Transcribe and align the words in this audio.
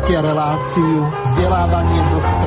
Počúvate 0.00 0.32
reláciu 0.32 1.04
vzdelávanie 1.28 2.00
dospelých. 2.08 2.39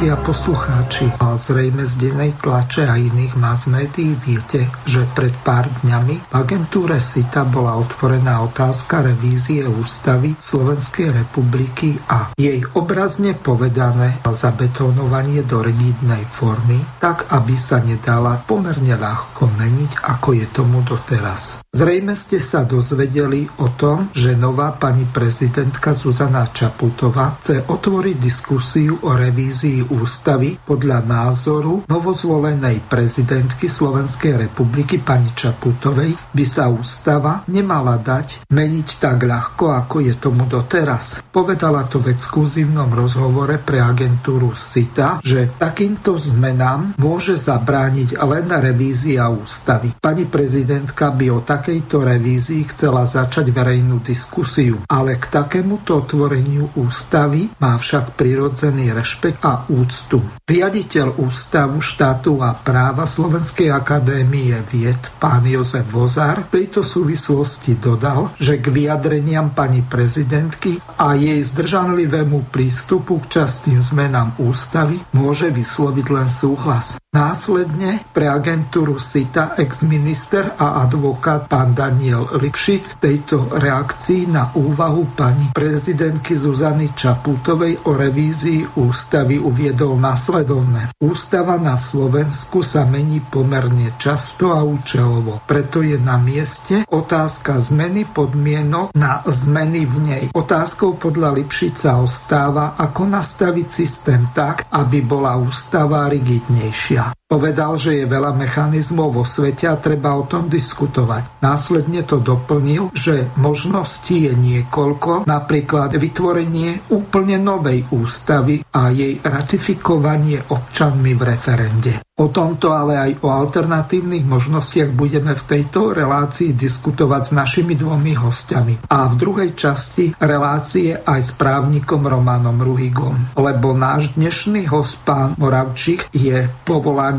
Poslucháčky 0.00 0.08
a 0.08 0.16
poslucháči. 0.16 1.06
A 1.20 1.36
zrejme 1.36 1.84
z 1.84 1.94
dennej 2.00 2.32
tlače 2.40 2.88
a 2.88 2.96
iných 2.96 3.36
mass 3.36 3.68
médií 3.68 4.16
viete, 4.16 4.64
že 4.88 5.04
pred 5.12 5.32
pár 5.44 5.68
dňami 5.84 6.16
v 6.24 6.32
agentúre 6.32 6.96
SITA 6.96 7.44
bola 7.44 7.76
otvorená 7.76 8.40
otázka 8.40 9.04
revízie 9.04 9.68
ústavy 9.68 10.32
Slovenskej 10.40 11.12
republiky 11.12 12.00
a 12.08 12.32
jej 12.32 12.64
obrazne 12.72 13.36
povedané 13.36 14.16
zabetónovanie 14.24 15.44
do 15.44 15.60
rigidnej 15.60 16.24
formy, 16.32 16.80
tak 17.02 17.28
aby 17.28 17.52
sa 17.58 17.82
nedala 17.84 18.40
pomerne 18.46 18.96
ľahko 18.96 19.52
meniť, 19.52 20.00
ako 20.00 20.28
je 20.38 20.46
tomu 20.48 20.80
doteraz. 20.80 21.60
Zrejme 21.70 22.18
ste 22.18 22.42
sa 22.42 22.66
dozvedeli 22.66 23.46
o 23.62 23.70
tom, 23.78 24.10
že 24.10 24.34
nová 24.34 24.74
pani 24.74 25.06
prezidentka 25.06 25.94
Zuzana 25.94 26.50
Čaputová 26.50 27.38
chce 27.38 27.62
otvoriť 27.62 28.16
diskusiu 28.18 28.98
o 29.06 29.14
revízii 29.14 29.86
ústavy 29.94 30.58
podľa 30.58 30.98
názoru 31.06 31.86
novozvolenej 31.86 32.90
prezidentky 32.90 33.70
Slovenskej 33.70 34.50
republiky 34.50 34.98
pani 34.98 35.30
Čaputovej 35.30 36.18
by 36.34 36.42
sa 36.42 36.66
ústava 36.66 37.46
nemala 37.46 38.02
dať 38.02 38.50
meniť 38.50 38.88
tak 38.98 39.22
ľahko, 39.22 39.70
ako 39.70 40.10
je 40.10 40.14
tomu 40.18 40.50
doteraz. 40.50 41.22
Povedala 41.30 41.86
to 41.86 42.02
v 42.02 42.18
exkluzívnom 42.18 42.90
rozhovore 42.90 43.54
pre 43.62 43.78
agentúru 43.78 44.58
SITA, 44.58 45.22
že 45.22 45.54
takýmto 45.54 46.18
zmenám 46.18 46.98
môže 46.98 47.38
zabrániť 47.38 48.18
len 48.18 48.50
revízia 48.58 49.30
ústavy. 49.30 49.94
Pani 50.02 50.26
prezidentka 50.26 51.14
by 51.14 51.26
o 51.30 51.38
tak 51.46 51.59
takejto 51.60 52.00
revízii 52.00 52.72
chcela 52.72 53.04
začať 53.04 53.52
verejnú 53.52 54.00
diskusiu, 54.00 54.80
ale 54.88 55.20
k 55.20 55.28
takémuto 55.28 56.00
otvoreniu 56.00 56.72
ústavy 56.72 57.52
má 57.60 57.76
však 57.76 58.16
prirodzený 58.16 58.96
rešpekt 58.96 59.44
a 59.44 59.68
úctu. 59.68 60.24
Riaditeľ 60.48 61.20
Ústavu 61.20 61.84
štátu 61.84 62.40
a 62.40 62.56
práva 62.56 63.04
Slovenskej 63.04 63.68
akadémie 63.68 64.56
vied, 64.72 64.96
pán 65.20 65.44
Jozef 65.44 65.84
Vozar, 65.84 66.48
v 66.48 66.64
tejto 66.64 66.80
súvislosti 66.80 67.76
dodal, 67.76 68.32
že 68.40 68.56
k 68.56 68.72
vyjadreniam 68.72 69.52
pani 69.52 69.84
prezidentky 69.84 70.80
a 70.96 71.12
jej 71.12 71.44
zdržanlivému 71.44 72.48
prístupu 72.48 73.20
k 73.28 73.44
častým 73.44 73.84
zmenám 73.84 74.32
ústavy 74.40 74.96
môže 75.12 75.52
vysloviť 75.52 76.06
len 76.08 76.24
súhlas. 76.32 76.96
Následne 77.10 78.06
pre 78.14 78.30
agentúru 78.30 79.02
SITA 79.02 79.58
ex-minister 79.58 80.54
a 80.54 80.78
advokát 80.86 81.50
pán 81.50 81.74
Daniel 81.74 82.30
Likšic 82.38 83.02
tejto 83.02 83.50
reakcii 83.50 84.30
na 84.30 84.54
úvahu 84.54 85.10
pani 85.18 85.50
prezidentky 85.50 86.38
Zuzany 86.38 86.94
Čaputovej 86.94 87.82
o 87.90 87.98
revízii 87.98 88.78
ústavy 88.78 89.42
uviedol 89.42 89.98
nasledovné. 89.98 90.94
Ústava 91.02 91.58
na 91.58 91.74
Slovensku 91.74 92.62
sa 92.62 92.86
mení 92.86 93.18
pomerne 93.18 93.98
často 93.98 94.54
a 94.54 94.62
účelovo. 94.62 95.42
Preto 95.50 95.82
je 95.82 95.98
na 95.98 96.14
mieste 96.14 96.86
otázka 96.86 97.58
zmeny 97.58 98.06
podmienok 98.06 98.94
na 98.94 99.26
zmeny 99.26 99.82
v 99.82 99.96
nej. 99.98 100.24
Otázkou 100.30 100.94
podľa 100.94 101.42
Lipšica 101.42 101.98
ostáva, 101.98 102.78
ako 102.78 103.02
nastaviť 103.18 103.66
systém 103.66 104.30
tak, 104.30 104.70
aby 104.70 105.02
bola 105.02 105.34
ústava 105.34 106.06
rigidnejšia. 106.06 106.99
Yeah. 107.00 107.19
Povedal, 107.30 107.78
že 107.78 107.94
je 107.94 108.10
veľa 108.10 108.34
mechanizmov 108.34 109.14
vo 109.14 109.22
svete 109.22 109.70
a 109.70 109.78
treba 109.78 110.18
o 110.18 110.26
tom 110.26 110.50
diskutovať. 110.50 111.38
Následne 111.38 112.02
to 112.02 112.18
doplnil, 112.18 112.90
že 112.90 113.30
možností 113.38 114.26
je 114.26 114.34
niekoľko, 114.34 115.30
napríklad 115.30 115.94
vytvorenie 115.94 116.90
úplne 116.90 117.38
novej 117.38 117.86
ústavy 117.94 118.66
a 118.74 118.90
jej 118.90 119.22
ratifikovanie 119.22 120.42
občanmi 120.42 121.14
v 121.14 121.22
referende. 121.22 121.92
O 122.20 122.28
tomto, 122.28 122.76
ale 122.76 123.00
aj 123.00 123.10
o 123.24 123.32
alternatívnych 123.32 124.28
možnostiach 124.28 124.92
budeme 124.92 125.32
v 125.32 125.40
tejto 125.40 125.96
relácii 125.96 126.52
diskutovať 126.52 127.22
s 127.24 127.32
našimi 127.32 127.72
dvomi 127.72 128.12
hostiami. 128.12 128.92
A 128.92 129.08
v 129.08 129.14
druhej 129.16 129.56
časti 129.56 130.12
relácie 130.20 131.00
aj 131.00 131.20
s 131.24 131.32
právnikom 131.32 132.04
Romanom 132.04 132.60
Ruhigom. 132.60 133.40
Lebo 133.40 133.72
náš 133.72 134.12
dnešný 134.20 134.68
host, 134.68 135.00
pán 135.00 135.32
Moravčík, 135.40 136.12
je 136.12 136.44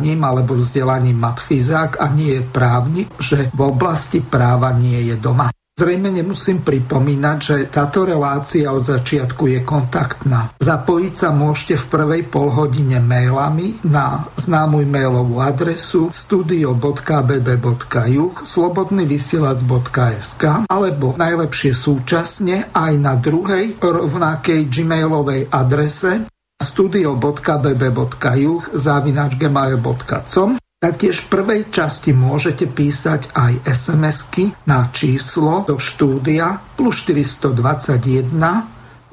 povolaním 0.01 0.25
alebo 0.25 0.57
vzdelaním 0.57 1.21
matfizák 1.21 2.01
a 2.01 2.09
nie 2.09 2.33
je 2.33 2.41
právnik, 2.41 3.13
že 3.21 3.53
v 3.53 3.61
oblasti 3.61 4.17
práva 4.17 4.73
nie 4.73 5.13
je 5.13 5.15
doma. 5.21 5.53
Zrejme 5.71 6.11
nemusím 6.13 6.61
pripomínať, 6.61 7.37
že 7.41 7.65
táto 7.71 8.05
relácia 8.05 8.69
od 8.69 8.85
začiatku 8.85 9.47
je 9.49 9.65
kontaktná. 9.65 10.53
Zapojiť 10.61 11.13
sa 11.15 11.33
môžete 11.33 11.75
v 11.79 11.85
prvej 11.89 12.21
polhodine 12.27 12.99
mailami 13.01 13.79
na 13.87 14.27
známu 14.35 14.83
mailovú 14.85 15.41
adresu 15.41 16.11
studio.bb.juh 16.13 18.33
slobodnyvysielac.sk 18.45 20.43
alebo 20.69 21.17
najlepšie 21.17 21.73
súčasne 21.73 22.69
aj 22.75 22.93
na 23.01 23.17
druhej 23.17 23.81
rovnakej 23.81 24.69
gmailovej 24.69 25.49
adrese 25.49 26.29
studio.bb.juh 26.71 28.61
zavinač 28.71 29.35
gmail.com 29.35 30.55
Taktiež 30.81 31.21
v 31.21 31.27
prvej 31.29 31.69
časti 31.69 32.09
môžete 32.09 32.65
písať 32.65 33.37
aj 33.37 33.69
SMS-ky 33.69 34.49
na 34.65 34.89
číslo 34.89 35.61
do 35.61 35.77
štúdia 35.77 36.57
plus 36.73 37.05
421 37.05 38.33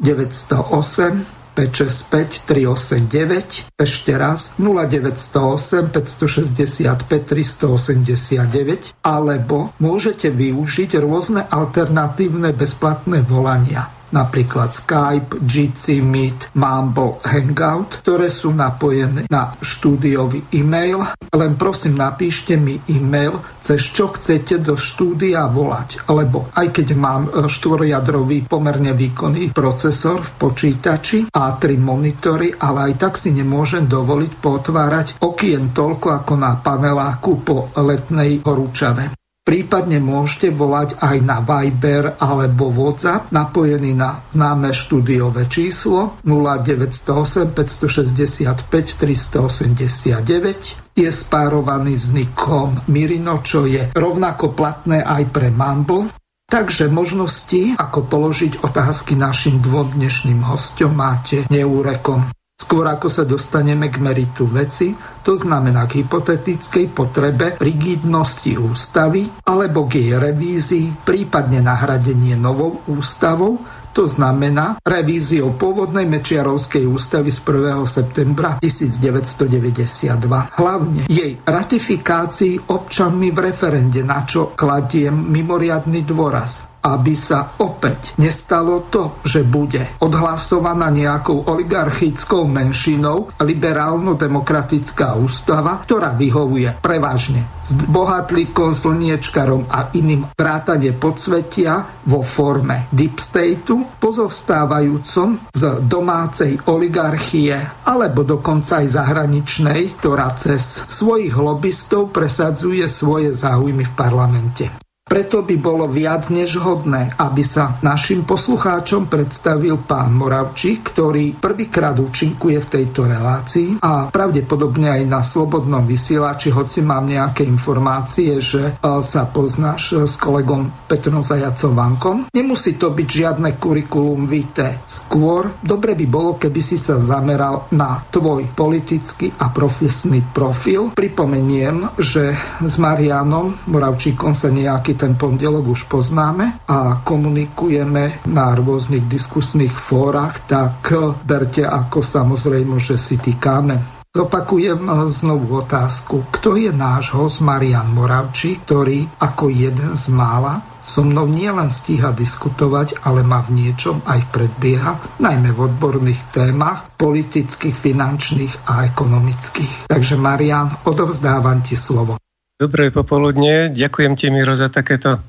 908 0.01 1.37
565 1.59 2.47
389 2.47 3.75
ešte 3.77 4.13
raz 4.15 4.57
0908 4.57 5.93
565 5.93 7.05
389 7.05 8.95
alebo 9.03 9.75
môžete 9.83 10.31
využiť 10.31 10.91
rôzne 11.03 11.45
alternatívne 11.51 12.55
bezplatné 12.55 13.27
volania 13.27 13.98
napríklad 14.13 14.73
Skype, 14.73 15.43
Jitsi, 15.45 16.01
Meet, 16.01 16.55
Mambo, 16.57 17.21
Hangout, 17.25 18.01
ktoré 18.05 18.33
sú 18.33 18.53
napojené 18.55 19.29
na 19.29 19.53
štúdiový 19.61 20.49
e-mail. 20.55 21.05
Len 21.29 21.53
prosím, 21.61 22.01
napíšte 22.01 22.57
mi 22.57 22.81
e-mail, 22.89 23.39
cez 23.61 23.85
čo 23.85 24.13
chcete 24.15 24.61
do 24.65 24.75
štúdia 24.79 25.45
volať. 25.49 26.09
Lebo 26.09 26.49
aj 26.57 26.67
keď 26.73 26.87
mám 26.97 27.23
štvorjadrový 27.29 28.49
pomerne 28.49 28.97
výkonný 28.97 29.53
procesor 29.53 30.25
v 30.25 30.31
počítači 30.41 31.19
a 31.35 31.55
tri 31.61 31.77
monitory, 31.77 32.55
ale 32.57 32.93
aj 32.93 32.95
tak 32.97 33.15
si 33.21 33.35
nemôžem 33.35 33.85
dovoliť 33.85 34.33
potvárať 34.41 35.07
okien 35.21 35.71
toľko 35.77 36.07
ako 36.25 36.35
na 36.39 36.57
paneláku 36.57 37.33
po 37.45 37.69
letnej 37.77 38.41
horúčave. 38.43 39.28
Prípadne 39.49 39.97
môžete 39.97 40.53
volať 40.53 41.01
aj 41.01 41.25
na 41.25 41.41
Viber 41.41 42.21
alebo 42.21 42.69
WhatsApp 42.69 43.33
napojený 43.33 43.97
na 43.97 44.21
známe 44.29 44.77
štúdiové 44.77 45.49
číslo 45.49 46.21
0908 46.21 47.57
565 47.57 48.69
389 48.69 50.93
je 50.93 51.09
spárovaný 51.09 51.97
s 51.97 52.13
nikom 52.13 52.77
Mirino, 52.93 53.41
čo 53.41 53.65
je 53.65 53.89
rovnako 53.97 54.53
platné 54.53 55.01
aj 55.01 55.33
pre 55.33 55.49
Mumble. 55.49 56.13
Takže 56.45 56.93
možnosti, 56.93 57.73
ako 57.81 58.05
položiť 58.05 58.61
otázky 58.61 59.17
našim 59.17 59.65
dvom 59.65 59.97
dnešným 59.97 60.45
hostom 60.45 60.93
máte 60.93 61.49
neúrekom. 61.49 62.37
Skôr 62.59 62.91
ako 62.91 63.07
sa 63.07 63.23
dostaneme 63.23 63.87
k 63.87 64.03
meritu 64.03 64.45
veci, 64.45 64.91
to 65.23 65.39
znamená 65.39 65.87
k 65.87 66.03
hypotetickej 66.03 66.91
potrebe 66.91 67.55
rigidnosti 67.57 68.59
ústavy 68.61 69.31
alebo 69.47 69.87
k 69.87 70.03
jej 70.03 70.13
revízii, 70.19 71.07
prípadne 71.07 71.63
nahradenie 71.63 72.35
novou 72.35 72.83
ústavou, 72.91 73.63
to 73.97 74.05
znamená 74.05 74.79
revíziou 74.85 75.57
pôvodnej 75.59 76.05
Mečiarovskej 76.07 76.85
ústavy 76.87 77.33
z 77.33 77.41
1. 77.41 77.83
septembra 77.89 78.61
1992. 78.61 80.53
Hlavne 80.55 81.09
jej 81.09 81.41
ratifikácii 81.43 82.69
občanmi 82.69 83.33
v 83.33 83.39
referende, 83.39 84.05
na 84.05 84.23
čo 84.29 84.53
kladiem 84.53 85.15
mimoriadný 85.15 86.05
dôraz. 86.05 86.68
Aby 86.83 87.15
sa 87.19 87.59
opäť 87.59 88.15
nestalo 88.23 88.87
to, 88.87 89.19
že 89.27 89.43
bude 89.43 89.99
odhlasovaná 89.99 90.89
nejakou 90.95 91.47
oligarchickou 91.51 92.47
menšinou 92.47 93.35
liberálno-demokratická 93.43 95.19
ústava, 95.19 95.83
ktorá 95.83 96.15
vyhovuje 96.15 96.79
prevažne 96.79 97.59
s 97.69 97.77
bohatlíkom, 97.77 98.73
slniečkarom 98.73 99.69
a 99.69 99.93
iným 99.93 100.33
vrátane 100.33 100.97
podsvetia 100.97 101.85
vo 102.09 102.25
forme 102.25 102.89
deep 102.89 103.21
stateu, 103.21 103.85
pozostávajúcom 104.01 105.53
z 105.53 105.63
domácej 105.85 106.57
oligarchie 106.73 107.85
alebo 107.85 108.25
dokonca 108.25 108.81
aj 108.81 108.89
zahraničnej, 108.89 110.01
ktorá 110.01 110.33
cez 110.41 110.89
svojich 110.89 111.37
lobbystov 111.37 112.09
presadzuje 112.09 112.89
svoje 112.89 113.37
záujmy 113.37 113.85
v 113.85 113.93
parlamente. 113.93 114.88
Preto 115.09 115.41
by 115.41 115.57
bolo 115.57 115.89
viac 115.89 116.29
než 116.29 116.61
hodné, 116.61 117.17
aby 117.17 117.41
sa 117.41 117.81
našim 117.81 118.29
poslucháčom 118.29 119.09
predstavil 119.09 119.81
pán 119.81 120.13
Moravčík, 120.13 120.93
ktorý 120.93 121.33
prvýkrát 121.33 121.97
účinkuje 121.97 122.61
v 122.61 122.69
tejto 122.69 123.09
relácii 123.09 123.81
a 123.81 124.13
pravdepodobne 124.13 125.01
aj 125.01 125.03
na 125.09 125.25
slobodnom 125.25 125.81
vysielači, 125.89 126.53
hoci 126.53 126.85
mám 126.85 127.09
nejaké 127.09 127.41
informácie, 127.49 128.37
že 128.37 128.77
e, 128.77 129.01
sa 129.01 129.25
poznáš 129.25 130.05
s 130.05 130.21
kolegom 130.21 130.69
Petrom 130.85 131.25
Zajacom 131.25 131.73
Vankom. 131.73 132.17
Nemusí 132.37 132.77
to 132.77 132.93
byť 132.93 133.09
žiadne 133.09 133.57
kurikulum 133.57 134.29
vitae. 134.29 134.85
Skôr 134.85 135.57
dobre 135.65 135.97
by 135.97 136.05
bolo, 136.05 136.37
keby 136.37 136.61
si 136.61 136.77
sa 136.77 137.01
zameral 137.01 137.73
na 137.73 138.05
tvoj 138.13 138.45
politický 138.53 139.33
a 139.41 139.49
profesný 139.49 140.21
profil. 140.21 140.93
Pripomeniem, 140.93 141.97
že 141.97 142.37
s 142.61 142.77
Marianom 142.77 143.57
Moravčíkom 143.73 144.37
sa 144.37 144.53
nejaký 144.53 144.98
ten 144.99 145.15
pondelok 145.15 145.79
už 145.79 145.87
poznáme 145.87 146.67
a 146.67 147.01
komunikujeme 147.07 148.27
na 148.27 148.53
rôznych 148.59 149.07
diskusných 149.07 149.73
fórach, 149.73 150.43
tak 150.51 150.91
berte 151.23 151.63
ako 151.63 152.03
samozrejme, 152.03 152.83
že 152.83 152.99
si 152.99 153.17
týkame. 153.17 153.99
Zopakujem 154.09 154.89
znovu 155.07 155.63
otázku. 155.63 156.27
Kto 156.35 156.59
je 156.59 156.75
náš 156.75 157.15
host 157.15 157.39
Marian 157.39 157.93
Moravči, 157.95 158.59
ktorý 158.59 159.07
ako 159.21 159.47
jeden 159.47 159.95
z 159.95 160.11
mála 160.11 160.59
so 160.83 161.05
mnou 161.05 161.29
nielen 161.29 161.69
stíha 161.69 162.17
diskutovať, 162.17 163.05
ale 163.05 163.21
ma 163.21 163.45
v 163.45 163.63
niečom 163.63 164.01
aj 164.09 164.33
predbieha, 164.33 165.21
najmä 165.21 165.53
v 165.53 165.61
odborných 165.69 166.33
témach, 166.33 166.89
politických, 166.97 167.77
finančných 167.77 168.65
a 168.67 168.89
ekonomických. 168.89 169.93
Takže 169.93 170.17
Marian, 170.17 170.73
odovzdávam 170.89 171.61
ti 171.61 171.77
slovo. 171.77 172.17
Dobré 172.59 172.91
popoludne, 172.91 173.71
ďakujem 173.71 174.19
ti 174.19 174.35
Miro 174.35 174.59
za 174.59 174.67
takéto 174.67 175.23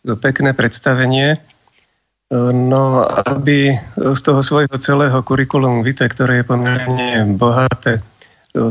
pekné 0.00 0.56
predstavenie. 0.56 1.36
No, 2.56 3.04
aby 3.04 3.76
z 4.16 4.20
toho 4.24 4.40
svojho 4.40 4.72
celého 4.80 5.20
kurikulum 5.20 5.84
vitae, 5.84 6.08
ktoré 6.08 6.40
je 6.40 6.48
pomerne 6.48 7.36
bohaté, 7.36 8.00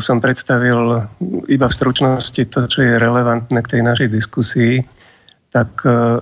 som 0.01 0.17
predstavil 0.17 1.05
iba 1.53 1.69
v 1.69 1.77
stručnosti 1.77 2.41
to, 2.49 2.65
čo 2.65 2.79
je 2.81 2.97
relevantné 2.97 3.61
k 3.61 3.77
tej 3.77 3.81
našej 3.85 4.09
diskusii, 4.09 4.81
tak 5.53 5.69
e, 5.85 6.17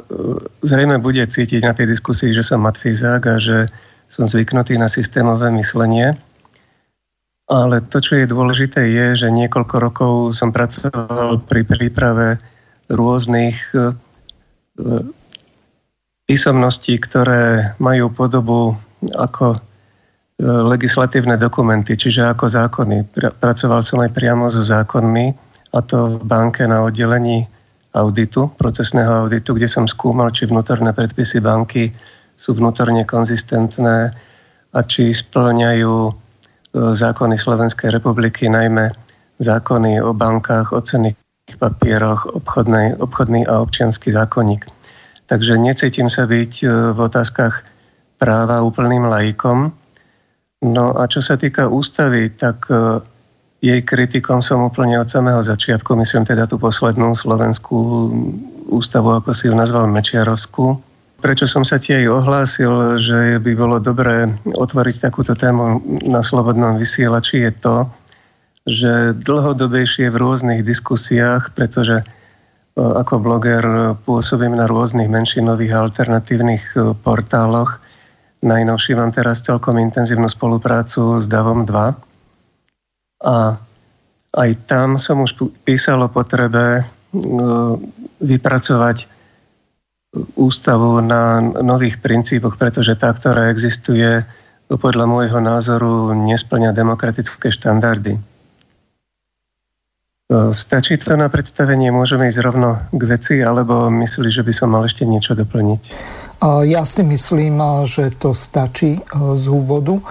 zrejme 0.67 0.99
bude 0.99 1.23
cítiť 1.23 1.63
na 1.63 1.71
tej 1.71 1.95
diskusii, 1.95 2.35
že 2.35 2.43
som 2.43 2.67
matfizák 2.67 3.21
a 3.31 3.35
že 3.39 3.71
som 4.11 4.27
zvyknutý 4.27 4.75
na 4.75 4.91
systémové 4.91 5.51
myslenie. 5.55 6.19
Ale 7.47 7.79
to, 7.87 8.03
čo 8.03 8.19
je 8.19 8.27
dôležité, 8.27 8.91
je, 8.91 9.23
že 9.23 9.27
niekoľko 9.31 9.75
rokov 9.79 10.13
som 10.35 10.51
pracoval 10.51 11.39
pri 11.47 11.63
príprave 11.63 12.35
rôznych 12.91 13.55
e, 13.71 13.95
písomností, 16.27 16.99
ktoré 16.99 17.71
majú 17.79 18.11
podobu 18.11 18.75
ako 19.15 19.55
e, 19.55 19.59
legislatívne 20.43 21.39
dokumenty, 21.39 21.95
čiže 21.95 22.27
ako 22.27 22.51
zákony. 22.51 23.07
Pracoval 23.39 23.79
som 23.79 24.03
aj 24.03 24.11
priamo 24.11 24.51
so 24.51 24.67
zákonmi, 24.67 25.31
a 25.71 25.79
to 25.79 26.19
v 26.19 26.23
banke 26.27 26.67
na 26.67 26.83
oddelení 26.83 27.47
auditu, 27.95 28.51
procesného 28.59 29.27
auditu, 29.27 29.55
kde 29.55 29.71
som 29.71 29.87
skúmal, 29.87 30.35
či 30.35 30.51
vnútorné 30.51 30.91
predpisy 30.91 31.39
banky 31.39 31.95
sú 32.35 32.53
vnútorne 32.59 33.07
konzistentné 33.07 34.11
a 34.75 34.79
či 34.83 35.15
splňajú 35.15 36.26
zákony 36.73 37.37
Slovenskej 37.37 37.91
republiky, 37.91 38.49
najmä 38.49 38.91
zákony 39.39 40.01
o 40.01 40.13
bankách, 40.13 40.73
o 40.73 40.81
cenných 40.81 41.15
papieroch, 41.55 42.27
obchodnej, 42.27 42.99
obchodný 42.99 43.47
a 43.47 43.63
občianský 43.63 44.11
zákonník. 44.11 44.67
Takže 45.27 45.55
necítim 45.59 46.11
sa 46.11 46.27
byť 46.27 46.51
e, 46.63 46.65
v 46.95 46.99
otázkach 46.99 47.63
práva 48.19 48.63
úplným 48.63 49.07
laikom. 49.07 49.71
No 50.63 50.85
a 50.99 51.07
čo 51.07 51.23
sa 51.23 51.39
týka 51.39 51.71
ústavy, 51.71 52.31
tak 52.35 52.67
e, 52.67 52.99
jej 53.63 53.81
kritikom 53.83 54.43
som 54.43 54.67
úplne 54.67 54.99
od 54.99 55.07
samého 55.07 55.39
začiatku, 55.43 55.95
myslím 55.99 56.27
teda 56.27 56.47
tú 56.47 56.59
poslednú 56.59 57.15
slovenskú 57.15 58.11
ústavu, 58.67 59.15
ako 59.15 59.31
si 59.31 59.47
ju 59.47 59.53
nazval 59.55 59.87
Mečiarovskú, 59.87 60.79
Prečo 61.17 61.49
som 61.49 61.65
sa 61.65 61.81
ti 61.81 61.97
aj 61.97 62.05
ohlásil, 62.13 63.01
že 63.01 63.41
by 63.41 63.51
bolo 63.57 63.81
dobré 63.81 64.29
otvoriť 64.45 65.01
takúto 65.01 65.33
tému 65.33 65.81
na 66.05 66.21
slobodnom 66.21 66.77
vysielači 66.77 67.41
je 67.41 67.51
to, 67.57 67.77
že 68.69 69.17
dlhodobejšie 69.25 70.13
v 70.13 70.19
rôznych 70.19 70.61
diskusiách, 70.61 71.57
pretože 71.57 72.03
e, 72.03 72.05
ako 72.77 73.17
bloger 73.17 73.63
pôsobím 74.05 74.53
na 74.53 74.69
rôznych 74.69 75.09
menšinových 75.09 75.73
alternatívnych 75.73 76.63
e, 76.77 76.93
portáloch. 76.93 77.81
Najnovšie 78.45 78.93
mám 78.93 79.09
teraz 79.09 79.41
celkom 79.41 79.81
intenzívnu 79.81 80.29
spoluprácu 80.29 81.17
s 81.17 81.25
Davom 81.25 81.65
2. 81.65 81.97
A 83.25 83.57
aj 84.37 84.49
tam 84.69 85.01
som 85.01 85.25
už 85.25 85.33
písal 85.65 86.05
o 86.05 86.13
potrebe 86.13 86.77
e, 86.77 86.83
vypracovať 88.21 89.16
ústavu 90.37 91.03
na 91.03 91.41
nových 91.41 92.01
princípoch, 92.01 92.57
pretože 92.57 92.95
tá, 92.97 93.13
ktorá 93.13 93.49
existuje, 93.53 94.23
podľa 94.67 95.07
môjho 95.07 95.39
názoru 95.39 96.11
nesplňa 96.11 96.75
demokratické 96.75 97.55
štandardy. 97.55 98.19
Stačí 100.51 100.99
to 100.99 101.15
na 101.15 101.31
predstavenie, 101.31 101.87
môžeme 101.87 102.27
ísť 102.27 102.43
rovno 102.43 102.83
k 102.91 103.01
veci, 103.07 103.39
alebo 103.39 103.87
myslíš, 103.87 104.43
že 104.43 104.43
by 104.43 104.51
som 104.51 104.75
mal 104.75 104.83
ešte 104.83 105.07
niečo 105.07 105.39
doplniť? 105.39 105.79
Ja 106.67 106.83
si 106.83 107.01
myslím, 107.01 107.57
že 107.87 108.11
to 108.11 108.35
stačí 108.35 108.99
z 109.15 109.45
úvodu 109.47 110.03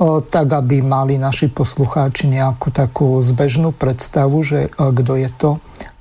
tak 0.00 0.48
aby 0.50 0.82
mali 0.82 1.14
naši 1.16 1.46
poslucháči 1.46 2.26
nejakú 2.26 2.74
takú 2.74 3.22
zbežnú 3.22 3.70
predstavu, 3.70 4.42
že 4.42 4.68
kto 4.74 5.14
je 5.14 5.30
to 5.34 5.50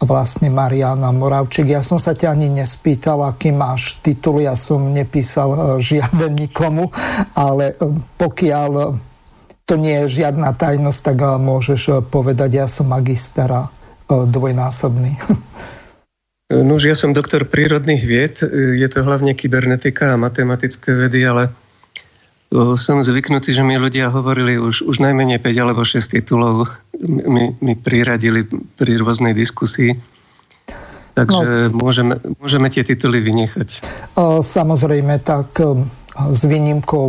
vlastne 0.04 0.52
Mariana 0.52 1.14
Moravčík. 1.16 1.70
Ja 1.70 1.86
som 1.86 2.02
sa 2.02 2.12
ťa 2.18 2.34
ani 2.36 2.52
nespýtal, 2.52 3.22
aký 3.24 3.54
máš 3.54 4.02
titul, 4.04 4.44
ja 4.44 4.58
som 4.58 4.92
nepísal 4.92 5.80
žiaden 5.80 6.36
nikomu, 6.36 6.92
ale 7.38 7.78
pokiaľ 8.18 9.00
to 9.64 9.80
nie 9.80 10.04
je 10.04 10.20
žiadna 10.20 10.52
tajnosť, 10.58 11.02
tak 11.08 11.18
môžeš 11.24 12.04
povedať, 12.12 12.60
ja 12.60 12.68
som 12.68 12.92
magister 12.92 13.72
dvojnásobný. 14.12 15.16
No, 16.52 16.76
ja 16.78 16.94
som 16.94 17.16
doktor 17.16 17.48
prírodných 17.48 18.04
vied, 18.04 18.44
je 18.52 18.88
to 18.92 19.02
hlavne 19.08 19.32
kybernetika 19.32 20.14
a 20.14 20.20
matematické 20.20 20.92
vedy, 20.92 21.24
ale 21.24 21.50
som 22.78 23.02
zvyknutý, 23.02 23.50
že 23.50 23.66
mi 23.66 23.82
ľudia 23.82 24.14
hovorili 24.14 24.62
už, 24.62 24.86
už 24.86 25.02
najmenej 25.02 25.42
5 25.42 25.64
alebo 25.64 25.82
6 25.82 25.98
titulov 26.06 26.70
mi, 27.02 27.58
mi 27.58 27.74
priradili 27.74 28.46
pri 28.78 29.02
rôznej 29.02 29.34
diskusii. 29.34 29.98
Takže 31.14 31.70
no, 31.70 31.78
môžeme, 31.78 32.18
môžeme 32.42 32.74
tie 32.74 32.82
tituly 32.82 33.22
vynechať. 33.22 33.86
Samozrejme, 34.42 35.22
tak 35.22 35.62
s 36.14 36.42
výnimkou 36.46 37.06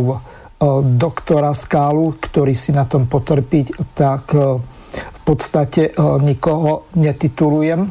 doktora 0.97 1.53
Skálu, 1.57 2.17
ktorý 2.21 2.53
si 2.53 2.69
na 2.73 2.85
tom 2.85 3.09
potrpiť, 3.09 3.97
tak 3.97 4.33
v 4.33 5.19
podstate 5.25 5.97
nikoho 6.21 6.89
netitulujem. 6.97 7.89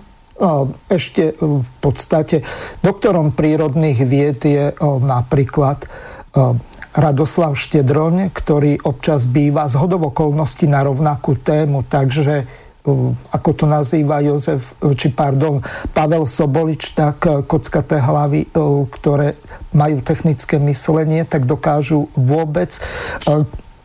Ešte 0.90 1.34
v 1.38 1.70
podstate 1.78 2.42
doktorom 2.82 3.34
prírodných 3.34 3.99
vied 4.06 4.42
je 4.42 4.70
napríklad 5.02 5.87
Radoslav 6.94 7.58
Štedroň, 7.58 8.30
ktorý 8.30 8.78
občas 8.86 9.26
býva 9.26 9.66
z 9.66 9.74
hodovokolnosti 9.82 10.62
na 10.70 10.86
rovnakú 10.86 11.34
tému, 11.34 11.82
takže 11.90 12.46
ako 13.32 13.50
to 13.56 13.64
nazýva 13.64 14.20
Jozef, 14.20 14.76
či 14.94 15.08
pardon, 15.10 15.64
Pavel 15.96 16.28
Sobolič, 16.28 16.92
tak 16.92 17.24
kockaté 17.48 17.96
hlavy, 17.96 18.52
ktoré 18.92 19.40
majú 19.72 20.04
technické 20.04 20.60
myslenie, 20.60 21.24
tak 21.24 21.48
dokážu 21.48 22.12
vôbec 22.12 22.76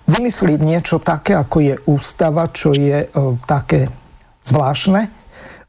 vymyslieť 0.04 0.60
niečo 0.60 1.00
také, 1.00 1.40
ako 1.40 1.58
je 1.64 1.76
ústava, 1.88 2.52
čo 2.52 2.76
je 2.76 3.08
také 3.48 3.88
zvláštne. 4.44 5.08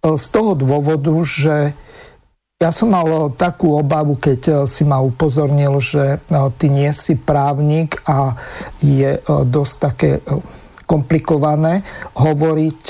Z 0.03 0.27
toho 0.29 0.59
dôvodu, 0.59 1.15
že 1.23 1.79
Ja 2.61 2.77
som 2.77 2.93
mal 2.93 3.33
takú 3.41 3.81
obavu, 3.81 4.21
keď 4.21 4.69
si 4.69 4.85
ma 4.85 5.01
upozornil, 5.01 5.81
že 5.81 6.21
ty 6.61 6.69
nie 6.69 6.93
si 6.93 7.17
právnik 7.17 8.05
a 8.05 8.37
je 8.85 9.17
dosť 9.25 9.75
také 9.81 10.21
komplikované 10.85 11.81
hovoriť 12.21 12.85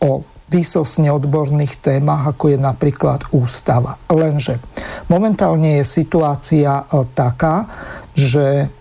o 0.00 0.24
výsosne 0.48 1.12
odborných 1.12 1.84
témach, 1.84 2.24
ako 2.24 2.56
je 2.56 2.58
napríklad 2.64 3.28
ústava. 3.36 4.00
Lenže 4.08 4.64
momentálne 5.12 5.84
je 5.84 5.92
situácia 5.92 6.88
taká, 7.12 7.68
že 8.16 8.72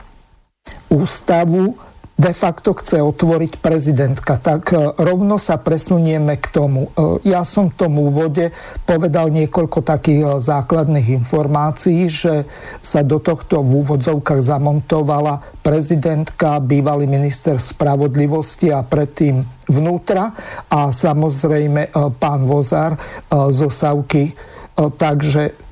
ústavu 0.87 1.75
de 2.21 2.33
facto 2.37 2.77
chce 2.77 3.01
otvoriť 3.01 3.57
prezidentka. 3.57 4.37
Tak 4.37 4.63
e, 4.69 4.93
rovno 5.01 5.41
sa 5.41 5.57
presunieme 5.57 6.37
k 6.37 6.45
tomu. 6.53 6.93
E, 6.93 7.25
ja 7.25 7.41
som 7.41 7.73
v 7.73 7.77
tom 7.81 7.97
úvode 7.97 8.53
povedal 8.85 9.33
niekoľko 9.33 9.81
takých 9.81 10.21
e, 10.21 10.27
základných 10.37 11.17
informácií, 11.17 12.05
že 12.05 12.45
sa 12.85 13.01
do 13.01 13.17
tohto 13.17 13.65
v 13.65 13.81
úvodzovkách 13.81 14.37
zamontovala 14.37 15.65
prezidentka, 15.65 16.61
bývalý 16.61 17.09
minister 17.09 17.57
spravodlivosti 17.57 18.69
a 18.69 18.85
predtým 18.85 19.41
vnútra 19.65 20.35
a 20.69 20.93
samozrejme 20.93 21.95
pán 22.19 22.43
Vozár 22.43 22.99
zo 23.31 23.71
Savky. 23.71 24.35
Takže 24.75 25.70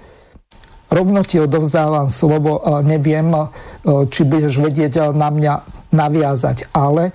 rovno 0.89 1.21
ti 1.23 1.37
odovzdávam 1.39 2.09
slovo, 2.09 2.61
neviem, 2.81 3.29
či 3.85 4.21
budeš 4.25 4.57
vedieť 4.59 5.13
na 5.13 5.29
mňa 5.29 5.79
naviazať. 5.91 6.69
Ale 6.73 7.09
e, 7.09 7.13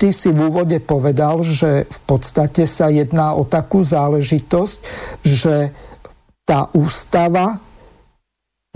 ty 0.00 0.12
si 0.12 0.32
v 0.32 0.48
úvode 0.48 0.80
povedal, 0.80 1.44
že 1.44 1.84
v 1.84 2.00
podstate 2.08 2.64
sa 2.64 2.88
jedná 2.88 3.36
o 3.36 3.44
takú 3.44 3.84
záležitosť, 3.84 4.78
že 5.24 5.76
tá 6.48 6.72
ústava 6.72 7.60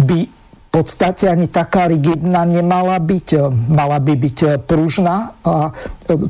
by 0.00 0.28
v 0.70 0.78
podstate 0.78 1.26
ani 1.26 1.50
taká 1.50 1.90
rigidná 1.90 2.46
nemala 2.46 3.00
byť, 3.00 3.28
e, 3.34 3.40
mala 3.72 3.98
by 3.98 4.14
byť 4.14 4.38
e, 4.44 4.48
pružná 4.60 5.34
a 5.42 5.72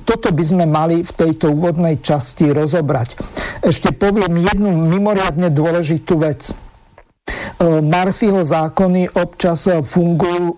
toto 0.07 0.31
by 0.31 0.45
sme 0.47 0.65
mali 0.65 1.03
v 1.03 1.13
tejto 1.13 1.51
úvodnej 1.51 1.99
časti 1.99 2.55
rozobrať. 2.55 3.19
Ešte 3.67 3.93
poviem 3.93 4.47
jednu 4.47 4.71
mimoriadne 4.71 5.51
dôležitú 5.51 6.23
vec. 6.23 6.70
E, 7.61 7.81
Marfiho 7.85 8.41
zákony 8.41 9.13
občas 9.13 9.69
e, 9.69 9.85
fungujú 9.85 10.47
e, 10.49 10.57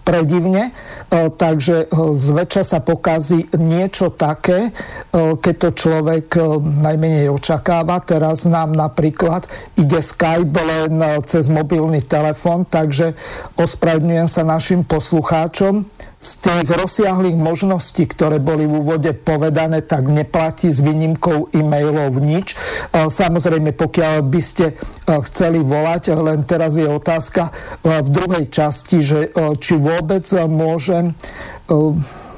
predivne, 0.00 0.72
takže 1.12 1.88
zväčša 1.92 2.62
sa 2.64 2.78
pokazí 2.84 3.48
niečo 3.56 4.12
také, 4.12 4.72
keď 5.12 5.54
to 5.56 5.68
človek 5.72 6.36
najmenej 6.60 7.32
očakáva. 7.32 8.00
Teraz 8.04 8.44
nám 8.44 8.76
napríklad 8.76 9.48
ide 9.76 10.00
Skype 10.00 10.52
len 10.52 11.00
cez 11.24 11.48
mobilný 11.48 12.04
telefon, 12.04 12.68
takže 12.68 13.16
ospravedlňujem 13.56 14.28
sa 14.28 14.44
našim 14.44 14.84
poslucháčom 14.84 15.88
z 16.18 16.30
tých 16.42 16.66
rozsiahlých 16.66 17.38
možností, 17.38 18.02
ktoré 18.10 18.42
boli 18.42 18.66
v 18.66 18.82
úvode 18.82 19.14
povedané, 19.14 19.86
tak 19.86 20.10
neplatí 20.10 20.66
s 20.66 20.82
výnimkou 20.82 21.54
e-mailov 21.54 22.18
nič. 22.18 22.58
Samozrejme, 22.90 23.70
pokiaľ 23.70 24.26
by 24.26 24.40
ste 24.42 24.74
chceli 25.06 25.62
volať, 25.62 26.10
len 26.18 26.42
teraz 26.42 26.74
je 26.74 26.90
otázka 26.90 27.54
v 27.86 28.08
druhej 28.10 28.50
časti, 28.50 28.98
že 28.98 29.30
či 29.62 29.78
vôbec 29.78 30.26
môžem 30.50 31.14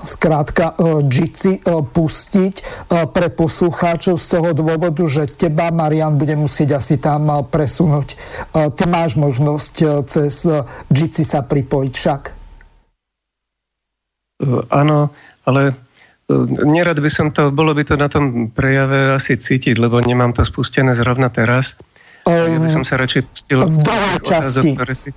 skrátka 0.00 0.76
Jitsi 1.08 1.60
pustiť 1.64 2.54
pre 3.12 3.28
poslucháčov 3.32 4.16
z 4.16 4.26
toho 4.28 4.56
dôvodu, 4.56 5.04
že 5.08 5.28
teba, 5.28 5.72
Marian, 5.72 6.20
bude 6.20 6.36
musieť 6.36 6.80
asi 6.80 7.00
tam 7.00 7.44
presunúť. 7.48 8.16
Ty 8.52 8.84
máš 8.88 9.16
možnosť 9.16 10.04
cez 10.04 10.44
Jitsi 10.92 11.24
sa 11.24 11.40
pripojiť 11.44 11.92
však. 11.96 12.39
Eh, 14.40 14.62
áno, 14.72 15.12
ale 15.44 15.76
eh, 16.28 16.64
nerad 16.64 16.96
by 16.96 17.10
som 17.12 17.28
to, 17.28 17.52
bolo 17.52 17.76
by 17.76 17.84
to 17.84 18.00
na 18.00 18.08
tom 18.08 18.48
prejave 18.48 19.12
asi 19.12 19.36
cítiť, 19.36 19.76
lebo 19.76 20.00
nemám 20.00 20.32
to 20.32 20.40
spustené 20.48 20.96
zrovna 20.96 21.28
teraz. 21.28 21.76
Um, 22.24 22.56
ja 22.56 22.58
by 22.60 22.68
som 22.68 22.84
sa 22.84 23.00
radšej 23.00 23.22
pustil 23.28 23.60
v 23.64 23.76
druhej 23.80 24.16
časti 24.24 24.72
otázok, 24.76 24.92
si... 24.96 25.10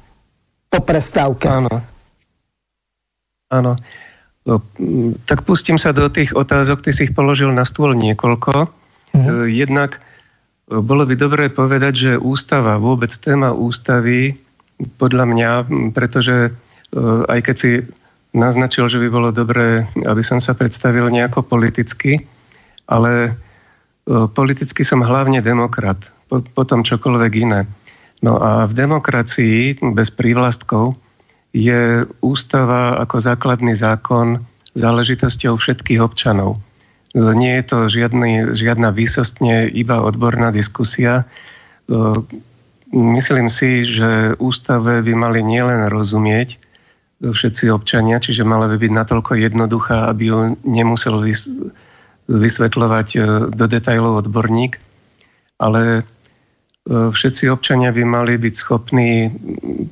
po 0.68 0.80
prestávke. 0.84 1.48
Áno. 1.48 1.75
Áno. 3.51 3.74
No, 4.44 4.60
tak 5.24 5.48
pustím 5.48 5.80
sa 5.80 5.96
do 5.96 6.12
tých 6.12 6.36
otázok, 6.36 6.84
ty 6.84 6.92
si 6.92 7.08
ich 7.08 7.15
položil 7.15 7.48
na 7.56 7.63
stôl 7.63 7.96
niekoľko. 7.96 8.68
Uh-huh. 8.68 9.48
Jednak 9.48 10.03
bolo 10.68 11.08
by 11.08 11.15
dobré 11.15 11.48
povedať, 11.48 11.94
že 11.96 12.12
ústava, 12.20 12.75
vôbec 12.75 13.08
téma 13.24 13.56
ústavy, 13.56 14.36
podľa 15.00 15.25
mňa, 15.32 15.50
pretože 15.96 16.51
aj 17.32 17.39
keď 17.39 17.56
si 17.56 17.72
naznačil, 18.34 18.90
že 18.90 18.98
by 18.98 19.08
bolo 19.13 19.30
dobré, 19.30 19.86
aby 20.04 20.25
som 20.25 20.42
sa 20.42 20.58
predstavil 20.58 21.08
nejako 21.13 21.46
politicky, 21.46 22.18
ale 22.90 23.12
e, 23.30 23.32
politicky 24.34 24.82
som 24.82 25.06
hlavne 25.06 25.40
demokrat, 25.40 26.02
potom 26.28 26.82
čokoľvek 26.82 27.32
iné. 27.38 27.70
No 28.25 28.42
a 28.42 28.66
v 28.66 28.74
demokracii 28.74 29.78
bez 29.94 30.10
prívlastkov 30.10 30.98
je 31.54 32.02
ústava 32.25 32.98
ako 32.98 33.22
základný 33.22 33.78
zákon 33.78 34.42
záležitosťou 34.74 35.54
všetkých 35.62 36.02
občanov. 36.02 36.58
Nie 37.13 37.62
je 37.62 37.66
to 37.70 37.78
žiadny, 37.94 38.58
žiadna 38.58 38.90
výsostne 38.90 39.70
iba 39.70 40.02
odborná 40.02 40.50
diskusia. 40.50 41.22
E, 41.22 41.25
myslím 42.90 43.54
si, 43.54 43.86
že 43.86 44.34
ústave 44.42 45.06
by 45.06 45.13
mali 45.13 45.46
nielen 45.46 45.94
rozumieť, 45.94 46.62
všetci 47.32 47.72
občania, 47.72 48.20
čiže 48.20 48.44
mala 48.44 48.68
by 48.68 48.75
byť 48.75 48.92
natoľko 48.92 49.39
jednoduchá, 49.39 50.12
aby 50.12 50.24
ju 50.27 50.39
nemusel 50.68 51.24
vysvetľovať 52.27 53.08
e, 53.15 53.20
do 53.48 53.65
detajlov 53.68 54.27
odborník, 54.27 54.75
ale 55.63 55.82
e, 55.96 56.01
všetci 56.88 57.48
občania 57.48 57.96
by 57.96 58.03
mali 58.03 58.36
byť 58.36 58.56
schopní 58.60 59.32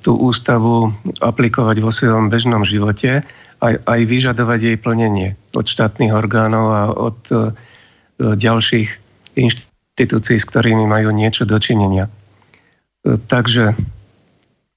tú 0.04 0.20
ústavu 0.20 0.92
aplikovať 1.24 1.78
vo 1.80 1.92
svojom 1.96 2.28
bežnom 2.28 2.68
živote 2.68 3.24
aj, 3.64 3.74
aj 3.88 4.00
vyžadovať 4.04 4.60
jej 4.60 4.78
plnenie 4.78 5.40
od 5.56 5.64
štátnych 5.64 6.12
orgánov 6.12 6.66
a 6.76 6.84
od 6.92 7.20
e, 7.32 7.36
ďalších 8.20 8.90
inštitúcií, 9.40 10.36
s 10.36 10.50
ktorými 10.52 10.84
majú 10.84 11.16
niečo 11.16 11.48
dočinenia. 11.48 12.06
Takže, 13.02 13.74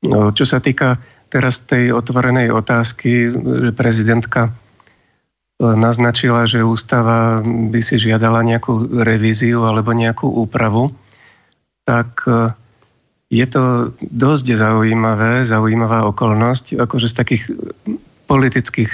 čo 0.08 0.44
sa 0.49 0.64
týka 0.64 0.96
teraz 1.34 1.58
tej 1.66 1.90
otvorenej 1.90 2.54
otázky, 2.54 3.34
že 3.34 3.70
prezidentka 3.74 4.46
e, 4.46 4.52
naznačila, 5.66 6.46
že 6.46 6.62
ústava 6.62 7.42
by 7.42 7.80
si 7.82 7.98
žiadala 7.98 8.46
nejakú 8.46 9.02
revíziu 9.02 9.66
alebo 9.66 9.90
nejakú 9.90 10.30
úpravu, 10.30 10.94
tak 11.82 12.22
e, 12.30 12.54
je 13.34 13.46
to 13.50 13.90
dosť 13.98 14.54
zaujímavé, 14.54 15.42
zaujímavá 15.42 16.06
okolnosť, 16.06 16.78
akože 16.78 17.10
z 17.10 17.14
takých 17.18 17.42
politických 18.30 18.92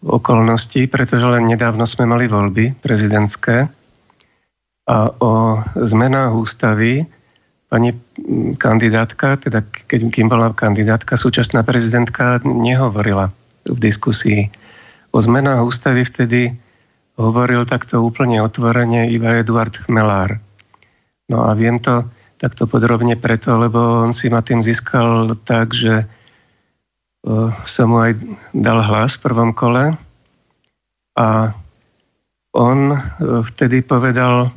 okolností, 0.00 0.88
pretože 0.88 1.28
len 1.28 1.44
nedávno 1.44 1.84
sme 1.84 2.08
mali 2.08 2.24
voľby 2.24 2.80
prezidentské 2.80 3.68
a 4.88 4.98
o 5.20 5.60
zmenách 5.76 6.32
ústavy 6.32 7.04
pani 7.68 7.92
kandidátka, 8.56 9.36
teda 9.44 9.60
keď 9.62 10.08
kým 10.08 10.32
bola 10.32 10.52
kandidátka, 10.56 11.20
súčasná 11.20 11.60
prezidentka 11.62 12.40
nehovorila 12.44 13.28
v 13.68 13.78
diskusii. 13.78 14.48
O 15.12 15.20
zmenách 15.20 15.64
ústavy 15.64 16.08
vtedy 16.08 16.56
hovoril 17.20 17.68
takto 17.68 18.00
úplne 18.00 18.40
otvorene 18.40 19.12
iba 19.12 19.36
Eduard 19.36 19.76
Chmelár. 19.84 20.40
No 21.28 21.44
a 21.44 21.52
viem 21.52 21.76
to 21.76 22.08
takto 22.40 22.64
podrobne 22.64 23.18
preto, 23.20 23.58
lebo 23.60 24.06
on 24.06 24.16
si 24.16 24.32
ma 24.32 24.40
tým 24.40 24.64
získal 24.64 25.36
tak, 25.44 25.76
že 25.76 26.08
som 27.68 27.86
mu 27.90 27.98
aj 28.00 28.14
dal 28.54 28.80
hlas 28.80 29.18
v 29.18 29.24
prvom 29.26 29.50
kole 29.52 29.92
a 31.18 31.28
on 32.54 32.78
vtedy 33.20 33.82
povedal 33.84 34.54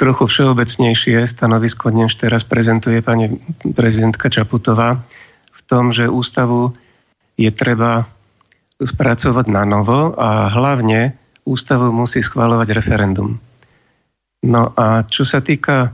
trochu 0.00 0.24
všeobecnejšie 0.24 1.28
stanovisko, 1.28 1.92
než 1.92 2.16
teraz 2.16 2.40
prezentuje 2.48 3.04
pani 3.04 3.36
prezidentka 3.76 4.32
Čaputová, 4.32 4.96
v 5.52 5.60
tom, 5.68 5.92
že 5.92 6.08
ústavu 6.08 6.72
je 7.36 7.52
treba 7.52 8.08
spracovať 8.80 9.46
na 9.52 9.68
novo 9.68 10.16
a 10.16 10.48
hlavne 10.48 11.12
ústavu 11.44 11.92
musí 11.92 12.24
schváľovať 12.24 12.68
referendum. 12.72 13.36
No 14.40 14.72
a 14.72 15.04
čo 15.04 15.28
sa 15.28 15.44
týka 15.44 15.92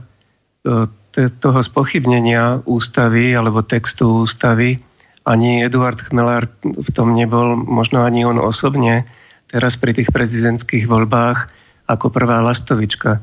e, 0.63 0.87
toho 1.27 1.59
spochybnenia 1.59 2.63
ústavy 2.63 3.35
alebo 3.35 3.59
textu 3.59 4.23
ústavy, 4.23 4.79
ani 5.27 5.67
Eduard 5.67 5.99
Chmelár 5.99 6.47
v 6.63 6.89
tom 6.95 7.11
nebol, 7.11 7.59
možno 7.59 8.07
ani 8.07 8.23
on 8.23 8.39
osobne, 8.39 9.03
teraz 9.51 9.75
pri 9.75 9.91
tých 9.91 10.15
prezidentských 10.15 10.87
voľbách 10.87 11.51
ako 11.91 12.07
prvá 12.07 12.39
lastovička 12.39 13.19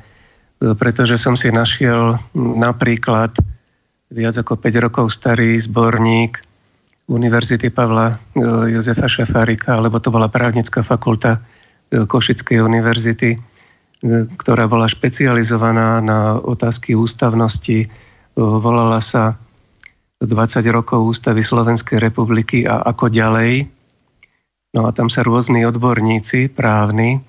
pretože 0.73 1.21
som 1.21 1.37
si 1.37 1.53
našiel 1.53 2.17
napríklad 2.37 3.37
viac 4.09 4.35
ako 4.41 4.57
5 4.57 4.85
rokov 4.89 5.13
starý 5.13 5.61
zborník 5.61 6.41
Univerzity 7.05 7.69
Pavla 7.69 8.17
Jozefa 8.73 9.05
Šafárika, 9.05 9.77
alebo 9.77 10.01
to 10.01 10.09
bola 10.09 10.33
právnická 10.33 10.81
fakulta 10.81 11.45
Košickej 11.93 12.65
univerzity, 12.65 13.37
ktorá 14.41 14.65
bola 14.65 14.89
špecializovaná 14.89 16.01
na 16.01 16.41
otázky 16.41 16.97
ústavnosti. 16.97 17.93
Volala 18.35 19.05
sa 19.05 19.37
20 20.25 20.65
rokov 20.73 21.05
Ústavy 21.05 21.45
Slovenskej 21.45 22.01
republiky 22.01 22.65
a 22.65 22.81
ako 22.89 23.13
ďalej. 23.13 23.69
No 24.73 24.89
a 24.89 24.91
tam 24.97 25.13
sa 25.13 25.21
rôzni 25.21 25.69
odborníci 25.69 26.49
právni 26.49 27.21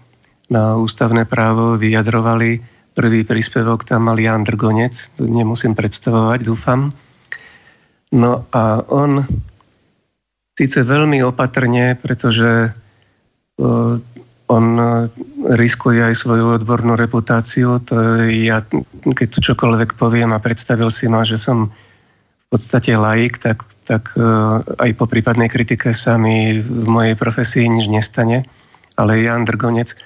na 0.48 0.80
ústavné 0.80 1.28
právo 1.28 1.76
vyjadrovali. 1.76 2.64
Prvý 2.96 3.28
príspevok 3.28 3.84
tam 3.84 4.08
mal 4.08 4.16
Jan 4.16 4.48
Drgonec, 4.48 5.20
nemusím 5.20 5.76
predstavovať, 5.76 6.40
dúfam. 6.48 6.96
No 8.16 8.48
a 8.56 8.80
on 8.88 9.28
síce 10.56 10.80
veľmi 10.88 11.20
opatrne, 11.28 12.00
pretože 12.00 12.72
on 14.46 14.66
riskuje 15.46 16.00
aj 16.06 16.16
svoju 16.16 16.62
odbornú 16.62 16.94
reputáciu. 16.96 17.82
To 17.90 18.24
ja, 18.30 18.62
keď 19.04 19.28
tu 19.28 19.40
čokoľvek 19.42 19.98
poviem 19.98 20.32
a 20.32 20.44
predstavil 20.44 20.94
si 20.94 21.10
ma, 21.10 21.26
že 21.26 21.42
som 21.42 21.74
v 22.46 22.48
podstate 22.54 22.94
laik, 22.94 23.42
tak, 23.42 23.66
tak 23.90 24.14
e, 24.14 24.22
aj 24.62 24.92
po 25.02 25.10
prípadnej 25.10 25.50
kritike 25.50 25.98
sa 25.98 26.14
mi 26.16 26.62
v 26.62 26.86
mojej 26.86 27.18
profesii 27.18 27.66
nič 27.66 27.90
nestane. 27.90 28.46
Ale 28.96 29.26
Jan 29.26 29.50
Drgonec 29.50 29.92
e, 29.92 29.98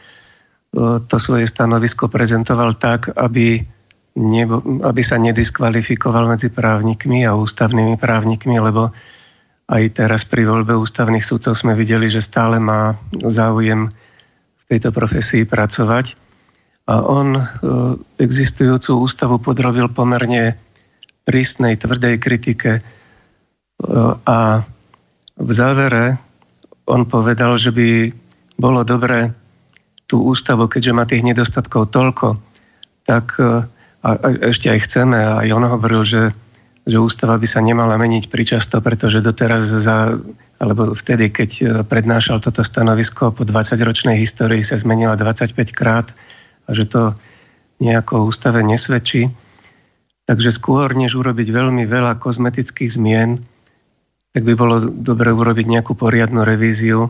to 0.77 1.15
svoje 1.17 1.49
stanovisko 1.49 2.07
prezentoval 2.07 2.77
tak, 2.77 3.09
aby, 3.17 3.65
nebo, 4.13 4.61
aby 4.85 5.01
sa 5.01 5.17
nediskvalifikoval 5.17 6.29
medzi 6.29 6.53
právnikmi 6.53 7.25
a 7.25 7.33
ústavnými 7.33 7.97
právnikmi, 7.97 8.61
lebo 8.61 8.93
aj 9.69 9.83
teraz 9.97 10.25
pri 10.25 10.49
voľbe 10.49 10.73
ústavných 10.77 11.25
súdcov 11.25 11.57
sme 11.57 11.77
videli, 11.77 12.09
že 12.09 12.25
stále 12.25 12.57
má 12.57 12.97
záujem 13.21 13.89
v 14.57 14.63
tejto 14.65 14.89
profesii 14.89 15.45
pracovať. 15.45 16.17
A 16.89 17.05
on 17.05 17.37
e, 17.37 17.41
existujúcu 18.17 19.05
ústavu 19.05 19.37
podrobil 19.37 19.93
pomerne 19.93 20.57
prísnej, 21.21 21.77
tvrdej 21.77 22.17
kritike. 22.17 22.71
E, 22.77 22.81
a 24.25 24.65
v 25.37 25.51
závere 25.53 26.17
on 26.89 27.05
povedal, 27.05 27.61
že 27.61 27.69
by 27.69 28.09
bolo 28.57 28.81
dobré 28.81 29.29
tú 30.09 30.25
ústavu, 30.25 30.65
keďže 30.65 30.91
má 30.97 31.05
tých 31.05 31.21
nedostatkov 31.21 31.93
toľko, 31.93 32.41
tak 33.05 33.37
e, 33.37 33.61
a, 34.01 34.09
a 34.09 34.27
ešte 34.49 34.73
aj 34.73 34.89
chceme, 34.89 35.17
a 35.21 35.45
aj 35.45 35.49
on 35.53 35.65
hovoril, 35.69 36.01
že, 36.01 36.33
že 36.89 36.97
ústava 36.97 37.37
by 37.37 37.45
sa 37.45 37.61
nemala 37.61 37.93
meniť 38.01 38.33
pričasto, 38.33 38.81
pretože 38.81 39.21
doteraz 39.21 39.69
za, 39.69 40.17
alebo 40.57 40.97
vtedy, 40.97 41.29
keď 41.29 41.49
e, 41.61 41.63
prednášal 41.85 42.41
toto 42.41 42.65
stanovisko 42.65 43.29
po 43.29 43.45
20-ročnej 43.45 44.17
histórii 44.17 44.65
sa 44.65 44.81
zmenila 44.81 45.13
25 45.13 45.53
krát 45.77 46.09
a 46.65 46.73
že 46.73 46.89
to 46.89 47.13
nejako 47.77 48.25
ústave 48.33 48.65
nesvedčí. 48.65 49.29
Takže 50.25 50.53
skôr, 50.53 50.93
než 50.93 51.17
urobiť 51.17 51.53
veľmi 51.53 51.85
veľa 51.85 52.17
kozmetických 52.21 52.97
zmien, 52.97 53.41
tak 54.33 54.45
by 54.45 54.53
bolo 54.53 54.77
dobre 54.89 55.33
urobiť 55.33 55.65
nejakú 55.65 55.97
poriadnu 55.97 56.45
revíziu 56.45 57.09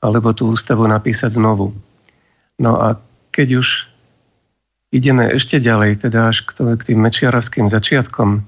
alebo 0.00 0.32
tú 0.32 0.52
ústavu 0.52 0.88
napísať 0.88 1.36
znovu. 1.36 1.76
No 2.58 2.78
a 2.78 2.98
keď 3.30 3.62
už 3.62 3.86
ideme 4.90 5.30
ešte 5.30 5.62
ďalej, 5.62 6.06
teda 6.08 6.34
až 6.34 6.42
k, 6.42 6.58
tým 6.82 6.98
mečiarovským 6.98 7.70
začiatkom, 7.70 8.42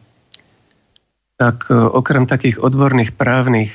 tak 1.39 1.71
e, 1.71 1.75
okrem 1.75 2.27
takých 2.27 2.59
odborných 2.61 3.15
právnych 3.15 3.73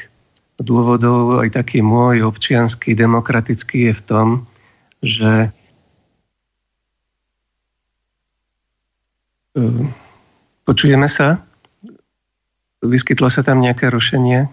dôvodov 0.59 1.43
aj 1.43 1.55
taký 1.55 1.81
môj 1.81 2.27
občianský, 2.27 2.93
demokratický 2.93 3.91
je 3.91 3.93
v 3.95 4.01
tom, 4.03 4.27
že 5.01 5.31
e, 9.55 9.59
Počujeme 10.65 11.05
sa? 11.05 11.45
Vyskytlo 12.81 13.29
sa 13.29 13.45
tam 13.45 13.61
nejaké 13.61 13.93
rušenie? 13.93 14.49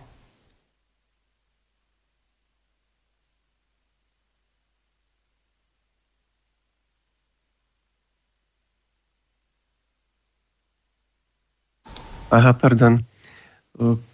Aha, 12.32 12.52
pardon. 12.56 13.04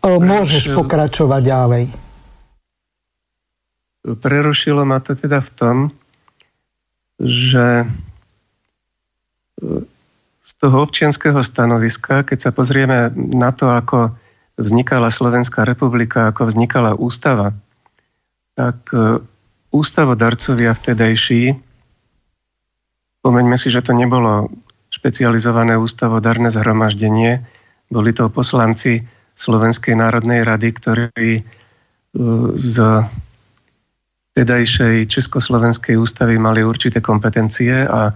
Môžeš 0.02 0.74
pokračovať 0.74 1.42
ďalej. 1.46 1.85
Prerušilo 4.18 4.83
ma 4.83 4.98
to 4.98 5.14
teda 5.14 5.38
v 5.38 5.50
tom, 5.54 5.76
že 7.18 7.87
z 10.48 10.52
toho 10.57 10.76
občianského 10.87 11.42
stanoviska, 11.42 12.24
keď 12.24 12.38
sa 12.38 12.50
pozrieme 12.54 13.12
na 13.14 13.50
to, 13.52 13.68
ako 13.68 14.14
vznikala 14.59 15.11
Slovenská 15.12 15.62
republika, 15.66 16.31
ako 16.31 16.50
vznikala 16.50 16.96
ústava, 16.98 17.54
tak 18.59 18.78
e, 18.90 19.22
ústavodarcovia 19.70 20.74
vtedajší, 20.74 21.54
pomeňme 23.22 23.54
si, 23.54 23.68
že 23.70 23.85
to 23.85 23.94
nebolo 23.94 24.50
špecializované 24.90 25.78
ústavodarné 25.78 26.50
zhromaždenie, 26.50 27.44
boli 27.88 28.12
to 28.12 28.29
poslanci 28.29 29.01
Slovenskej 29.38 29.96
národnej 29.96 30.44
rady, 30.44 30.68
ktorí 30.77 31.33
e, 31.40 31.42
z 32.57 32.74
tedajšej 34.38 35.11
Československej 35.11 35.98
ústavy 35.98 36.38
mali 36.38 36.62
určité 36.62 37.03
kompetencie 37.03 37.83
a 37.88 38.14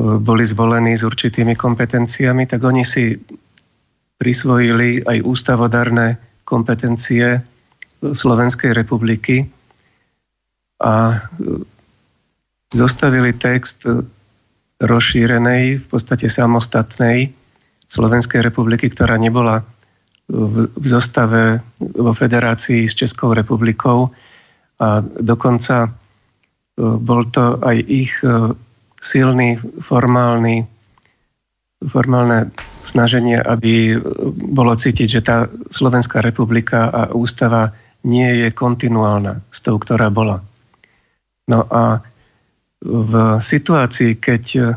boli 0.00 0.44
zvolení 0.48 0.96
s 0.96 1.04
určitými 1.04 1.52
kompetenciami, 1.52 2.48
tak 2.48 2.64
oni 2.64 2.80
si 2.80 3.12
prisvojili 4.16 5.04
aj 5.04 5.18
ústavodarné 5.20 6.16
kompetencie 6.48 7.44
Slovenskej 8.00 8.72
republiky 8.72 9.44
a 10.80 11.20
zostavili 12.72 13.36
text 13.36 13.84
rozšírenej, 14.80 15.84
v 15.84 15.86
podstate 15.86 16.32
samostatnej 16.32 17.41
Slovenskej 17.92 18.40
republiky, 18.40 18.88
ktorá 18.88 19.20
nebola 19.20 19.60
v 20.32 20.86
zostave 20.88 21.60
vo 21.76 22.16
federácii 22.16 22.88
s 22.88 22.96
Českou 22.96 23.36
republikou 23.36 24.08
a 24.80 25.04
dokonca 25.04 25.84
e, 25.84 25.90
bol 26.80 27.28
to 27.28 27.60
aj 27.60 27.76
ich 27.84 28.16
e, 28.24 28.56
silný 28.96 29.60
formálny, 29.84 30.64
formálne 31.84 32.48
snaženie, 32.86 33.36
aby 33.36 34.00
bolo 34.40 34.72
cítiť, 34.72 35.08
že 35.10 35.20
tá 35.20 35.44
Slovenská 35.68 36.24
republika 36.24 36.88
a 36.88 37.02
ústava 37.12 37.76
nie 38.08 38.46
je 38.46 38.48
kontinuálna 38.56 39.42
s 39.52 39.58
tou, 39.60 39.76
ktorá 39.76 40.08
bola. 40.08 40.40
No 41.50 41.66
a 41.68 42.00
v 42.82 43.12
situácii, 43.38 44.18
keď, 44.18 44.74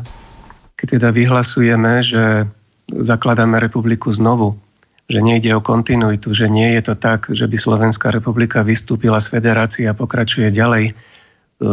keď 0.78 0.86
teda 0.98 1.08
vyhlasujeme, 1.10 2.06
že 2.06 2.46
zakladáme 2.90 3.58
republiku 3.58 4.12
znovu, 4.14 4.58
že 5.06 5.22
nejde 5.22 5.54
o 5.54 5.62
kontinuitu, 5.62 6.34
že 6.34 6.50
nie 6.50 6.74
je 6.78 6.82
to 6.90 6.94
tak, 6.98 7.30
že 7.30 7.46
by 7.46 7.56
Slovenská 7.58 8.10
republika 8.10 8.66
vystúpila 8.66 9.22
z 9.22 9.30
federácie 9.30 9.86
a 9.86 9.94
pokračuje 9.94 10.50
ďalej 10.50 10.84
e, 10.90 10.92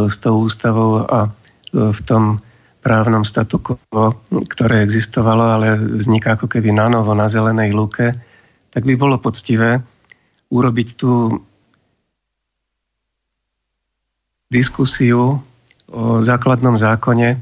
s 0.09 0.15
tou 0.21 0.45
ústavou 0.45 1.05
a 1.05 1.33
v 1.73 1.99
tom 2.05 2.37
právnom 2.85 3.25
statu 3.25 3.57
quo, 3.57 4.13
ktoré 4.29 4.85
existovalo, 4.85 5.57
ale 5.57 5.79
vzniká 5.79 6.37
ako 6.37 6.45
keby 6.45 6.69
na 6.69 6.91
novo 6.91 7.17
na 7.17 7.25
zelenej 7.25 7.73
lúke, 7.73 8.13
tak 8.69 8.83
by 8.85 8.93
bolo 8.93 9.17
poctivé 9.17 9.81
urobiť 10.53 10.87
tú 10.93 11.41
diskusiu 14.53 15.41
o 15.89 16.03
základnom 16.21 16.77
zákone 16.77 17.29
e, 17.33 17.37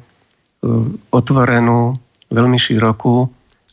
otvorenú, 1.12 2.00
veľmi 2.32 2.56
širokú 2.56 3.28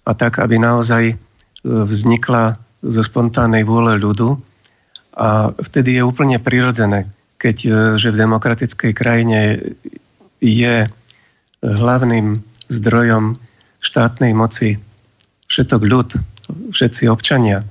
a 0.09 0.17
tak, 0.17 0.41
aby 0.41 0.57
naozaj 0.57 1.13
e, 1.13 1.15
vznikla 1.63 2.57
zo 2.81 3.03
spontánnej 3.05 3.69
vôle 3.69 4.01
ľudu. 4.01 4.41
A 5.19 5.53
vtedy 5.53 6.01
je 6.01 6.03
úplne 6.07 6.41
prirodzené, 6.41 7.13
keď 7.37 7.57
e, 7.61 7.69
že 8.01 8.09
v 8.09 8.21
demokratickej 8.25 8.93
krajine 8.97 9.61
je 10.41 10.89
hlavným 11.61 12.41
zdrojom 12.73 13.37
štátnej 13.85 14.33
moci 14.33 14.81
všetok 15.53 15.83
ľud, 15.85 16.09
všetci 16.73 17.05
občania, 17.11 17.65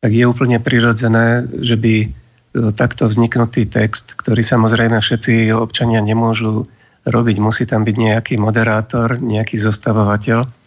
tak 0.00 0.10
je 0.12 0.24
úplne 0.24 0.58
prirodzené, 0.58 1.44
že 1.60 1.76
by 1.76 1.94
e, 2.00 2.08
takto 2.72 3.06
vzniknutý 3.12 3.68
text, 3.68 4.16
ktorý 4.16 4.40
samozrejme 4.40 4.98
všetci 5.04 5.52
občania 5.52 6.00
nemôžu 6.00 6.64
robiť. 7.04 7.36
Musí 7.42 7.68
tam 7.68 7.82
byť 7.84 7.96
nejaký 7.98 8.34
moderátor, 8.38 9.18
nejaký 9.18 9.58
zostavovateľ. 9.58 10.61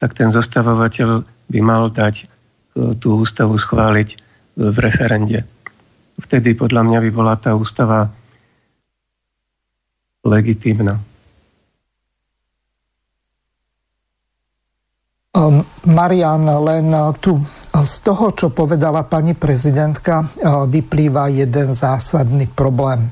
Tak 0.00 0.16
ten 0.16 0.32
zostavovateľ 0.32 1.22
by 1.52 1.60
mal 1.60 1.92
dať 1.92 2.24
e, 2.24 2.24
tú 2.96 3.20
ústavu 3.20 3.60
schváliť 3.60 4.08
v 4.56 4.76
referende. 4.80 5.44
Vtedy 6.20 6.56
podľa 6.56 6.82
mňa 6.84 6.98
by 7.04 7.10
bola 7.12 7.34
tá 7.36 7.52
ústava 7.52 8.08
legitímna. 10.24 11.00
Ehm, 15.36 15.64
Marian, 15.88 16.44
len 16.44 16.92
tu 17.22 17.40
z 17.72 17.94
toho, 18.04 18.36
čo 18.36 18.52
povedala 18.52 19.08
pani 19.08 19.32
prezidentka, 19.32 20.20
vyplýva 20.68 21.32
jeden 21.32 21.72
zásadný 21.72 22.50
problém. 22.52 23.08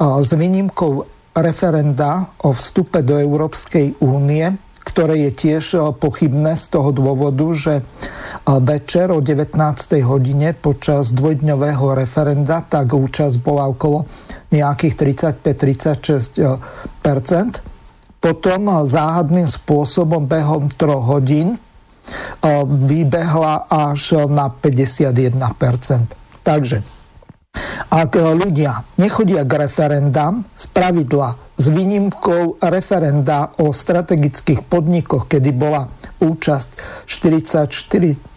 S 0.00 0.32
výnimkou 0.32 1.04
referenda 1.36 2.32
o 2.48 2.56
vstupe 2.56 3.04
do 3.04 3.20
Európskej 3.20 4.00
únie, 4.00 4.48
ktoré 4.82 5.14
je 5.28 5.32
tiež 5.32 5.64
pochybné 5.98 6.56
z 6.58 6.64
toho 6.74 6.90
dôvodu, 6.90 7.46
že 7.54 7.82
večer 8.46 9.10
o 9.14 9.20
19. 9.22 9.54
hodine 10.02 10.52
počas 10.52 11.14
dvojdňového 11.14 11.94
referenda 11.94 12.66
tak 12.66 12.90
účasť 12.90 13.38
bola 13.38 13.70
okolo 13.70 14.06
nejakých 14.50 14.94
35-36% 15.38 17.70
potom 18.22 18.86
záhadným 18.86 19.50
spôsobom 19.50 20.30
behom 20.30 20.70
troch 20.70 21.10
hodín 21.10 21.58
vybehla 22.66 23.66
až 23.66 24.30
na 24.30 24.46
51%. 24.46 26.46
Takže 26.46 26.86
ak 27.90 28.12
ľudia 28.16 28.86
nechodia 28.96 29.42
k 29.42 29.66
referendám, 29.66 30.46
z 30.54 30.64
pravidla 30.70 31.34
s 31.56 31.68
výnimkou 31.68 32.58
referenda 32.64 33.52
o 33.60 33.72
strategických 33.72 34.66
podnikoch, 34.66 35.28
kedy 35.28 35.50
bola 35.52 35.88
účasť 36.22 36.70
44,6%, 37.06 38.36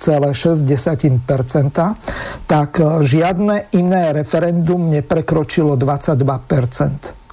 tak 2.45 2.69
žiadne 3.01 3.55
iné 3.73 4.03
referendum 4.13 4.89
neprekročilo 4.89 5.73
22% 5.79 7.24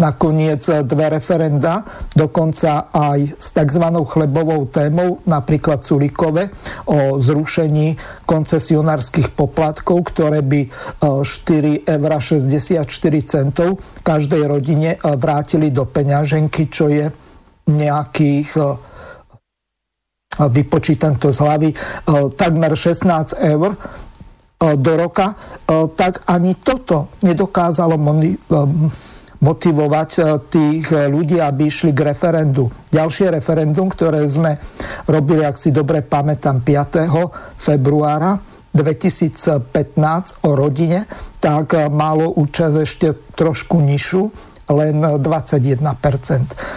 nakoniec 0.00 0.64
dve 0.88 1.20
referenda, 1.20 1.84
dokonca 2.16 2.88
aj 2.88 3.36
s 3.36 3.52
tzv. 3.52 3.84
chlebovou 4.08 4.64
témou, 4.72 5.20
napríklad 5.28 5.84
Sulikove, 5.84 6.48
o 6.88 7.20
zrušení 7.20 8.00
koncesionárskych 8.24 9.36
poplatkov, 9.36 10.08
ktoré 10.08 10.40
by 10.40 10.60
4,64 11.04 12.80
e, 12.80 13.20
centov 13.20 13.84
každej 14.00 14.42
rodine 14.48 14.96
e, 14.96 14.98
vrátili 15.20 15.68
do 15.68 15.84
peňaženky, 15.84 16.72
čo 16.72 16.88
je 16.88 17.12
nejakých 17.68 18.48
e, 18.56 18.62
vypočítam 20.40 21.20
to 21.20 21.28
z 21.28 21.38
hlavy, 21.44 21.68
takmer 22.32 22.72
16 22.72 23.36
eur 23.44 23.76
do 24.56 24.92
roka, 24.96 25.36
tak 25.92 26.24
ani 26.24 26.56
toto 26.56 27.12
nedokázalo 27.20 28.00
motivovať 29.40 30.10
eh, 30.20 30.24
tých 30.48 30.86
eh, 30.92 31.08
ľudí, 31.08 31.40
aby 31.40 31.68
išli 31.68 31.90
k 31.96 32.12
referendu. 32.12 32.68
Ďalšie 32.92 33.32
referendum, 33.32 33.88
ktoré 33.88 34.24
sme 34.28 34.60
robili, 35.08 35.42
ak 35.42 35.56
si 35.56 35.72
dobre 35.72 36.04
pamätám, 36.04 36.60
5. 36.60 37.56
februára 37.56 38.38
2015 38.70 40.46
o 40.46 40.50
rodine, 40.54 41.08
tak 41.40 41.74
eh, 41.74 41.88
malo 41.88 42.30
účasť 42.36 42.76
ešte 42.84 43.08
trošku 43.32 43.80
nižšiu, 43.80 44.22
len 44.70 45.02
21%. 45.02 45.82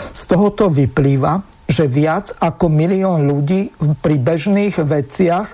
Z 0.10 0.22
tohoto 0.26 0.66
vyplýva, 0.66 1.46
že 1.70 1.86
viac 1.86 2.34
ako 2.42 2.66
milión 2.66 3.30
ľudí 3.30 3.70
pri 4.02 4.18
bežných 4.18 4.82
veciach, 4.82 5.48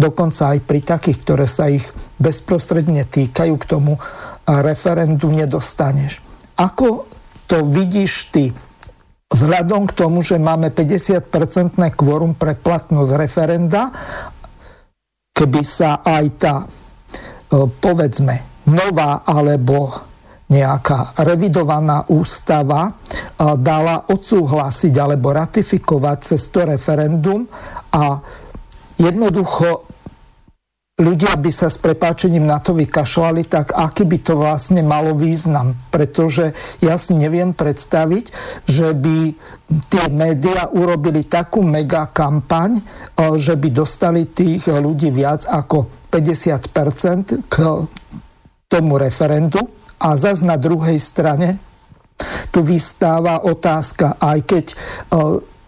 dokonca 0.00 0.56
aj 0.56 0.58
pri 0.64 0.80
takých, 0.80 1.18
ktoré 1.20 1.44
sa 1.44 1.68
ich 1.68 1.84
bezprostredne 2.16 3.04
týkajú, 3.04 3.54
k 3.60 3.68
tomu 3.68 4.00
referendu 4.48 5.28
nedostaneš. 5.28 6.25
Ako 6.56 7.04
to 7.44 7.68
vidíš 7.68 8.32
ty? 8.32 8.44
Vzhľadom 9.26 9.90
k 9.90 9.96
tomu, 9.96 10.22
že 10.22 10.40
máme 10.40 10.72
50-percentné 10.72 11.92
kvorum 11.92 12.38
pre 12.38 12.56
platnosť 12.56 13.12
referenda, 13.18 13.90
keby 15.34 15.62
sa 15.66 16.00
aj 16.00 16.24
tá, 16.38 16.54
e, 16.62 16.66
povedzme, 17.68 18.64
nová 18.70 19.26
alebo 19.26 19.92
nejaká 20.46 21.18
revidovaná 21.26 22.06
ústava 22.08 22.86
e, 22.86 22.92
dala 23.58 24.06
odsúhlasiť 24.06 24.94
alebo 24.94 25.34
ratifikovať 25.34 26.18
cez 26.22 26.42
to 26.48 26.62
referendum 26.64 27.44
a 27.92 28.22
jednoducho 28.96 29.95
ľudia 30.96 31.36
by 31.36 31.50
sa 31.52 31.68
s 31.68 31.76
prepáčením 31.76 32.48
na 32.48 32.56
to 32.56 32.72
vykašľali, 32.72 33.44
tak 33.44 33.76
aký 33.76 34.08
by 34.08 34.18
to 34.24 34.32
vlastne 34.32 34.80
malo 34.80 35.12
význam? 35.12 35.76
Pretože 35.92 36.56
ja 36.80 36.96
si 36.96 37.12
neviem 37.12 37.52
predstaviť, 37.52 38.32
že 38.64 38.96
by 38.96 39.18
tie 39.92 40.08
médiá 40.08 40.72
urobili 40.72 41.28
takú 41.28 41.60
mega 41.60 42.08
kampaň, 42.08 42.80
e, 42.80 42.82
že 43.36 43.60
by 43.60 43.68
dostali 43.68 44.24
tých 44.32 44.72
ľudí 44.72 45.12
viac 45.12 45.44
ako 45.44 46.08
50% 46.08 47.44
k 47.44 47.54
tomu 48.72 48.96
referendu. 48.96 49.60
A 50.00 50.16
zas 50.16 50.40
na 50.40 50.56
druhej 50.56 50.96
strane 50.96 51.60
tu 52.48 52.64
vystáva 52.64 53.44
otázka, 53.44 54.16
aj 54.16 54.38
keď 54.48 54.64
e, 54.72 54.76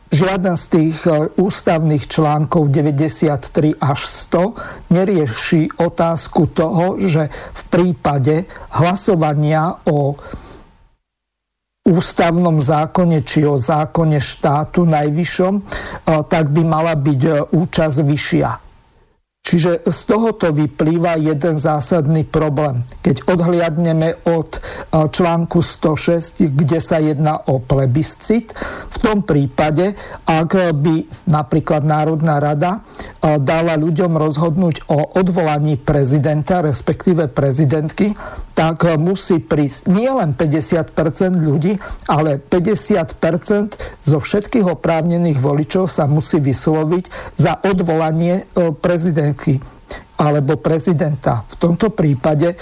Žiaden 0.09 0.57
z 0.57 0.67
tých 0.73 0.99
e, 1.05 1.29
ústavných 1.37 2.09
článkov 2.09 2.73
93 2.73 3.77
až 3.77 4.01
100 4.33 4.89
nerieši 4.89 5.69
otázku 5.77 6.49
toho, 6.49 6.97
že 6.97 7.29
v 7.33 7.63
prípade 7.69 8.49
hlasovania 8.73 9.77
o 9.85 10.17
ústavnom 11.85 12.57
zákone 12.57 13.21
či 13.21 13.45
o 13.45 13.61
zákone 13.61 14.17
štátu 14.17 14.89
najvyššom, 14.89 15.55
e, 15.57 15.63
tak 16.25 16.57
by 16.57 16.63
mala 16.65 16.97
byť 16.97 17.21
e, 17.29 17.33
účasť 17.53 17.99
vyššia. 18.01 18.68
Čiže 19.39 19.81
z 19.89 20.01
tohoto 20.05 20.53
vyplýva 20.53 21.17
jeden 21.17 21.57
zásadný 21.57 22.29
problém. 22.29 22.85
Keď 23.01 23.33
odhliadneme 23.33 24.21
od 24.29 24.61
článku 24.93 25.65
106, 25.65 26.53
kde 26.53 26.79
sa 26.85 27.01
jedná 27.01 27.41
o 27.49 27.57
plebiscit, 27.57 28.53
v 28.93 28.97
tom 29.01 29.25
prípade, 29.25 29.97
ak 30.29 30.75
by 30.77 31.09
napríklad 31.33 31.81
Národná 31.81 32.45
rada 32.45 32.85
dala 33.25 33.81
ľuďom 33.81 34.21
rozhodnúť 34.21 34.85
o 34.93 35.17
odvolaní 35.17 35.81
prezidenta, 35.81 36.61
respektíve 36.61 37.33
prezidentky, 37.33 38.13
tak 38.53 38.85
musí 39.01 39.41
prísť 39.41 39.89
nielen 39.89 40.37
50% 40.37 40.93
ľudí, 41.41 41.81
ale 42.05 42.37
50% 42.37 44.05
zo 44.05 44.19
všetkých 44.21 44.67
oprávnených 44.77 45.41
voličov 45.41 45.89
sa 45.89 46.05
musí 46.05 46.37
vysloviť 46.37 47.33
za 47.39 47.65
odvolanie 47.65 48.45
prezidentky 48.85 49.28
republiky 49.29 49.61
alebo 50.19 50.59
prezidenta. 50.59 51.47
V 51.47 51.55
tomto 51.63 51.95
prípade 51.95 52.59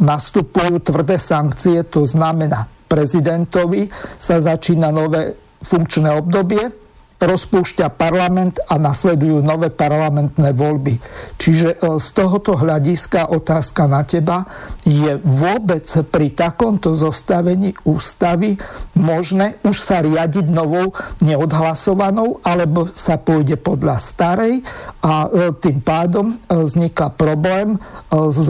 nastupujú 0.00 0.80
tvrdé 0.80 1.20
sankcie, 1.20 1.84
to 1.86 2.08
znamená, 2.08 2.64
prezidentovi 2.88 3.86
sa 4.16 4.40
začína 4.40 4.88
nové 4.88 5.36
funkčné 5.60 6.10
obdobie, 6.16 6.83
rozpúšťa 7.24 7.92
parlament 7.96 8.60
a 8.68 8.76
nasledujú 8.76 9.40
nové 9.40 9.72
parlamentné 9.72 10.52
voľby. 10.52 11.00
Čiže 11.40 11.68
e, 11.74 11.98
z 11.98 12.08
tohoto 12.12 12.54
hľadiska 12.54 13.32
otázka 13.32 13.88
na 13.88 14.04
teba, 14.04 14.44
je 14.84 15.16
vôbec 15.24 15.84
pri 16.12 16.32
takomto 16.36 16.92
zostavení 16.92 17.72
ústavy 17.88 18.60
možné 18.94 19.56
už 19.64 19.76
sa 19.80 20.04
riadiť 20.04 20.46
novou 20.52 20.92
neodhlasovanou, 21.24 22.44
alebo 22.44 22.92
sa 22.92 23.16
pôjde 23.16 23.56
podľa 23.56 23.96
starej 23.98 24.60
a 25.00 25.26
e, 25.26 25.28
tým 25.56 25.80
pádom 25.80 26.30
e, 26.30 26.36
vzniká 26.52 27.10
problém 27.10 27.76
s 28.10 28.48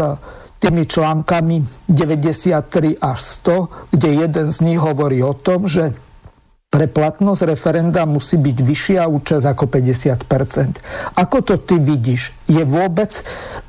tými 0.64 0.88
článkami 0.88 1.60
93 1.92 2.96
až 2.96 3.18
100, 3.20 3.92
kde 3.92 4.08
jeden 4.24 4.46
z 4.48 4.58
nich 4.64 4.80
hovorí 4.80 5.20
o 5.20 5.36
tom, 5.36 5.68
že 5.68 5.92
pre 6.74 6.90
platnosť 6.90 7.54
referenda 7.54 8.02
musí 8.02 8.34
byť 8.34 8.58
vyššia 8.58 9.06
účasť 9.06 9.46
ako 9.46 9.64
50% 9.70 11.14
Ako 11.22 11.38
to 11.46 11.54
ty 11.62 11.78
vidíš? 11.78 12.34
Je 12.50 12.66
vôbec 12.66 13.14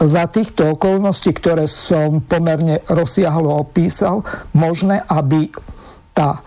za 0.01 0.25
týchto 0.25 0.73
okolností, 0.73 1.29
ktoré 1.37 1.69
som 1.69 2.25
pomerne 2.25 2.81
rozsiahlo 2.89 3.61
opísal, 3.61 4.25
možné, 4.57 5.05
aby 5.05 5.53
tá 6.17 6.41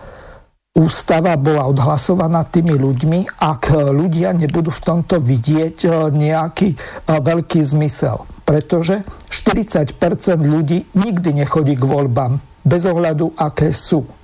ústava 0.75 1.39
bola 1.39 1.63
odhlasovaná 1.71 2.43
tými 2.43 2.75
ľuďmi, 2.75 3.39
ak 3.39 3.95
ľudia 3.95 4.35
nebudú 4.35 4.75
v 4.75 4.83
tomto 4.83 5.23
vidieť 5.23 5.77
e, 5.87 5.89
nejaký 6.11 6.75
e, 6.75 6.77
veľký 7.07 7.63
zmysel. 7.63 8.27
Pretože 8.43 9.07
40% 9.31 9.95
ľudí 10.43 10.91
nikdy 10.91 11.39
nechodí 11.39 11.79
k 11.79 11.83
voľbám, 11.87 12.43
bez 12.67 12.83
ohľadu, 12.83 13.39
aké 13.39 13.71
sú 13.71 14.18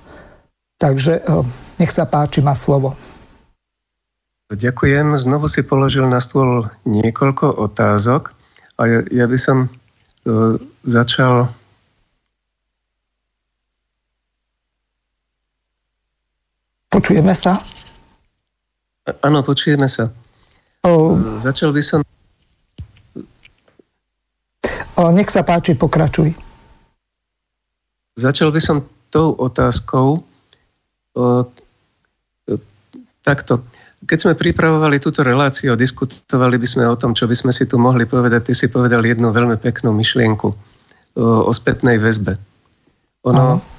Takže 0.76 1.24
nech 1.80 1.88
sa 1.88 2.04
páči, 2.04 2.44
má 2.44 2.52
slovo. 2.52 2.92
Ďakujem. 4.52 5.18
Znovu 5.18 5.50
si 5.50 5.66
položil 5.66 6.06
na 6.06 6.22
stôl 6.22 6.70
niekoľko 6.86 7.58
otázok 7.58 8.36
a 8.78 8.82
ja, 8.86 9.00
ja 9.10 9.26
by 9.26 9.38
som 9.40 9.66
uh, 9.66 10.54
začal 10.86 11.50
Počujeme 16.86 17.36
sa? 17.36 17.60
Áno, 19.20 19.44
počujeme 19.44 19.84
sa. 19.84 20.08
O... 20.80 21.20
Začal 21.44 21.68
by 21.76 21.82
som... 21.84 22.00
O, 24.96 25.12
nech 25.12 25.28
sa 25.28 25.44
páči, 25.44 25.76
pokračuj. 25.76 26.32
Začal 28.16 28.48
by 28.48 28.60
som 28.64 28.88
tou 29.12 29.36
otázkou 29.36 30.24
takto. 33.24 33.64
Keď 34.06 34.18
sme 34.22 34.34
pripravovali 34.38 35.00
túto 35.00 35.24
reláciu 35.24 35.74
a 35.74 35.80
diskutovali 35.80 36.60
by 36.60 36.68
sme 36.68 36.84
o 36.86 36.94
tom, 37.00 37.16
čo 37.16 37.26
by 37.26 37.34
sme 37.34 37.50
si 37.50 37.64
tu 37.64 37.80
mohli 37.80 38.04
povedať, 38.04 38.52
ty 38.52 38.54
si 38.54 38.68
povedal 38.68 39.02
jednu 39.02 39.32
veľmi 39.32 39.56
peknú 39.58 39.90
myšlienku 39.96 40.48
o, 40.52 40.54
o 41.48 41.50
spätnej 41.50 41.96
väzbe. 41.98 42.38
Ono, 43.26 43.58
Aha 43.58 43.76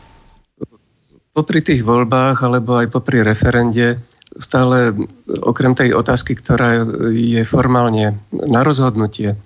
popri 1.38 1.62
tých 1.62 1.86
voľbách 1.86 2.42
alebo 2.42 2.82
aj 2.82 2.90
popri 2.90 3.22
referende 3.22 4.02
stále 4.42 4.90
okrem 5.30 5.78
tej 5.78 5.94
otázky, 5.94 6.34
ktorá 6.34 6.82
je 7.14 7.46
formálne 7.46 8.18
na 8.34 8.66
rozhodnutie, 8.66 9.38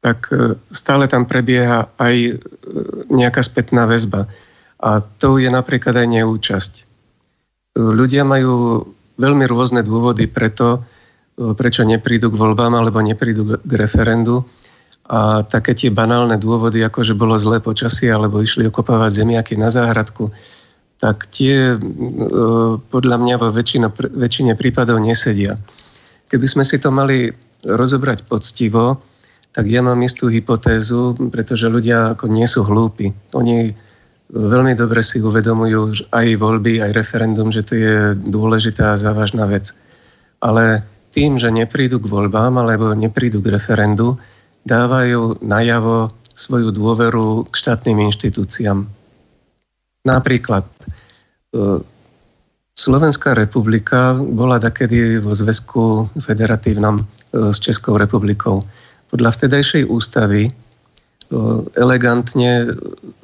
tak 0.00 0.32
e, 0.32 0.56
stále 0.72 1.12
tam 1.12 1.28
prebieha 1.28 1.92
aj 2.00 2.14
e, 2.16 2.32
nejaká 3.12 3.44
spätná 3.44 3.84
väzba. 3.84 4.32
A 4.80 5.04
to 5.04 5.36
je 5.36 5.52
napríklad 5.52 5.92
aj 5.92 6.08
neúčasť. 6.08 6.72
E, 7.74 7.80
ľudia 7.80 8.26
majú 8.26 8.84
veľmi 9.20 9.44
rôzne 9.44 9.84
dôvody 9.84 10.26
preto, 10.26 10.82
prečo 11.40 11.88
neprídu 11.88 12.28
k 12.28 12.36
voľbám 12.36 12.76
alebo 12.76 13.00
neprídu 13.00 13.56
k 13.60 13.72
referendu. 13.72 14.44
A 15.10 15.42
také 15.42 15.74
tie 15.74 15.90
banálne 15.90 16.38
dôvody, 16.38 16.84
ako 16.86 17.02
že 17.02 17.18
bolo 17.18 17.34
zlé 17.34 17.58
počasie 17.58 18.12
alebo 18.12 18.38
išli 18.38 18.68
okopávať 18.70 19.24
zemiaky 19.24 19.58
na 19.58 19.72
záhradku, 19.72 20.30
tak 21.00 21.26
tie 21.32 21.74
e, 21.74 21.76
podľa 22.78 23.16
mňa 23.18 23.34
vo 23.40 23.48
väčšina, 23.50 23.88
väčšine 23.96 24.52
prípadov 24.54 25.00
nesedia. 25.00 25.56
Keby 26.30 26.46
sme 26.46 26.62
si 26.62 26.78
to 26.78 26.94
mali 26.94 27.32
rozobrať 27.66 28.28
poctivo, 28.28 29.02
tak 29.50 29.66
ja 29.66 29.82
mám 29.82 29.98
istú 30.06 30.30
hypotézu, 30.30 31.18
pretože 31.34 31.66
ľudia 31.66 32.14
ako 32.14 32.30
nie 32.30 32.46
sú 32.46 32.62
hlúpi. 32.62 33.10
Oni 33.34 33.74
veľmi 34.30 34.78
dobre 34.78 35.02
si 35.02 35.18
uvedomujú 35.18 36.10
aj 36.14 36.26
voľby, 36.38 36.78
aj 36.82 36.94
referendum, 36.94 37.50
že 37.50 37.66
to 37.66 37.74
je 37.74 37.94
dôležitá 38.14 38.94
a 38.94 39.00
závažná 39.00 39.46
vec. 39.50 39.74
Ale 40.38 40.86
tým, 41.10 41.36
že 41.36 41.50
neprídu 41.50 41.98
k 41.98 42.06
voľbám 42.06 42.54
alebo 42.58 42.94
neprídu 42.94 43.42
k 43.42 43.58
referendu, 43.58 44.16
dávajú 44.62 45.42
najavo 45.42 46.14
svoju 46.34 46.70
dôveru 46.70 47.50
k 47.50 47.54
štátnym 47.58 48.06
inštitúciám. 48.08 48.86
Napríklad 50.06 50.64
e, 50.64 50.74
Slovenská 52.72 53.36
republika 53.36 54.16
bola 54.16 54.56
takedy 54.56 55.20
vo 55.20 55.36
zväzku 55.36 56.08
federatívnom 56.16 57.02
e, 57.02 57.04
s 57.52 57.60
Českou 57.60 58.00
republikou. 58.00 58.64
Podľa 59.12 59.36
vtedajšej 59.36 59.84
ústavy 59.90 60.48
e, 60.48 60.52
elegantne 61.76 62.72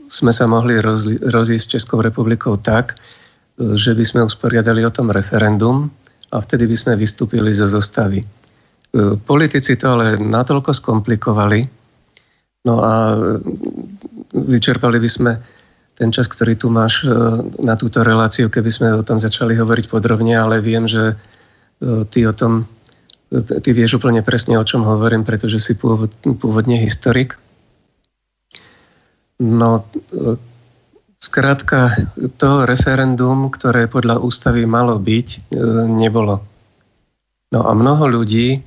sme 0.06 0.30
sa 0.30 0.46
mohli 0.46 0.78
rozísť 1.22 1.64
s 1.66 1.72
Českou 1.78 1.98
republikou 2.02 2.56
tak, 2.56 2.94
že 3.56 3.96
by 3.96 4.04
sme 4.04 4.26
usporiadali 4.26 4.84
o 4.84 4.92
tom 4.92 5.10
referendum 5.10 5.88
a 6.30 6.36
vtedy 6.38 6.68
by 6.68 6.76
sme 6.76 6.92
vystúpili 7.00 7.50
zo 7.56 7.66
zostavy. 7.66 8.20
Politici 9.24 9.76
to 9.76 9.96
ale 9.96 10.16
natoľko 10.20 10.72
skomplikovali, 10.72 11.60
no 12.64 12.74
a 12.80 12.94
vyčerpali 14.32 14.98
by 15.00 15.10
sme 15.10 15.32
ten 15.96 16.12
čas, 16.12 16.28
ktorý 16.28 16.60
tu 16.60 16.68
máš 16.68 17.00
e, 17.02 17.08
na 17.64 17.74
túto 17.74 18.04
reláciu, 18.04 18.52
keby 18.52 18.70
sme 18.70 18.88
o 18.92 19.02
tom 19.02 19.16
začali 19.16 19.56
hovoriť 19.56 19.88
podrobne, 19.88 20.36
ale 20.36 20.60
viem, 20.60 20.84
že 20.84 21.16
e, 21.80 22.04
ty 22.12 22.28
o 22.28 22.36
tom, 22.36 22.68
e, 23.32 23.40
ty 23.40 23.72
vieš 23.72 23.96
úplne 23.96 24.20
presne, 24.20 24.60
o 24.60 24.68
čom 24.68 24.84
hovorím, 24.84 25.24
pretože 25.24 25.56
si 25.56 25.72
pôvod, 25.72 26.12
pôvodne 26.20 26.76
historik. 26.76 27.40
No, 29.36 29.84
skrátka, 31.20 31.92
to 32.40 32.64
referendum, 32.64 33.52
ktoré 33.52 33.84
podľa 33.84 34.20
ústavy 34.24 34.64
malo 34.64 34.96
byť, 34.96 35.52
nebolo. 35.92 36.40
No 37.52 37.60
a 37.68 37.72
mnoho 37.76 38.08
ľudí, 38.08 38.64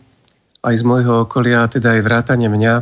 aj 0.61 0.75
z 0.77 0.83
môjho 0.85 1.25
okolia, 1.25 1.65
teda 1.65 1.97
aj 1.97 2.05
vrátane 2.05 2.47
mňa, 2.51 2.73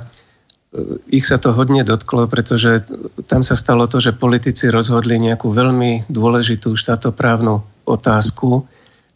ich 1.08 1.24
sa 1.24 1.40
to 1.40 1.56
hodne 1.56 1.82
dotklo, 1.88 2.28
pretože 2.28 2.84
tam 3.32 3.42
sa 3.42 3.56
stalo 3.56 3.88
to, 3.88 4.04
že 4.04 4.20
politici 4.20 4.68
rozhodli 4.68 5.16
nejakú 5.16 5.50
veľmi 5.56 6.12
dôležitú 6.12 6.76
štátoprávnu 6.76 7.64
otázku, 7.88 8.68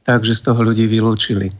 takže 0.08 0.32
z 0.32 0.42
toho 0.48 0.64
ľudí 0.64 0.88
vylúčili. 0.88 1.52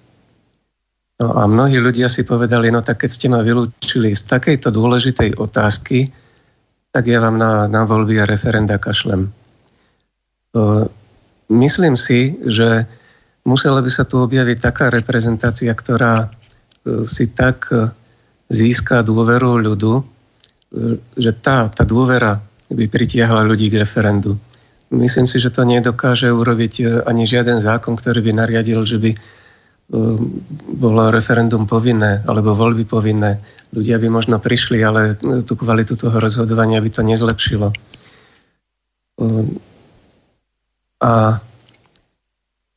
No 1.20 1.38
a 1.38 1.46
mnohí 1.46 1.78
ľudia 1.78 2.10
si 2.10 2.24
povedali, 2.24 2.72
no 2.72 2.82
tak 2.82 3.04
keď 3.06 3.10
ste 3.12 3.28
ma 3.30 3.44
vylúčili 3.44 4.16
z 4.16 4.24
takejto 4.26 4.74
dôležitej 4.74 5.38
otázky, 5.38 6.10
tak 6.92 7.08
ja 7.08 7.24
vám 7.24 7.40
na, 7.40 7.66
na 7.72 7.88
voľby 7.88 8.20
a 8.20 8.30
referenda 8.30 8.76
kašlem. 8.76 9.32
Myslím 11.48 11.96
si, 11.96 12.36
že 12.44 12.88
musela 13.48 13.80
by 13.80 13.92
sa 13.92 14.04
tu 14.04 14.20
objaviť 14.20 14.58
taká 14.60 14.92
reprezentácia, 14.92 15.72
ktorá 15.72 16.28
e, 16.28 17.08
si 17.08 17.32
tak 17.32 17.72
získa 18.52 19.04
dôveru 19.04 19.64
ľudu, 19.64 20.04
že 21.16 21.32
tá, 21.40 21.72
tá 21.72 21.84
dôvera 21.84 22.40
by 22.72 22.88
pritiahla 22.88 23.44
ľudí 23.44 23.68
k 23.68 23.84
referendu. 23.84 24.40
Myslím 24.92 25.28
si, 25.28 25.40
že 25.40 25.52
to 25.52 25.64
nedokáže 25.64 26.28
urobiť 26.32 26.74
e, 26.80 26.84
ani 27.08 27.24
žiaden 27.24 27.64
zákon, 27.64 27.96
ktorý 27.96 28.20
by 28.28 28.32
nariadil, 28.44 28.84
že 28.84 29.00
by 29.00 29.12
e, 29.12 29.18
bolo 30.72 31.12
referendum 31.12 31.68
povinné 31.68 32.24
alebo 32.24 32.56
voľby 32.56 32.88
povinné. 32.88 33.44
Ľudia 33.76 34.00
by 34.00 34.08
možno 34.08 34.40
prišli, 34.40 34.80
ale 34.84 35.16
e, 35.20 35.44
tú 35.44 35.60
kvalitu 35.60 36.00
toho 36.00 36.16
rozhodovania 36.16 36.80
by 36.80 36.90
to 36.92 37.04
nezlepšilo. 37.04 37.76
A 41.02 41.12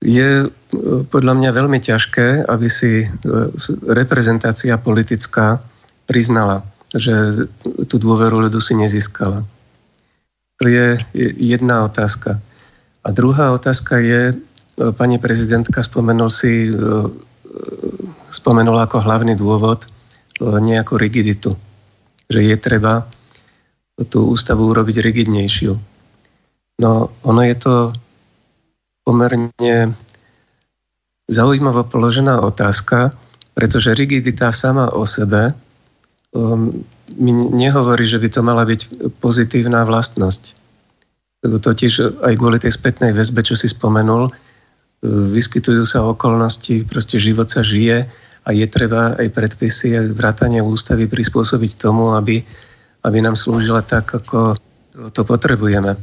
je 0.04 0.28
podľa 1.08 1.34
mňa 1.38 1.50
veľmi 1.54 1.78
ťažké, 1.80 2.44
aby 2.44 2.68
si 2.68 3.08
reprezentácia 3.88 4.76
politická 4.76 5.62
priznala, 6.04 6.66
že 6.92 7.48
tú 7.88 7.96
dôveru 7.96 8.48
ľudu 8.48 8.60
si 8.60 8.76
nezískala. 8.76 9.46
To 10.60 10.64
je 10.68 11.00
jedna 11.40 11.88
otázka. 11.88 12.38
A 13.04 13.08
druhá 13.12 13.52
otázka 13.52 14.00
je, 14.00 14.22
e, 14.32 14.34
pani 14.74 15.22
prezidentka 15.22 15.82
spomenul 15.82 16.30
si, 16.30 16.68
e, 16.68 16.74
spomenula 18.30 18.90
ako 18.90 19.06
hlavný 19.06 19.38
dôvod 19.38 19.84
e, 19.84 19.88
nejakú 20.42 20.98
rigiditu. 20.98 21.54
Že 22.26 22.40
je 22.50 22.56
treba 22.58 23.06
tú 24.10 24.34
ústavu 24.34 24.66
urobiť 24.74 24.98
rigidnejšiu. 24.98 25.72
No, 26.82 27.14
ono 27.22 27.40
je 27.46 27.54
to 27.54 27.74
pomerne 29.06 29.94
zaujímavo 31.30 31.86
položená 31.86 32.42
otázka, 32.42 33.14
pretože 33.54 33.94
rigidita 33.94 34.50
sama 34.50 34.90
o 34.90 35.06
sebe 35.06 35.54
um, 36.34 36.82
mi 37.14 37.30
nehovorí, 37.32 38.10
že 38.10 38.18
by 38.18 38.28
to 38.34 38.40
mala 38.42 38.66
byť 38.66 39.12
pozitívna 39.22 39.86
vlastnosť. 39.86 40.58
Totiž 41.44 42.24
aj 42.24 42.34
kvôli 42.34 42.58
tej 42.58 42.74
spätnej 42.74 43.14
väzbe, 43.14 43.44
čo 43.44 43.54
si 43.54 43.70
spomenul, 43.70 44.32
vyskytujú 45.04 45.84
sa 45.84 46.00
okolnosti, 46.08 46.88
proste 46.88 47.20
život 47.20 47.52
sa 47.52 47.60
žije 47.60 48.08
a 48.44 48.48
je 48.52 48.66
treba 48.68 49.16
aj 49.20 49.28
predpisy, 49.32 49.96
aj 50.00 50.16
vrátanie 50.16 50.64
ústavy 50.64 51.04
prispôsobiť 51.08 51.76
tomu, 51.76 52.16
aby, 52.16 52.40
aby 53.04 53.18
nám 53.20 53.36
slúžila 53.36 53.84
tak, 53.84 54.08
ako 54.08 54.56
to 55.12 55.22
potrebujeme. 55.24 55.96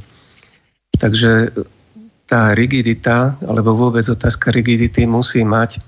Takže 0.98 1.50
tá 2.30 2.56
rigidita, 2.56 3.36
alebo 3.44 3.76
vôbec 3.76 4.06
otázka 4.08 4.56
rigidity 4.56 5.04
musí 5.04 5.44
mať 5.44 5.76
e, 5.76 5.80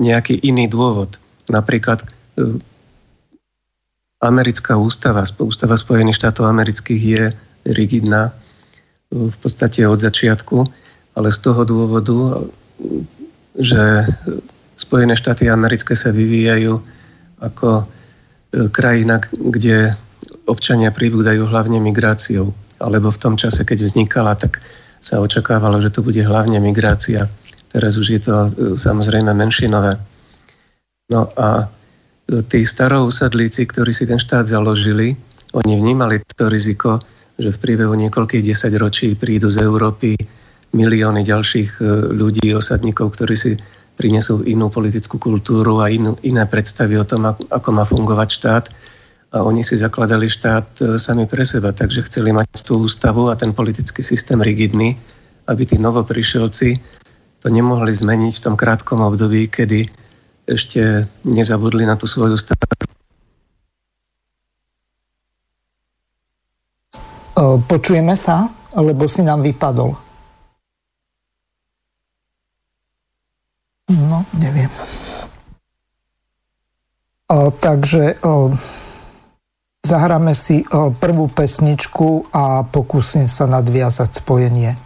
nejaký 0.00 0.42
iný 0.42 0.66
dôvod. 0.66 1.14
Napríklad 1.46 2.02
e, 2.02 2.06
americká 4.18 4.74
ústava, 4.74 5.22
ústava 5.38 5.78
Spojených 5.78 6.18
štátov 6.18 6.50
amerických 6.50 7.02
je 7.02 7.24
rigidná 7.70 8.30
e, 8.30 8.32
v 9.30 9.36
podstate 9.38 9.86
od 9.86 10.02
začiatku, 10.02 10.81
ale 11.12 11.28
z 11.32 11.38
toho 11.44 11.62
dôvodu, 11.64 12.48
že 13.58 14.08
Spojené 14.72 15.14
štáty 15.14 15.46
americké 15.46 15.92
sa 15.94 16.10
vyvíjajú 16.10 16.80
ako 17.38 17.86
krajina, 18.72 19.22
kde 19.30 19.94
občania 20.48 20.90
pribúdajú 20.90 21.46
hlavne 21.46 21.78
migráciou. 21.78 22.50
Alebo 22.82 23.14
v 23.14 23.20
tom 23.20 23.34
čase, 23.38 23.62
keď 23.62 23.86
vznikala, 23.86 24.34
tak 24.34 24.58
sa 24.98 25.22
očakávalo, 25.22 25.78
že 25.78 25.94
to 25.94 26.02
bude 26.02 26.18
hlavne 26.18 26.58
migrácia. 26.58 27.30
Teraz 27.70 27.96
už 27.96 28.06
je 28.10 28.20
to 28.20 28.34
e, 28.34 28.48
samozrejme 28.76 29.30
menšinové. 29.32 29.98
No 31.10 31.30
a 31.38 31.66
e, 31.66 32.42
tí 32.46 32.66
starousadlíci, 32.66 33.66
ktorí 33.70 33.90
si 33.94 34.04
ten 34.06 34.18
štát 34.18 34.46
založili, 34.50 35.14
oni 35.54 35.72
vnímali 35.78 36.22
to 36.36 36.50
riziko, 36.50 36.98
že 37.38 37.54
v 37.54 37.60
priebehu 37.62 37.94
niekoľkých 37.96 38.44
desaťročí 38.44 39.14
prídu 39.16 39.48
z 39.50 39.62
Európy 39.62 40.14
milióny 40.72 41.22
ďalších 41.24 41.78
e, 41.78 41.84
ľudí, 42.16 42.52
osadníkov, 42.56 43.16
ktorí 43.16 43.34
si 43.36 43.52
prinesú 43.96 44.40
inú 44.48 44.72
politickú 44.72 45.20
kultúru 45.20 45.84
a 45.84 45.92
inú, 45.92 46.16
iné 46.24 46.48
predstavy 46.48 46.96
o 46.96 47.04
tom, 47.04 47.28
ako 47.28 47.68
má 47.70 47.84
fungovať 47.84 48.28
štát 48.32 48.64
a 49.32 49.44
oni 49.44 49.64
si 49.64 49.76
zakladali 49.76 50.28
štát 50.28 50.66
e, 50.80 50.82
sami 50.96 51.28
pre 51.28 51.44
seba, 51.44 51.72
takže 51.72 52.08
chceli 52.08 52.32
mať 52.32 52.64
tú 52.64 52.88
ústavu 52.88 53.28
a 53.28 53.36
ten 53.36 53.52
politický 53.52 54.00
systém 54.00 54.40
rigidný, 54.40 54.96
aby 55.48 55.62
tí 55.68 55.76
novoprišelci 55.76 56.68
to 57.42 57.46
nemohli 57.50 57.92
zmeniť 57.92 58.38
v 58.38 58.44
tom 58.44 58.54
krátkom 58.54 59.02
období, 59.02 59.50
kedy 59.50 59.90
ešte 60.46 61.06
nezabudli 61.26 61.82
na 61.82 61.98
tú 61.98 62.06
svoju 62.06 62.38
starú. 62.38 62.62
Počujeme 67.42 68.14
sa, 68.14 68.46
alebo 68.70 69.10
si 69.10 69.26
nám 69.26 69.42
vypadol? 69.42 69.90
No, 73.90 74.22
neviem. 74.52 74.70
O, 77.32 77.48
takže 77.50 78.20
o, 78.20 78.52
Zahráme 79.82 80.30
si 80.30 80.62
prvú 81.02 81.26
pesničku 81.26 82.30
a 82.30 82.62
pokúsim 82.62 83.26
sa 83.26 83.50
nadviazať 83.50 84.22
spojenie. 84.22 84.78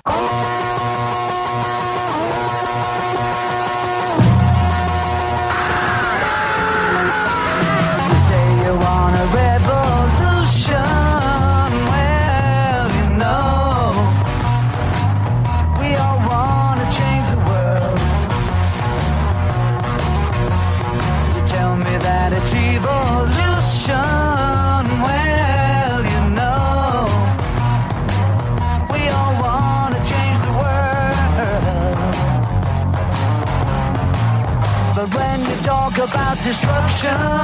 show. 37.07 37.36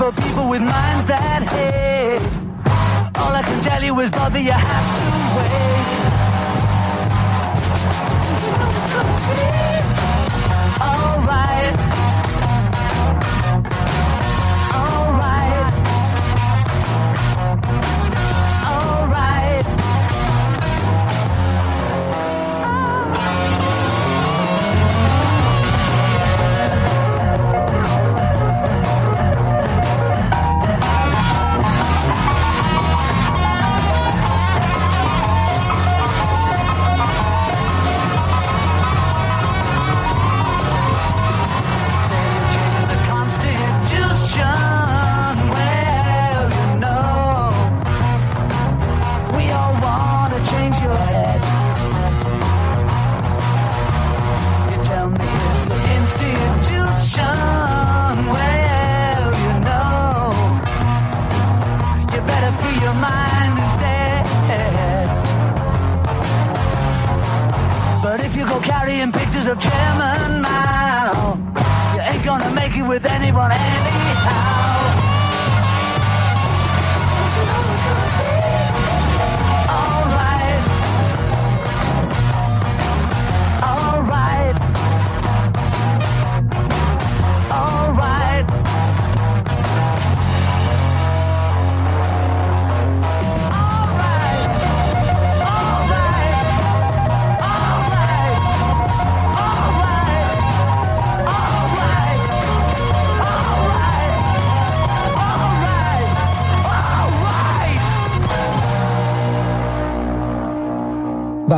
for 0.00 0.12
people 0.12 0.48
with 0.48 0.62
minds 0.62 1.04
that 1.04 1.42
hate. 1.50 2.24
All 3.20 3.34
I 3.34 3.42
can 3.42 3.62
tell 3.62 3.84
you 3.84 4.00
is, 4.00 4.10
brother, 4.10 4.38
you 4.38 4.50
have 4.50 4.88
to 4.96 5.06
wait. 5.36 6.29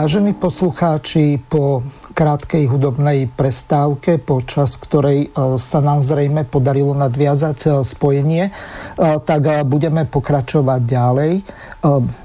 Vážení 0.02 0.34
poslucháči, 0.34 1.38
po 1.46 1.86
krátkej 2.10 2.66
hudobnej 2.66 3.30
prestávke, 3.30 4.18
počas 4.18 4.74
ktorej 4.74 5.30
e, 5.30 5.54
sa 5.62 5.78
nám 5.78 6.02
zrejme 6.02 6.42
podarilo 6.42 6.90
nadviazať 6.90 7.58
e, 7.62 7.68
spojenie, 7.86 8.50
e, 8.50 8.52
tak 8.98 9.62
budeme 9.62 10.02
pokračovať 10.02 10.80
ďalej. 10.82 11.32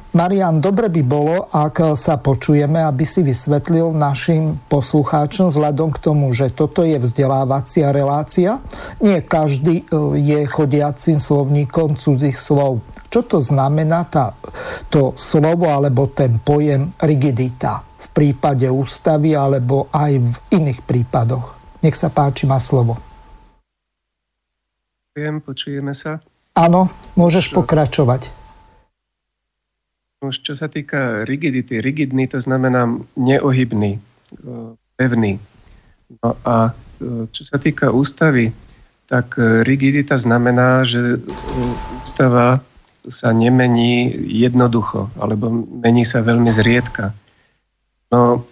Marian, 0.09 0.57
dobre 0.57 0.89
by 0.89 1.01
bolo, 1.05 1.53
ak 1.53 1.93
sa 1.93 2.17
počujeme, 2.17 2.81
aby 2.81 3.05
si 3.05 3.21
vysvetlil 3.21 3.93
našim 3.93 4.57
poslucháčom 4.73 5.53
vzhľadom 5.53 5.93
k 5.93 6.01
tomu, 6.01 6.33
že 6.33 6.49
toto 6.49 6.81
je 6.81 6.97
vzdelávacia 6.97 7.93
relácia. 7.93 8.57
Nie 9.05 9.21
každý 9.21 9.85
je 10.17 10.39
chodiacim 10.49 11.21
slovníkom 11.21 11.93
cudzích 11.93 12.41
slov. 12.41 12.81
Čo 13.07 13.23
to 13.23 13.37
znamená 13.39 14.03
tá, 14.11 14.35
to 14.91 15.15
slovo 15.15 15.71
alebo 15.71 16.11
ten 16.11 16.43
pojem 16.43 16.91
rigidita 16.99 17.83
v 17.83 18.07
prípade 18.11 18.67
ústavy 18.67 19.31
alebo 19.33 19.87
aj 19.95 20.11
v 20.19 20.35
iných 20.53 20.83
prípadoch? 20.83 21.55
Nech 21.81 21.95
sa 21.95 22.11
páči, 22.11 22.43
má 22.43 22.59
slovo. 22.59 22.99
Počujem, 25.15 25.41
počujeme 25.41 25.93
sa. 25.95 26.19
Áno, 26.57 26.89
môžeš 27.15 27.53
pokračovať. 27.53 28.33
Už 30.25 30.41
čo 30.41 30.57
sa 30.57 30.65
týka 30.65 31.23
rigidity, 31.29 31.77
rigidný 31.77 32.25
to 32.25 32.41
znamená 32.41 32.89
neohybný, 33.13 34.01
pevný. 34.97 35.37
No 36.25 36.33
a 36.41 36.73
čo 37.29 37.41
sa 37.45 37.61
týka 37.61 37.93
ústavy, 37.93 38.49
tak 39.05 39.37
rigidita 39.37 40.17
znamená, 40.17 40.81
že 40.83 41.21
ústava 42.01 42.65
sa 43.07 43.31
nemení 43.31 44.11
jednoducho, 44.27 45.11
alebo 45.19 45.49
mení 45.51 46.03
sa 46.03 46.23
veľmi 46.23 46.51
zriedka. 46.51 47.15
No, 48.11 48.43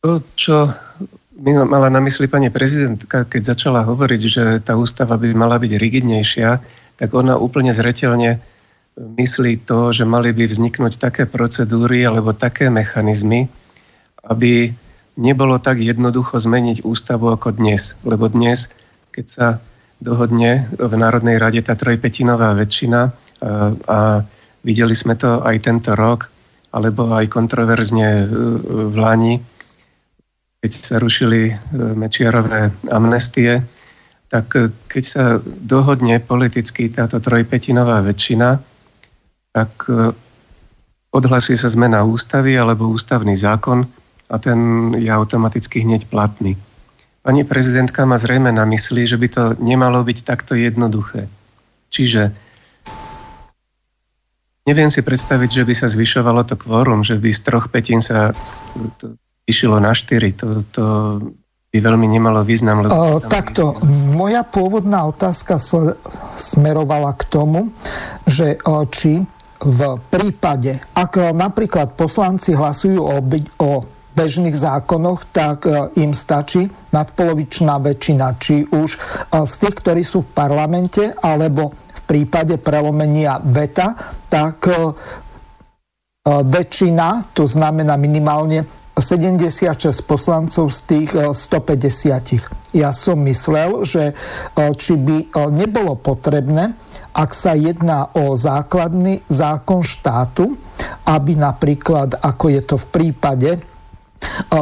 to, 0.00 0.22
čo 0.38 0.72
mala 1.68 1.88
na 1.88 2.00
mysli 2.02 2.26
pani 2.26 2.50
prezidentka, 2.50 3.24
keď 3.28 3.54
začala 3.54 3.86
hovoriť, 3.86 4.22
že 4.26 4.44
tá 4.64 4.74
ústava 4.74 5.16
by 5.20 5.32
mala 5.34 5.60
byť 5.60 5.72
rigidnejšia, 5.76 6.50
tak 6.98 7.08
ona 7.14 7.38
úplne 7.38 7.70
zretelne 7.70 8.42
myslí 8.98 9.62
to, 9.62 9.94
že 9.94 10.02
mali 10.02 10.34
by 10.34 10.50
vzniknúť 10.50 10.98
také 10.98 11.22
procedúry 11.30 12.02
alebo 12.02 12.34
také 12.34 12.66
mechanizmy, 12.66 13.46
aby 14.26 14.74
nebolo 15.14 15.62
tak 15.62 15.78
jednoducho 15.78 16.42
zmeniť 16.42 16.82
ústavu 16.82 17.30
ako 17.30 17.54
dnes. 17.54 17.94
Lebo 18.02 18.26
dnes, 18.26 18.66
keď 19.14 19.26
sa 19.26 19.46
dohodne 19.98 20.70
v 20.78 20.92
Národnej 20.94 21.38
rade 21.38 21.60
tá 21.62 21.74
trojpetinová 21.74 22.54
väčšina 22.54 23.00
a, 23.02 23.10
a 23.74 23.98
videli 24.62 24.94
sme 24.94 25.18
to 25.18 25.42
aj 25.42 25.56
tento 25.62 25.94
rok, 25.94 26.30
alebo 26.74 27.14
aj 27.14 27.30
kontroverzne 27.30 28.28
v 28.90 28.96
Lani, 28.98 29.38
keď 30.58 30.72
sa 30.74 30.96
rušili 30.98 31.54
Mečiarové 31.72 32.74
amnestie, 32.90 33.62
tak 34.28 34.52
keď 34.90 35.04
sa 35.06 35.24
dohodne 35.44 36.20
politicky 36.20 36.92
táto 36.92 37.22
trojpetinová 37.22 38.04
väčšina, 38.04 38.60
tak 39.54 39.72
odhlasuje 41.14 41.56
sa 41.56 41.72
zmena 41.72 42.04
ústavy 42.04 42.52
alebo 42.58 42.92
ústavný 42.92 43.32
zákon 43.32 43.88
a 44.28 44.36
ten 44.36 44.92
je 45.00 45.08
automaticky 45.08 45.80
hneď 45.80 46.04
platný. 46.12 46.60
Pani 47.28 47.44
prezidentka 47.44 48.08
má 48.08 48.16
zrejme 48.16 48.48
na 48.56 48.64
mysli, 48.64 49.04
že 49.04 49.20
by 49.20 49.28
to 49.28 49.42
nemalo 49.60 50.00
byť 50.00 50.18
takto 50.24 50.56
jednoduché. 50.56 51.28
Čiže 51.92 52.32
neviem 54.64 54.88
si 54.88 55.04
predstaviť, 55.04 55.60
že 55.60 55.66
by 55.68 55.74
sa 55.76 55.92
zvyšovalo 55.92 56.48
to 56.48 56.56
kvórum, 56.56 57.04
že 57.04 57.20
by 57.20 57.28
z 57.28 57.40
troch 57.44 57.68
petín 57.68 58.00
sa 58.00 58.32
to 58.96 59.20
vyšilo 59.44 59.76
na 59.76 59.92
štyri. 59.92 60.32
To, 60.40 60.64
to 60.72 60.84
by 61.68 61.78
veľmi 61.84 62.08
nemalo 62.08 62.40
význam. 62.48 62.88
Lebo 62.88 62.96
o, 62.96 63.20
takto, 63.20 63.76
význam. 63.76 64.16
moja 64.16 64.40
pôvodná 64.48 65.04
otázka 65.04 65.60
smerovala 66.32 67.12
k 67.12 67.28
tomu, 67.28 67.76
že 68.24 68.56
či 68.88 69.20
v 69.60 69.80
prípade, 70.08 70.80
ak 70.96 71.36
napríklad 71.36 71.92
poslanci 71.92 72.56
hlasujú 72.56 73.04
o, 73.04 73.20
o 73.60 73.70
bežných 74.18 74.56
zákonoch, 74.58 75.30
tak 75.30 75.70
e, 75.70 75.94
im 76.02 76.10
stačí 76.10 76.66
nadpolovičná 76.90 77.78
väčšina, 77.78 78.26
či 78.42 78.66
už 78.66 78.90
e, 78.90 78.98
z 79.46 79.54
tých, 79.62 79.76
ktorí 79.78 80.02
sú 80.02 80.26
v 80.26 80.34
parlamente, 80.34 81.14
alebo 81.14 81.70
v 81.70 82.00
prípade 82.02 82.58
prelomenia 82.58 83.38
veta, 83.38 83.94
tak 84.26 84.66
e, 84.66 84.74
väčšina, 86.26 87.30
to 87.30 87.46
znamená 87.46 87.94
minimálne 87.94 88.66
76 88.98 89.78
poslancov 90.02 90.74
z 90.74 90.80
tých 90.90 91.10
150. 91.14 92.74
Ja 92.74 92.90
som 92.90 93.22
myslel, 93.24 93.86
že 93.86 94.12
či 94.52 94.98
by 94.98 95.32
nebolo 95.54 95.94
potrebné, 95.94 96.74
ak 97.14 97.30
sa 97.32 97.54
jedná 97.56 98.10
o 98.12 98.34
základný 98.34 99.24
zákon 99.30 99.86
štátu, 99.86 100.52
aby 101.08 101.38
napríklad, 101.38 102.20
ako 102.20 102.44
je 102.52 102.60
to 102.66 102.76
v 102.76 102.86
prípade 102.92 103.50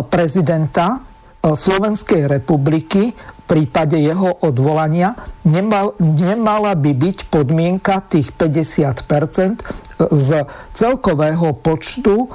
prezidenta 0.08 1.00
Slovenskej 1.46 2.26
republiky 2.26 3.14
v 3.14 3.44
prípade 3.46 3.94
jeho 3.94 4.42
odvolania 4.42 5.14
nemal, 5.46 5.94
nemala 6.02 6.74
by 6.74 6.90
byť 6.90 7.30
podmienka 7.30 8.02
tých 8.02 8.34
50% 8.34 9.62
z 10.10 10.30
celkového 10.74 11.54
počtu 11.54 12.26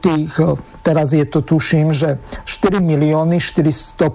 tých, 0.00 0.32
teraz 0.80 1.12
je 1.12 1.28
to 1.28 1.44
tuším, 1.44 1.92
že 1.92 2.16
4 2.48 2.80
milióny 2.80 3.36
450 3.44 4.08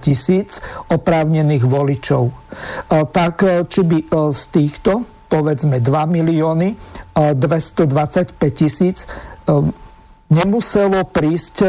tisíc 0.00 0.64
oprávnených 0.88 1.68
voličov. 1.68 2.32
Tak 2.88 3.68
či 3.68 3.80
by 3.84 3.98
z 4.32 4.42
týchto 4.48 5.04
povedzme 5.28 5.84
2 5.84 6.08
milióny 6.08 6.68
225 7.12 8.32
tisíc 8.56 9.04
nemuselo 10.28 11.04
prísť 11.08 11.56
e, 11.64 11.68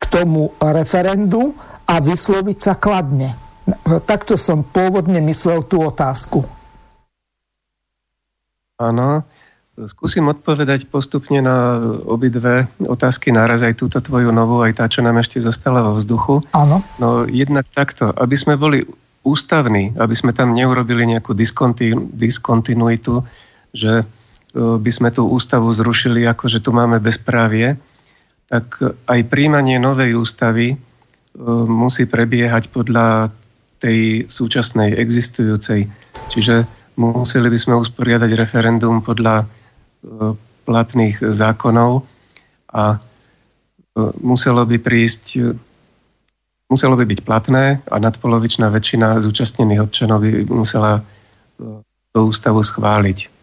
k 0.00 0.04
tomu 0.08 0.52
referendu 0.60 1.52
a 1.84 2.00
vysloviť 2.00 2.58
sa 2.58 2.74
kladne. 2.76 3.36
Takto 4.08 4.34
som 4.34 4.64
pôvodne 4.64 5.20
myslel 5.22 5.62
tú 5.68 5.84
otázku. 5.84 6.42
Áno, 8.80 9.22
skúsim 9.76 10.24
odpovedať 10.24 10.88
postupne 10.88 11.44
na 11.44 11.76
obidve 12.08 12.66
otázky 12.80 13.28
naraz, 13.28 13.60
aj 13.60 13.76
túto 13.76 14.00
tvoju 14.00 14.32
novú, 14.32 14.64
aj 14.64 14.80
tá, 14.80 14.84
čo 14.88 15.04
nám 15.04 15.20
ešte 15.20 15.38
zostala 15.38 15.84
vo 15.84 16.00
vzduchu. 16.00 16.40
Áno. 16.56 16.80
No 16.96 17.28
jednak 17.28 17.68
takto, 17.76 18.08
aby 18.16 18.34
sme 18.40 18.56
boli 18.56 18.88
ústavní, 19.20 19.92
aby 20.00 20.14
sme 20.16 20.32
tam 20.32 20.56
neurobili 20.56 21.04
nejakú 21.04 21.36
diskontinuitu, 22.16 23.20
že 23.76 24.08
by 24.54 24.90
sme 24.90 25.14
tú 25.14 25.30
ústavu 25.30 25.70
zrušili, 25.70 26.26
ako 26.26 26.50
že 26.50 26.58
tu 26.58 26.74
máme 26.74 26.98
bezprávie, 26.98 27.78
tak 28.50 28.82
aj 29.06 29.20
príjmanie 29.30 29.78
novej 29.78 30.18
ústavy 30.18 30.74
musí 31.70 32.10
prebiehať 32.10 32.74
podľa 32.74 33.30
tej 33.78 34.26
súčasnej 34.26 34.98
existujúcej. 34.98 35.86
Čiže 36.34 36.66
museli 36.98 37.46
by 37.46 37.58
sme 37.58 37.78
usporiadať 37.78 38.30
referendum 38.34 38.98
podľa 39.00 39.46
platných 40.66 41.22
zákonov 41.30 42.02
a 42.74 42.98
muselo 44.18 44.66
by 44.66 44.76
prísť 44.82 45.54
muselo 46.70 46.94
by 46.94 47.02
byť 47.02 47.20
platné 47.26 47.82
a 47.90 47.96
nadpolovičná 47.98 48.70
väčšina 48.70 49.18
zúčastnených 49.26 49.82
občanov 49.82 50.22
by 50.22 50.46
musela 50.46 51.02
tú 52.14 52.20
ústavu 52.30 52.62
schváliť. 52.62 53.39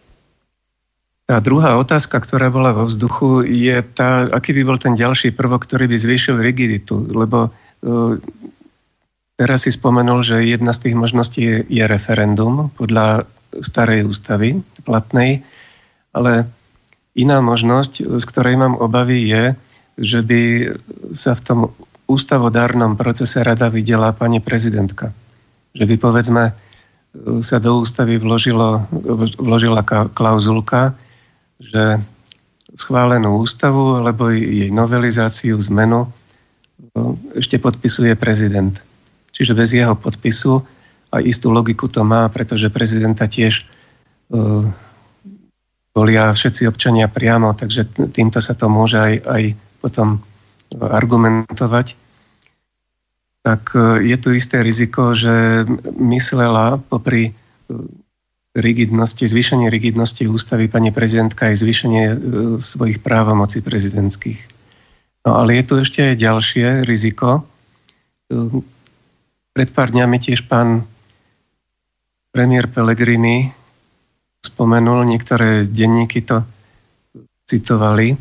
Tá 1.28 1.43
druhá 1.43 1.75
otázka, 1.75 2.23
ktorá 2.23 2.47
bola 2.47 2.71
vo 2.71 2.88
vzduchu, 2.88 3.43
je 3.43 3.84
tá, 3.84 4.32
aký 4.32 4.55
by 4.55 4.63
bol 4.63 4.80
ten 4.80 4.95
ďalší 4.95 5.36
prvok, 5.36 5.67
ktorý 5.67 5.91
by 5.91 5.99
zvýšil 5.99 6.39
rigiditu. 6.39 7.03
Lebo 7.11 7.51
uh, 7.51 8.15
teraz 9.36 9.67
si 9.67 9.75
spomenul, 9.75 10.23
že 10.23 10.47
jedna 10.47 10.71
z 10.71 10.88
tých 10.88 10.95
možností 10.95 11.41
je, 11.43 11.57
je 11.67 11.84
referendum 11.84 12.71
podľa 12.80 13.28
starej 13.59 14.07
ústavy 14.07 14.63
platnej, 14.88 15.43
ale 16.15 16.47
iná 17.11 17.43
možnosť, 17.43 18.07
z 18.07 18.23
ktorej 18.23 18.55
mám 18.55 18.80
obavy, 18.80 19.28
je, 19.28 19.43
že 19.99 20.23
by 20.23 20.41
sa 21.11 21.36
v 21.36 21.43
tom 21.43 21.59
ústavodárnom 22.07 22.95
procese 22.95 23.43
rada 23.43 23.67
videla 23.67 24.15
pani 24.15 24.39
prezidentka. 24.39 25.11
Že 25.75 25.91
by 25.91 25.95
povedzme 25.99 26.43
sa 27.43 27.57
do 27.59 27.84
ústavy 27.84 28.15
vložilo, 28.15 28.88
vložila 29.36 29.84
klauzulka, 30.15 30.95
že 31.58 31.99
schválenú 32.78 33.41
ústavu 33.41 33.97
alebo 33.97 34.30
jej 34.30 34.70
novelizáciu, 34.70 35.58
zmenu 35.72 36.05
ešte 37.34 37.58
podpisuje 37.58 38.14
prezident. 38.18 38.78
Čiže 39.34 39.53
bez 39.58 39.74
jeho 39.74 39.93
podpisu 39.97 40.62
a 41.14 41.22
istú 41.22 41.49
logiku 41.53 41.89
to 41.89 42.05
má, 42.05 42.30
pretože 42.30 42.74
prezidenta 42.74 43.26
tiež 43.26 43.66
volia 45.95 46.30
všetci 46.30 46.70
občania 46.70 47.10
priamo, 47.10 47.58
takže 47.58 48.12
týmto 48.14 48.38
sa 48.43 48.53
to 48.53 48.70
môže 48.70 48.97
aj, 48.99 49.14
aj 49.26 49.43
potom 49.82 50.22
argumentovať. 50.78 51.97
Tak 53.41 53.72
je 54.03 54.18
tu 54.20 54.30
isté 54.36 54.60
riziko, 54.62 55.16
že 55.16 55.66
myslela 55.97 56.78
popri 56.84 57.32
rigidnosti, 58.58 59.22
zvýšenie 59.22 59.70
rigidnosti 59.70 60.26
ústavy 60.26 60.68
pani 60.68 60.89
prezidentka 60.89 61.53
aj 61.53 61.62
zvýšenie 61.62 62.03
e, 62.10 62.16
svojich 62.58 62.99
právomocí 63.05 63.62
prezidentských. 63.62 64.39
No 65.24 65.38
ale 65.38 65.62
je 65.62 65.64
tu 65.64 65.74
ešte 65.78 65.99
aj 66.01 66.16
ďalšie 66.18 66.68
riziko. 66.84 67.45
E, 68.28 68.62
pred 69.53 69.70
pár 69.74 69.93
dňami 69.93 70.18
tiež 70.18 70.49
pán 70.49 70.86
premiér 72.34 72.70
Pellegrini 72.70 73.53
spomenul, 74.45 75.05
niektoré 75.05 75.66
denníky 75.66 76.22
to 76.22 76.45
citovali, 77.49 78.14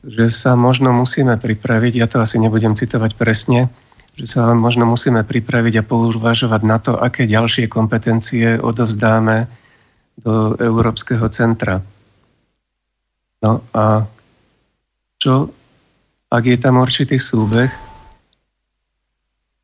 že 0.00 0.32
sa 0.32 0.56
možno 0.56 0.96
musíme 0.96 1.36
pripraviť, 1.36 1.92
ja 2.00 2.06
to 2.08 2.24
asi 2.24 2.40
nebudem 2.40 2.72
citovať 2.72 3.12
presne, 3.20 3.68
že 4.16 4.26
sa 4.26 4.52
možno 4.56 4.88
musíme 4.88 5.22
pripraviť 5.24 5.80
a 5.80 5.86
pouvažovať 5.86 6.62
na 6.64 6.78
to, 6.80 6.96
aké 6.96 7.28
ďalšie 7.28 7.68
kompetencie 7.68 8.56
odovzdáme 8.60 9.48
do 10.20 10.54
Európskeho 10.60 11.26
centra. 11.32 11.80
No 13.40 13.64
a 13.72 14.04
čo, 15.16 15.48
ak 16.28 16.44
je 16.44 16.58
tam 16.60 16.80
určitý 16.80 17.16
súbeh, 17.16 17.72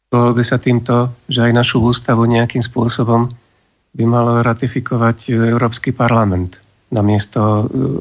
bolo 0.08 0.32
by 0.32 0.42
sa 0.44 0.56
týmto, 0.56 1.12
že 1.28 1.44
aj 1.44 1.52
našu 1.52 1.84
ústavu 1.84 2.24
nejakým 2.24 2.64
spôsobom 2.64 3.28
by 3.96 4.04
malo 4.04 4.40
ratifikovať 4.40 5.32
Európsky 5.32 5.92
parlament 5.92 6.56
namiesto 6.88 7.40
uh, 7.40 8.00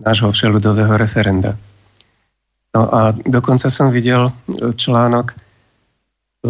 nášho 0.00 0.32
všeludového 0.32 0.96
referenda. 0.96 1.54
No 2.70 2.86
a 2.88 3.12
dokonca 3.12 3.66
som 3.68 3.90
videl 3.90 4.30
článok 4.78 5.34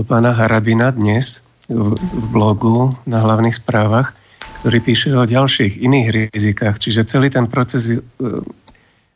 pána 0.06 0.36
Harabina 0.36 0.92
dnes 0.92 1.42
v 1.66 1.96
blogu 2.30 2.92
na 3.08 3.24
hlavných 3.24 3.56
správach, 3.56 4.12
ktorý 4.60 4.78
píše 4.84 5.08
o 5.16 5.24
ďalších 5.24 5.80
iných 5.80 6.32
rizikách. 6.32 6.76
Čiže 6.76 7.08
celý 7.08 7.32
ten 7.32 7.48
proces 7.48 7.88
uh, 7.88 8.00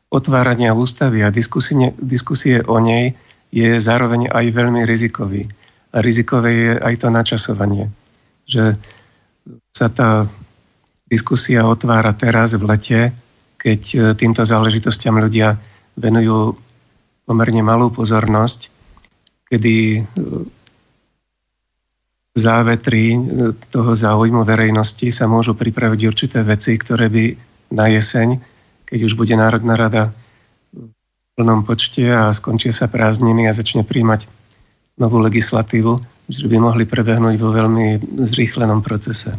otvárania 0.08 0.72
ústavy 0.72 1.20
a 1.20 1.28
diskusie, 1.28 1.92
diskusie 2.00 2.64
o 2.64 2.80
nej 2.80 3.12
je 3.52 3.76
zároveň 3.76 4.32
aj 4.32 4.44
veľmi 4.50 4.82
rizikový. 4.88 5.44
A 5.94 6.02
rizikové 6.02 6.50
je 6.50 6.72
aj 6.80 6.94
to 7.02 7.08
načasovanie. 7.12 7.86
Že 8.50 8.74
sa 9.70 9.86
tá 9.92 10.26
diskusia 11.06 11.62
otvára 11.68 12.10
teraz 12.16 12.56
v 12.58 12.66
lete, 12.66 13.00
keď 13.54 13.80
e, 13.94 13.98
týmto 14.18 14.42
záležitostiam 14.42 15.14
ľudia 15.14 15.54
venujú 15.94 16.58
pomerne 17.22 17.62
malú 17.62 17.94
pozornosť, 17.94 18.66
kedy 19.46 20.02
závetry 22.34 23.14
e, 23.14 23.18
toho 23.70 23.94
záujmu 23.94 24.42
verejnosti 24.42 25.08
sa 25.14 25.30
môžu 25.30 25.54
pripraviť 25.54 26.00
určité 26.10 26.38
veci, 26.42 26.74
ktoré 26.74 27.06
by 27.06 27.24
na 27.70 27.86
jeseň, 27.88 28.42
keď 28.84 28.98
už 29.06 29.14
bude 29.14 29.34
Národná 29.38 29.78
rada 29.78 30.10
v 30.74 30.90
plnom 31.38 31.62
počte 31.62 32.10
a 32.10 32.34
skončia 32.34 32.74
sa 32.74 32.90
prázdniny 32.90 33.46
a 33.46 33.56
začne 33.56 33.86
príjmať 33.86 34.26
novú 34.98 35.18
legislatívu, 35.22 35.98
že 36.30 36.46
by 36.46 36.56
mohli 36.58 36.86
prebehnúť 36.86 37.34
vo 37.38 37.50
veľmi 37.50 38.02
zrýchlenom 38.22 38.82
procese. 38.82 39.34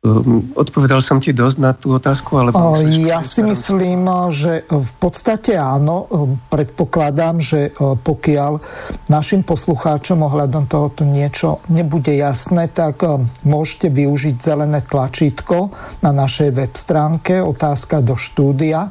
Ehm, 0.00 0.56
odpovedal 0.56 1.04
som 1.04 1.20
ti 1.20 1.36
dosť 1.36 1.56
na 1.60 1.76
tú 1.76 1.92
otázku? 1.92 2.32
Alebo 2.40 2.72
ja 3.04 3.20
si 3.20 3.44
myslím, 3.44 4.08
že 4.32 4.64
v 4.64 4.92
podstate 4.96 5.60
áno. 5.60 6.08
Ehm, 6.08 6.40
predpokladám, 6.48 7.36
že 7.36 7.68
e, 7.68 8.00
pokiaľ 8.00 8.64
našim 9.12 9.44
poslucháčom 9.44 10.24
ohľadom 10.24 10.72
tohoto 10.72 11.04
niečo 11.04 11.60
nebude 11.68 12.16
jasné, 12.16 12.72
tak 12.72 13.04
e, 13.04 13.28
môžete 13.44 13.92
využiť 13.92 14.40
zelené 14.40 14.80
tlačítko 14.80 15.68
na 16.00 16.16
našej 16.16 16.56
web 16.56 16.72
stránke 16.72 17.44
otázka 17.44 18.00
do 18.00 18.16
štúdia, 18.16 18.88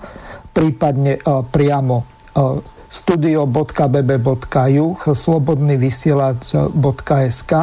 prípadne 0.53 1.17
e, 1.17 1.25
priamo 1.25 2.05
studio.bb.juh 2.89 4.97
slobodnyvysielac.sk 5.01 7.53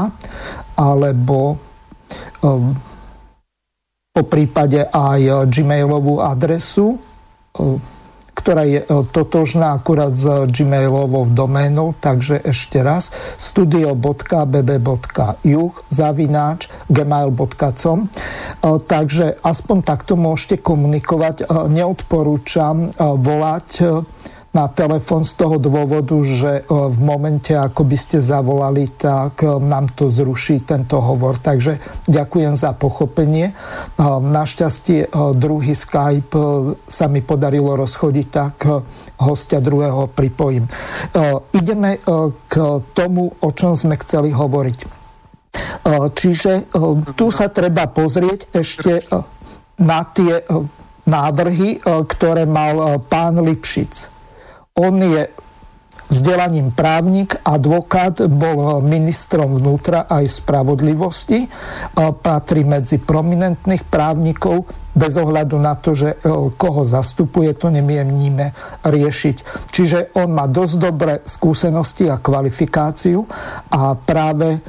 alebo 0.74 1.38
po 4.16 4.24
prípade 4.24 4.80
aj 4.88 5.20
e, 5.20 5.44
gmailovú 5.44 6.24
adresu, 6.24 6.96
e, 6.96 7.76
ktorá 8.32 8.64
je 8.64 8.80
e, 8.80 8.86
totožná 9.12 9.76
akurát 9.76 10.16
s 10.16 10.24
gmailovou 10.48 11.28
doménou, 11.28 11.92
takže 12.00 12.40
ešte 12.40 12.80
raz 12.80 13.12
studio.bb.juh 13.36 14.32
zavináč 15.92 16.72
gmail.com 16.88 18.08
takže 18.88 19.36
aspoň 19.44 19.78
takto 19.84 20.16
môžete 20.16 20.64
komunikovať. 20.64 21.44
Neodporúčam 21.68 22.88
volať 22.96 24.00
na 24.56 24.72
telefón 24.72 25.28
z 25.28 25.36
toho 25.36 25.60
dôvodu, 25.60 26.16
že 26.24 26.52
e, 26.60 26.72
v 26.72 26.98
momente, 27.00 27.52
ako 27.52 27.84
by 27.84 27.96
ste 28.00 28.24
zavolali, 28.24 28.88
tak 28.96 29.44
e, 29.44 29.60
nám 29.60 29.92
to 29.92 30.08
zruší 30.08 30.64
tento 30.64 30.96
hovor. 30.96 31.36
Takže 31.36 31.76
ďakujem 32.08 32.56
za 32.56 32.72
pochopenie. 32.72 33.52
E, 33.52 33.54
našťastie 34.16 35.12
druhý 35.36 35.76
Skype 35.76 36.32
sa 36.88 37.06
mi 37.12 37.20
podarilo 37.20 37.76
rozchodiť, 37.76 38.26
tak 38.32 38.54
hostia 39.20 39.60
druhého 39.60 40.08
pripojím. 40.08 40.68
Ideme 41.52 42.00
k 42.48 42.54
tomu, 42.92 43.32
o 43.32 43.50
čom 43.52 43.76
sme 43.76 43.96
chceli 44.00 44.32
hovoriť. 44.32 44.78
Čiže 46.12 46.72
tu 47.16 47.26
sa 47.32 47.46
treba 47.48 47.88
pozrieť 47.88 48.52
ešte 48.52 49.04
na 49.80 50.00
tie 50.04 50.44
návrhy, 51.08 51.80
ktoré 51.84 52.44
mal 52.44 53.00
pán 53.06 53.40
Lipšic. 53.40 54.15
On 54.76 54.92
je 55.00 55.32
vzdelaním 56.12 56.68
právnik, 56.68 57.40
advokát, 57.40 58.28
bol 58.28 58.84
ministrom 58.84 59.56
vnútra 59.56 60.04
aj 60.04 60.44
spravodlivosti, 60.44 61.48
patrí 61.96 62.60
medzi 62.60 63.00
prominentných 63.00 63.88
právnikov, 63.88 64.68
bez 64.92 65.16
ohľadu 65.16 65.56
na 65.56 65.80
to, 65.80 65.96
že 65.96 66.16
e, 66.16 66.16
koho 66.60 66.84
zastupuje, 66.84 67.56
to 67.56 67.72
nemieníme 67.72 68.52
riešiť. 68.84 69.36
Čiže 69.72 70.12
on 70.20 70.36
má 70.36 70.44
dosť 70.44 70.74
dobré 70.76 71.14
skúsenosti 71.24 72.12
a 72.12 72.20
kvalifikáciu 72.20 73.24
a 73.72 73.96
práve 73.96 74.56
e, 74.56 74.60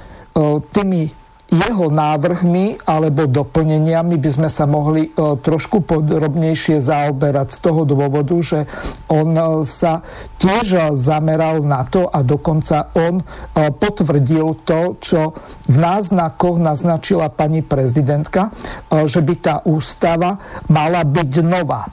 tými 0.71 1.26
jeho 1.47 1.87
návrhmi 1.87 2.83
alebo 2.83 3.23
doplneniami 3.23 4.19
by 4.19 4.29
sme 4.29 4.49
sa 4.51 4.67
mohli 4.67 5.07
e, 5.07 5.11
trošku 5.15 5.79
podrobnejšie 5.79 6.83
zaoberať 6.83 7.47
z 7.55 7.59
toho 7.63 7.81
dôvodu, 7.87 8.35
že 8.43 8.67
on 9.07 9.31
e, 9.31 9.63
sa 9.63 10.03
tiež 10.43 10.91
zameral 10.99 11.63
na 11.63 11.87
to 11.87 12.11
a 12.11 12.19
dokonca 12.19 12.91
on 12.99 13.23
e, 13.23 13.25
potvrdil 13.71 14.59
to, 14.67 14.99
čo 14.99 15.31
v 15.71 15.77
náznakoch 15.79 16.59
naznačila 16.59 17.31
pani 17.31 17.63
prezidentka, 17.63 18.51
že 18.91 19.19
by 19.19 19.35
tá 19.39 19.55
ústava 19.67 20.39
mala 20.71 21.03
byť 21.03 21.31
nová. 21.43 21.87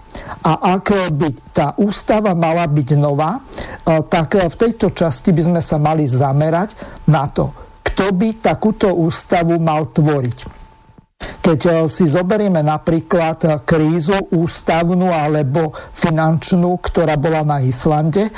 A 0.47 0.79
ak 0.79 1.15
by 1.15 1.29
tá 1.51 1.75
ústava 1.79 2.35
mala 2.39 2.67
byť 2.71 2.89
nová, 2.95 3.43
tak 3.85 4.39
v 4.39 4.55
tejto 4.55 4.95
časti 4.95 5.35
by 5.35 5.43
sme 5.43 5.61
sa 5.61 5.77
mali 5.79 6.07
zamerať 6.07 6.79
na 7.11 7.27
to, 7.27 7.64
kto 7.95 8.11
by 8.11 8.43
takúto 8.43 8.91
ústavu 8.91 9.55
mal 9.63 9.87
tvoriť. 9.95 10.67
Keď 11.15 11.61
eh, 11.63 11.75
si 11.87 12.11
zoberieme 12.11 12.59
napríklad 12.67 13.39
eh, 13.47 13.51
krízu 13.63 14.35
ústavnú 14.35 15.15
alebo 15.15 15.71
finančnú, 15.95 16.83
ktorá 16.83 17.15
bola 17.15 17.47
na 17.47 17.63
Islande, 17.63 18.35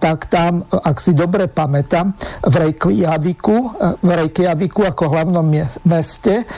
tak 0.00 0.32
tam, 0.32 0.64
ak 0.64 0.96
si 0.96 1.12
dobre 1.12 1.52
pamätám, 1.52 2.16
v 2.40 2.54
Reykjaviku, 2.56 3.56
eh, 3.76 4.00
v 4.00 4.08
Reykjaviku 4.24 4.88
ako 4.88 5.04
hlavnom 5.12 5.44
meste 5.84 6.48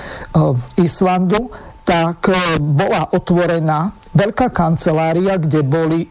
Islandu, 0.79 1.51
tak 1.83 2.31
bola 2.61 3.11
otvorená 3.17 3.98
veľká 4.15 4.49
kancelária, 4.53 5.37
kde 5.37 5.61
boli 5.65 6.07
e, 6.07 6.09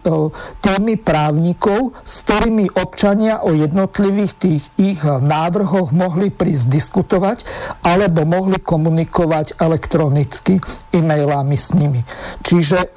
týmy 0.61 0.99
právnikov, 1.01 1.97
s 2.05 2.25
ktorými 2.25 2.77
občania 2.77 3.41
o 3.41 3.53
jednotlivých 3.53 4.33
tých 4.37 4.63
ich 4.77 5.01
návrhoch 5.05 5.93
mohli 5.93 6.29
prísť 6.29 6.65
diskutovať 6.69 7.37
alebo 7.81 8.25
mohli 8.27 8.61
komunikovať 8.61 9.57
elektronicky 9.57 10.61
e-mailami 10.93 11.57
s 11.57 11.73
nimi. 11.73 12.01
Čiže 12.43 12.79
e, 12.81 12.89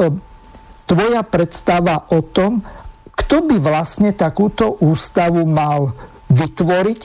tvoja 0.85 1.23
predstava 1.23 2.11
o 2.11 2.21
tom, 2.25 2.61
kto 3.15 3.47
by 3.47 3.57
vlastne 3.63 4.11
takúto 4.17 4.81
ústavu 4.81 5.45
mal 5.47 5.95
vytvoriť, 6.31 7.01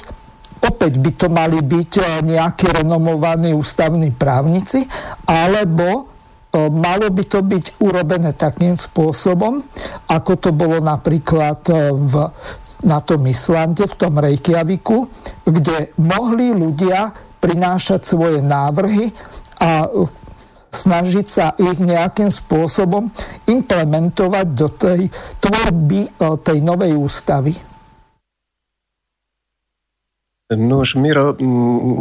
opäť 0.65 0.93
by 0.97 1.11
to 1.13 1.27
mali 1.29 1.59
byť 1.61 1.91
e, 1.99 2.03
nejakí 2.25 2.71
renomovaní 2.81 3.53
ústavní 3.53 4.09
právnici, 4.15 4.87
alebo 5.27 6.14
malo 6.71 7.07
by 7.11 7.23
to 7.27 7.39
byť 7.43 7.65
urobené 7.83 8.31
takým 8.33 8.79
spôsobom, 8.79 9.63
ako 10.07 10.31
to 10.39 10.49
bolo 10.55 10.79
napríklad 10.79 11.59
e, 11.67 11.73
v, 11.93 12.13
na 12.87 12.99
tom 13.03 13.27
Islande, 13.27 13.83
v 13.83 13.95
tom 13.99 14.15
Reykjaviku, 14.15 15.07
kde 15.43 15.95
mohli 15.99 16.55
ľudia 16.55 17.11
prinášať 17.43 18.01
svoje 18.07 18.39
návrhy 18.41 19.11
a 19.61 19.87
snažiť 20.75 21.27
sa 21.27 21.55
ich 21.55 21.79
nejakým 21.79 22.27
spôsobom 22.27 23.07
implementovať 23.47 24.47
do 24.51 24.67
tej 24.71 25.07
tvorby 25.39 26.01
e, 26.03 26.09
tej 26.43 26.57
novej 26.59 26.93
ústavy. 26.95 27.53
No 30.45 30.85
už 30.85 31.01
Miro, 31.01 31.33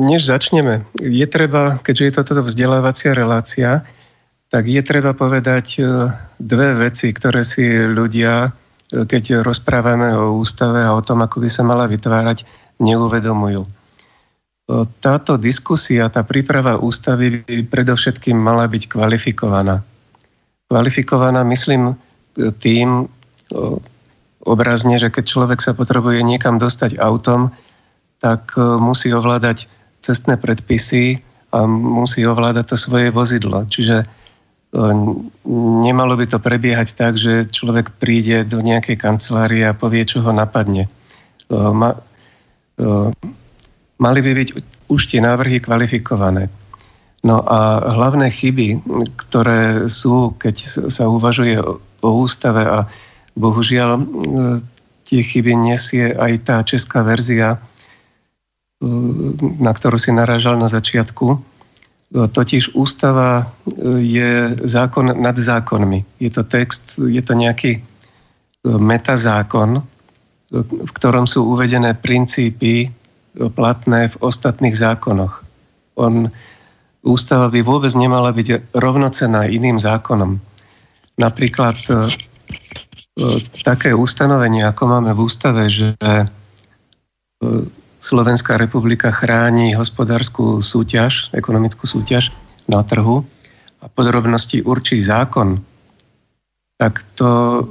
než 0.04 0.28
začneme, 0.28 0.84
je 1.00 1.24
treba, 1.24 1.80
keďže 1.80 2.04
je 2.04 2.12
toto 2.12 2.44
vzdelávacia 2.44 3.16
relácia, 3.16 3.88
tak 4.54 4.70
je 4.70 4.78
treba 4.86 5.18
povedať 5.18 5.82
e, 5.82 5.82
dve 6.38 6.78
veci, 6.78 7.10
ktoré 7.10 7.42
si 7.42 7.66
ľudia 7.66 8.54
keď 9.02 9.42
rozprávame 9.42 10.14
o 10.14 10.38
ústave 10.38 10.86
a 10.86 10.94
o 10.94 11.02
tom, 11.02 11.26
ako 11.26 11.42
by 11.42 11.50
sa 11.50 11.66
mala 11.66 11.90
vytvárať, 11.90 12.46
neuvedomujú. 12.78 13.66
Táto 15.02 15.36
diskusia, 15.36 16.08
tá 16.08 16.24
príprava 16.24 16.78
ústavy 16.80 17.42
by 17.42 17.68
predovšetkým 17.68 18.38
mala 18.38 18.64
byť 18.70 18.82
kvalifikovaná. 18.88 19.82
Kvalifikovaná, 20.70 21.44
myslím, 21.44 21.98
tým 22.62 23.10
obrazne, 24.40 24.96
že 24.96 25.12
keď 25.12 25.24
človek 25.26 25.60
sa 25.60 25.76
potrebuje 25.76 26.24
niekam 26.24 26.56
dostať 26.56 26.96
autom, 26.96 27.52
tak 28.24 28.56
musí 28.56 29.12
ovládať 29.12 29.68
cestné 30.00 30.40
predpisy 30.40 31.20
a 31.52 31.68
musí 31.68 32.24
ovládať 32.24 32.72
to 32.72 32.76
svoje 32.80 33.12
vozidlo. 33.12 33.68
Čiže 33.68 34.08
nemalo 35.84 36.18
by 36.18 36.26
to 36.26 36.38
prebiehať 36.42 36.88
tak, 36.98 37.14
že 37.14 37.46
človek 37.46 37.94
príde 38.02 38.42
do 38.42 38.58
nejakej 38.58 38.98
kancelárie 38.98 39.62
a 39.62 39.76
povie, 39.76 40.02
čo 40.02 40.18
ho 40.26 40.34
napadne. 40.34 40.90
Ma, 41.50 41.94
mali 44.02 44.20
by 44.20 44.30
byť 44.34 44.48
už 44.90 45.00
tie 45.06 45.22
návrhy 45.22 45.62
kvalifikované. 45.62 46.50
No 47.24 47.40
a 47.40 47.80
hlavné 47.94 48.28
chyby, 48.28 48.84
ktoré 49.16 49.88
sú, 49.88 50.36
keď 50.36 50.90
sa 50.92 51.08
uvažuje 51.08 51.56
o 52.04 52.10
ústave 52.20 52.66
a 52.66 52.84
bohužiaľ 53.32 53.96
tie 55.08 55.20
chyby 55.24 55.56
nesie 55.56 56.12
aj 56.12 56.32
tá 56.44 56.56
česká 56.66 57.00
verzia, 57.00 57.62
na 59.62 59.72
ktorú 59.72 59.96
si 59.96 60.12
narážal 60.12 60.60
na 60.60 60.68
začiatku, 60.68 61.53
Totiž 62.14 62.78
ústava 62.78 63.42
e, 63.42 63.44
je 63.98 64.30
zákon 64.62 65.10
nad 65.18 65.34
zákonmi. 65.34 66.22
Je 66.22 66.30
to 66.30 66.46
text, 66.46 66.94
je 66.94 67.18
to 67.18 67.34
nejaký 67.34 67.72
e, 67.74 67.80
metazákon, 68.62 69.82
e, 69.82 69.82
v 70.62 70.90
ktorom 70.94 71.26
sú 71.26 71.42
uvedené 71.50 71.98
princípy 71.98 72.86
platné 73.34 74.14
v 74.14 74.16
ostatných 74.22 74.78
zákonoch. 74.78 75.42
On, 75.98 76.30
ústava 77.02 77.50
by 77.50 77.66
vôbec 77.66 77.90
nemala 77.98 78.30
byť 78.30 78.78
rovnocená 78.78 79.50
iným 79.50 79.82
zákonom. 79.82 80.38
Napríklad 81.18 81.74
také 83.66 83.90
ustanovenie, 83.90 84.62
ako 84.62 84.82
máme 84.86 85.10
v 85.18 85.22
ústave, 85.22 85.66
že 85.66 85.98
Slovenská 88.04 88.60
republika 88.60 89.08
chráni 89.08 89.72
hospodárskú 89.72 90.60
súťaž, 90.60 91.32
ekonomickú 91.32 91.88
súťaž 91.88 92.36
na 92.68 92.84
trhu 92.84 93.24
a 93.80 93.88
podrobnosti 93.88 94.60
určí 94.60 95.00
zákon, 95.00 95.64
tak 96.76 97.00
to 97.16 97.64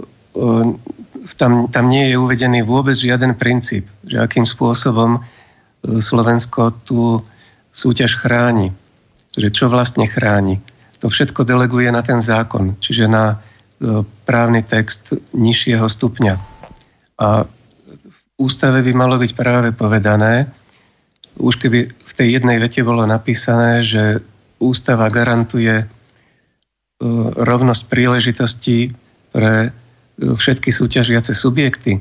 tam, 1.38 1.70
tam 1.70 1.86
nie 1.90 2.10
je 2.10 2.16
uvedený 2.18 2.66
vôbec 2.66 2.98
žiaden 2.98 3.38
princíp, 3.38 3.86
že 4.04 4.18
akým 4.18 4.50
spôsobom 4.50 5.18
e, 5.18 5.20
Slovensko 6.02 6.74
tú 6.84 7.22
súťaž 7.70 8.18
chráni. 8.18 8.74
Že 9.38 9.50
čo 9.54 9.66
vlastne 9.70 10.06
chráni. 10.10 10.62
To 11.02 11.10
všetko 11.10 11.46
deleguje 11.46 11.90
na 11.90 12.02
ten 12.02 12.22
zákon, 12.22 12.78
čiže 12.82 13.06
na 13.06 13.38
e, 13.38 14.02
právny 14.26 14.66
text 14.66 15.14
nižšieho 15.34 15.86
stupňa. 15.86 16.36
A 17.22 17.46
ústave 18.44 18.84
by 18.84 18.92
malo 18.92 19.16
byť 19.16 19.32
práve 19.32 19.72
povedané, 19.72 20.52
už 21.40 21.58
keby 21.58 21.80
v 21.90 22.14
tej 22.14 22.28
jednej 22.38 22.62
vete 22.62 22.84
bolo 22.86 23.08
napísané, 23.08 23.82
že 23.82 24.22
ústava 24.62 25.10
garantuje 25.10 25.82
e, 25.82 25.86
rovnosť 27.40 27.84
príležitostí 27.90 28.94
pre 29.34 29.54
e, 29.66 29.70
všetky 30.20 30.70
súťažiace 30.70 31.34
subjekty, 31.34 31.98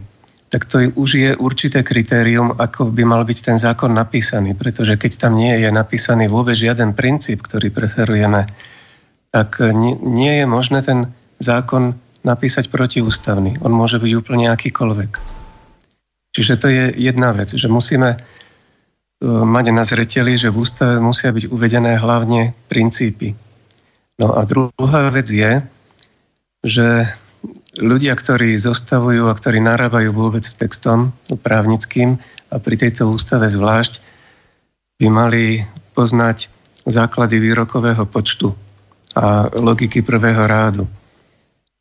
tak 0.53 0.69
to 0.69 0.93
už 0.93 1.11
je 1.17 1.31
určité 1.41 1.81
kritérium, 1.81 2.53
ako 2.61 2.93
by 2.93 3.09
mal 3.09 3.25
byť 3.25 3.39
ten 3.41 3.57
zákon 3.57 3.89
napísaný. 3.89 4.53
Pretože 4.53 5.01
keď 5.01 5.13
tam 5.17 5.41
nie 5.41 5.65
je 5.65 5.73
napísaný 5.73 6.29
vôbec 6.29 6.53
žiaden 6.53 6.93
princíp, 6.93 7.41
ktorý 7.41 7.73
preferujeme, 7.73 8.45
tak 9.33 9.65
nie, 9.65 9.97
nie 9.97 10.45
je 10.45 10.47
možné 10.47 10.85
ten 10.85 11.09
zákon 11.41 11.97
napísať 12.21 12.69
protiústavný. 12.69 13.57
On 13.65 13.73
môže 13.73 13.97
byť 13.97 14.13
úplne 14.13 14.53
akýkoľvek. 14.53 15.32
Čiže 16.33 16.55
to 16.57 16.67
je 16.73 16.85
jedna 16.97 17.37
vec, 17.37 17.53
že 17.53 17.69
musíme 17.69 18.17
e, 18.17 18.19
mať 19.29 19.65
na 19.69 19.85
zreteli, 19.85 20.41
že 20.41 20.49
v 20.49 20.65
ústave 20.65 20.97
musia 20.97 21.29
byť 21.29 21.53
uvedené 21.53 22.01
hlavne 22.01 22.57
princípy. 22.73 23.37
No 24.17 24.33
a 24.37 24.45
druhá 24.49 25.13
vec 25.13 25.29
je, 25.29 25.61
že 26.65 27.05
ľudia, 27.77 28.17
ktorí 28.17 28.57
zostavujú 28.57 29.29
a 29.29 29.37
ktorí 29.37 29.61
narábajú 29.61 30.13
vôbec 30.13 30.45
s 30.45 30.57
textom 30.57 31.13
právnickým 31.29 32.17
a 32.53 32.57
pri 32.61 32.77
tejto 32.77 33.09
ústave 33.13 33.49
zvlášť, 33.49 34.01
by 35.01 35.07
mali 35.09 35.65
poznať 35.97 36.49
základy 36.87 37.41
výrokového 37.41 38.05
počtu 38.09 38.53
a 39.17 39.49
logiky 39.61 40.01
prvého 40.01 40.45
rádu. 40.49 40.85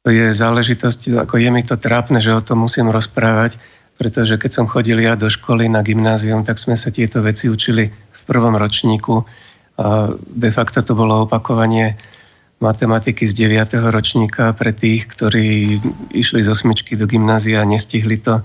To 0.02 0.10
je 0.10 0.34
záležitosť, 0.34 1.22
ako 1.24 1.38
je 1.38 1.50
mi 1.54 1.62
to 1.62 1.78
trápne, 1.78 2.18
že 2.18 2.34
o 2.34 2.42
tom 2.42 2.66
musím 2.66 2.90
rozprávať, 2.90 3.56
pretože 4.02 4.42
keď 4.42 4.50
som 4.50 4.66
chodil 4.66 4.98
ja 4.98 5.14
do 5.14 5.30
školy 5.30 5.70
na 5.70 5.86
gymnázium, 5.86 6.42
tak 6.42 6.58
sme 6.58 6.74
sa 6.74 6.90
tieto 6.90 7.22
veci 7.22 7.46
učili 7.46 7.86
v 7.94 8.22
prvom 8.26 8.58
ročníku 8.58 9.22
a 9.78 10.10
de 10.18 10.50
facto 10.50 10.82
to 10.82 10.98
bolo 10.98 11.30
opakovanie 11.30 11.94
matematiky 12.66 13.30
z 13.30 13.46
9. 13.46 13.78
ročníka 13.94 14.58
pre 14.58 14.74
tých, 14.74 15.06
ktorí 15.06 15.78
išli 16.18 16.42
z 16.42 16.50
osmičky 16.50 16.98
do 16.98 17.06
gymnázia 17.06 17.62
a 17.62 17.70
nestihli 17.70 18.18
to. 18.18 18.42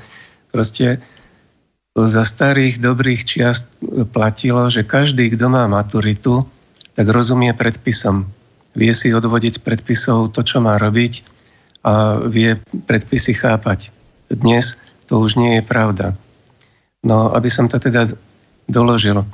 Proste 0.53 1.01
za 1.97 2.25
starých 2.29 2.77
dobrých 2.77 3.25
čiast 3.25 3.73
platilo, 4.13 4.69
že 4.69 4.85
každý, 4.85 5.33
kto 5.33 5.49
má 5.49 5.65
maturitu, 5.65 6.45
tak 6.93 7.09
rozumie 7.09 7.57
predpisom. 7.57 8.29
Vie 8.77 8.93
si 8.93 9.09
odvodiť 9.09 9.65
predpisov 9.65 10.37
to, 10.37 10.45
čo 10.45 10.61
má 10.61 10.77
robiť 10.77 11.25
a 11.81 12.21
vie 12.29 12.61
predpisy 12.85 13.41
chápať. 13.41 13.89
Dnes 14.29 14.77
to 15.07 15.23
už 15.23 15.39
nie 15.39 15.59
je 15.59 15.63
pravda. 15.63 16.15
No, 17.07 17.31
aby 17.35 17.51
som 17.51 17.71
to 17.71 17.79
teda 17.79 18.11
doložil. 18.67 19.23
E, 19.23 19.27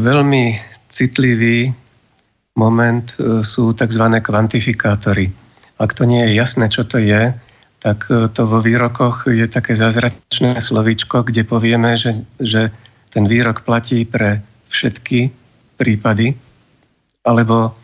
veľmi 0.00 0.56
citlivý 0.88 1.72
moment 2.56 3.04
e, 3.16 3.44
sú 3.44 3.76
tzv. 3.76 4.04
kvantifikátory. 4.24 5.28
Ak 5.76 5.92
to 5.92 6.08
nie 6.08 6.24
je 6.28 6.32
jasné, 6.40 6.72
čo 6.72 6.88
to 6.88 6.96
je, 6.96 7.32
tak 7.84 8.08
e, 8.08 8.28
to 8.32 8.48
vo 8.48 8.64
výrokoch 8.64 9.28
je 9.28 9.44
také 9.48 9.76
zázračné 9.76 10.60
slovíčko, 10.60 11.28
kde 11.28 11.44
povieme, 11.44 12.00
že, 12.00 12.24
že 12.40 12.72
ten 13.12 13.28
výrok 13.28 13.68
platí 13.68 14.08
pre 14.08 14.40
všetky 14.72 15.28
prípady, 15.76 16.32
alebo 17.28 17.76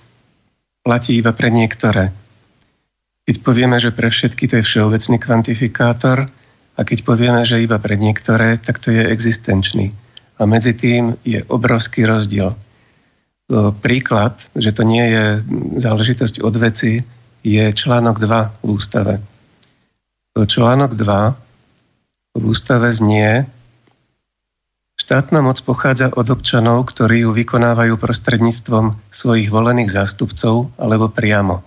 platí 0.81 1.21
iba 1.21 1.37
pre 1.37 1.53
niektoré. 1.53 2.09
Keď 3.29 3.45
povieme, 3.45 3.76
že 3.76 3.93
pre 3.93 4.09
všetky 4.09 4.49
to 4.49 4.57
je 4.57 4.64
všeobecný 4.64 5.20
kvantifikátor 5.20 6.24
a 6.72 6.81
keď 6.81 7.05
povieme, 7.05 7.45
že 7.45 7.61
iba 7.61 7.76
pre 7.76 8.01
niektoré, 8.01 8.57
tak 8.57 8.81
to 8.81 8.89
je 8.89 9.05
existenčný. 9.05 9.93
A 10.41 10.49
medzi 10.49 10.72
tým 10.72 11.12
je 11.29 11.45
obrovský 11.45 12.09
rozdiel. 12.09 12.57
Príklad, 13.85 14.41
že 14.57 14.72
to 14.72 14.81
nie 14.81 15.12
je 15.12 15.24
záležitosť 15.76 16.41
od 16.41 16.55
veci, 16.57 17.05
je 17.45 17.64
článok 17.68 18.16
2 18.16 18.64
v 18.64 18.68
ústave. 18.72 19.20
Článok 20.33 20.97
2 20.97 22.33
v 22.33 22.43
ústave 22.49 22.89
znie, 22.97 23.45
Štátna 24.99 25.41
moc 25.41 25.62
pochádza 25.62 26.11
od 26.11 26.26
občanov, 26.33 26.91
ktorí 26.91 27.22
ju 27.22 27.31
vykonávajú 27.31 27.97
prostredníctvom 27.97 28.99
svojich 29.12 29.49
volených 29.49 29.95
zástupcov 29.95 30.74
alebo 30.81 31.09
priamo. 31.09 31.62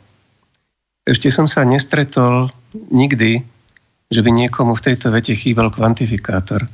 Ešte 1.12 1.28
som 1.28 1.44
sa 1.44 1.68
nestretol 1.68 2.48
nikdy, 2.72 3.44
že 4.08 4.24
by 4.24 4.32
niekomu 4.32 4.80
v 4.80 4.86
tejto 4.88 5.12
vete 5.12 5.36
chýbal 5.36 5.68
kvantifikátor. 5.68 6.72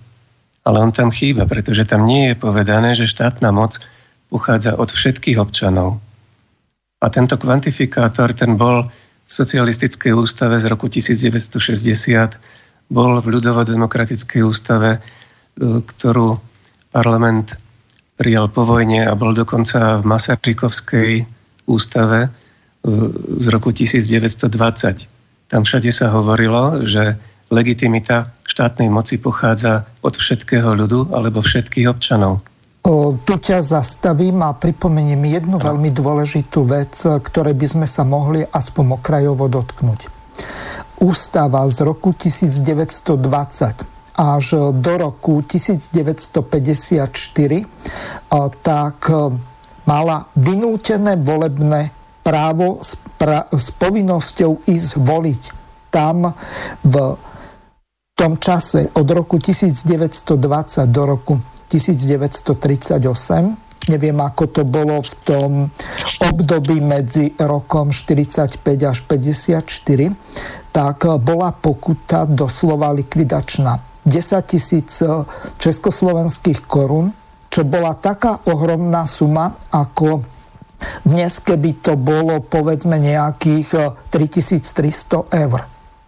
Ale 0.62 0.78
on 0.78 0.94
tam 0.94 1.10
chýba, 1.10 1.50
pretože 1.50 1.90
tam 1.90 2.06
nie 2.06 2.30
je 2.30 2.36
povedané, 2.38 2.94
že 2.94 3.10
štátna 3.10 3.50
moc 3.50 3.82
pochádza 4.30 4.78
od 4.78 4.94
všetkých 4.94 5.42
občanov. 5.42 5.98
A 7.02 7.10
tento 7.10 7.34
kvantifikátor, 7.34 8.38
ten 8.38 8.62
bol 8.62 8.86
v 9.26 9.32
socialistickej 9.32 10.14
ústave 10.14 10.62
z 10.62 10.70
roku 10.70 10.86
1960, 10.86 12.38
bol 12.94 13.18
v 13.18 13.28
ľudovo-demokratickej 13.34 14.42
ústave, 14.46 14.98
e, 14.98 15.00
ktorú 15.82 16.38
parlament 16.94 17.58
prijal 18.22 18.54
po 18.54 18.70
vojne 18.70 19.02
a 19.02 19.18
bol 19.18 19.34
dokonca 19.34 19.98
v 19.98 20.04
Masarykovskej 20.06 21.10
ústave, 21.66 22.30
z 23.38 23.46
roku 23.52 23.72
1920. 23.76 25.52
Tam 25.52 25.64
všade 25.64 25.92
sa 25.92 26.12
hovorilo, 26.16 26.88
že 26.88 27.16
legitimita 27.52 28.32
štátnej 28.48 28.90
moci 28.92 29.18
pochádza 29.20 29.86
od 30.04 30.16
všetkého 30.16 30.76
ľudu 30.76 31.16
alebo 31.16 31.42
všetkých 31.44 31.88
občanov. 31.88 32.42
Tu 33.28 33.36
ťa 33.36 33.60
zastavím 33.60 34.40
a 34.48 34.56
pripomeniem 34.56 35.20
jednu 35.28 35.60
veľmi 35.60 35.92
dôležitú 35.92 36.64
vec, 36.64 37.04
ktoré 37.04 37.52
by 37.52 37.68
sme 37.68 37.84
sa 37.84 38.08
mohli 38.08 38.48
aspoň 38.48 38.96
okrajovo 38.96 39.52
dotknúť. 39.52 40.08
Ústava 41.04 41.68
z 41.68 41.84
roku 41.84 42.16
1920 42.16 43.20
až 44.18 44.46
do 44.72 44.94
roku 44.98 45.44
1954 45.44 47.12
tak 48.64 48.98
mala 49.84 50.18
vynútené 50.34 51.20
volebné 51.20 51.92
právo 52.28 52.84
s, 52.84 53.00
pra, 53.16 53.48
s 53.48 53.72
povinnosťou 53.72 54.68
ísť 54.68 54.92
voliť. 55.00 55.42
Tam 55.88 56.36
v 56.84 56.96
tom 58.12 58.36
čase 58.36 58.92
od 58.92 59.08
roku 59.08 59.40
1920 59.40 60.36
do 60.92 61.04
roku 61.08 61.40
1938 61.72 63.68
neviem 63.88 64.20
ako 64.20 64.44
to 64.52 64.64
bolo 64.68 65.00
v 65.00 65.14
tom 65.24 65.52
období 66.20 66.84
medzi 66.84 67.32
rokom 67.40 67.96
45 67.96 68.60
až 68.84 68.98
54, 69.08 70.76
tak 70.76 71.08
bola 71.24 71.56
pokuta 71.56 72.28
doslova 72.28 72.92
likvidačná. 72.92 74.04
10 74.04 74.44
tisíc 74.44 75.04
československých 75.60 76.68
korún, 76.68 77.12
čo 77.48 77.64
bola 77.64 77.96
taká 77.96 78.44
ohromná 78.48 79.08
suma, 79.08 79.56
ako 79.72 80.37
dnes, 81.04 81.42
keby 81.42 81.82
to 81.82 81.94
bolo 81.98 82.42
povedzme 82.44 82.98
nejakých 83.02 83.98
3300 84.10 85.30
eur. 85.34 85.60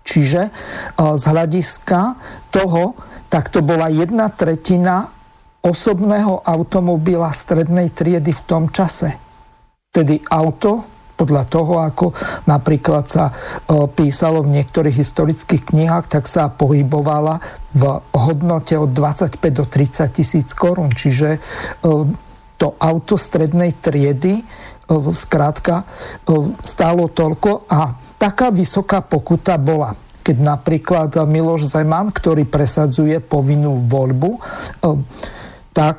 Čiže 0.09 0.41
e, 0.47 0.51
z 1.17 1.23
hľadiska 1.29 1.99
toho, 2.49 2.97
tak 3.29 3.53
to 3.53 3.61
bola 3.61 3.93
jedna 3.93 4.33
tretina 4.33 5.13
osobného 5.61 6.41
automobila 6.41 7.29
strednej 7.29 7.93
triedy 7.93 8.33
v 8.33 8.41
tom 8.47 8.73
čase. 8.73 9.19
Tedy 9.93 10.23
auto, 10.31 10.85
podľa 11.19 11.43
toho, 11.51 11.73
ako 11.83 12.05
napríklad 12.47 13.03
sa 13.05 13.29
e, 13.29 13.33
písalo 13.91 14.41
v 14.47 14.55
niektorých 14.55 14.95
historických 14.95 15.67
knihách, 15.67 16.05
tak 16.07 16.25
sa 16.31 16.47
pohybovala 16.47 17.43
v 17.75 17.99
hodnote 18.15 18.79
od 18.79 18.95
25 18.95 19.35
do 19.51 19.65
30 19.67 20.15
tisíc 20.15 20.55
korún. 20.55 20.95
Čiže 20.95 21.29
e, 21.35 21.39
to 22.59 22.75
auto 22.75 23.15
strednej 23.15 23.79
triedy 23.79 24.43
zkrátka 24.91 25.87
stálo 26.65 27.07
toľko 27.07 27.69
a 27.71 27.93
taká 28.19 28.51
vysoká 28.51 28.99
pokuta 28.99 29.55
bola. 29.55 29.95
Keď 30.19 30.37
napríklad 30.37 31.09
Miloš 31.23 31.71
Zeman, 31.71 32.11
ktorý 32.11 32.43
presadzuje 32.45 33.21
povinnú 33.23 33.87
voľbu, 33.87 34.31
tak 35.71 35.97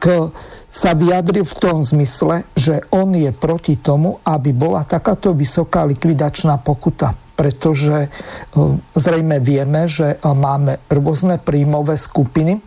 sa 0.71 0.91
vyjadril 0.95 1.43
v 1.43 1.59
tom 1.59 1.83
zmysle, 1.83 2.47
že 2.55 2.85
on 2.95 3.11
je 3.17 3.31
proti 3.35 3.81
tomu, 3.81 4.23
aby 4.23 4.55
bola 4.55 4.87
takáto 4.87 5.35
vysoká 5.35 5.89
likvidačná 5.89 6.61
pokuta 6.61 7.17
pretože 7.41 8.13
zrejme 8.93 9.41
vieme, 9.41 9.89
že 9.89 10.21
máme 10.21 10.77
rôzne 10.93 11.41
príjmové 11.41 11.97
skupiny 11.97 12.61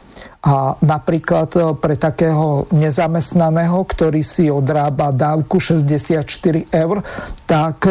a 0.43 0.75
napríklad 0.83 1.79
pre 1.79 1.95
takého 1.95 2.67
nezamestnaného, 2.75 3.79
ktorý 3.87 4.19
si 4.19 4.51
odrába 4.51 5.15
dávku 5.15 5.63
64 5.63 6.67
eur, 6.67 6.99
tak 7.47 7.87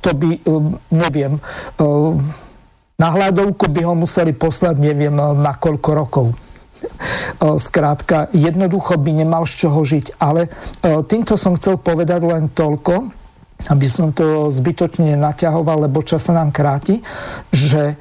to 0.00 0.10
by, 0.16 0.40
neviem, 0.88 1.36
na 2.96 3.08
hľadovku 3.12 3.68
by 3.68 3.80
ho 3.84 3.92
museli 3.92 4.32
poslať 4.32 4.80
neviem 4.80 5.12
na 5.12 5.52
koľko 5.52 5.90
rokov. 5.92 6.26
Skrátka, 7.36 8.32
jednoducho 8.32 8.96
by 8.96 9.20
nemal 9.20 9.44
z 9.44 9.68
čoho 9.68 9.84
žiť. 9.84 10.16
Ale 10.16 10.48
týmto 11.04 11.36
som 11.36 11.52
chcel 11.60 11.76
povedať 11.76 12.24
len 12.24 12.48
toľko, 12.48 13.12
aby 13.68 13.86
som 13.92 14.16
to 14.16 14.48
zbytočne 14.48 15.20
naťahoval, 15.20 15.84
lebo 15.84 16.00
čas 16.00 16.24
sa 16.24 16.32
nám 16.32 16.48
kráti, 16.48 17.04
že 17.52 17.92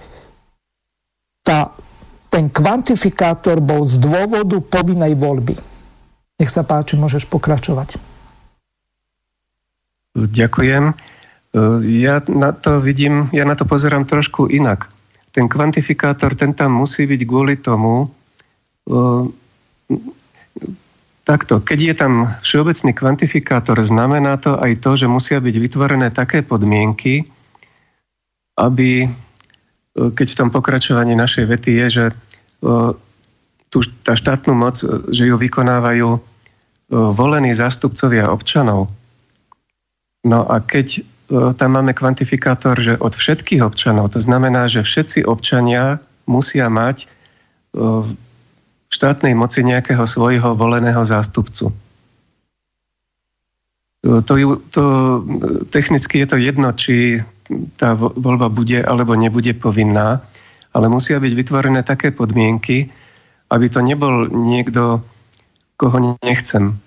tá 1.43 1.76
ten 2.30 2.47
kvantifikátor 2.49 3.57
bol 3.59 3.84
z 3.89 3.97
dôvodu 3.97 4.61
povinnej 4.61 5.17
voľby. 5.17 5.57
Nech 6.39 6.51
sa 6.53 6.63
páči, 6.63 6.95
môžeš 6.95 7.27
pokračovať. 7.27 7.97
Ďakujem. 10.15 10.93
Ja 11.89 12.15
na 12.30 12.51
to 12.53 12.77
vidím, 12.77 13.34
ja 13.34 13.43
na 13.43 13.57
to 13.57 13.65
pozerám 13.65 14.05
trošku 14.05 14.45
inak. 14.45 14.88
Ten 15.34 15.49
kvantifikátor, 15.49 16.38
ten 16.38 16.53
tam 16.53 16.77
musí 16.77 17.09
byť 17.09 17.21
kvôli 17.25 17.57
tomu, 17.57 18.09
takto, 21.25 21.61
keď 21.61 21.80
je 21.82 21.93
tam 21.93 22.13
všeobecný 22.41 22.91
kvantifikátor, 22.93 23.77
znamená 23.86 24.41
to 24.41 24.57
aj 24.57 24.82
to, 24.82 24.97
že 24.97 25.05
musia 25.05 25.38
byť 25.38 25.55
vytvorené 25.61 26.09
také 26.09 26.41
podmienky, 26.41 27.25
aby 28.57 29.05
keď 30.00 30.28
v 30.32 30.39
tom 30.39 30.50
pokračovaní 30.54 31.18
našej 31.18 31.45
vety 31.50 31.72
je, 31.84 31.88
že 31.89 32.06
tú, 33.70 33.80
tá 34.08 34.16
štátnu 34.16 34.56
moc, 34.56 34.80
že 35.12 35.28
ju 35.28 35.36
vykonávajú 35.36 36.20
volení 36.89 37.52
zástupcovia 37.54 38.32
občanov. 38.32 38.89
No 40.26 40.47
a 40.47 40.64
keď 40.64 41.06
tam 41.30 41.78
máme 41.78 41.93
kvantifikátor, 41.93 42.82
že 42.82 42.97
od 42.97 43.14
všetkých 43.14 43.62
občanov, 43.62 44.18
to 44.18 44.20
znamená, 44.20 44.66
že 44.66 44.82
všetci 44.82 45.30
občania 45.30 46.02
musia 46.26 46.66
mať 46.66 47.06
v 47.78 48.18
štátnej 48.89 49.38
moci 49.38 49.62
nejakého 49.62 50.02
svojho 50.10 50.58
voleného 50.58 51.06
zástupcu. 51.06 51.70
To, 54.02 54.34
to, 54.74 54.84
technicky 55.70 56.26
je 56.26 56.28
to 56.28 56.38
jedno, 56.41 56.74
či 56.74 57.22
tá 57.78 57.97
voľba 57.97 58.47
bude 58.50 58.78
alebo 58.82 59.18
nebude 59.18 59.54
povinná, 59.58 60.22
ale 60.74 60.86
musia 60.88 61.18
byť 61.18 61.34
vytvorené 61.34 61.82
také 61.82 62.14
podmienky, 62.14 62.89
aby 63.50 63.66
to 63.70 63.82
nebol 63.82 64.30
niekto, 64.30 65.02
koho 65.74 66.18
nechcem. 66.22 66.78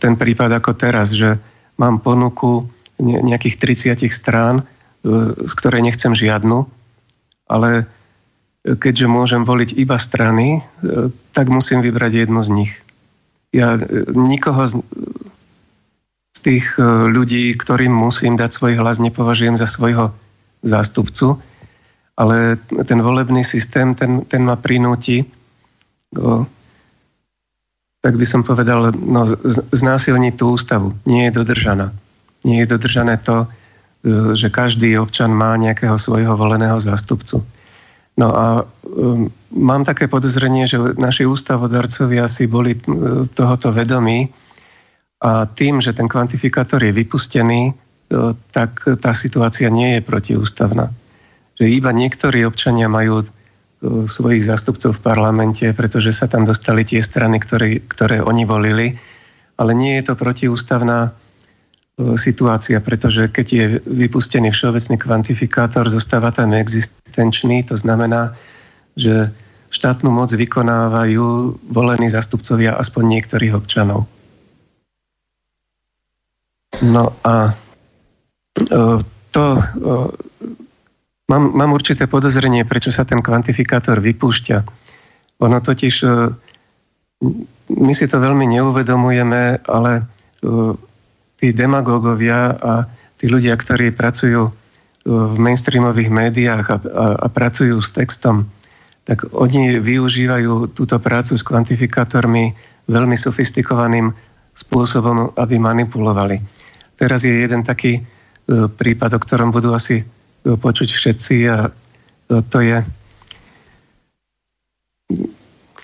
Ten 0.00 0.16
prípad 0.20 0.60
ako 0.60 0.76
teraz, 0.76 1.12
že 1.16 1.40
mám 1.80 2.04
ponuku 2.04 2.68
nejakých 3.00 3.56
30 4.04 4.12
strán, 4.12 4.60
e, 4.60 4.64
z 5.48 5.52
ktorej 5.56 5.80
nechcem 5.80 6.12
žiadnu, 6.12 6.68
ale 7.48 7.88
keďže 8.60 9.08
môžem 9.08 9.48
voliť 9.48 9.72
iba 9.80 9.96
strany, 9.96 10.60
e, 10.60 11.08
tak 11.32 11.48
musím 11.48 11.80
vybrať 11.80 12.28
jednu 12.28 12.44
z 12.44 12.50
nich. 12.52 12.72
Ja 13.56 13.80
e, 13.80 14.04
nikoho 14.12 14.68
tých 16.40 16.66
e, 16.76 16.82
ľudí, 17.08 17.54
ktorým 17.56 17.92
musím 17.92 18.34
dať 18.36 18.50
svoj 18.56 18.80
hlas, 18.80 18.96
nepovažujem 18.98 19.60
za 19.60 19.68
svojho 19.68 20.12
zástupcu, 20.64 21.40
ale 22.16 22.60
ten 22.84 23.00
volebný 23.00 23.44
systém, 23.44 23.96
ten, 23.96 24.24
ten 24.28 24.44
ma 24.44 24.56
prinúti, 24.56 25.24
o, 26.16 26.44
tak 28.00 28.16
by 28.16 28.26
som 28.28 28.40
povedal, 28.44 28.92
no, 28.96 29.28
znásilniť 29.72 30.34
tú 30.36 30.56
ústavu. 30.56 30.96
Nie 31.04 31.28
je 31.28 31.44
dodržaná. 31.44 31.92
Nie 32.44 32.64
je 32.64 32.72
dodržané 32.72 33.20
to, 33.20 33.44
e, 33.44 33.48
že 34.36 34.48
každý 34.48 34.96
občan 34.96 35.32
má 35.32 35.56
nejakého 35.60 36.00
svojho 36.00 36.36
voleného 36.36 36.80
zástupcu. 36.80 37.44
No 38.20 38.28
a 38.36 38.46
um, 38.84 39.32
mám 39.54 39.86
také 39.88 40.04
podozrenie, 40.04 40.68
že 40.68 40.76
naši 41.00 41.24
ústavodarcovia 41.24 42.28
si 42.28 42.44
boli 42.44 42.76
tohoto 43.32 43.72
vedomí 43.72 44.28
a 45.20 45.44
tým, 45.44 45.84
že 45.84 45.92
ten 45.92 46.08
kvantifikátor 46.08 46.80
je 46.80 46.96
vypustený, 46.96 47.60
e, 47.68 47.72
tak 48.56 48.88
tá 49.04 49.12
situácia 49.12 49.68
nie 49.68 50.00
je 50.00 50.00
protiústavná. 50.00 50.88
Že 51.60 51.76
iba 51.76 51.92
niektorí 51.92 52.48
občania 52.48 52.88
majú 52.88 53.20
e, 53.20 53.26
svojich 54.08 54.48
zástupcov 54.48 54.96
v 54.96 55.04
parlamente, 55.04 55.68
pretože 55.76 56.16
sa 56.16 56.24
tam 56.24 56.48
dostali 56.48 56.88
tie 56.88 57.04
strany, 57.04 57.36
ktoré, 57.36 57.84
ktoré 57.84 58.24
oni 58.24 58.48
volili. 58.48 58.96
Ale 59.60 59.76
nie 59.76 60.00
je 60.00 60.08
to 60.08 60.14
protiústavná 60.16 61.12
e, 61.12 62.16
situácia, 62.16 62.80
pretože 62.80 63.28
keď 63.28 63.46
je 63.52 63.64
vypustený 63.84 64.56
všeobecný 64.56 64.96
kvantifikátor, 64.96 65.84
zostáva 65.92 66.32
tam 66.32 66.56
existenčný, 66.56 67.68
to 67.68 67.76
znamená, 67.76 68.32
že 68.96 69.28
štátnu 69.68 70.08
moc 70.08 70.32
vykonávajú 70.32 71.60
volení 71.68 72.08
zástupcovia 72.08 72.80
aspoň 72.80 73.20
niektorých 73.20 73.52
občanov. 73.52 74.08
No 76.78 77.18
a 77.26 77.50
e, 77.50 77.54
to 79.34 79.44
e, 79.58 79.62
mám, 81.26 81.44
mám 81.50 81.70
určité 81.74 82.06
podozrenie, 82.06 82.62
prečo 82.62 82.94
sa 82.94 83.02
ten 83.02 83.18
kvantifikátor 83.18 83.98
vypúšťa. 83.98 84.58
Ono 85.42 85.58
totiž, 85.58 85.94
e, 86.06 86.08
my 87.74 87.92
si 87.92 88.06
to 88.06 88.16
veľmi 88.22 88.46
neuvedomujeme, 88.48 89.60
ale 89.68 89.92
tí 91.36 91.52
demagógovia 91.52 92.56
a 92.56 92.88
tí 93.20 93.28
ľudia, 93.28 93.52
ktorí 93.52 93.92
pracujú 93.92 94.48
v 95.04 95.36
mainstreamových 95.36 96.08
médiách 96.08 96.64
a, 96.64 96.76
a, 96.80 97.06
a 97.24 97.26
pracujú 97.28 97.76
s 97.84 97.92
textom, 97.92 98.48
tak 99.04 99.28
oni 99.36 99.76
využívajú 99.76 100.72
túto 100.72 100.96
prácu 100.96 101.36
s 101.36 101.44
kvantifikátormi 101.44 102.56
veľmi 102.88 103.16
sofistikovaným 103.20 104.12
spôsobom, 104.56 105.36
aby 105.36 105.56
manipulovali. 105.60 106.40
Teraz 107.00 107.24
je 107.24 107.32
jeden 107.32 107.64
taký 107.64 108.04
prípad, 108.50 109.16
o 109.16 109.22
ktorom 109.24 109.48
budú 109.48 109.72
asi 109.72 110.04
počuť 110.44 110.88
všetci 110.92 111.36
a 111.48 111.72
to 112.28 112.58
je 112.60 112.84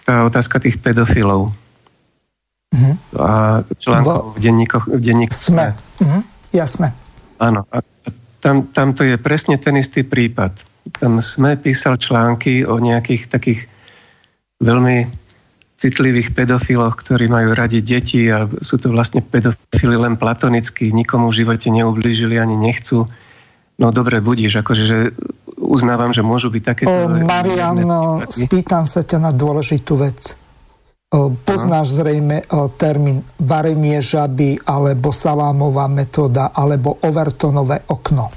tá 0.05 0.29
otázka 0.29 0.61
tých 0.61 0.77
pedofilov. 0.79 1.51
Uh-huh. 2.77 2.95
A 3.17 3.65
článkov 3.81 4.37
v 4.37 4.39
denníkoch. 4.39 4.85
V 4.87 5.01
denníkoch 5.03 5.35
sme. 5.35 5.73
Uh-huh. 5.73 6.21
Jasné. 6.53 6.93
Áno. 7.43 7.65
A 7.73 7.83
tam, 8.39 8.69
tam 8.71 8.95
to 8.95 9.03
je 9.03 9.19
presne 9.19 9.59
ten 9.59 9.75
istý 9.81 10.07
prípad. 10.07 10.55
Tam 11.03 11.19
sme 11.19 11.59
písal 11.59 11.99
články 11.99 12.63
o 12.63 12.79
nejakých 12.79 13.27
takých 13.27 13.67
veľmi 14.63 15.26
citlivých 15.77 16.33
pedofiloch, 16.33 16.97
ktorí 16.97 17.29
majú 17.29 17.53
radi 17.53 17.85
deti 17.85 18.27
a 18.33 18.49
sú 18.49 18.81
to 18.81 18.89
vlastne 18.89 19.21
pedofily 19.21 19.97
len 20.01 20.17
platonicky, 20.17 20.89
nikomu 20.89 21.29
v 21.29 21.45
živote 21.45 21.69
neublížili 21.69 22.41
ani 22.41 22.57
nechcú. 22.57 23.05
No 23.77 23.93
dobre, 23.93 24.25
budíš, 24.25 24.65
akože 24.65 24.83
že 24.89 24.99
uznávam, 25.61 26.17
že 26.17 26.25
môžu 26.25 26.49
byť 26.49 26.63
také... 26.65 26.85
Marian, 26.89 27.85
spýtam 28.25 28.89
sa 28.89 29.05
ťa 29.05 29.21
na 29.21 29.33
dôležitú 29.37 30.01
vec. 30.01 30.41
Poznáš 31.45 31.93
no. 31.93 31.97
zrejme 32.03 32.37
termín 32.81 33.23
varenie 33.39 34.03
žaby 34.03 34.59
alebo 34.65 35.15
salámová 35.15 35.87
metóda 35.87 36.51
alebo 36.51 36.99
Overtonové 37.05 37.85
okno. 37.89 38.33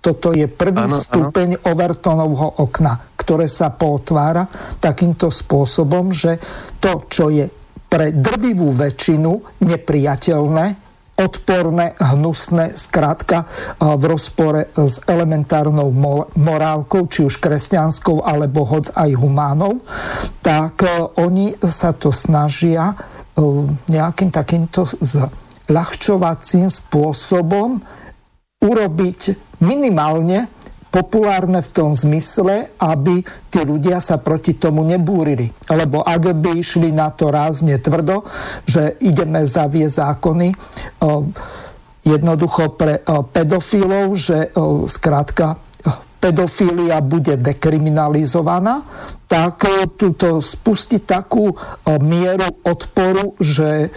Toto 0.00 0.36
je 0.36 0.48
prvý 0.48 0.84
ano, 0.84 0.94
stupeň 0.94 1.48
ano. 1.58 1.64
Overtonovho 1.68 2.48
okna, 2.64 2.96
ktoré 3.24 3.48
sa 3.48 3.72
potvára 3.72 4.44
takýmto 4.78 5.32
spôsobom, 5.32 6.12
že 6.12 6.36
to, 6.76 7.08
čo 7.08 7.32
je 7.32 7.48
pre 7.88 8.12
drvivú 8.12 8.74
väčšinu 8.74 9.64
nepriateľné, 9.64 10.84
odporné, 11.14 11.94
hnusné, 11.94 12.74
skrátka 12.74 13.46
v 13.78 14.02
rozpore 14.02 14.74
s 14.74 14.98
elementárnou 15.06 15.94
morálkou, 16.34 17.06
či 17.06 17.22
už 17.22 17.38
kresťanskou, 17.38 18.26
alebo 18.26 18.66
hoc 18.66 18.90
aj 18.98 19.14
humánov, 19.14 19.78
tak 20.42 20.82
e, 20.82 20.90
oni 21.22 21.54
sa 21.62 21.94
to 21.94 22.10
snažia 22.10 22.90
e, 22.90 22.94
nejakým 23.94 24.34
takýmto 24.34 24.90
zľahčovacím 24.90 26.66
spôsobom 26.66 27.78
urobiť 28.58 29.20
minimálne 29.62 30.50
populárne 30.94 31.58
v 31.58 31.72
tom 31.74 31.90
zmysle, 31.90 32.70
aby 32.78 33.18
tí 33.50 33.66
ľudia 33.66 33.98
sa 33.98 34.22
proti 34.22 34.54
tomu 34.54 34.86
nebúrili. 34.86 35.50
Lebo 35.66 36.06
ak 36.06 36.30
by 36.38 36.54
išli 36.54 36.94
na 36.94 37.10
to 37.10 37.34
rázne 37.34 37.82
tvrdo, 37.82 38.22
že 38.62 38.94
ideme 39.02 39.42
zaviesť 39.42 39.94
zákony 39.98 40.48
jednoducho 42.06 42.78
pre 42.78 43.02
pedofilov, 43.02 44.14
že 44.14 44.54
skrátka 44.86 45.58
pedofília 46.22 47.02
bude 47.02 47.42
dekriminalizovaná, 47.42 48.86
tak 49.26 49.66
túto 49.98 50.38
spustiť 50.38 51.02
takú 51.02 51.50
mieru 52.00 52.62
odporu, 52.62 53.34
že 53.42 53.90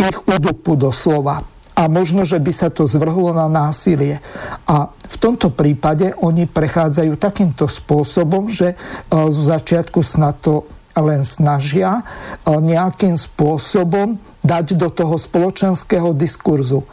ich 0.00 0.18
udupú 0.26 0.74
doslova 0.74 1.46
a 1.80 1.88
možno, 1.88 2.28
že 2.28 2.36
by 2.36 2.52
sa 2.52 2.68
to 2.68 2.84
zvrhlo 2.84 3.32
na 3.32 3.48
násilie. 3.48 4.20
A 4.68 4.92
v 4.92 5.16
tomto 5.16 5.48
prípade 5.48 6.12
oni 6.20 6.44
prechádzajú 6.44 7.16
takýmto 7.16 7.64
spôsobom, 7.64 8.52
že 8.52 8.76
e, 8.76 8.76
z 9.08 9.38
začiatku 9.48 10.04
snad 10.04 10.44
to 10.44 10.68
len 10.92 11.24
snažia 11.24 12.04
e, 12.44 12.52
nejakým 12.52 13.16
spôsobom 13.16 14.20
dať 14.44 14.76
do 14.76 14.92
toho 14.92 15.16
spoločenského 15.16 16.12
diskurzu. 16.12 16.84
E, 16.84 16.86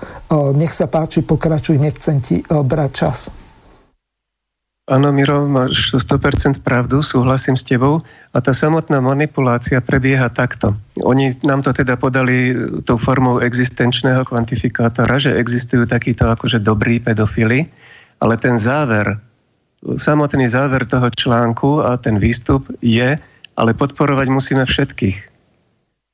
nech 0.56 0.72
sa 0.72 0.88
páči, 0.88 1.20
pokračuj, 1.20 1.76
nechcem 1.76 2.24
ti 2.24 2.40
brať 2.48 2.92
čas. 2.96 3.28
Áno, 4.88 5.12
Miro, 5.12 5.44
máš 5.52 6.00
100% 6.00 6.64
pravdu, 6.64 7.04
súhlasím 7.04 7.60
s 7.60 7.68
tebou. 7.68 8.00
A 8.32 8.40
tá 8.40 8.56
samotná 8.56 9.04
manipulácia 9.04 9.84
prebieha 9.84 10.32
takto. 10.32 10.80
Oni 11.04 11.36
nám 11.44 11.60
to 11.60 11.76
teda 11.76 12.00
podali 12.00 12.56
tou 12.88 12.96
formou 12.96 13.44
existenčného 13.44 14.24
kvantifikátora, 14.24 15.20
že 15.20 15.36
existujú 15.36 15.84
takíto 15.92 16.32
akože 16.32 16.64
dobrí 16.64 17.04
pedofily, 17.04 17.68
ale 18.24 18.40
ten 18.40 18.56
záver, 18.56 19.20
samotný 19.84 20.48
záver 20.48 20.88
toho 20.88 21.12
článku 21.12 21.84
a 21.84 22.00
ten 22.00 22.16
výstup 22.16 22.64
je, 22.80 23.20
ale 23.60 23.72
podporovať 23.76 24.28
musíme 24.32 24.64
všetkých. 24.64 25.18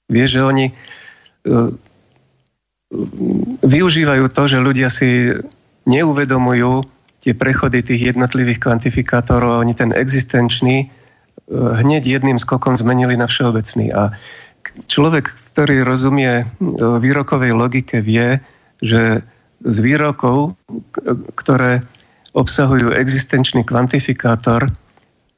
Vieš, 0.09 0.30
že 0.34 0.41
oni 0.41 0.65
uh, 0.74 1.69
využívajú 3.61 4.26
to, 4.34 4.43
že 4.49 4.57
ľudia 4.65 4.89
si 4.89 5.30
neuvedomujú, 5.86 6.92
tie 7.24 7.32
prechody 7.32 7.80
tých 7.80 8.13
jednotlivých 8.13 8.59
kvantifikátorov, 8.59 9.63
oni 9.63 9.71
ten 9.71 9.95
existenčný 9.95 10.76
e, 10.84 10.88
hneď 11.55 12.03
jedným 12.19 12.36
skokom 12.36 12.76
zmenili 12.76 13.15
na 13.15 13.32
všeobecný. 13.32 13.95
A 13.95 14.11
človek, 14.91 15.32
ktorý 15.55 15.88
rozumie 15.88 16.43
e, 16.43 16.45
výrokovej 16.78 17.55
logike, 17.55 18.03
vie, 18.03 18.43
že 18.84 19.24
z 19.63 19.78
výrokov, 19.80 20.59
ktoré 21.39 21.88
obsahujú 22.36 22.91
existenčný 22.91 23.63
kvantifikátor, 23.63 24.67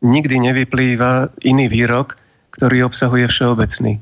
nikdy 0.02 0.42
nevyplýva 0.42 1.30
iný 1.46 1.70
výrok, 1.70 2.18
ktorý 2.58 2.90
obsahuje 2.90 3.30
všeobecný. 3.30 4.02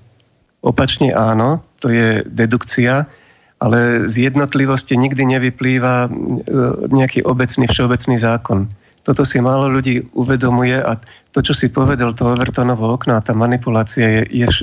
Opačne 0.63 1.11
áno, 1.11 1.59
to 1.83 1.91
je 1.91 2.23
dedukcia, 2.23 3.03
ale 3.63 4.11
z 4.11 4.27
jednotlivosti 4.27 4.99
nikdy 4.99 5.23
nevyplýva 5.39 5.95
e, 6.05 6.09
nejaký 6.91 7.23
obecný, 7.23 7.71
všeobecný 7.71 8.19
zákon. 8.19 8.67
Toto 9.07 9.23
si 9.23 9.39
málo 9.39 9.71
ľudí 9.71 10.03
uvedomuje 10.15 10.83
a 10.83 10.99
to, 11.31 11.39
čo 11.39 11.55
si 11.55 11.71
povedal, 11.71 12.11
to 12.11 12.27
Overtonovo 12.27 12.91
okno 12.91 13.15
a 13.15 13.23
tá 13.23 13.31
manipulácia 13.31 14.19
je, 14.19 14.43
je 14.43 14.47
e, 14.51 14.59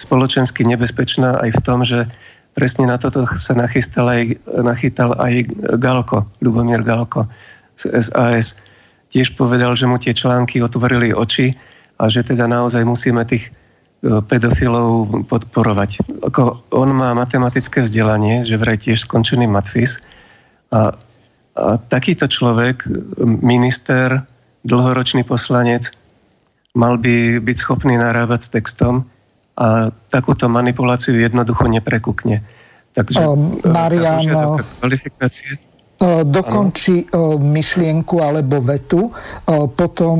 spoločensky 0.00 0.64
nebezpečná 0.64 1.44
aj 1.44 1.50
v 1.52 1.60
tom, 1.60 1.84
že 1.84 2.08
presne 2.56 2.88
na 2.88 2.96
toto 2.96 3.28
sa 3.36 3.52
nachystal 3.52 4.08
aj, 4.08 4.40
nachytal 4.64 5.12
aj 5.20 5.52
Galko, 5.76 6.24
Lubomír 6.40 6.80
Galko 6.80 7.28
z 7.76 7.92
SAS. 8.00 8.56
Tiež 9.12 9.36
povedal, 9.36 9.76
že 9.76 9.84
mu 9.84 10.00
tie 10.00 10.16
články 10.16 10.64
otvorili 10.64 11.12
oči 11.12 11.52
a 12.00 12.08
že 12.08 12.24
teda 12.24 12.48
naozaj 12.48 12.80
musíme 12.88 13.28
tých 13.28 13.52
pedofilov 14.02 15.26
podporovať. 15.30 16.02
Ako 16.26 16.66
on 16.74 16.90
má 16.90 17.14
matematické 17.14 17.86
vzdelanie, 17.86 18.42
že 18.42 18.58
vraj 18.58 18.82
tiež 18.82 19.06
skončený 19.06 19.46
matfis 19.46 20.02
a, 20.74 20.98
a 21.54 21.78
takýto 21.78 22.26
človek, 22.26 22.82
minister, 23.22 24.26
dlhoročný 24.66 25.22
poslanec, 25.22 25.94
mal 26.74 26.98
by 26.98 27.38
byť 27.38 27.56
schopný 27.62 27.94
narábať 27.94 28.40
s 28.42 28.48
textom 28.50 29.06
a 29.54 29.94
takúto 30.10 30.50
manipuláciu 30.50 31.14
jednoducho 31.14 31.70
neprekukne. 31.70 32.42
Takže 32.92 33.22
Marian, 33.70 34.58
kvalifikácie 34.82 35.72
dokončí 36.26 37.06
ano. 37.14 37.38
myšlienku 37.38 38.18
alebo 38.18 38.58
vetu, 38.58 39.14
potom 39.78 40.16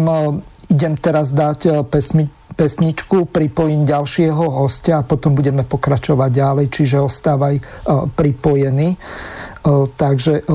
idem 0.71 0.95
teraz 0.95 1.35
dať 1.35 1.83
pesmi, 1.91 2.25
pesničku, 2.53 3.29
pripojím 3.29 3.89
ďalšieho 3.89 4.45
hostia 4.63 5.01
a 5.01 5.07
potom 5.07 5.35
budeme 5.35 5.65
pokračovať 5.65 6.31
ďalej, 6.31 6.67
čiže 6.71 6.97
ostávaj 7.03 7.55
e, 7.59 7.63
pripojený. 8.13 8.89
E, 8.95 8.99
takže 9.97 10.41
e, 10.41 10.55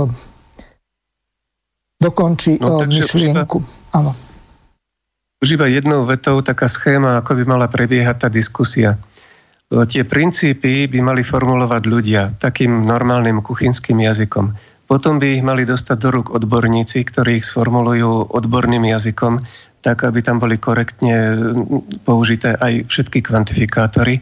dokončí 1.98 2.62
no, 2.62 2.86
myšlienku. 2.86 3.58
Áno. 3.98 4.12
Už 5.38 5.54
iba 5.54 5.70
jednou 5.70 6.06
vetou 6.06 6.42
taká 6.42 6.66
schéma, 6.66 7.22
ako 7.22 7.38
by 7.38 7.44
mala 7.46 7.68
prebiehať 7.70 8.26
tá 8.26 8.30
diskusia. 8.30 8.98
Tie 9.68 10.02
princípy 10.08 10.88
by 10.88 11.00
mali 11.04 11.22
formulovať 11.22 11.84
ľudia 11.86 12.22
takým 12.40 12.88
normálnym 12.88 13.44
kuchynským 13.44 14.00
jazykom. 14.02 14.56
Potom 14.88 15.20
by 15.20 15.28
ich 15.38 15.44
mali 15.44 15.68
dostať 15.68 15.98
do 16.00 16.10
rúk 16.10 16.28
odborníci, 16.32 17.04
ktorí 17.04 17.44
ich 17.44 17.46
sformulujú 17.52 18.32
odborným 18.32 18.88
jazykom 18.88 19.44
tak 19.88 20.04
aby 20.04 20.20
tam 20.20 20.44
boli 20.44 20.60
korektne 20.60 21.40
použité 22.04 22.60
aj 22.60 22.92
všetky 22.92 23.24
kvantifikátory. 23.24 24.20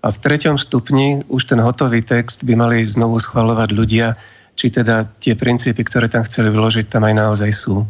A 0.00 0.08
v 0.08 0.16
treťom 0.16 0.56
stupni 0.56 1.20
už 1.28 1.52
ten 1.52 1.60
hotový 1.60 2.00
text 2.00 2.48
by 2.48 2.56
mali 2.56 2.88
znovu 2.88 3.20
schvalovať 3.20 3.68
ľudia, 3.76 4.16
či 4.56 4.72
teda 4.72 5.04
tie 5.20 5.36
princípy, 5.36 5.84
ktoré 5.84 6.08
tam 6.08 6.24
chceli 6.24 6.48
vložiť, 6.48 6.88
tam 6.88 7.04
aj 7.04 7.12
naozaj 7.12 7.50
sú. 7.52 7.84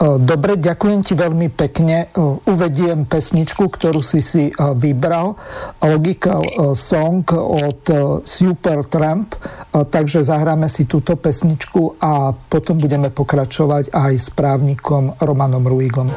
Dobre, 0.00 0.58
ďakujem 0.58 1.00
ti 1.00 1.14
veľmi 1.16 1.48
pekne. 1.54 2.10
Uvediem 2.44 3.08
pesničku, 3.08 3.70
ktorú 3.70 4.02
si 4.02 4.20
si 4.20 4.50
vybral. 4.54 5.36
Logical 5.80 6.74
Song 6.76 7.24
od 7.32 7.82
Super 8.24 8.84
Trump. 8.86 9.38
Takže 9.72 10.22
zahráme 10.26 10.68
si 10.70 10.86
túto 10.86 11.18
pesničku 11.18 11.98
a 12.02 12.30
potom 12.32 12.78
budeme 12.78 13.08
pokračovať 13.10 13.90
aj 13.94 14.12
s 14.18 14.28
právnikom 14.30 15.18
Romanom 15.18 15.64
Ruigom. 15.66 16.08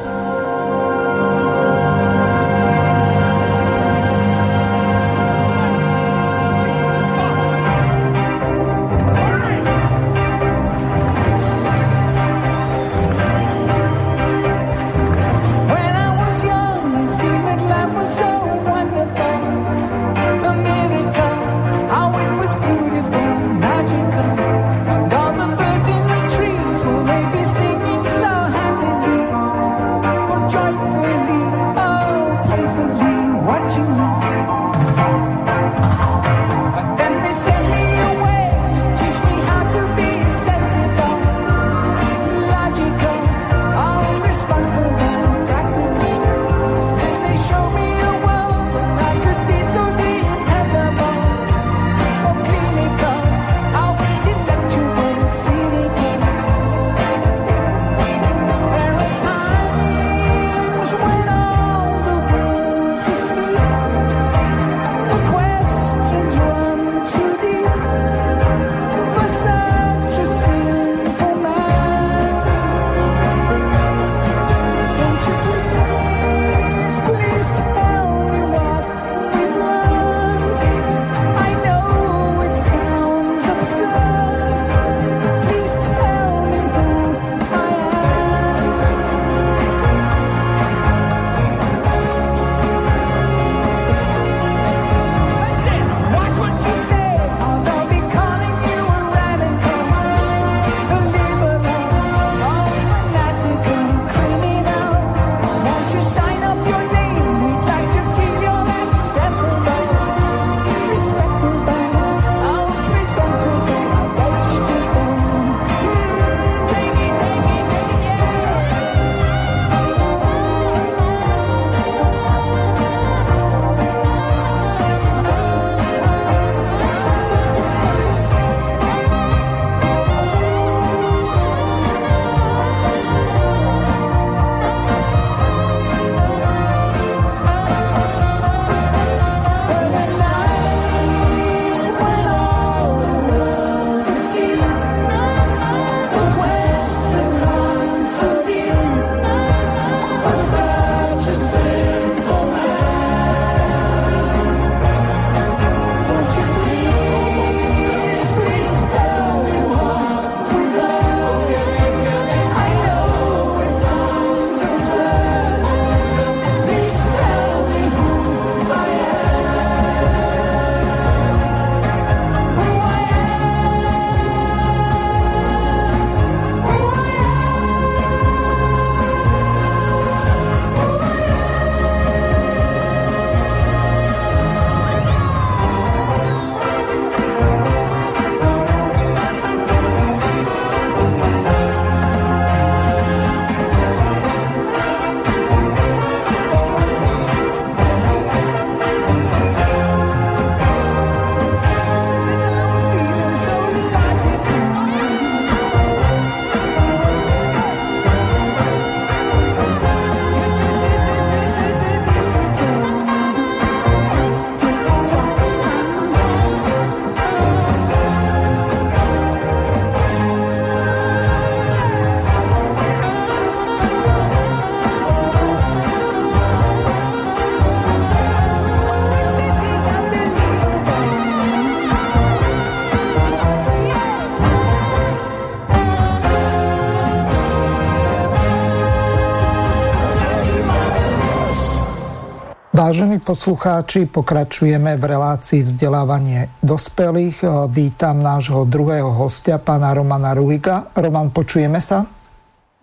Vážení 242.88 243.20
poslucháči, 243.20 244.08
pokračujeme 244.08 244.96
v 244.96 245.04
relácii 245.12 245.60
vzdelávanie 245.60 246.48
dospelých. 246.64 247.68
Vítam 247.68 248.24
nášho 248.24 248.64
druhého 248.64 249.12
hostia, 249.12 249.60
pána 249.60 249.92
Romana 249.92 250.32
Ruhiga. 250.32 250.88
Roman, 250.96 251.28
počujeme 251.28 251.84
sa? 251.84 252.08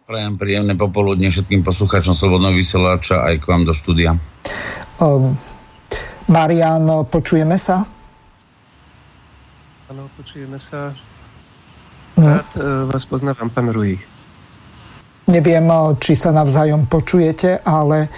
Prajem 0.05 0.37
príjemné 0.37 0.77
popoludne 0.77 1.25
všetkým 1.33 1.65
poslucháčom 1.65 2.13
Slobodného 2.13 2.53
vysielača 2.53 3.25
aj 3.25 3.33
k 3.41 3.45
vám 3.49 3.65
do 3.65 3.73
štúdia. 3.73 4.13
Um, 5.01 5.33
Marian, 6.29 6.85
počujeme 7.09 7.57
sa? 7.57 7.81
Áno, 9.89 10.05
počujeme 10.21 10.61
sa. 10.61 10.93
No. 12.13 12.45
Rád 12.45 12.49
no. 12.53 12.93
vás 12.93 13.09
poznávam, 13.09 13.49
pán 13.49 13.73
Ruhig. 13.73 14.05
Neviem, 15.25 15.65
či 15.97 16.13
sa 16.13 16.29
navzájom 16.29 16.85
počujete, 16.85 17.65
ale 17.65 18.13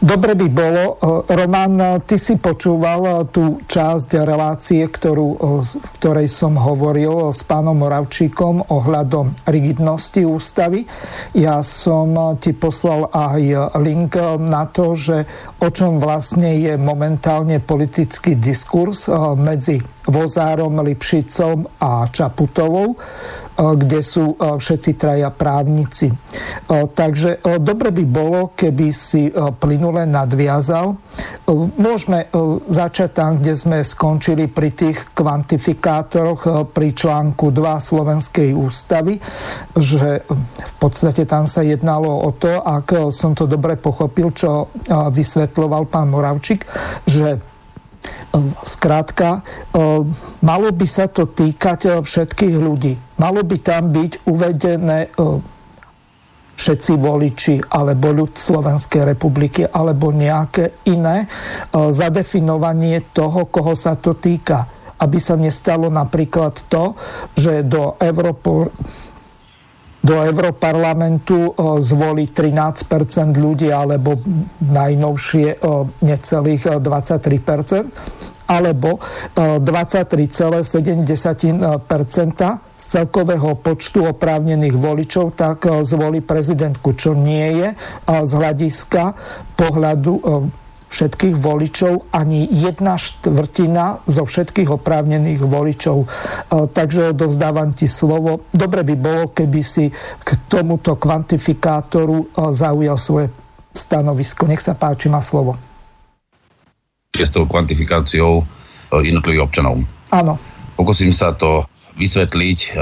Dobre 0.00 0.32
by 0.32 0.48
bolo, 0.48 0.96
e, 0.96 1.36
Roman, 1.36 2.00
ty 2.08 2.16
si 2.16 2.40
počúval 2.40 3.00
e, 3.04 3.12
tú 3.28 3.60
časť 3.68 4.24
relácie, 4.24 4.88
ktorú, 4.88 5.28
e, 5.36 5.38
v 5.60 5.88
ktorej 6.00 6.24
som 6.24 6.56
hovoril 6.56 7.28
s 7.28 7.44
pánom 7.44 7.76
Moravčíkom 7.76 8.72
ohľadom 8.72 9.44
rigidnosti 9.44 10.24
ústavy. 10.24 10.88
Ja 11.36 11.60
som 11.60 12.16
ti 12.40 12.56
poslal 12.56 13.12
aj 13.12 13.76
link 13.76 14.16
na 14.40 14.64
to, 14.72 14.96
že 14.96 15.28
o 15.60 15.68
čom 15.68 16.00
vlastne 16.00 16.56
je 16.56 16.80
momentálne 16.80 17.60
politický 17.60 18.40
diskurs 18.40 19.04
medzi 19.36 19.84
Vozárom, 20.08 20.80
Lipšicom 20.80 21.76
a 21.76 22.08
Čaputovou 22.08 22.96
kde 23.60 24.00
sú 24.00 24.40
všetci 24.40 24.96
traja 24.96 25.28
právnici. 25.28 26.08
Takže 26.70 27.44
dobre 27.60 27.92
by 27.92 28.04
bolo, 28.08 28.56
keby 28.56 28.88
si 28.88 29.28
plynule 29.32 30.08
nadviazal. 30.08 30.96
Môžeme 31.76 32.32
začať 32.72 33.10
tam, 33.12 33.36
kde 33.36 33.52
sme 33.52 33.78
skončili 33.84 34.48
pri 34.48 34.72
tých 34.72 35.12
kvantifikátoroch 35.12 36.72
pri 36.72 36.88
článku 36.96 37.52
2 37.52 37.60
Slovenskej 37.76 38.56
ústavy, 38.56 39.20
že 39.76 40.24
v 40.40 40.74
podstate 40.80 41.28
tam 41.28 41.44
sa 41.44 41.60
jednalo 41.60 42.08
o 42.08 42.32
to, 42.32 42.64
ak 42.64 43.12
som 43.12 43.36
to 43.36 43.44
dobre 43.44 43.76
pochopil, 43.76 44.32
čo 44.32 44.72
vysvetloval 44.88 45.84
pán 45.84 46.08
Moravčík, 46.08 46.64
že 47.04 47.36
Skrátka, 48.64 49.44
malo 50.40 50.68
by 50.72 50.86
sa 50.88 51.10
to 51.10 51.28
týkať 51.28 52.00
všetkých 52.00 52.56
ľudí. 52.56 52.96
Malo 53.20 53.44
by 53.44 53.56
tam 53.60 53.92
byť 53.92 54.24
uvedené 54.24 55.12
všetci 56.56 56.92
voliči 56.96 57.56
alebo 57.72 58.12
ľud 58.12 58.36
Slovenskej 58.36 59.16
republiky 59.16 59.64
alebo 59.64 60.12
nejaké 60.12 60.84
iné 60.88 61.24
zadefinovanie 61.72 63.12
toho, 63.16 63.48
koho 63.48 63.72
sa 63.76 63.96
to 63.96 64.16
týka. 64.16 64.64
Aby 65.00 65.16
sa 65.16 65.32
nestalo 65.40 65.88
napríklad 65.88 66.60
to, 66.68 66.92
že 67.32 67.64
do 67.64 67.96
Európy 67.96 68.68
do 70.00 70.16
Europarlamentu 70.16 71.52
zvolí 71.84 72.32
13% 72.32 73.36
ľudí 73.36 73.68
alebo 73.68 74.16
najnovšie 74.64 75.60
necelých 76.00 76.80
23% 76.80 78.48
alebo 78.50 78.98
23,7 79.36 80.66
z 82.74 82.84
celkového 82.84 83.50
počtu 83.60 84.10
oprávnených 84.10 84.74
voličov, 84.74 85.38
tak 85.38 85.70
zvolí 85.86 86.18
prezidentku, 86.24 86.96
čo 86.98 87.14
nie 87.14 87.62
je 87.62 87.68
z 88.08 88.32
hľadiska 88.34 89.14
pohľadu 89.54 90.14
všetkých 90.90 91.38
voličov, 91.38 92.10
ani 92.10 92.50
jedna 92.50 92.98
štvrtina 92.98 94.02
zo 94.10 94.26
všetkých 94.26 94.74
oprávnených 94.74 95.38
voličov. 95.38 95.96
E, 96.02 96.06
takže 96.66 97.14
odovzdávam 97.14 97.70
ti 97.72 97.86
slovo. 97.86 98.50
Dobre 98.50 98.82
by 98.82 98.94
bolo, 98.98 99.24
keby 99.30 99.60
si 99.62 99.86
k 100.20 100.28
tomuto 100.50 100.98
kvantifikátoru 100.98 102.18
e, 102.18 102.26
zaujal 102.50 102.98
svoje 102.98 103.30
stanovisko. 103.70 104.50
Nech 104.50 104.60
sa 104.60 104.74
páči, 104.74 105.06
má 105.06 105.22
slovo. 105.22 105.54
S 107.14 107.30
tou 107.30 107.46
kvantifikáciou 107.46 108.42
e, 108.42 108.44
jednotlivých 109.06 109.46
občanov. 109.46 109.78
Áno. 110.10 110.34
Pokúsim 110.74 111.14
sa 111.14 111.30
to 111.30 111.62
vysvetliť, 112.00 112.80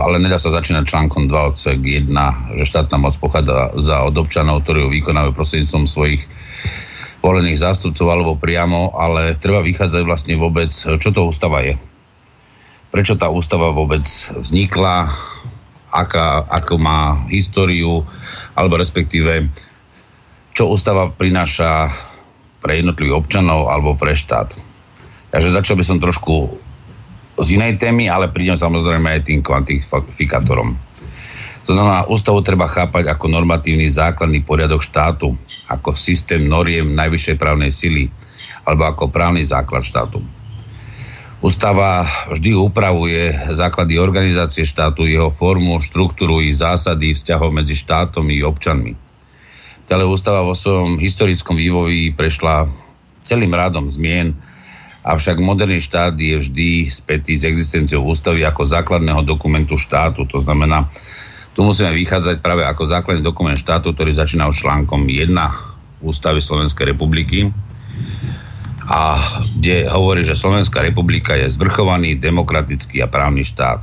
ale 0.00 0.16
nedá 0.16 0.40
sa 0.40 0.48
začínať 0.48 0.88
článkom 0.88 1.28
2 1.28 1.52
odsek 1.52 1.76
1, 1.84 2.08
že 2.56 2.64
štátna 2.64 2.96
moc 2.96 3.12
pochádza 3.20 3.76
za 3.76 4.08
od 4.08 4.16
občanov, 4.16 4.64
ktorí 4.64 4.88
ju 4.88 4.88
vykonávajú 4.88 5.36
prostredníctvom 5.36 5.84
svojich 5.84 6.24
volených 7.18 7.58
zástupcov 7.58 8.06
alebo 8.08 8.38
priamo, 8.38 8.94
ale 8.94 9.34
treba 9.36 9.64
vychádzať 9.64 10.02
vlastne 10.06 10.34
vôbec, 10.38 10.70
čo 10.70 11.10
to 11.10 11.26
ústava 11.26 11.66
je. 11.66 11.74
Prečo 12.88 13.18
tá 13.18 13.28
ústava 13.28 13.74
vôbec 13.74 14.06
vznikla, 14.38 15.12
aká, 15.92 16.46
ako 16.48 16.74
má 16.80 17.20
históriu, 17.28 18.04
alebo 18.56 18.80
respektíve, 18.80 19.50
čo 20.56 20.72
ústava 20.72 21.12
prináša 21.12 21.92
pre 22.58 22.80
jednotlivých 22.80 23.18
občanov 23.18 23.70
alebo 23.70 23.94
pre 23.94 24.16
štát. 24.16 24.56
Takže 25.30 25.54
začal 25.54 25.76
by 25.76 25.84
som 25.84 26.02
trošku 26.02 26.58
z 27.38 27.48
inej 27.54 27.78
témy, 27.78 28.10
ale 28.10 28.32
prídem 28.32 28.58
samozrejme 28.58 29.14
aj 29.14 29.22
tým 29.30 29.40
kvantifikátorom. 29.44 30.74
To 31.68 31.76
znamená, 31.76 32.08
ústavu 32.08 32.40
treba 32.40 32.64
chápať 32.64 33.12
ako 33.12 33.28
normatívny 33.28 33.92
základný 33.92 34.40
poriadok 34.40 34.80
štátu, 34.80 35.36
ako 35.68 35.92
systém 35.92 36.48
noriem 36.48 36.96
najvyššej 36.96 37.36
právnej 37.36 37.76
sily, 37.76 38.08
alebo 38.64 38.88
ako 38.88 39.12
právny 39.12 39.44
základ 39.44 39.84
štátu. 39.84 40.24
Ústava 41.44 42.08
vždy 42.32 42.56
upravuje 42.56 43.36
základy 43.52 44.00
organizácie 44.00 44.64
štátu, 44.64 45.04
jeho 45.04 45.28
formu, 45.28 45.76
štruktúru 45.84 46.40
i 46.40 46.56
zásady 46.56 47.12
vzťahov 47.12 47.52
medzi 47.52 47.76
štátom 47.76 48.24
i 48.32 48.40
občanmi. 48.40 48.96
Ale 49.92 50.08
ústava 50.08 50.40
vo 50.40 50.56
svojom 50.56 50.96
historickom 50.96 51.56
vývoji 51.56 52.16
prešla 52.16 52.64
celým 53.20 53.52
rádom 53.52 53.92
zmien, 53.92 54.32
avšak 55.04 55.36
moderný 55.36 55.84
štát 55.84 56.16
je 56.16 56.36
vždy 56.36 56.88
spätý 56.88 57.36
s 57.36 57.44
existenciou 57.44 58.08
ústavy 58.08 58.40
ako 58.44 58.64
základného 58.64 59.20
dokumentu 59.20 59.76
štátu. 59.76 60.24
To 60.28 60.40
znamená, 60.40 60.88
tu 61.58 61.66
musíme 61.66 61.90
vychádzať 61.90 62.38
práve 62.38 62.62
ako 62.62 62.86
základný 62.86 63.18
dokument 63.18 63.58
štátu, 63.58 63.90
ktorý 63.90 64.14
začína 64.14 64.46
už 64.46 64.62
článkom 64.62 65.02
1 65.02 65.26
Ústavy 66.06 66.38
Slovenskej 66.38 66.94
republiky 66.94 67.50
a 68.86 69.18
kde 69.58 69.90
hovorí, 69.90 70.22
že 70.22 70.38
Slovenská 70.38 70.86
republika 70.86 71.34
je 71.34 71.50
zvrchovaný, 71.50 72.14
demokratický 72.14 73.02
a 73.02 73.10
právny 73.10 73.42
štát. 73.42 73.82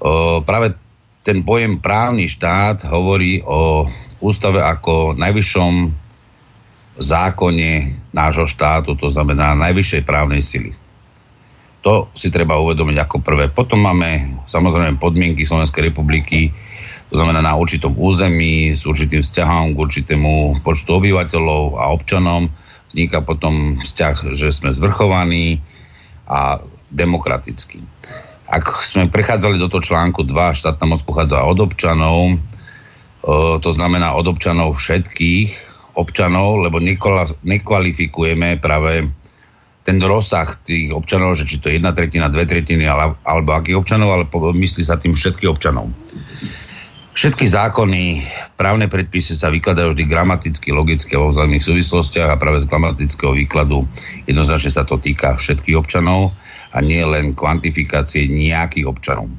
O, 0.00 0.40
práve 0.40 0.72
ten 1.20 1.44
pojem 1.44 1.76
právny 1.76 2.32
štát 2.32 2.88
hovorí 2.88 3.44
o 3.44 3.84
ústave 4.24 4.64
ako 4.64 5.20
najvyššom 5.20 5.92
zákone 6.96 7.92
nášho 8.16 8.48
štátu, 8.48 8.96
to 8.96 9.12
znamená 9.12 9.52
najvyššej 9.52 10.00
právnej 10.08 10.40
sily. 10.40 10.72
To 11.84 12.08
si 12.16 12.32
treba 12.32 12.56
uvedomiť 12.56 12.96
ako 12.96 13.20
prvé. 13.20 13.52
Potom 13.52 13.84
máme 13.84 14.40
samozrejme 14.48 14.96
podmienky 14.96 15.44
Slovenskej 15.44 15.92
republiky, 15.92 16.48
to 17.12 17.20
znamená 17.20 17.44
na 17.44 17.52
určitom 17.54 17.92
území, 17.92 18.72
s 18.72 18.88
určitým 18.88 19.20
vzťahom 19.20 19.76
k 19.76 19.82
určitému 19.84 20.64
počtu 20.64 20.96
obyvateľov 20.96 21.76
a 21.76 21.92
občanom. 21.92 22.48
Vzniká 22.88 23.20
potom 23.20 23.76
vzťah, 23.84 24.32
že 24.32 24.48
sme 24.48 24.72
zvrchovaní 24.72 25.60
a 26.24 26.64
demokratickí. 26.88 27.84
Ak 28.48 28.80
sme 28.80 29.12
prechádzali 29.12 29.60
do 29.60 29.68
toho 29.68 29.84
článku 29.84 30.24
2, 30.24 30.56
štátna 30.56 30.88
moc 30.88 31.04
pochádza 31.04 31.44
od 31.44 31.60
občanov, 31.60 32.40
to 33.60 33.70
znamená 33.72 34.16
od 34.16 34.24
občanov 34.24 34.80
všetkých 34.80 35.52
občanov, 36.00 36.64
lebo 36.64 36.80
nekvalifikujeme 37.44 38.56
práve 38.56 39.12
ten 39.84 40.00
rozsah 40.00 40.48
tých 40.64 40.96
občanov, 40.96 41.36
že 41.36 41.44
či 41.44 41.60
to 41.60 41.68
je 41.68 41.76
jedna 41.76 41.92
tretina, 41.92 42.32
dve 42.32 42.48
tretiny 42.48 42.88
alebo 42.88 43.50
akých 43.52 43.76
občanov, 43.76 44.16
ale 44.16 44.24
myslí 44.32 44.82
sa 44.82 44.96
tým 44.96 45.12
všetkých 45.12 45.52
občanov. 45.52 45.92
Všetky 47.14 47.46
zákony, 47.46 48.26
právne 48.58 48.90
predpisy 48.90 49.38
sa 49.38 49.46
vykladajú 49.46 49.94
vždy 49.94 50.04
gramaticky, 50.08 50.74
logicky 50.74 51.14
vo 51.14 51.30
vzájomných 51.30 51.62
súvislostiach 51.62 52.26
a 52.26 52.40
práve 52.40 52.58
z 52.58 52.66
gramatického 52.66 53.38
výkladu 53.38 53.86
jednoznačne 54.26 54.72
sa 54.74 54.82
to 54.82 54.98
týka 54.98 55.38
všetkých 55.38 55.78
občanov 55.78 56.34
a 56.74 56.82
nie 56.82 57.06
len 57.06 57.30
kvantifikácie 57.30 58.26
nejakých 58.26 58.90
občanov. 58.90 59.30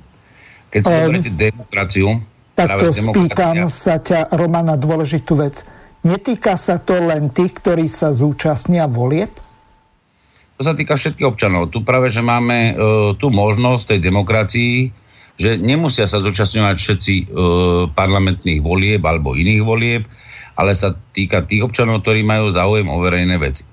Keď 0.72 0.82
si 0.88 0.94
um, 0.94 1.36
demokraciu... 1.36 2.08
Tak 2.56 2.80
to 2.80 2.96
spýtam 2.96 3.68
sa 3.68 4.00
ťa, 4.00 4.32
Romana, 4.32 4.80
dôležitú 4.80 5.36
vec. 5.36 5.68
Netýka 6.08 6.56
sa 6.56 6.80
to 6.80 6.96
len 6.96 7.28
tých, 7.36 7.60
ktorí 7.60 7.92
sa 7.92 8.16
zúčastnia 8.16 8.88
volieb? 8.88 9.36
To 10.56 10.62
sa 10.64 10.72
týka 10.72 10.96
všetkých 10.96 11.28
občanov. 11.28 11.76
Tu 11.76 11.84
práve, 11.84 12.08
že 12.08 12.24
máme 12.24 12.72
uh, 12.72 13.12
tú 13.20 13.28
možnosť 13.28 13.96
tej 13.96 14.00
demokracii, 14.08 14.76
že 15.36 15.60
nemusia 15.60 16.08
sa 16.08 16.24
zúčastňovať 16.24 16.76
všetci 16.80 17.16
uh, 17.16 17.28
parlamentných 17.92 18.64
volieb 18.64 19.04
alebo 19.04 19.36
iných 19.36 19.64
volieb, 19.68 20.04
ale 20.56 20.72
sa 20.72 20.96
týka 21.12 21.44
tých 21.44 21.68
občanov, 21.68 22.08
ktorí 22.08 22.24
majú 22.24 22.48
záujem 22.56 22.88
o 22.88 23.04
verejné 23.04 23.36
veci. 23.36 23.68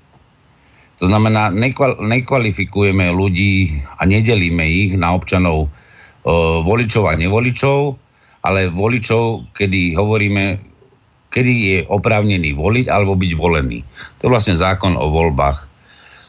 To 0.99 1.07
znamená, 1.07 1.51
nekval, 1.51 1.99
nekvalifikujeme 1.99 3.11
ľudí 3.11 3.83
a 3.99 4.07
nedelíme 4.07 4.63
ich 4.63 4.91
na 4.95 5.11
občanov 5.11 5.67
e, 5.67 5.69
voličov 6.63 7.11
a 7.11 7.19
nevoličov, 7.19 7.99
ale 8.43 8.71
voličov, 8.71 9.51
kedy 9.51 9.99
hovoríme, 9.99 10.63
kedy 11.27 11.51
je 11.51 11.77
oprávnený 11.91 12.55
voliť 12.55 12.85
alebo 12.87 13.19
byť 13.19 13.31
volený. 13.35 13.83
To 14.19 14.21
je 14.27 14.31
vlastne 14.31 14.55
zákon 14.55 14.95
o 14.95 15.11
voľbách 15.11 15.72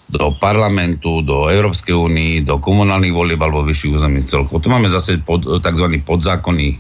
do 0.05 0.37
parlamentu, 0.37 1.25
do 1.25 1.49
Európskej 1.49 1.97
únie, 1.97 2.45
do 2.45 2.61
komunálnych 2.61 3.15
volieb 3.15 3.41
alebo 3.41 3.65
vyšších 3.65 3.97
územných 3.97 4.29
celkov. 4.29 4.61
Tu 4.61 4.69
máme 4.69 4.87
zase 4.93 5.19
pod, 5.19 5.43
tzv. 5.43 5.87
podzákonný 6.05 6.77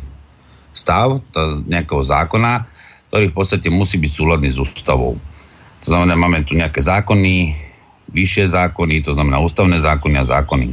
stav 0.74 1.22
nejakého 1.64 2.02
zákona, 2.04 2.66
ktorý 3.08 3.30
v 3.30 3.36
podstate 3.36 3.68
musí 3.70 3.96
byť 3.96 4.10
súladný 4.10 4.50
s 4.50 4.58
ústavou. 4.58 5.16
To 5.84 5.86
znamená, 5.86 6.18
máme 6.18 6.44
tu 6.44 6.58
nejaké 6.58 6.82
zákony, 6.82 7.54
vyššie 8.12 8.52
zákony, 8.52 9.00
to 9.04 9.16
znamená 9.16 9.40
ústavné 9.40 9.80
zákony 9.80 10.16
a 10.20 10.24
zákony. 10.28 10.68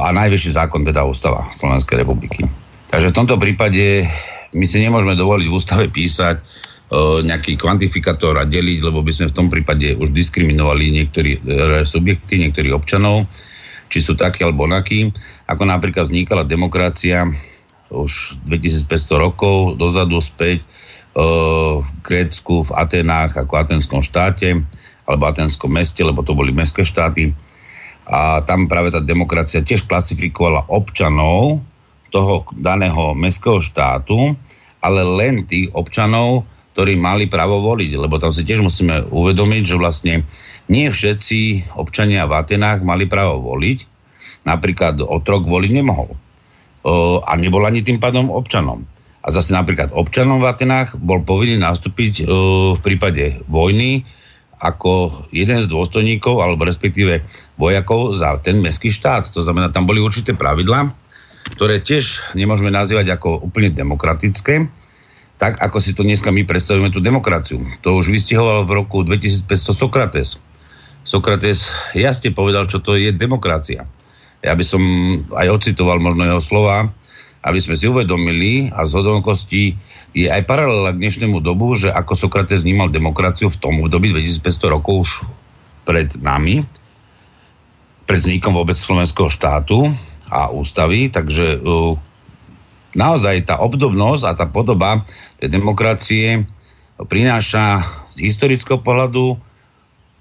A 0.00 0.08
najvyšší 0.10 0.56
zákon 0.56 0.82
teda 0.82 1.04
ústava 1.04 1.46
Slovenskej 1.52 2.00
republiky. 2.00 2.48
Takže 2.88 3.12
v 3.12 3.16
tomto 3.16 3.36
prípade 3.36 4.08
my 4.54 4.64
si 4.64 4.78
nemôžeme 4.80 5.18
dovoliť 5.18 5.46
v 5.50 5.56
ústave 5.56 5.84
písať 5.90 6.40
nejaký 7.24 7.56
kvantifikátor 7.56 8.36
a 8.38 8.44
deliť, 8.44 8.84
lebo 8.84 9.00
by 9.00 9.10
sme 9.10 9.26
v 9.32 9.36
tom 9.36 9.48
prípade 9.48 9.96
už 9.96 10.12
diskriminovali 10.12 10.92
niektorí 11.00 11.32
e, 11.36 11.40
subjekty, 11.82 12.38
niektorých 12.38 12.76
občanov, 12.76 13.24
či 13.88 14.04
sú 14.04 14.14
takí 14.14 14.44
alebo 14.44 14.68
onakí. 14.68 15.10
Ako 15.48 15.64
napríklad 15.64 16.06
vznikala 16.06 16.44
demokracia 16.44 17.24
už 17.88 18.36
2500 18.46 18.90
rokov 19.16 19.80
dozadu 19.80 20.20
späť 20.20 20.60
e, 20.60 20.64
v 21.80 21.88
Grécku, 22.04 22.68
v 22.68 22.70
Atenách 22.76 23.42
ako 23.42 23.54
atenskom 23.58 24.00
štáte 24.04 24.60
alebo 25.08 25.24
atenskom 25.28 25.72
meste, 25.72 26.04
lebo 26.04 26.20
to 26.20 26.36
boli 26.36 26.52
mestské 26.52 26.84
štáty. 26.84 27.32
A 28.04 28.44
tam 28.44 28.68
práve 28.68 28.92
tá 28.92 29.00
demokracia 29.00 29.64
tiež 29.64 29.88
klasifikovala 29.88 30.68
občanov 30.68 31.64
toho 32.12 32.44
daného 32.60 33.16
mestského 33.16 33.58
štátu, 33.58 34.36
ale 34.84 35.00
len 35.00 35.48
tých 35.48 35.72
občanov, 35.72 36.44
ktorí 36.74 36.98
mali 36.98 37.30
právo 37.30 37.62
voliť, 37.62 37.94
lebo 37.94 38.18
tam 38.18 38.34
si 38.34 38.42
tiež 38.42 38.58
musíme 38.58 39.06
uvedomiť, 39.06 39.62
že 39.62 39.78
vlastne 39.78 40.14
nie 40.66 40.90
všetci 40.90 41.70
občania 41.78 42.26
v 42.26 42.34
Atenách 42.34 42.82
mali 42.82 43.06
právo 43.06 43.38
voliť. 43.54 43.86
Napríklad 44.42 44.98
otrok 45.00 45.46
voliť 45.46 45.70
nemohol 45.70 46.18
a 47.24 47.32
nebol 47.38 47.64
ani 47.64 47.80
tým 47.80 48.02
pádom 48.02 48.28
občanom. 48.28 48.84
A 49.24 49.32
zase 49.32 49.56
napríklad 49.56 49.94
občanom 49.94 50.42
v 50.42 50.50
Atenách 50.50 51.00
bol 51.00 51.22
povinný 51.22 51.56
nastúpiť 51.56 52.28
v 52.28 52.78
prípade 52.82 53.40
vojny 53.48 54.04
ako 54.60 55.24
jeden 55.32 55.62
z 55.62 55.70
dôstojníkov 55.70 56.42
alebo 56.42 56.66
respektíve 56.66 57.22
vojakov 57.56 58.18
za 58.18 58.34
ten 58.42 58.58
mestský 58.58 58.90
štát. 58.90 59.30
To 59.32 59.40
znamená, 59.40 59.70
tam 59.70 59.86
boli 59.86 60.02
určité 60.02 60.34
pravidlá, 60.34 60.90
ktoré 61.54 61.80
tiež 61.80 62.34
nemôžeme 62.34 62.68
nazývať 62.68 63.14
ako 63.14 63.46
úplne 63.46 63.70
demokratické, 63.70 64.66
tak 65.38 65.58
ako 65.60 65.82
si 65.82 65.92
to 65.92 66.06
dneska 66.06 66.30
my 66.30 66.46
predstavujeme 66.46 66.94
tú 66.94 67.02
demokraciu. 67.02 67.60
To 67.82 67.98
už 67.98 68.10
vystihoval 68.10 68.64
v 68.64 68.84
roku 68.84 69.02
2500 69.02 69.50
Sokrates. 69.74 70.28
Sokrates 71.04 71.68
jasne 71.92 72.32
povedal, 72.32 72.70
čo 72.70 72.80
to 72.80 72.96
je 72.96 73.12
demokracia 73.12 73.84
ja 74.44 74.52
by 74.52 74.64
som 74.64 74.82
aj 75.32 75.48
ocitoval 75.48 75.96
možno 76.04 76.28
jeho 76.28 76.42
slova, 76.44 76.92
aby 77.44 77.58
sme 77.60 77.74
si 77.80 77.88
uvedomili 77.88 78.68
a 78.68 78.84
z 78.84 78.92
hodonkosti 79.00 79.62
je 80.12 80.28
aj 80.28 80.44
paralela 80.44 80.92
k 80.92 81.00
dnešnému 81.00 81.40
dobu, 81.40 81.72
že 81.80 81.88
ako 81.88 82.12
Sokrates 82.12 82.60
vnímal 82.60 82.92
demokraciu 82.92 83.48
v 83.48 83.58
tom 83.58 83.80
období 83.80 84.12
2500 84.12 84.76
rokov 84.76 84.94
už 85.08 85.10
pred 85.88 86.12
nami, 86.20 86.64
pred 88.04 88.20
vznikom 88.20 88.52
vôbec 88.52 88.76
slovenského 88.76 89.32
štátu 89.32 89.88
a 90.28 90.52
ústavy, 90.52 91.08
takže 91.08 91.60
uh, 91.60 91.96
naozaj 92.94 93.50
tá 93.50 93.60
obdobnosť 93.60 94.22
a 94.24 94.32
tá 94.34 94.46
podoba 94.46 95.02
tej 95.38 95.50
demokracie 95.50 96.26
prináša 96.98 97.82
z 98.14 98.30
historického 98.30 98.78
pohľadu 98.78 99.38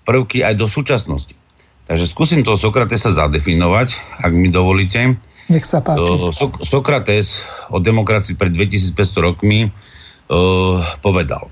prvky 0.04 0.42
aj 0.42 0.58
do 0.58 0.66
súčasnosti. 0.66 1.38
Takže 1.84 2.06
skúsim 2.10 2.42
toho 2.42 2.58
Sokratesa 2.58 3.14
zadefinovať, 3.14 4.22
ak 4.24 4.32
mi 4.34 4.50
dovolíte. 4.50 5.20
Nech 5.52 5.68
sa 5.68 5.84
páči. 5.84 6.34
So- 6.34 6.64
Sokrates 6.64 7.44
o 7.70 7.78
demokracii 7.78 8.40
pred 8.40 8.56
2500 8.56 8.96
rokmi 9.20 9.68
uh, 9.68 10.80
povedal. 11.04 11.52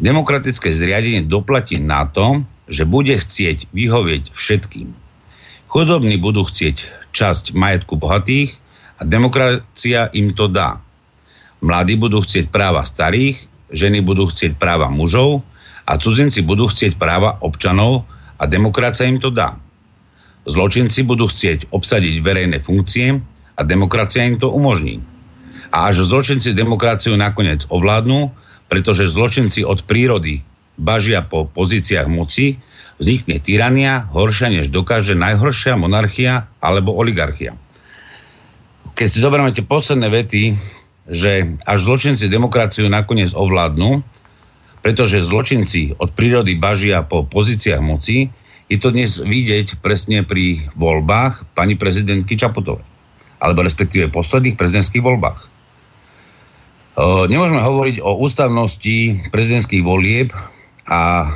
Demokratické 0.00 0.72
zriadenie 0.72 1.26
doplatí 1.26 1.76
na 1.76 2.08
to, 2.08 2.46
že 2.70 2.88
bude 2.88 3.12
chcieť 3.12 3.68
vyhovieť 3.74 4.32
všetkým. 4.32 4.88
Chudobní 5.68 6.16
budú 6.16 6.46
chcieť 6.46 6.88
časť 7.10 7.52
majetku 7.52 7.98
bohatých 7.98 8.56
a 9.00 9.02
demokracia 9.08 10.12
im 10.12 10.36
to 10.36 10.52
dá. 10.52 10.76
Mladí 11.64 11.96
budú 11.96 12.20
chcieť 12.20 12.52
práva 12.52 12.84
starých, 12.84 13.40
ženy 13.72 14.04
budú 14.04 14.28
chcieť 14.28 14.60
práva 14.60 14.92
mužov 14.92 15.40
a 15.88 15.96
cudzinci 15.96 16.44
budú 16.44 16.68
chcieť 16.68 17.00
práva 17.00 17.40
občanov, 17.40 18.04
a 18.40 18.48
demokracia 18.48 19.04
im 19.04 19.20
to 19.20 19.28
dá. 19.28 19.60
Zločinci 20.48 21.04
budú 21.04 21.28
chcieť 21.28 21.68
obsadiť 21.68 22.24
verejné 22.24 22.64
funkcie 22.64 23.20
a 23.54 23.60
demokracia 23.60 24.24
im 24.24 24.40
to 24.40 24.48
umožní. 24.48 25.04
A 25.70 25.92
až 25.92 26.08
zločinci 26.08 26.56
demokraciu 26.56 27.14
nakoniec 27.20 27.68
ovládnu, 27.68 28.32
pretože 28.72 29.12
zločinci 29.12 29.60
od 29.62 29.84
prírody 29.84 30.40
bažia 30.80 31.20
po 31.20 31.44
pozíciách 31.44 32.08
moci, 32.08 32.56
vznikne 32.96 33.36
tyrania, 33.44 34.08
horšia 34.08 34.48
než 34.48 34.72
dokáže 34.72 35.12
najhoršia 35.12 35.76
monarchia 35.76 36.48
alebo 36.64 36.96
oligarchia. 36.96 37.52
Keď 38.94 39.06
si 39.06 39.18
zoberieme 39.22 39.54
tie 39.54 39.64
posledné 39.64 40.08
vety, 40.10 40.42
že 41.10 41.58
až 41.66 41.78
zločinci 41.84 42.30
demokraciu 42.30 42.86
nakoniec 42.86 43.34
ovládnu, 43.34 44.04
pretože 44.80 45.26
zločinci 45.26 45.98
od 46.00 46.14
prírody 46.16 46.56
bažia 46.56 47.04
po 47.04 47.26
pozíciách 47.26 47.82
moci, 47.82 48.32
je 48.70 48.78
to 48.78 48.94
dnes 48.94 49.18
vidieť 49.18 49.82
presne 49.82 50.22
pri 50.22 50.70
voľbách 50.78 51.42
pani 51.58 51.74
prezidentky 51.74 52.38
Čaputovej. 52.38 52.86
Alebo 53.42 53.66
respektíve 53.66 54.12
posledných 54.14 54.54
prezidentských 54.54 55.02
voľbách. 55.02 55.40
E, 55.42 55.46
nemôžeme 57.26 57.58
hovoriť 57.58 57.96
o 57.98 58.20
ústavnosti 58.22 59.28
prezidentských 59.34 59.82
volieb 59.82 60.30
a 60.86 61.34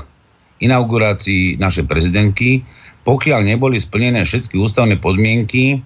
inaugurácii 0.63 1.59
našej 1.59 1.91
prezidentky, 1.91 2.63
pokiaľ 3.03 3.41
neboli 3.45 3.83
splnené 3.83 4.23
všetky 4.23 4.55
ústavné 4.57 4.97
podmienky 5.03 5.83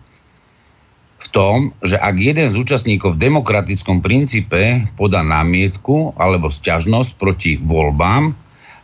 v 1.19 1.27
tom, 1.35 1.75
že 1.83 1.99
ak 1.99 2.15
jeden 2.15 2.47
z 2.47 2.57
účastníkov 2.57 3.19
v 3.19 3.27
demokratickom 3.27 3.99
princípe 3.99 4.87
podá 4.95 5.27
námietku 5.27 6.15
alebo 6.15 6.47
sťažnosť 6.47 7.11
proti 7.19 7.59
voľbám 7.59 8.33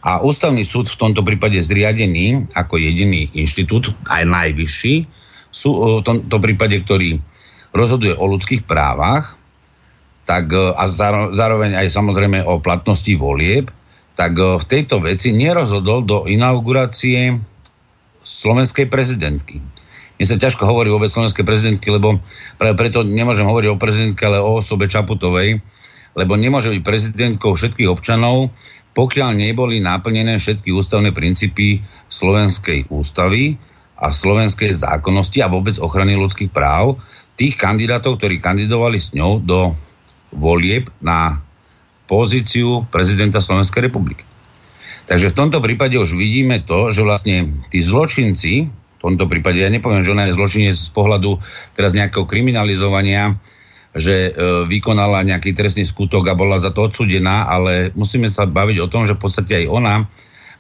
a 0.05 0.21
ústavný 0.21 0.67
súd 0.67 0.91
v 0.91 0.99
tomto 0.99 1.23
prípade 1.23 1.57
zriadený 1.63 2.51
ako 2.53 2.77
jediný 2.77 3.31
inštitút, 3.33 3.95
aj 4.11 4.27
najvyšší, 4.27 4.95
sú 5.55 6.03
v 6.03 6.05
tomto 6.05 6.37
prípade, 6.43 6.83
ktorý 6.83 7.23
rozhoduje 7.71 8.19
o 8.19 8.27
ľudských 8.27 8.67
právach, 8.67 9.39
tak 10.27 10.51
e, 10.51 10.75
a 10.75 10.85
zároveň 11.31 11.79
aj 11.79 11.89
samozrejme 11.95 12.43
o 12.43 12.59
platnosti 12.59 13.11
volieb, 13.15 13.71
tak 14.19 14.35
e, 14.35 14.59
v 14.59 14.65
tejto 14.67 15.01
veci 15.01 15.31
nerozhodol 15.31 16.03
do 16.03 16.19
inaugurácie 16.27 17.39
slovenskej 18.25 18.91
prezidentky. 18.91 19.63
Mne 20.15 20.27
sa 20.31 20.39
ťažko 20.39 20.63
hovorí 20.63 20.95
vôbec 20.95 21.11
slovenskej 21.11 21.43
prezidentky, 21.43 21.91
lebo 21.91 22.23
práve 22.55 22.75
preto 22.79 23.03
nemôžem 23.03 23.47
hovoriť 23.47 23.69
o 23.75 23.81
prezidentke, 23.81 24.23
ale 24.23 24.39
o 24.39 24.63
osobe 24.63 24.87
Čaputovej, 24.87 25.59
lebo 26.15 26.39
nemôže 26.39 26.71
byť 26.71 26.83
prezidentkou 26.87 27.59
všetkých 27.59 27.91
občanov, 27.91 28.55
pokiaľ 28.95 29.35
neboli 29.35 29.83
naplnené 29.83 30.39
všetky 30.39 30.71
ústavné 30.71 31.11
princípy 31.11 31.83
slovenskej 32.07 32.87
ústavy 32.95 33.59
a 33.99 34.15
slovenskej 34.15 34.71
zákonnosti 34.71 35.43
a 35.43 35.51
vôbec 35.51 35.75
ochrany 35.83 36.15
ľudských 36.15 36.55
práv 36.55 37.03
tých 37.35 37.59
kandidátov, 37.59 38.23
ktorí 38.23 38.39
kandidovali 38.39 39.03
s 39.03 39.11
ňou 39.19 39.43
do 39.43 39.75
volieb 40.31 40.87
na 41.03 41.43
pozíciu 42.07 42.87
prezidenta 42.95 43.43
Slovenskej 43.43 43.91
republiky. 43.91 44.23
Takže 45.05 45.35
v 45.35 45.39
tomto 45.39 45.59
prípade 45.61 45.99
už 45.99 46.17
vidíme 46.17 46.63
to, 46.63 46.95
že 46.95 47.05
vlastne 47.05 47.67
tí 47.69 47.83
zločinci, 47.83 48.71
tomto 49.05 49.29
prípade. 49.29 49.61
Ja 49.61 49.69
nepoviem, 49.69 50.01
že 50.01 50.17
ona 50.17 50.25
je 50.27 50.37
zločinec 50.37 50.73
z 50.73 50.91
pohľadu 50.97 51.37
teraz 51.77 51.93
nejakého 51.93 52.25
kriminalizovania, 52.25 53.37
že 53.93 54.29
e, 54.29 54.31
vykonala 54.67 55.23
nejaký 55.23 55.53
trestný 55.53 55.85
skutok 55.85 56.33
a 56.33 56.35
bola 56.35 56.57
za 56.59 56.73
to 56.73 56.89
odsudená, 56.89 57.47
ale 57.47 57.93
musíme 57.93 58.27
sa 58.33 58.49
baviť 58.49 58.83
o 58.83 58.91
tom, 58.91 59.07
že 59.07 59.15
v 59.15 59.23
podstate 59.23 59.53
aj 59.65 59.67
ona 59.69 59.95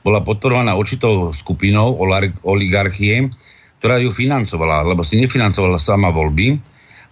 bola 0.04 0.20
podporovaná 0.20 0.76
určitou 0.76 1.32
skupinou 1.32 1.96
oligarchie, 2.44 3.32
ktorá 3.80 3.96
ju 4.04 4.12
financovala, 4.12 4.84
lebo 4.84 5.00
si 5.00 5.16
nefinancovala 5.16 5.80
sama 5.80 6.12
voľby, 6.12 6.60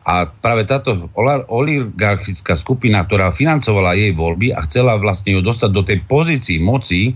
A 0.02 0.26
práve 0.26 0.66
táto 0.66 1.08
oligarchická 1.46 2.58
skupina, 2.58 3.06
ktorá 3.06 3.30
financovala 3.30 3.94
jej 3.94 4.10
voľby 4.10 4.50
a 4.50 4.66
chcela 4.66 4.98
vlastne 4.98 5.38
ju 5.38 5.40
dostať 5.46 5.70
do 5.70 5.82
tej 5.86 6.02
pozícii 6.10 6.58
moci, 6.58 7.14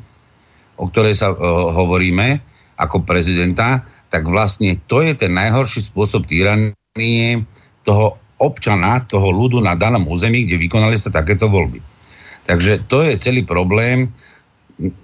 o 0.78 0.86
ktorej 0.86 1.18
sa 1.18 1.34
uh, 1.34 1.36
hovoríme, 1.74 2.38
ako 2.78 3.02
prezidenta, 3.02 3.82
tak 4.10 4.26
vlastne 4.26 4.78
to 4.86 5.02
je 5.02 5.12
ten 5.18 5.32
najhorší 5.34 5.90
spôsob 5.90 6.26
tyranie 6.30 7.44
toho 7.86 8.18
občana, 8.36 9.00
toho 9.04 9.32
ľudu 9.32 9.64
na 9.64 9.74
danom 9.74 10.04
území, 10.08 10.44
kde 10.44 10.60
vykonali 10.60 10.96
sa 11.00 11.08
takéto 11.08 11.48
voľby. 11.48 11.80
Takže 12.46 12.86
to 12.86 13.02
je 13.02 13.18
celý 13.18 13.42
problém 13.42 14.12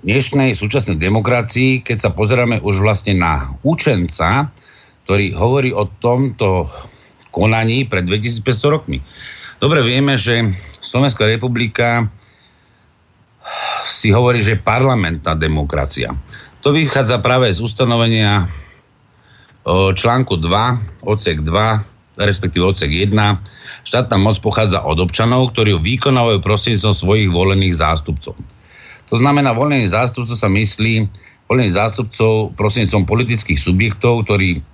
dnešnej 0.05 0.53
súčasnej 0.53 1.01
demokracii, 1.01 1.81
keď 1.81 1.97
sa 1.97 2.11
pozeráme 2.13 2.61
už 2.61 2.85
vlastne 2.85 3.17
na 3.17 3.57
učenca, 3.65 4.53
ktorý 5.09 5.33
hovorí 5.33 5.71
o 5.73 5.89
tomto 5.89 6.69
konaní 7.33 7.89
pred 7.89 8.05
2500 8.05 8.75
rokmi. 8.75 9.01
Dobre 9.59 9.81
vieme, 9.81 10.21
že 10.21 10.53
Slovenská 10.85 11.25
republika 11.25 12.07
si 13.89 14.13
hovorí, 14.13 14.45
že 14.45 14.61
parlamentná 14.61 15.35
demokracia. 15.35 16.15
To 16.63 16.71
vychádza 16.71 17.19
práve 17.19 17.51
z 17.51 17.59
ustanovenia 17.59 18.47
článku 19.69 20.37
2, 20.39 21.07
odsek 21.07 21.47
2, 21.47 22.19
respektíve 22.19 22.67
odsek 22.67 22.91
1. 22.91 23.15
Štátna 23.83 24.17
moc 24.19 24.39
pochádza 24.39 24.83
od 24.83 24.99
občanov, 24.99 25.55
ktorí 25.55 25.75
ju 25.75 25.81
vykonávajú 25.83 26.39
prostredníctvom 26.43 26.95
svojich 26.95 27.31
volených 27.31 27.79
zástupcov. 27.79 28.35
To 29.11 29.15
znamená, 29.19 29.53
volených 29.53 29.93
zástupcov 29.93 30.37
sa 30.39 30.49
myslí 30.49 31.07
volených 31.51 31.77
zástupcov 31.77 32.57
prostredníctvom 32.57 33.05
politických 33.05 33.61
subjektov, 33.61 34.25
ktorí 34.25 34.65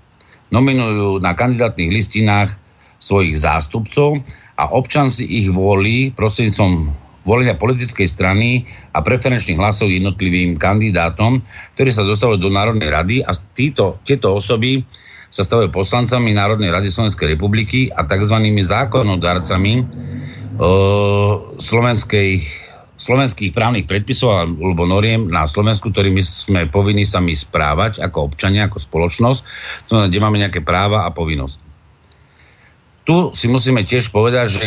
nominujú 0.54 1.20
na 1.20 1.34
kandidátnych 1.34 1.90
listinách 1.90 2.54
svojich 3.02 3.38
zástupcov 3.38 4.22
a 4.58 4.70
občan 4.70 5.10
si 5.10 5.26
ich 5.26 5.48
volí 5.50 6.10
prostredníctvom 6.14 6.90
volenia 7.28 7.52
politickej 7.52 8.08
strany 8.08 8.64
a 8.96 9.04
preferenčných 9.04 9.60
hlasov 9.60 9.92
jednotlivým 9.92 10.56
kandidátom, 10.56 11.44
ktorí 11.76 11.92
sa 11.92 12.08
dostávajú 12.08 12.40
do 12.40 12.48
Národnej 12.48 12.88
rady 12.88 13.16
a 13.20 13.36
títo, 13.52 14.00
tieto 14.08 14.32
osoby 14.32 14.80
sa 15.28 15.44
stavajú 15.44 15.68
poslancami 15.68 16.32
Národnej 16.32 16.72
rady 16.72 16.88
Slovenskej 16.88 17.36
republiky 17.36 17.92
a 17.92 18.08
tzv. 18.08 18.32
zákonodarcami 18.64 19.72
e, 19.76 19.82
slovenskej 21.60 22.30
slovenských 22.98 23.54
právnych 23.54 23.86
predpisov 23.86 24.58
alebo 24.58 24.82
noriem 24.82 25.30
na 25.30 25.46
Slovensku, 25.46 25.94
ktorými 25.94 26.18
sme 26.18 26.66
povinni 26.66 27.06
sami 27.06 27.38
správať 27.38 28.02
ako 28.02 28.26
občania, 28.26 28.66
ako 28.66 28.82
spoločnosť, 28.82 29.40
kde 30.10 30.18
máme 30.18 30.42
nejaké 30.42 30.66
práva 30.66 31.06
a 31.06 31.14
povinnosti. 31.14 31.62
Tu 33.06 33.16
si 33.38 33.46
musíme 33.46 33.86
tiež 33.86 34.10
povedať, 34.10 34.46
že 34.50 34.64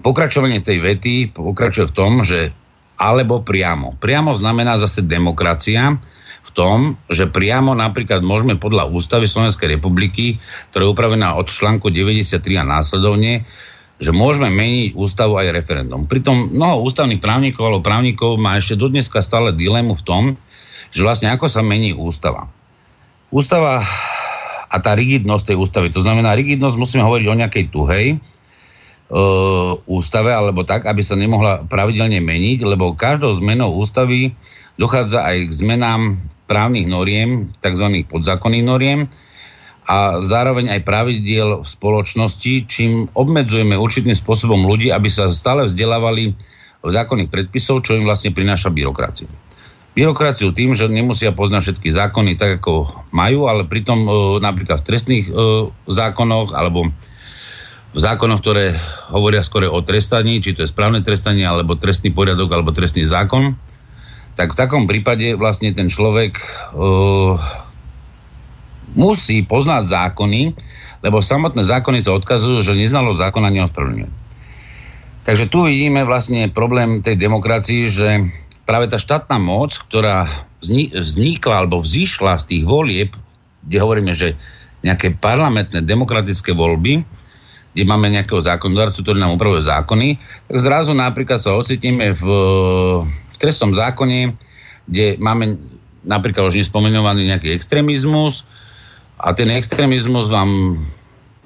pokračovanie 0.00 0.60
tej 0.60 0.82
vety 0.82 1.14
pokračuje 1.32 1.88
v 1.88 1.96
tom, 1.96 2.24
že 2.24 2.52
alebo 2.96 3.44
priamo. 3.44 3.96
Priamo 4.00 4.32
znamená 4.32 4.80
zase 4.80 5.04
demokracia 5.04 6.00
v 6.46 6.50
tom, 6.56 6.96
že 7.12 7.28
priamo 7.28 7.76
napríklad 7.76 8.24
môžeme 8.24 8.56
podľa 8.56 8.88
ústavy 8.88 9.28
Slovenskej 9.28 9.76
republiky, 9.76 10.40
ktorá 10.72 10.88
je 10.88 10.92
upravená 10.96 11.36
od 11.36 11.52
článku 11.52 11.92
93 11.92 12.40
a 12.56 12.64
následovne, 12.64 13.44
že 13.96 14.12
môžeme 14.12 14.48
meniť 14.52 14.96
ústavu 14.96 15.36
aj 15.40 15.52
referendum. 15.52 16.08
Pritom 16.08 16.52
mnoho 16.52 16.84
ústavných 16.84 17.20
právnikov 17.20 17.68
alebo 17.68 17.84
právnikov 17.84 18.40
má 18.40 18.56
ešte 18.56 18.76
do 18.76 18.88
dneska 18.88 19.20
stále 19.20 19.52
dilemu 19.52 19.96
v 19.96 20.04
tom, 20.04 20.22
že 20.92 21.04
vlastne 21.04 21.32
ako 21.32 21.48
sa 21.48 21.60
mení 21.60 21.92
ústava. 21.92 22.48
Ústava 23.28 23.84
a 24.66 24.76
tá 24.80 24.92
rigidnosť 24.96 25.52
tej 25.52 25.56
ústavy, 25.60 25.88
to 25.92 26.00
znamená 26.00 26.32
rigidnosť 26.36 26.76
musíme 26.76 27.04
hovoriť 27.04 27.26
o 27.28 27.38
nejakej 27.38 27.64
tuhej 27.72 28.06
ústave 29.86 30.34
alebo 30.34 30.66
tak, 30.66 30.86
aby 30.90 30.98
sa 30.98 31.14
nemohla 31.14 31.62
pravidelne 31.70 32.18
meniť, 32.18 32.66
lebo 32.66 32.98
každou 32.98 33.30
zmenou 33.38 33.78
ústavy 33.78 34.34
dochádza 34.76 35.22
aj 35.22 35.36
k 35.46 35.52
zmenám 35.62 36.18
právnych 36.50 36.90
noriem, 36.90 37.54
tzv. 37.62 38.06
podzákonných 38.06 38.66
noriem, 38.66 39.00
a 39.86 40.18
zároveň 40.18 40.74
aj 40.74 40.80
pravidiel 40.82 41.62
v 41.62 41.66
spoločnosti, 41.66 42.66
čím 42.66 43.06
obmedzujeme 43.14 43.78
určitým 43.78 44.18
spôsobom 44.18 44.66
ľudí, 44.66 44.90
aby 44.90 45.06
sa 45.06 45.30
stále 45.30 45.70
vzdelávali 45.70 46.34
v 46.82 46.90
zákonných 46.90 47.30
predpisov, 47.30 47.86
čo 47.86 47.94
im 47.94 48.02
vlastne 48.02 48.34
prináša 48.34 48.74
byrokraciu. 48.74 49.30
Byrokraciu 49.94 50.50
tým, 50.52 50.74
že 50.74 50.90
nemusia 50.90 51.30
poznať 51.30 51.60
všetky 51.70 51.88
zákony 51.94 52.34
tak, 52.34 52.60
ako 52.60 53.06
majú, 53.14 53.46
ale 53.46 53.64
pritom 53.64 53.98
e, 54.04 54.10
napríklad 54.42 54.82
v 54.82 54.86
trestných 54.90 55.26
e, 55.30 55.32
zákonoch 55.88 56.52
alebo 56.52 56.90
v 57.96 57.98
zákonoch, 57.98 58.44
ktoré 58.44 58.76
hovoria 59.08 59.40
skore 59.40 59.64
o 59.64 59.80
trestaní, 59.80 60.44
či 60.44 60.52
to 60.52 60.68
je 60.68 60.68
správne 60.68 61.00
trestanie, 61.00 61.48
alebo 61.48 61.80
trestný 61.80 62.12
poriadok, 62.12 62.52
alebo 62.52 62.76
trestný 62.76 63.08
zákon, 63.08 63.56
tak 64.36 64.52
v 64.52 64.58
takom 64.60 64.84
prípade 64.84 65.32
vlastne 65.32 65.72
ten 65.72 65.88
človek 65.88 66.36
e, 66.36 66.44
musí 69.00 69.40
poznať 69.48 70.12
zákony, 70.12 70.52
lebo 71.00 71.24
samotné 71.24 71.64
zákony 71.64 72.04
sa 72.04 72.12
odkazujú, 72.12 72.60
že 72.60 72.76
neznalo 72.76 73.16
zákona 73.16 73.48
neospravedlňuje. 73.48 74.12
Takže 75.24 75.48
tu 75.48 75.64
vidíme 75.64 76.04
vlastne 76.04 76.52
problém 76.52 77.00
tej 77.00 77.16
demokracii, 77.16 77.82
že 77.88 78.08
práve 78.68 78.92
tá 78.92 79.00
štátna 79.00 79.40
moc, 79.40 79.72
ktorá 79.88 80.28
vznikla 81.00 81.64
alebo 81.64 81.80
vzýšla 81.80 82.44
z 82.44 82.44
tých 82.44 82.64
volieb, 82.68 83.10
kde 83.64 83.76
hovoríme, 83.80 84.12
že 84.12 84.36
nejaké 84.84 85.16
parlamentné 85.16 85.80
demokratické 85.80 86.52
voľby, 86.52 87.02
kde 87.76 87.84
máme 87.84 88.08
nejakého 88.08 88.40
zákonodárcu, 88.40 89.04
ktorý 89.04 89.20
nám 89.20 89.36
upravuje 89.36 89.68
zákony, 89.68 90.16
tak 90.48 90.56
zrazu 90.56 90.96
napríklad 90.96 91.36
sa 91.36 91.52
ocitíme 91.52 92.16
v, 92.16 92.24
v 93.04 93.36
trestnom 93.36 93.76
zákone, 93.76 94.32
kde 94.88 95.20
máme 95.20 95.60
napríklad 96.00 96.48
už 96.48 96.64
nespomenovaný 96.64 97.28
nejaký 97.28 97.52
extrémizmus, 97.52 98.48
a 99.16 99.32
ten 99.32 99.48
extrémizmus 99.48 100.28
vám 100.28 100.80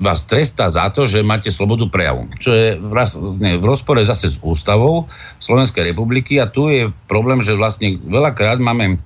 vás 0.01 0.25
trestá 0.25 0.73
za 0.73 0.89
to, 0.89 1.05
že 1.05 1.21
máte 1.21 1.53
slobodu 1.53 1.85
prejavu. 1.93 2.25
Čo 2.41 2.51
je 2.57 2.69
vlastne 2.81 3.61
v 3.61 3.65
rozpore 3.69 4.01
zase 4.01 4.33
s 4.33 4.41
ústavou 4.41 5.05
Slovenskej 5.45 5.93
republiky 5.93 6.41
a 6.41 6.49
tu 6.49 6.73
je 6.73 6.89
problém, 7.05 7.45
že 7.45 7.53
vlastne 7.53 8.01
veľakrát 8.01 8.57
máme 8.57 8.97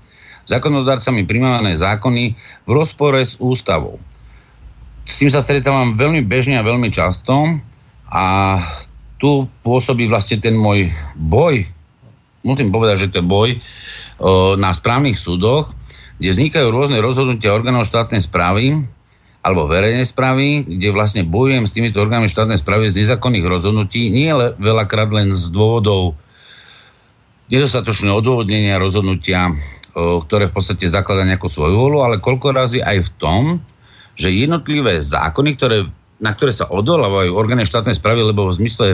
zákonodárcami 0.47 1.27
primárne 1.27 1.75
zákony 1.75 2.39
v 2.65 2.71
rozpore 2.71 3.19
s 3.19 3.35
ústavou. 3.43 3.99
S 5.05 5.21
tým 5.21 5.29
sa 5.29 5.45
stretávam 5.45 5.93
veľmi 5.93 6.25
bežne 6.25 6.57
a 6.57 6.67
veľmi 6.67 6.89
často 6.89 7.61
a 8.09 8.25
tu 9.21 9.49
pôsobí 9.61 10.09
vlastne 10.09 10.41
ten 10.41 10.57
môj 10.57 10.89
boj, 11.17 11.65
musím 12.45 12.73
povedať, 12.73 13.09
že 13.09 13.11
to 13.13 13.21
je 13.21 13.27
boj 13.27 13.51
na 14.57 14.73
správnych 14.73 15.21
súdoch, 15.21 15.73
kde 16.17 16.33
vznikajú 16.33 16.71
rôzne 16.71 17.03
rozhodnutia 17.05 17.53
orgánov 17.53 17.89
štátnej 17.89 18.23
správy 18.23 18.81
alebo 19.45 19.69
verejnej 19.69 20.09
správy, 20.09 20.65
kde 20.65 20.89
vlastne 20.89 21.21
bojujem 21.21 21.69
s 21.69 21.77
týmito 21.77 22.01
orgánmi 22.01 22.33
štátnej 22.33 22.57
správy 22.57 22.89
z 22.89 23.05
nezákonných 23.05 23.45
rozhodnutí, 23.45 24.09
nie 24.09 24.33
le, 24.33 24.57
veľakrát 24.57 25.13
len 25.13 25.37
z 25.37 25.53
dôvodov 25.53 26.17
nedostatočného 27.53 28.25
odôvodnenia 28.25 28.81
rozhodnutia, 28.81 29.53
ktoré 29.93 30.49
v 30.49 30.55
podstate 30.57 30.89
zaklada 30.89 31.29
nejakú 31.29 31.53
svoju 31.53 31.77
volu, 31.77 32.01
ale 32.01 32.25
koľko 32.25 32.57
razy 32.57 32.81
aj 32.81 33.05
v 33.05 33.11
tom, 33.21 33.43
že 34.15 34.31
jednotlivé 34.31 35.03
zákony, 35.03 35.51
ktoré, 35.59 35.79
na 36.23 36.31
ktoré 36.35 36.55
sa 36.55 36.71
odolávajú 36.71 37.35
orgány 37.35 37.67
štátnej 37.67 37.99
správy, 37.99 38.23
lebo 38.23 38.47
v 38.49 38.59
zmysle 38.59 38.87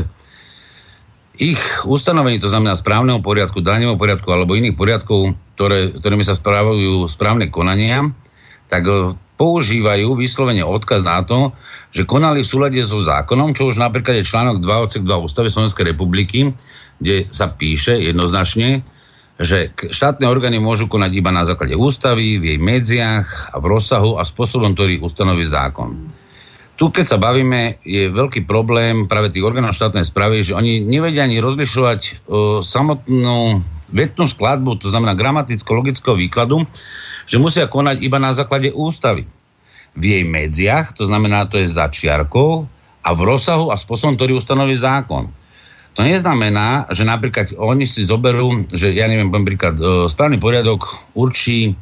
ich 1.41 1.61
ustanovení, 1.89 2.37
to 2.37 2.53
znamená 2.53 2.77
správneho 2.77 3.25
poriadku, 3.25 3.65
daňového 3.65 3.97
poriadku 3.97 4.29
alebo 4.29 4.57
iných 4.57 4.77
poriadkov, 4.77 5.33
ktoré, 5.57 5.97
ktorými 5.97 6.21
sa 6.21 6.37
správajú 6.37 7.09
správne 7.09 7.49
konania, 7.49 8.13
tak 8.69 8.85
e, 8.85 9.17
používajú 9.41 10.21
vyslovene 10.21 10.61
odkaz 10.61 11.01
na 11.01 11.25
to, 11.25 11.57
že 11.97 12.05
konali 12.05 12.45
v 12.45 12.51
súlade 12.53 12.81
so 12.85 13.01
zákonom, 13.01 13.57
čo 13.57 13.73
už 13.73 13.81
napríklad 13.81 14.21
je 14.21 14.29
článok 14.29 14.61
2 14.61 14.85
odsek 14.85 15.03
2 15.03 15.25
Ústavy 15.25 15.49
Slovenskej 15.49 15.97
republiky, 15.97 16.53
kde 17.01 17.33
sa 17.33 17.49
píše 17.49 17.97
jednoznačne, 17.97 18.85
že 19.41 19.73
štátne 19.73 20.29
orgány 20.29 20.61
môžu 20.61 20.85
konať 20.85 21.11
iba 21.17 21.33
na 21.33 21.49
základe 21.49 21.73
ústavy, 21.73 22.37
v 22.37 22.55
jej 22.55 22.59
medziach 22.61 23.51
a 23.51 23.57
v 23.57 23.67
rozsahu 23.73 24.21
a 24.21 24.29
spôsobom, 24.29 24.77
ktorý 24.77 25.01
ustanoví 25.01 25.49
zákon 25.49 26.12
tu, 26.81 26.89
keď 26.89 27.05
sa 27.12 27.21
bavíme, 27.21 27.77
je 27.85 28.09
veľký 28.09 28.49
problém 28.49 29.05
práve 29.05 29.29
tých 29.29 29.45
orgánov 29.45 29.77
štátnej 29.77 30.09
správy, 30.09 30.41
že 30.41 30.57
oni 30.57 30.81
nevedia 30.81 31.29
ani 31.29 31.37
rozlišovať 31.37 32.01
uh, 32.01 32.65
samotnú 32.65 33.61
vetnú 33.93 34.25
skladbu, 34.25 34.81
to 34.81 34.89
znamená 34.89 35.12
gramaticko-logického 35.12 36.17
výkladu, 36.17 36.65
že 37.29 37.37
musia 37.37 37.69
konať 37.69 38.01
iba 38.01 38.17
na 38.17 38.33
základe 38.33 38.73
ústavy. 38.73 39.29
V 39.93 40.03
jej 40.09 40.25
medziach, 40.25 40.97
to 40.97 41.05
znamená, 41.05 41.45
to 41.53 41.61
je 41.61 41.69
za 41.69 41.93
čiarkou 41.93 42.65
a 43.05 43.11
v 43.12 43.21
rozsahu 43.29 43.69
a 43.69 43.77
spôsobom, 43.77 44.17
ktorý 44.17 44.41
ustanoví 44.41 44.73
zákon. 44.73 45.29
To 45.99 46.07
neznamená, 46.07 46.87
že 46.95 47.03
napríklad 47.03 47.51
oni 47.59 47.83
si 47.83 48.07
zoberú, 48.07 48.67
že 48.71 48.95
ja 48.95 49.11
neviem, 49.11 49.27
napríklad 49.27 49.75
uh, 49.77 50.07
správny 50.07 50.39
poriadok 50.39 50.87
určí 51.19 51.75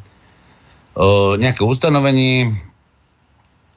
uh, 0.97 1.37
nejaké 1.37 1.61
ustanovenie, 1.61 2.57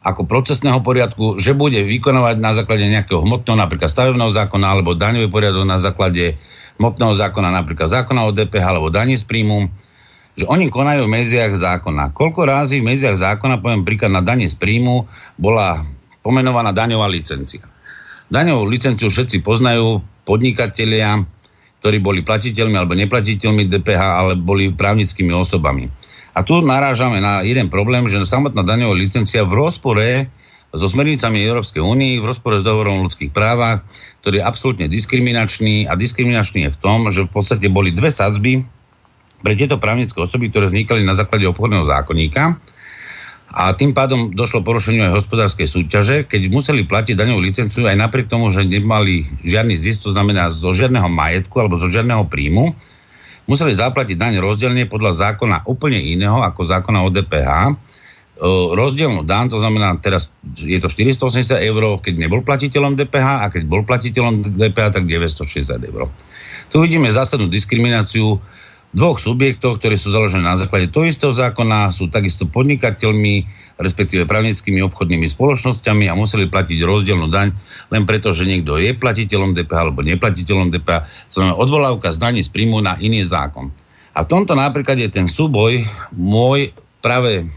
ako 0.01 0.25
procesného 0.25 0.81
poriadku, 0.81 1.37
že 1.37 1.53
bude 1.53 1.77
vykonávať 1.77 2.41
na 2.41 2.57
základe 2.57 2.89
nejakého 2.89 3.21
hmotného, 3.21 3.53
napríklad 3.53 3.85
stavebného 3.85 4.33
zákona, 4.33 4.65
alebo 4.65 4.97
daňový 4.97 5.29
poriadok 5.29 5.61
na 5.61 5.77
základe 5.77 6.41
hmotného 6.81 7.13
zákona, 7.13 7.53
napríklad 7.53 7.93
zákona 8.01 8.25
o 8.25 8.33
DPH 8.33 8.65
alebo 8.65 8.89
daní 8.89 9.13
z 9.13 9.21
príjmu, 9.29 9.69
že 10.33 10.49
oni 10.49 10.73
konajú 10.73 11.05
v 11.05 11.13
medziach 11.21 11.53
zákona. 11.53 12.17
Koľko 12.17 12.49
rázy 12.49 12.81
v 12.81 12.89
medziach 12.89 13.13
zákona, 13.13 13.61
poviem 13.61 13.85
príklad 13.85 14.09
na 14.09 14.25
dane 14.25 14.49
z 14.49 14.57
príjmu, 14.57 15.05
bola 15.37 15.85
pomenovaná 16.25 16.73
daňová 16.73 17.05
licencia. 17.05 17.61
Daňovú 18.33 18.65
licenciu 18.65 19.13
všetci 19.13 19.45
poznajú, 19.45 20.01
podnikatelia, 20.31 21.27
ktorí 21.83 21.99
boli 21.99 22.23
platiteľmi 22.23 22.79
alebo 22.79 22.95
neplatiteľmi 22.95 23.67
DPH, 23.67 23.99
ale 23.99 24.33
boli 24.39 24.71
právnickými 24.71 25.35
osobami. 25.35 25.91
A 26.31 26.47
tu 26.47 26.63
narážame 26.63 27.19
na 27.19 27.43
jeden 27.43 27.67
problém, 27.67 28.07
že 28.07 28.23
samotná 28.23 28.63
daňová 28.63 28.95
licencia 28.95 29.43
v 29.43 29.59
rozpore 29.59 30.31
so 30.71 30.87
smernicami 30.87 31.43
Európskej 31.43 31.83
únie, 31.83 32.23
v 32.23 32.31
rozpore 32.31 32.55
s 32.55 32.63
dohovorom 32.63 33.03
o 33.03 33.05
ľudských 33.11 33.35
právach, 33.35 33.83
ktorý 34.23 34.39
je 34.39 34.47
absolútne 34.47 34.87
diskriminačný 34.87 35.91
a 35.91 35.99
diskriminačný 35.99 36.71
je 36.71 36.71
v 36.71 36.79
tom, 36.79 37.11
že 37.11 37.27
v 37.27 37.31
podstate 37.35 37.67
boli 37.67 37.91
dve 37.91 38.07
sadzby 38.07 38.63
pre 39.43 39.59
tieto 39.59 39.75
právnické 39.75 40.15
osoby, 40.15 40.47
ktoré 40.47 40.71
vznikali 40.71 41.03
na 41.03 41.11
základe 41.11 41.43
obchodného 41.51 41.83
zákonníka 41.83 42.55
a 43.51 43.75
tým 43.75 43.91
pádom 43.91 44.31
došlo 44.31 44.63
porušeniu 44.63 45.11
aj 45.11 45.15
hospodárskej 45.19 45.67
súťaže, 45.67 46.23
keď 46.23 46.47
museli 46.47 46.87
platiť 46.87 47.19
daňovú 47.19 47.43
licenciu 47.43 47.83
aj 47.83 47.99
napriek 47.99 48.31
tomu, 48.31 48.47
že 48.47 48.63
nemali 48.63 49.27
žiadny 49.43 49.75
zisk, 49.75 50.07
to 50.07 50.15
znamená 50.15 50.47
zo 50.47 50.71
žiadneho 50.71 51.11
majetku 51.11 51.59
alebo 51.59 51.75
zo 51.75 51.91
žiadneho 51.91 52.31
príjmu, 52.31 52.71
museli 53.51 53.75
zaplatiť 53.75 54.15
daň 54.15 54.39
rozdielne 54.39 54.87
podľa 54.87 55.35
zákona 55.35 55.67
úplne 55.67 55.99
iného 55.99 56.39
ako 56.39 56.63
zákona 56.63 57.03
o 57.03 57.11
DPH. 57.11 57.51
E, 57.51 57.73
rozdielnú 58.71 59.27
daň, 59.27 59.51
to 59.51 59.59
znamená 59.59 59.99
teraz 59.99 60.31
je 60.55 60.79
to 60.79 60.87
480 60.87 61.59
eur, 61.59 61.99
keď 61.99 62.13
nebol 62.23 62.39
platiteľom 62.47 62.95
DPH 62.95 63.27
a 63.43 63.45
keď 63.51 63.67
bol 63.67 63.83
platiteľom 63.83 64.55
DPH, 64.55 64.95
tak 64.95 65.03
960 65.03 65.75
eur. 65.91 66.07
Tu 66.71 66.79
vidíme 66.79 67.11
zásadnú 67.11 67.51
diskrimináciu 67.51 68.39
dvoch 68.91 69.23
subjektov, 69.23 69.79
ktorí 69.79 69.95
sú 69.95 70.11
založené 70.11 70.43
na 70.43 70.59
základe 70.59 70.91
toho 70.91 71.07
istého 71.07 71.31
zákona, 71.31 71.95
sú 71.95 72.11
takisto 72.11 72.43
podnikateľmi, 72.43 73.47
respektíve 73.79 74.27
právnickými 74.27 74.83
obchodnými 74.83 75.31
spoločnosťami 75.31 76.11
a 76.11 76.13
museli 76.13 76.51
platiť 76.51 76.79
rozdielnú 76.83 77.31
daň 77.31 77.55
len 77.87 78.03
preto, 78.03 78.35
že 78.35 78.43
niekto 78.43 78.75
je 78.75 78.91
platiteľom 78.91 79.55
DPH 79.55 79.79
alebo 79.79 80.03
neplatiteľom 80.03 80.75
DPH. 80.75 81.07
To 81.31 81.35
znamená 81.39 81.55
odvolávka 81.55 82.11
z 82.11 82.17
daní 82.19 82.41
z 82.43 82.51
príjmu 82.51 82.83
na 82.83 82.99
iný 82.99 83.23
zákon. 83.23 83.71
A 84.11 84.27
v 84.27 84.29
tomto 84.29 84.59
napríklad 84.59 84.99
je 84.99 85.07
ten 85.07 85.23
súboj 85.23 85.87
môj 86.11 86.75
práve 86.99 87.47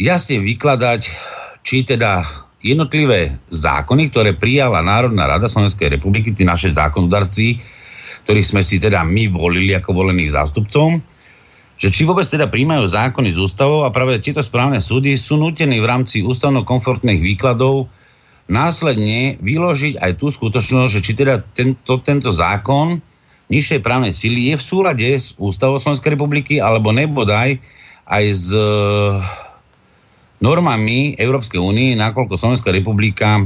jasne 0.00 0.40
vykladať, 0.40 1.12
či 1.60 1.84
teda 1.84 2.24
jednotlivé 2.64 3.36
zákony, 3.52 4.08
ktoré 4.08 4.32
prijala 4.32 4.80
Národná 4.80 5.28
rada 5.28 5.50
Slovenskej 5.50 5.92
republiky, 5.92 6.32
tí 6.32 6.48
naše 6.48 6.72
zákonodarci, 6.72 7.60
ktorých 8.24 8.48
sme 8.54 8.62
si 8.62 8.78
teda 8.78 9.02
my 9.02 9.30
volili 9.32 9.74
ako 9.74 9.90
volených 9.92 10.34
zástupcov, 10.34 11.02
že 11.82 11.88
či 11.90 12.06
vôbec 12.06 12.22
teda 12.28 12.46
príjmajú 12.46 12.86
zákony 12.86 13.34
z 13.34 13.38
ústavou 13.42 13.82
a 13.82 13.90
práve 13.90 14.22
tieto 14.22 14.38
správne 14.38 14.78
súdy 14.78 15.18
sú 15.18 15.34
nutení 15.34 15.82
v 15.82 15.90
rámci 15.90 16.22
ústavno-komfortných 16.22 17.18
výkladov 17.18 17.90
následne 18.46 19.38
vyložiť 19.42 19.98
aj 19.98 20.12
tú 20.18 20.30
skutočnosť, 20.30 20.90
že 20.92 21.00
či 21.02 21.12
teda 21.18 21.42
tento, 21.54 21.98
tento 22.02 22.30
zákon 22.30 23.00
nižšej 23.50 23.80
právnej 23.84 24.14
sily 24.14 24.52
je 24.52 24.56
v 24.58 24.64
súlade 24.64 25.10
s 25.10 25.34
ústavou 25.36 25.80
Slovenskej 25.80 26.14
republiky 26.14 26.62
alebo 26.62 26.94
nebodaj 26.94 27.58
aj 28.08 28.24
s 28.30 28.48
e, 28.52 28.64
normami 30.42 31.14
Európskej 31.16 31.60
únie, 31.60 31.94
nakoľko 31.94 32.34
Slovenská 32.34 32.70
republika 32.74 33.42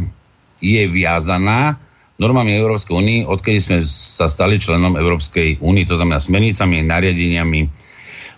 je 0.61 0.83
viazaná 0.89 1.77
normami 2.17 2.57
Európskej 2.57 2.95
únie, 2.97 3.19
odkedy 3.29 3.59
sme 3.61 3.79
sa 3.85 4.29
stali 4.29 4.57
členom 4.57 4.97
Európskej 4.97 5.61
únie, 5.61 5.85
to 5.85 5.97
znamená 5.97 6.21
smernicami, 6.21 6.81
nariadeniami, 6.85 7.61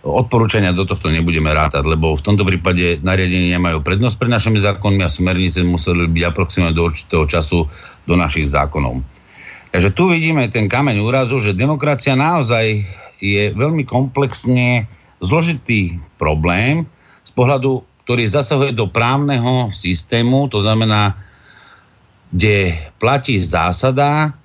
odporúčania 0.02 0.70
do 0.70 0.86
tohto 0.86 1.10
nebudeme 1.10 1.50
rátať, 1.50 1.82
lebo 1.82 2.14
v 2.14 2.22
tomto 2.22 2.46
prípade 2.46 3.02
nariadenia 3.02 3.58
majú 3.58 3.82
prednosť 3.82 4.16
pred 4.18 4.30
našimi 4.30 4.58
zákonmi 4.62 5.02
a 5.02 5.10
smernice 5.10 5.62
museli 5.66 6.06
byť 6.06 6.22
aproximovane 6.22 6.74
do 6.74 6.86
určitého 6.86 7.24
času 7.26 7.66
do 8.06 8.14
našich 8.14 8.46
zákonov. 8.46 9.02
Takže 9.74 9.92
tu 9.92 10.08
vidíme 10.08 10.46
ten 10.48 10.70
kameň 10.70 11.02
úrazu, 11.02 11.42
že 11.42 11.52
demokracia 11.52 12.16
naozaj 12.16 12.78
je 13.18 13.52
veľmi 13.52 13.82
komplexne 13.84 14.86
zložitý 15.18 15.98
problém 16.16 16.86
z 17.26 17.30
pohľadu, 17.34 17.82
ktorý 18.06 18.24
zasahuje 18.24 18.72
do 18.72 18.88
právneho 18.88 19.68
systému, 19.74 20.48
to 20.48 20.62
znamená 20.62 21.18
kde 22.32 22.76
platí 23.00 23.40
zásada, 23.40 24.36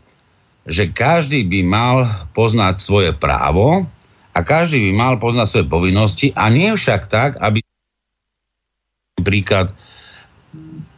že 0.64 0.88
každý 0.92 1.44
by 1.44 1.60
mal 1.68 1.96
poznať 2.32 2.80
svoje 2.80 3.12
právo 3.12 3.84
a 4.32 4.40
každý 4.40 4.80
by 4.90 4.92
mal 4.96 5.14
poznať 5.20 5.48
svoje 5.50 5.68
povinnosti 5.68 6.28
a 6.34 6.48
nie 6.48 6.72
však 6.72 7.12
tak, 7.12 7.36
aby 7.44 7.60
príklad 9.20 9.76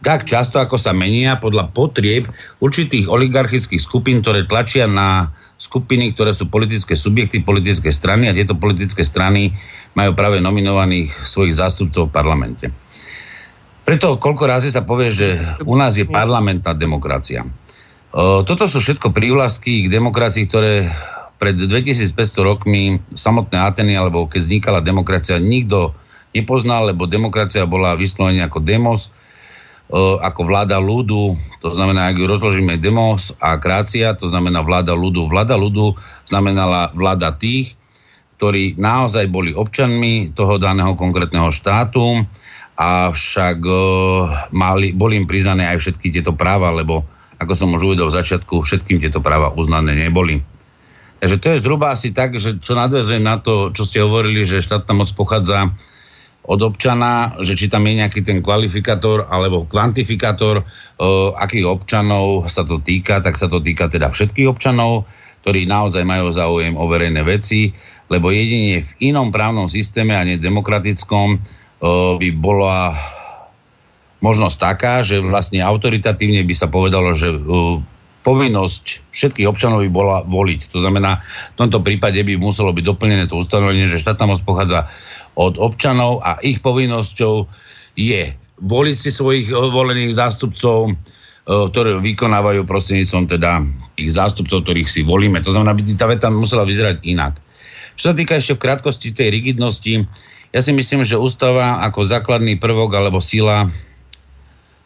tak 0.05 0.29
často, 0.29 0.61
ako 0.61 0.77
sa 0.77 0.93
menia 0.93 1.41
podľa 1.41 1.73
potrieb 1.73 2.29
určitých 2.61 3.09
oligarchických 3.09 3.81
skupín, 3.81 4.21
ktoré 4.21 4.45
tlačia 4.45 4.85
na 4.85 5.33
skupiny, 5.57 6.13
ktoré 6.13 6.29
sú 6.29 6.45
politické 6.45 6.93
subjekty, 6.93 7.41
politické 7.41 7.89
strany 7.89 8.29
a 8.29 8.37
tieto 8.37 8.53
politické 8.53 9.01
strany 9.01 9.49
majú 9.97 10.13
práve 10.13 10.37
nominovaných 10.43 11.09
svojich 11.25 11.57
zástupcov 11.57 12.11
v 12.11 12.15
parlamente. 12.15 12.84
Preto 13.85 14.17
koľko 14.17 14.43
razy 14.49 14.73
sa 14.73 14.81
povie, 14.81 15.13
že 15.13 15.37
u 15.61 15.77
nás 15.77 15.93
je 15.93 16.09
parlamentná 16.09 16.73
demokracia. 16.73 17.45
Toto 18.49 18.65
sú 18.65 18.81
všetko 18.81 19.13
prívlastky 19.13 19.85
k 19.85 19.93
demokracii, 19.93 20.49
ktoré 20.49 20.89
pred 21.37 21.53
2500 21.53 22.15
rokmi 22.41 22.97
samotné 23.13 23.61
Ateny, 23.61 23.93
alebo 23.93 24.25
keď 24.25 24.39
vznikala 24.41 24.79
demokracia, 24.81 25.37
nikto 25.37 25.93
nepoznal, 26.33 26.89
lebo 26.89 27.05
demokracia 27.05 27.69
bola 27.69 27.93
vyslovene 27.93 28.41
ako 28.41 28.59
demos, 28.63 29.13
ako 30.23 30.41
vláda 30.49 30.81
ľudu, 30.81 31.37
to 31.61 31.69
znamená, 31.69 32.09
ak 32.09 32.17
ju 32.17 32.25
rozložíme 32.25 32.81
demos 32.81 33.37
a 33.37 33.53
krácia, 33.61 34.17
to 34.17 34.25
znamená 34.25 34.65
vláda 34.65 34.97
ľudu. 34.97 35.29
Vláda 35.29 35.53
ľudu 35.61 35.93
znamenala 36.25 36.89
vláda 36.97 37.29
tých, 37.37 37.77
ktorí 38.41 38.81
naozaj 38.81 39.29
boli 39.29 39.53
občanmi 39.53 40.33
toho 40.33 40.57
daného 40.57 40.97
konkrétneho 40.97 41.53
štátu, 41.53 42.25
avšak 42.75 43.57
uh, 43.63 44.51
mali, 44.51 44.91
boli 44.91 45.15
im 45.15 45.27
priznané 45.27 45.63
aj 45.71 45.79
všetky 45.79 46.11
tieto 46.11 46.35
práva, 46.35 46.75
lebo 46.75 47.07
ako 47.39 47.53
som 47.55 47.75
už 47.75 47.95
uvedol 47.95 48.11
v 48.11 48.17
začiatku, 48.19 48.63
všetkým 48.63 48.99
tieto 48.99 49.23
práva 49.23 49.51
uznané 49.55 49.95
neboli. 49.95 50.43
Takže 51.23 51.39
to 51.39 51.47
je 51.55 51.61
zhruba 51.63 51.95
asi 51.95 52.11
tak, 52.11 52.35
že 52.35 52.59
čo 52.59 52.75
nadvezujem 52.75 53.23
na 53.23 53.39
to, 53.39 53.71
čo 53.71 53.87
ste 53.87 54.03
hovorili, 54.03 54.43
že 54.43 54.63
štátna 54.63 54.91
moc 54.91 55.09
pochádza 55.15 55.71
od 56.45 56.59
občana, 56.61 57.33
že 57.41 57.57
či 57.57 57.71
tam 57.71 57.87
je 57.89 58.05
nejaký 58.05 58.21
ten 58.21 58.43
kvalifikátor 58.43 59.25
alebo 59.31 59.65
kvantifikátor, 59.65 60.61
uh, 60.61 61.31
akých 61.39 61.65
občanov 61.65 62.45
sa 62.51 62.67
to 62.67 62.83
týka, 62.83 63.23
tak 63.23 63.39
sa 63.39 63.47
to 63.47 63.63
týka 63.63 63.87
teda 63.87 64.11
všetkých 64.11 64.51
občanov, 64.51 65.07
ktorí 65.41 65.63
naozaj 65.65 66.03
majú 66.03 66.29
záujem 66.29 66.75
o 66.75 66.85
verejné 66.85 67.23
veci, 67.23 67.71
lebo 68.11 68.29
jedine 68.29 68.85
v 68.85 68.91
inom 69.09 69.33
právnom 69.33 69.65
systéme 69.65 70.13
a 70.13 70.27
nedemokratickom 70.27 71.41
by 72.17 72.29
bola 72.33 72.97
možnosť 74.25 74.57
taká, 74.57 75.05
že 75.05 75.21
vlastne 75.21 75.61
autoritatívne 75.61 76.41
by 76.41 76.55
sa 76.57 76.65
povedalo, 76.65 77.13
že 77.13 77.29
povinnosť 78.25 79.13
všetkých 79.13 79.45
občanov 79.45 79.85
by 79.85 79.91
bola 79.93 80.25
voliť. 80.25 80.73
To 80.73 80.81
znamená, 80.81 81.21
v 81.53 81.57
tomto 81.61 81.85
prípade 81.85 82.17
by 82.25 82.41
muselo 82.41 82.73
byť 82.73 82.81
doplnené 82.89 83.29
to 83.29 83.37
ustanovenie, 83.37 83.85
že 83.85 84.01
štátna 84.01 84.33
moc 84.33 84.41
pochádza 84.41 84.89
od 85.37 85.61
občanov 85.61 86.25
a 86.25 86.41
ich 86.41 86.57
povinnosťou 86.57 87.45
je 87.93 88.33
voliť 88.65 88.95
si 88.97 89.13
svojich 89.13 89.53
volených 89.53 90.17
zástupcov, 90.17 90.97
ktoré 91.45 92.01
vykonávajú 92.01 92.65
prostredníctvom 92.65 93.29
teda 93.29 93.61
ich 94.01 94.09
zástupcov, 94.09 94.65
ktorých 94.65 94.89
si 94.89 95.05
volíme. 95.05 95.37
To 95.45 95.53
znamená, 95.53 95.77
by 95.77 95.93
tá 95.93 96.09
veta 96.09 96.33
musela 96.33 96.65
vyzerať 96.65 97.05
inak. 97.05 97.37
Čo 97.93 98.09
sa 98.09 98.13
týka 98.17 98.41
ešte 98.41 98.57
v 98.57 98.63
krátkosti 98.65 99.13
tej 99.13 99.29
rigidnosti, 99.37 100.09
ja 100.55 100.63
si 100.63 100.71
myslím, 100.71 101.03
že 101.03 101.19
ústava 101.19 101.83
ako 101.83 102.07
základný 102.07 102.55
prvok 102.55 102.95
alebo 102.95 103.19
sila 103.19 103.67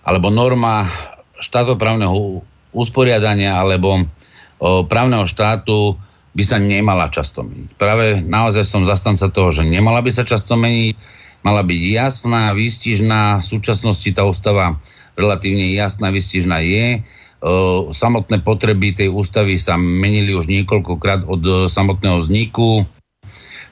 alebo 0.01 0.33
norma 0.33 0.89
štátoprávneho 1.37 2.41
usporiadania 2.73 3.53
alebo 3.53 4.01
o, 4.01 4.81
právneho 4.89 5.29
štátu 5.29 5.93
by 6.33 6.41
sa 6.41 6.57
nemala 6.57 7.13
často 7.13 7.45
meniť. 7.45 7.77
Práve 7.77 8.17
naozaj 8.17 8.65
som 8.65 8.81
zastanca 8.81 9.29
toho, 9.29 9.53
že 9.53 9.61
nemala 9.61 10.01
by 10.01 10.09
sa 10.09 10.25
často 10.25 10.57
meniť, 10.57 10.97
mala 11.45 11.61
byť 11.61 11.81
jasná, 11.93 12.57
výstižná. 12.57 13.41
V 13.41 13.45
súčasnosti 13.45 14.09
tá 14.09 14.25
ústava 14.25 14.81
relatívne 15.13 15.69
jasná, 15.77 16.09
výstižná 16.09 16.65
je. 16.65 17.05
O, 17.45 17.93
samotné 17.93 18.41
potreby 18.41 18.97
tej 18.97 19.13
ústavy 19.13 19.61
sa 19.61 19.77
menili 19.77 20.33
už 20.33 20.49
niekoľkokrát 20.49 21.29
od 21.29 21.69
samotného 21.69 22.25
vzniku 22.25 22.89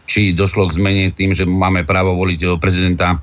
či 0.08 0.32
došlo 0.32 0.72
k 0.72 0.78
zmene 0.80 1.06
tým, 1.12 1.36
že 1.36 1.44
máme 1.44 1.84
právo 1.84 2.16
voliť 2.16 2.40
eh, 2.42 2.50
prezidenta 2.58 3.20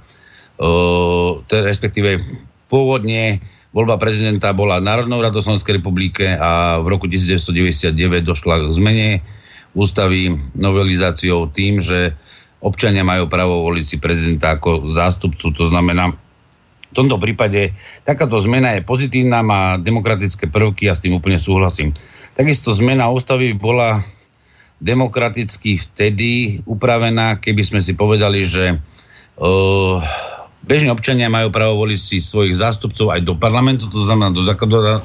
respektíve 1.51 2.23
pôvodne 2.71 3.43
voľba 3.75 3.99
prezidenta 3.99 4.55
bola 4.55 4.79
Národnou 4.79 5.19
radou 5.19 5.43
Slovenskej 5.43 5.83
republike 5.83 6.31
a 6.31 6.79
v 6.79 6.87
roku 6.95 7.11
1999 7.11 7.91
došla 8.23 8.63
k 8.63 8.67
zmene 8.71 9.09
ústavy 9.75 10.39
novelizáciou 10.55 11.51
tým, 11.51 11.83
že 11.83 12.15
občania 12.63 13.03
majú 13.03 13.27
právo 13.27 13.67
voliť 13.67 13.85
si 13.85 13.97
prezidenta 13.99 14.55
ako 14.55 14.87
zástupcu. 14.95 15.51
To 15.51 15.65
znamená, 15.67 16.15
v 16.15 16.95
tomto 16.95 17.19
prípade 17.19 17.75
takáto 18.07 18.39
zmena 18.39 18.79
je 18.79 18.87
pozitívna, 18.87 19.43
má 19.43 19.75
demokratické 19.83 20.47
prvky 20.47 20.87
a 20.87 20.95
s 20.95 21.03
tým 21.03 21.19
úplne 21.19 21.43
súhlasím. 21.43 21.91
Takisto 22.39 22.71
zmena 22.71 23.11
ústavy 23.11 23.59
bola 23.59 24.07
demokraticky 24.85 25.81
vtedy 25.81 26.61
upravená, 26.69 27.41
keby 27.41 27.65
sme 27.65 27.81
si 27.81 27.97
povedali, 27.97 28.45
že 28.45 28.77
uh, 29.41 29.97
bežní 30.61 30.93
občania 30.93 31.33
majú 31.33 31.49
právo 31.49 31.81
voliť 31.81 31.97
si 31.97 32.21
svojich 32.21 32.61
zástupcov 32.61 33.09
aj 33.17 33.25
do 33.25 33.33
parlamentu, 33.33 33.89
to 33.89 34.05
znamená 34.05 34.37
do 34.37 34.45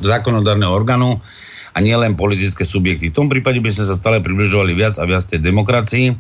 zákonodárneho 0.03 0.75
orgánu 0.75 1.23
a 1.71 1.77
nielen 1.79 2.19
politické 2.19 2.67
subjekty. 2.67 3.07
V 3.07 3.17
tom 3.23 3.31
prípade 3.31 3.63
by 3.63 3.71
sme 3.71 3.87
sa 3.87 3.95
stále 3.95 4.19
približovali 4.19 4.75
viac 4.75 4.99
a 4.99 5.07
viac 5.07 5.23
tej 5.23 5.39
demokracii. 5.39 6.11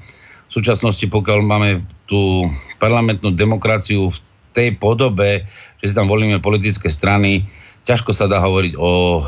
V 0.49 0.51
súčasnosti, 0.51 1.03
pokiaľ 1.03 1.39
máme 1.43 1.69
tú 2.07 2.47
parlamentnú 2.79 3.35
demokraciu 3.35 4.07
v 4.07 4.17
tej 4.55 4.69
podobe, 4.79 5.45
že 5.83 5.91
si 5.91 5.93
tam 5.93 6.07
volíme 6.07 6.41
politické 6.41 6.87
strany, 6.87 7.45
ťažko 7.85 8.15
sa 8.15 8.25
dá 8.25 8.41
hovoriť 8.41 8.73
o 8.79 9.21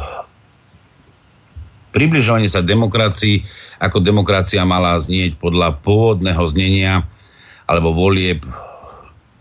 približovaní 1.92 2.48
sa 2.48 2.64
demokracii, 2.64 3.44
ako 3.84 4.00
demokracia 4.00 4.64
mala 4.64 4.98
znieť 4.98 5.38
podľa 5.38 5.80
pôvodného 5.84 6.44
znenia 6.48 7.04
alebo 7.68 7.96
volieb, 7.96 8.44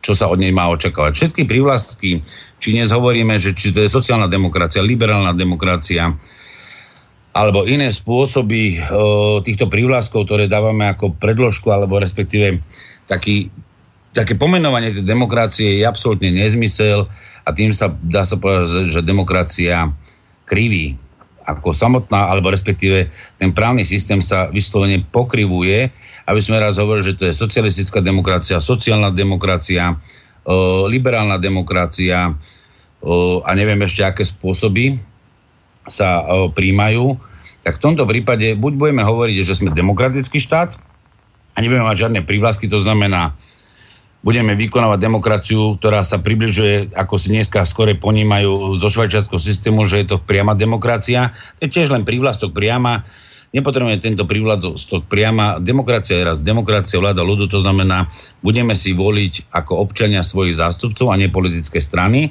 čo 0.01 0.13
sa 0.15 0.31
od 0.31 0.39
nej 0.39 0.51
má 0.55 0.71
očakávať. 0.71 1.13
Všetky 1.17 1.43
prívlastky, 1.47 2.23
či 2.61 2.69
dnes 2.77 2.93
hovoríme, 2.93 3.41
že 3.41 3.57
či 3.57 3.73
to 3.73 3.83
je 3.83 3.91
sociálna 3.91 4.29
demokracia, 4.29 4.85
liberálna 4.85 5.33
demokracia, 5.33 6.13
alebo 7.31 7.63
iné 7.63 7.95
spôsoby 7.95 8.75
o, 8.91 9.39
týchto 9.41 9.71
prívlastkov, 9.71 10.27
ktoré 10.27 10.51
dávame 10.51 10.91
ako 10.91 11.15
predložku, 11.15 11.71
alebo 11.71 12.03
respektíve 12.03 12.59
taký, 13.07 13.47
také 14.11 14.35
pomenovanie 14.35 14.91
tej 14.91 15.07
demokracie 15.07 15.79
je 15.79 15.85
absolútne 15.87 16.35
nezmysel 16.35 17.07
a 17.47 17.49
tým 17.55 17.71
sa 17.71 17.95
dá 18.03 18.27
sa 18.27 18.35
povedať, 18.35 18.91
že 18.91 19.07
demokracia 19.07 19.95
kriví 20.51 20.99
ako 21.57 21.75
samotná, 21.75 22.31
alebo 22.31 22.51
respektíve 22.55 23.11
ten 23.41 23.51
právny 23.51 23.83
systém 23.83 24.23
sa 24.23 24.47
vyslovene 24.51 25.03
pokrivuje, 25.11 25.91
aby 26.31 26.41
sme 26.41 26.63
raz 26.63 26.79
hovorili, 26.79 27.11
že 27.11 27.19
to 27.19 27.25
je 27.27 27.35
socialistická 27.35 27.99
demokracia, 27.99 28.63
sociálna 28.63 29.11
demokracia, 29.11 29.99
liberálna 30.87 31.37
demokracia 31.37 32.33
a 33.45 33.51
neviem 33.57 33.81
ešte 33.83 34.07
aké 34.07 34.23
spôsoby 34.23 35.01
sa 35.89 36.23
príjmajú, 36.55 37.19
tak 37.61 37.77
v 37.77 37.83
tomto 37.83 38.09
prípade 38.09 38.57
buď 38.57 38.73
budeme 38.79 39.03
hovoriť, 39.05 39.37
že 39.45 39.59
sme 39.59 39.75
demokratický 39.75 40.41
štát 40.41 40.77
a 41.53 41.57
nebudeme 41.61 41.85
mať 41.85 42.09
žiadne 42.09 42.21
prívlasky, 42.25 42.71
to 42.71 42.79
znamená, 42.81 43.35
budeme 44.21 44.53
vykonávať 44.53 44.99
demokraciu, 45.01 45.81
ktorá 45.81 46.05
sa 46.05 46.21
približuje, 46.21 46.93
ako 46.93 47.17
si 47.17 47.33
dneska 47.33 47.65
skore 47.65 47.97
ponímajú 47.97 48.77
zo 48.77 48.89
švajčiarského 48.93 49.41
systému, 49.41 49.89
že 49.89 50.05
je 50.05 50.07
to 50.13 50.17
priama 50.21 50.53
demokracia. 50.53 51.33
To 51.57 51.65
je 51.65 51.73
tiež 51.73 51.89
len 51.89 52.05
prívlastok 52.05 52.53
priama. 52.53 53.09
Nepotrebujeme 53.51 53.99
tento 53.99 54.29
prívlastok 54.29 55.09
priama. 55.09 55.59
Demokracia 55.59 56.21
je 56.21 56.29
raz 56.29 56.39
demokracia, 56.39 57.01
vláda 57.01 57.25
ľudu, 57.25 57.51
to 57.51 57.65
znamená, 57.65 58.13
budeme 58.45 58.77
si 58.77 58.95
voliť 58.95 59.51
ako 59.51 59.81
občania 59.81 60.23
svojich 60.23 60.61
zástupcov 60.61 61.11
a 61.11 61.19
nepolitické 61.19 61.81
strany. 61.81 62.31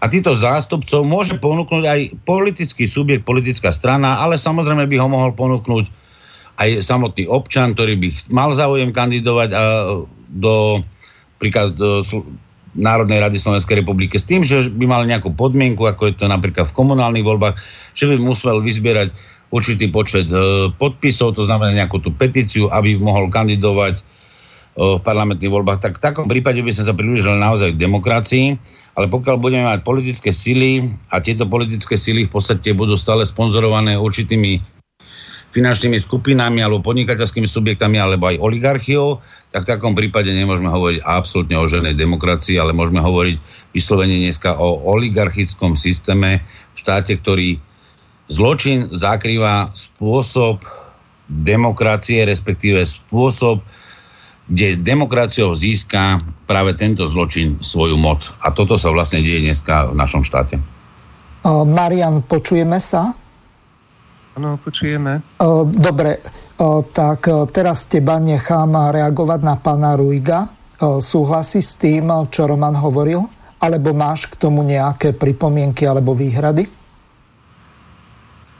A 0.00 0.08
týchto 0.12 0.36
zástupcov 0.36 1.04
môže 1.04 1.36
ponúknuť 1.40 1.84
aj 1.84 2.00
politický 2.24 2.84
subjekt, 2.88 3.28
politická 3.28 3.72
strana, 3.72 4.20
ale 4.20 4.40
samozrejme 4.40 4.88
by 4.88 4.96
ho 5.00 5.08
mohol 5.08 5.32
ponúknuť 5.32 5.88
aj 6.56 6.80
samotný 6.80 7.28
občan, 7.28 7.76
ktorý 7.76 8.00
by 8.00 8.08
mal 8.32 8.50
záujem 8.56 8.88
kandidovať 8.92 9.48
a 9.52 9.62
do, 10.26 10.84
príklad, 11.38 11.76
do 11.76 12.00
Národnej 12.76 13.24
rady 13.24 13.40
Slovenskej 13.40 13.80
republiky 13.80 14.20
s 14.20 14.28
tým, 14.28 14.44
že 14.44 14.68
by 14.68 14.84
mal 14.84 15.02
nejakú 15.08 15.32
podmienku, 15.32 15.80
ako 15.88 16.12
je 16.12 16.14
to 16.20 16.28
napríklad 16.28 16.68
v 16.68 16.76
komunálnych 16.76 17.24
voľbách, 17.24 17.56
že 17.96 18.04
by 18.04 18.20
musel 18.20 18.60
vyzbierať 18.60 19.16
určitý 19.48 19.88
počet 19.88 20.28
e, 20.28 20.68
podpisov, 20.76 21.40
to 21.40 21.48
znamená 21.48 21.72
nejakú 21.72 22.04
tú 22.04 22.12
petíciu, 22.12 22.68
aby 22.68 23.00
mohol 23.00 23.32
kandidovať 23.32 24.04
v 24.76 25.00
parlamentných 25.00 25.48
voľbách, 25.48 25.80
tak 25.80 25.96
v 25.96 26.04
takom 26.04 26.28
prípade 26.28 26.60
by 26.60 26.68
sme 26.68 26.84
sa 26.84 26.92
priblížili 26.92 27.40
naozaj 27.40 27.72
k 27.72 27.80
demokracii, 27.80 28.46
ale 28.92 29.08
pokiaľ 29.08 29.40
budeme 29.40 29.64
mať 29.64 29.80
politické 29.80 30.36
sily 30.36 30.92
a 31.08 31.16
tieto 31.24 31.48
politické 31.48 31.96
sily 31.96 32.28
v 32.28 32.32
podstate 32.36 32.76
budú 32.76 32.92
stále 32.92 33.24
sponzorované 33.24 33.96
určitými 33.96 34.75
finančnými 35.56 35.96
skupinami 35.96 36.60
alebo 36.60 36.84
podnikateľskými 36.84 37.48
subjektami 37.48 37.96
alebo 37.96 38.28
aj 38.28 38.36
oligarchiou, 38.44 39.24
tak 39.48 39.64
v 39.64 39.70
takom 39.72 39.96
prípade 39.96 40.28
nemôžeme 40.28 40.68
hovoriť 40.68 41.00
absolútne 41.00 41.56
o 41.56 41.64
žiadnej 41.64 41.96
demokracii, 41.96 42.60
ale 42.60 42.76
môžeme 42.76 43.00
hovoriť 43.00 43.40
vyslovene 43.72 44.20
dneska 44.20 44.52
o 44.60 44.84
oligarchickom 44.92 45.72
systéme 45.72 46.44
v 46.44 46.76
štáte, 46.76 47.16
ktorý 47.16 47.56
zločin 48.28 48.92
zakrýva 48.92 49.72
spôsob 49.72 50.60
demokracie, 51.32 52.28
respektíve 52.28 52.84
spôsob 52.84 53.64
kde 54.46 54.78
demokraciou 54.78 55.58
získa 55.58 56.22
práve 56.46 56.78
tento 56.78 57.02
zločin 57.10 57.58
svoju 57.66 57.98
moc. 57.98 58.30
A 58.38 58.54
toto 58.54 58.78
sa 58.78 58.94
vlastne 58.94 59.18
deje 59.18 59.42
dneska 59.42 59.90
v 59.90 59.98
našom 59.98 60.22
štáte. 60.22 60.62
Marian, 61.46 62.22
počujeme 62.22 62.78
sa? 62.78 63.25
Áno, 64.36 64.60
počujeme. 64.60 65.24
Dobre, 65.72 66.20
tak 66.92 67.20
teraz 67.56 67.88
teba 67.88 68.20
nechám 68.20 68.92
reagovať 68.92 69.40
na 69.40 69.56
pána 69.56 69.96
Ruiga. 69.96 70.52
Súhlasí 70.80 71.64
s 71.64 71.80
tým, 71.80 72.12
čo 72.28 72.44
Roman 72.44 72.76
hovoril? 72.76 73.24
Alebo 73.56 73.96
máš 73.96 74.28
k 74.28 74.36
tomu 74.36 74.60
nejaké 74.60 75.16
pripomienky 75.16 75.88
alebo 75.88 76.12
výhrady? 76.12 76.68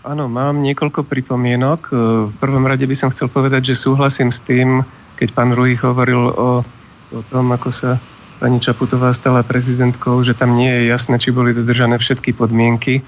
Áno, 0.09 0.33
mám 0.33 0.65
niekoľko 0.65 1.05
pripomienok. 1.05 1.93
V 2.31 2.35
prvom 2.41 2.65
rade 2.65 2.89
by 2.89 2.97
som 2.97 3.13
chcel 3.13 3.29
povedať, 3.29 3.77
že 3.77 3.85
súhlasím 3.85 4.33
s 4.33 4.41
tým, 4.41 4.81
keď 5.21 5.29
pán 5.37 5.53
Ruich 5.53 5.85
hovoril 5.85 6.33
o, 6.33 6.65
o 7.13 7.21
tom, 7.29 7.53
ako 7.53 7.69
sa 7.69 8.01
pani 8.41 8.65
Čaputová 8.65 9.13
stala 9.13 9.45
prezidentkou, 9.45 10.25
že 10.25 10.33
tam 10.33 10.57
nie 10.57 10.73
je 10.73 10.83
jasné, 10.89 11.21
či 11.21 11.37
boli 11.37 11.53
dodržané 11.53 12.01
všetky 12.01 12.33
podmienky. 12.33 13.05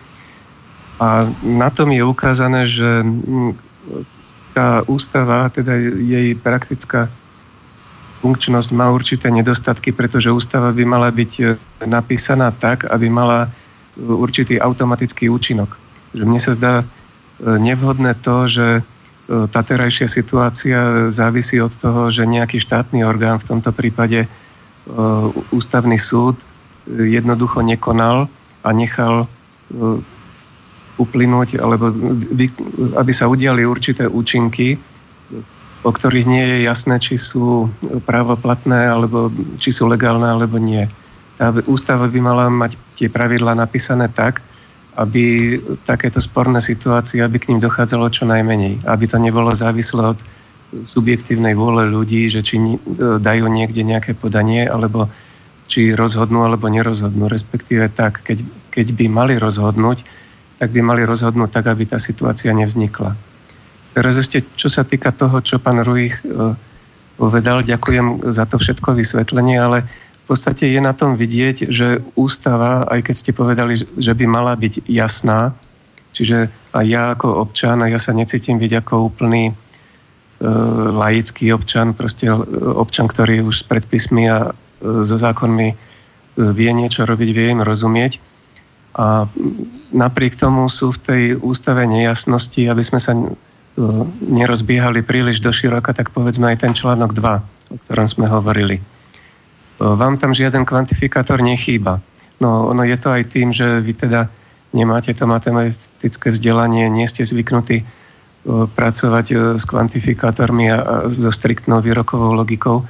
A 0.98 1.26
na 1.46 1.70
tom 1.70 1.94
je 1.94 2.02
ukázané, 2.02 2.66
že 2.66 3.06
mm, 3.06 3.54
tá 4.50 4.82
ústava, 4.90 5.46
teda 5.54 5.78
jej 6.02 6.34
praktická 6.34 7.06
funkčnosť 8.18 8.74
má 8.74 8.90
určité 8.90 9.30
nedostatky, 9.30 9.94
pretože 9.94 10.34
ústava 10.34 10.74
by 10.74 10.82
mala 10.82 11.08
byť 11.14 11.32
e, 11.38 11.44
napísaná 11.86 12.50
tak, 12.50 12.90
aby 12.90 13.06
mala 13.06 13.46
e, 13.46 13.48
určitý 14.02 14.58
automatický 14.58 15.30
účinok. 15.30 15.78
Že 16.18 16.22
mne 16.26 16.40
sa 16.42 16.52
zdá 16.58 16.74
e, 16.82 16.84
nevhodné 17.46 18.18
to, 18.18 18.50
že 18.50 18.66
tá 19.28 19.60
terajšia 19.60 20.08
situácia 20.08 21.12
závisí 21.12 21.60
od 21.60 21.68
toho, 21.76 22.08
že 22.08 22.24
nejaký 22.24 22.64
štátny 22.64 23.04
orgán, 23.04 23.36
v 23.36 23.52
tomto 23.52 23.76
prípade 23.76 24.24
ústavný 25.52 26.00
súd, 26.00 26.40
jednoducho 26.88 27.60
nekonal 27.60 28.24
a 28.64 28.72
nechal 28.72 29.28
uplynúť, 30.98 31.62
alebo 31.62 31.94
aby 32.98 33.12
sa 33.14 33.30
udiali 33.30 33.62
určité 33.62 34.10
účinky, 34.10 34.76
o 35.86 35.90
ktorých 35.94 36.26
nie 36.26 36.42
je 36.42 36.58
jasné, 36.66 36.98
či 36.98 37.14
sú 37.14 37.70
právoplatné, 38.04 38.90
alebo 38.90 39.30
či 39.62 39.70
sú 39.70 39.86
legálne, 39.86 40.26
alebo 40.26 40.58
nie. 40.58 40.90
Tá 41.38 41.54
ústava 41.70 42.10
by 42.10 42.18
mala 42.18 42.50
mať 42.50 42.74
tie 42.98 43.06
pravidlá 43.06 43.54
napísané 43.54 44.10
tak, 44.10 44.42
aby 44.98 45.54
takéto 45.86 46.18
sporné 46.18 46.58
situácie, 46.58 47.22
aby 47.22 47.38
k 47.38 47.54
ním 47.54 47.62
dochádzalo 47.62 48.10
čo 48.10 48.26
najmenej. 48.26 48.82
Aby 48.90 49.06
to 49.06 49.22
nebolo 49.22 49.54
závislé 49.54 50.18
od 50.18 50.18
subjektívnej 50.74 51.54
vôle 51.54 51.86
ľudí, 51.86 52.26
že 52.26 52.42
či 52.42 52.58
dajú 52.98 53.46
niekde 53.46 53.86
nejaké 53.86 54.18
podanie, 54.18 54.66
alebo 54.66 55.06
či 55.70 55.94
rozhodnú 55.94 56.42
alebo 56.42 56.66
nerozhodnú. 56.66 57.30
Respektíve 57.30 57.86
tak, 57.94 58.26
keď, 58.26 58.42
keď 58.74 58.86
by 58.98 59.06
mali 59.06 59.34
rozhodnúť, 59.38 60.02
tak 60.58 60.74
by 60.74 60.80
mali 60.82 61.02
rozhodnúť 61.06 61.50
tak, 61.54 61.70
aby 61.70 61.86
tá 61.86 62.02
situácia 62.02 62.50
nevznikla. 62.50 63.14
Teraz 63.94 64.14
ešte, 64.18 64.42
čo 64.58 64.68
sa 64.70 64.82
týka 64.82 65.14
toho, 65.14 65.38
čo 65.42 65.62
pán 65.62 65.82
Ruich 65.82 66.18
e, 66.22 66.54
povedal, 67.18 67.62
ďakujem 67.62 68.30
za 68.30 68.46
to 68.46 68.58
všetko 68.58 68.94
vysvetlenie, 68.94 69.58
ale 69.58 69.86
podstate 70.28 70.68
je 70.68 70.80
na 70.84 70.92
tom 70.92 71.16
vidieť, 71.16 71.72
že 71.72 72.04
ústava, 72.12 72.84
aj 72.92 73.08
keď 73.08 73.14
ste 73.16 73.32
povedali, 73.32 73.80
že 73.80 74.12
by 74.12 74.28
mala 74.28 74.52
byť 74.52 74.84
jasná, 74.84 75.56
čiže 76.12 76.52
aj 76.76 76.84
ja 76.84 77.02
ako 77.16 77.48
občan, 77.48 77.80
a 77.80 77.88
ja 77.88 77.96
sa 77.96 78.12
necítim 78.12 78.60
byť 78.60 78.84
ako 78.84 79.08
úplný 79.08 79.48
e, 79.48 79.52
laický 80.92 81.56
občan, 81.56 81.96
proste 81.96 82.28
občan, 82.60 83.08
ktorý 83.08 83.40
už 83.48 83.64
s 83.64 83.66
predpismi 83.66 84.28
a 84.28 84.52
e, 84.52 85.08
so 85.08 85.16
zákonmi 85.16 85.72
vie 86.38 86.70
niečo 86.76 87.08
robiť, 87.08 87.28
vie 87.32 87.46
im 87.56 87.64
rozumieť. 87.64 88.20
A 88.98 89.30
napriek 89.94 90.34
tomu 90.34 90.66
sú 90.66 90.90
v 90.90 91.02
tej 91.06 91.22
ústave 91.38 91.86
nejasnosti, 91.86 92.58
aby 92.66 92.82
sme 92.82 92.98
sa 92.98 93.14
nerozbiehali 94.26 95.06
príliš 95.06 95.38
do 95.38 95.54
široka, 95.54 95.94
tak 95.94 96.10
povedzme 96.10 96.50
aj 96.50 96.66
ten 96.66 96.74
článok 96.74 97.14
2, 97.14 97.74
o 97.74 97.76
ktorom 97.86 98.10
sme 98.10 98.26
hovorili. 98.26 98.82
Vám 99.78 100.18
tam 100.18 100.34
žiaden 100.34 100.66
kvantifikátor 100.66 101.38
nechýba. 101.38 102.02
No 102.42 102.66
ono 102.74 102.82
je 102.82 102.98
to 102.98 103.14
aj 103.14 103.22
tým, 103.30 103.54
že 103.54 103.78
vy 103.78 103.94
teda 103.94 104.26
nemáte 104.74 105.14
to 105.14 105.30
matematické 105.30 106.34
vzdelanie, 106.34 106.90
nie 106.90 107.06
ste 107.06 107.22
zvyknutí 107.22 107.86
pracovať 108.48 109.58
s 109.58 109.64
kvantifikátormi 109.66 110.66
a, 110.74 111.06
so 111.10 111.30
striktnou 111.30 111.78
výrokovou 111.78 112.34
logikou. 112.34 112.82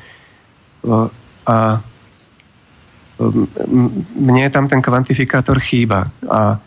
A 1.45 1.57
mne 4.15 4.47
tam 4.55 4.71
ten 4.71 4.79
kvantifikátor 4.79 5.59
chýba. 5.59 6.07
A 6.31 6.59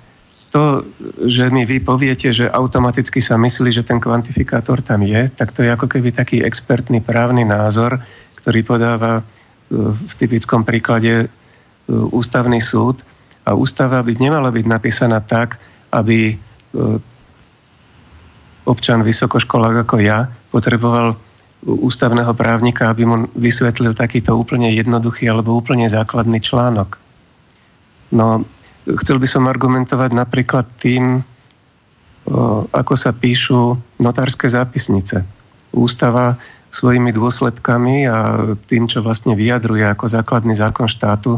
to, 0.52 0.84
že 1.23 1.48
mi 1.48 1.64
vy 1.64 1.80
poviete, 1.80 2.36
že 2.36 2.52
automaticky 2.52 3.23
sa 3.23 3.40
myslí, 3.40 3.72
že 3.72 3.88
ten 3.88 4.03
kvantifikátor 4.03 4.84
tam 4.84 4.99
je, 5.07 5.32
tak 5.32 5.56
to 5.56 5.64
je 5.64 5.72
ako 5.72 5.88
keby 5.88 6.11
taký 6.11 6.44
expertný 6.44 6.99
právny 6.99 7.48
názor, 7.48 8.03
ktorý 8.44 8.60
podáva 8.68 9.19
e, 9.19 9.23
v 9.95 10.14
typickom 10.19 10.68
príklade 10.68 11.23
e, 11.23 11.28
ústavný 11.88 12.60
súd. 12.60 12.99
A 13.48 13.56
ústava 13.56 14.03
by 14.03 14.11
nemala 14.19 14.52
byť 14.52 14.65
napísaná 14.68 15.23
tak, 15.23 15.56
aby 15.95 16.36
e, 16.36 16.38
občan 18.68 19.07
vysokoškolák 19.07 19.88
ako 19.88 20.03
ja 20.03 20.28
potreboval 20.52 21.15
ústavného 21.62 22.34
právnika, 22.34 22.90
aby 22.90 23.06
mu 23.06 23.16
vysvetlil 23.38 23.94
takýto 23.94 24.34
úplne 24.34 24.74
jednoduchý 24.74 25.30
alebo 25.30 25.54
úplne 25.54 25.86
základný 25.86 26.42
článok. 26.42 26.98
No, 28.12 28.46
Chcel 28.82 29.22
by 29.22 29.28
som 29.30 29.46
argumentovať 29.46 30.10
napríklad 30.10 30.66
tým, 30.82 31.22
ako 32.74 32.94
sa 32.98 33.14
píšu 33.14 33.78
notárske 34.02 34.50
zápisnice. 34.50 35.22
Ústava 35.70 36.42
svojimi 36.74 37.14
dôsledkami 37.14 38.10
a 38.10 38.18
tým, 38.66 38.90
čo 38.90 39.06
vlastne 39.06 39.38
vyjadruje 39.38 39.86
ako 39.86 40.10
základný 40.10 40.58
zákon 40.58 40.90
štátu, 40.90 41.38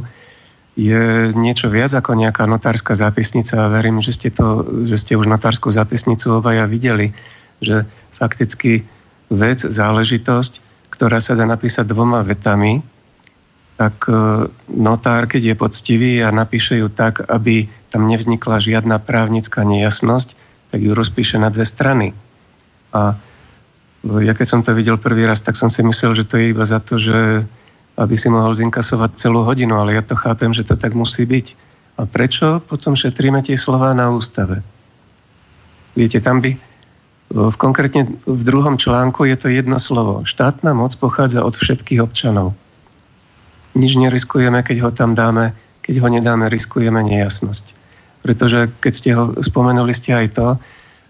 je 0.74 1.30
niečo 1.38 1.70
viac 1.70 1.94
ako 1.94 2.18
nejaká 2.18 2.48
notárska 2.50 2.98
zápisnica 2.98 3.60
a 3.60 3.70
verím, 3.70 4.02
že 4.02 4.16
ste, 4.16 4.30
to, 4.34 4.66
že 4.90 4.98
ste 4.98 5.14
už 5.20 5.30
notárskú 5.30 5.70
zápisnicu 5.70 6.40
obaja 6.40 6.66
videli, 6.66 7.14
že 7.62 7.86
fakticky 8.18 8.82
vec, 9.36 9.66
záležitosť, 9.66 10.54
ktorá 10.94 11.18
sa 11.18 11.34
dá 11.34 11.44
napísať 11.44 11.90
dvoma 11.90 12.22
vetami, 12.22 12.82
tak 13.74 14.06
e, 14.06 14.48
notár, 14.70 15.26
keď 15.26 15.54
je 15.54 15.56
poctivý 15.58 16.14
a 16.22 16.30
napíše 16.30 16.78
ju 16.78 16.88
tak, 16.94 17.26
aby 17.26 17.66
tam 17.90 18.06
nevznikla 18.06 18.62
žiadna 18.62 19.02
právnická 19.02 19.66
nejasnosť, 19.66 20.38
tak 20.70 20.80
ju 20.82 20.94
rozpíše 20.94 21.42
na 21.42 21.50
dve 21.50 21.66
strany. 21.66 22.14
A 22.94 23.18
e, 24.06 24.24
ja 24.24 24.38
keď 24.38 24.48
som 24.48 24.62
to 24.62 24.78
videl 24.78 25.02
prvý 25.02 25.26
raz, 25.26 25.42
tak 25.42 25.58
som 25.58 25.74
si 25.74 25.82
myslel, 25.82 26.14
že 26.14 26.30
to 26.30 26.38
je 26.38 26.54
iba 26.54 26.66
za 26.66 26.78
to, 26.78 27.02
že 27.02 27.44
aby 27.94 28.16
si 28.18 28.26
mohol 28.30 28.58
zinkasovať 28.58 29.22
celú 29.22 29.46
hodinu, 29.46 29.78
ale 29.78 29.94
ja 29.94 30.02
to 30.02 30.18
chápem, 30.18 30.50
že 30.50 30.66
to 30.66 30.74
tak 30.74 30.98
musí 30.98 31.30
byť. 31.30 31.48
A 32.02 32.10
prečo 32.10 32.58
potom 32.66 32.98
šetríme 32.98 33.38
tie 33.46 33.54
slova 33.54 33.94
na 33.94 34.10
ústave? 34.10 34.66
Viete, 35.94 36.18
tam 36.18 36.42
by, 36.42 36.58
v 37.34 37.56
konkrétne 37.58 38.14
v 38.30 38.42
druhom 38.46 38.78
článku 38.78 39.26
je 39.26 39.36
to 39.36 39.50
jedno 39.50 39.82
slovo. 39.82 40.22
Štátna 40.22 40.78
moc 40.78 40.94
pochádza 41.02 41.42
od 41.42 41.58
všetkých 41.58 42.06
občanov 42.06 42.54
nič 43.74 43.98
neriskujeme, 43.98 44.62
keď 44.62 44.78
ho 44.86 44.90
tam 44.94 45.18
dáme, 45.18 45.54
keď 45.82 46.06
ho 46.06 46.08
nedáme, 46.10 46.50
riskujeme 46.50 47.02
nejasnosť. 47.02 47.66
Pretože 48.22 48.72
keď 48.80 48.94
ste 48.94 49.10
ho 49.18 49.24
spomenuli 49.42 49.92
ste 49.92 50.14
aj 50.14 50.28
to, 50.38 50.48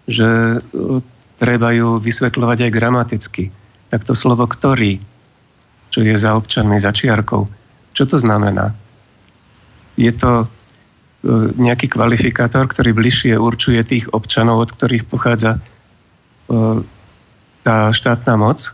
že 0.10 0.28
treba 1.38 1.76
ju 1.76 2.00
vysvetľovať 2.00 2.68
aj 2.68 2.72
gramaticky. 2.72 3.44
Tak 3.92 4.08
to 4.08 4.16
slovo 4.18 4.48
ktorý, 4.48 4.98
čo 5.94 6.02
je 6.02 6.16
za 6.16 6.34
občanmi, 6.34 6.80
za 6.80 6.90
čiarkou, 6.90 7.46
čo 7.94 8.04
to 8.10 8.18
znamená? 8.18 8.74
Je 10.00 10.10
to 10.10 10.50
nejaký 11.56 11.94
kvalifikátor, 11.94 12.66
ktorý 12.68 12.98
bližšie 12.98 13.38
určuje 13.38 13.80
tých 13.86 14.10
občanov, 14.12 14.66
od 14.66 14.70
ktorých 14.74 15.06
pochádza 15.08 15.62
tá 17.64 17.78
štátna 17.94 18.36
moc, 18.36 18.70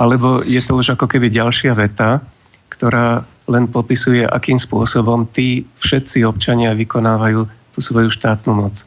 alebo 0.00 0.40
je 0.42 0.60
to 0.64 0.80
už 0.80 0.96
ako 0.96 1.06
keby 1.06 1.28
ďalšia 1.28 1.76
veta, 1.76 2.24
ktorá 2.72 3.22
len 3.50 3.68
popisuje, 3.68 4.24
akým 4.24 4.56
spôsobom 4.56 5.28
tí 5.28 5.66
všetci 5.82 6.24
občania 6.24 6.72
vykonávajú 6.72 7.44
tú 7.74 7.78
svoju 7.82 8.08
štátnu 8.08 8.52
moc. 8.54 8.86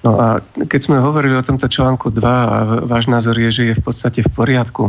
No 0.00 0.16
a 0.16 0.40
keď 0.64 0.80
sme 0.80 1.04
hovorili 1.04 1.36
o 1.36 1.44
tomto 1.44 1.68
článku 1.68 2.08
2 2.08 2.24
a 2.24 2.56
váš 2.88 3.04
názor 3.06 3.36
je, 3.36 3.50
že 3.52 3.62
je 3.70 3.78
v 3.78 3.84
podstate 3.84 4.24
v 4.24 4.32
poriadku, 4.32 4.88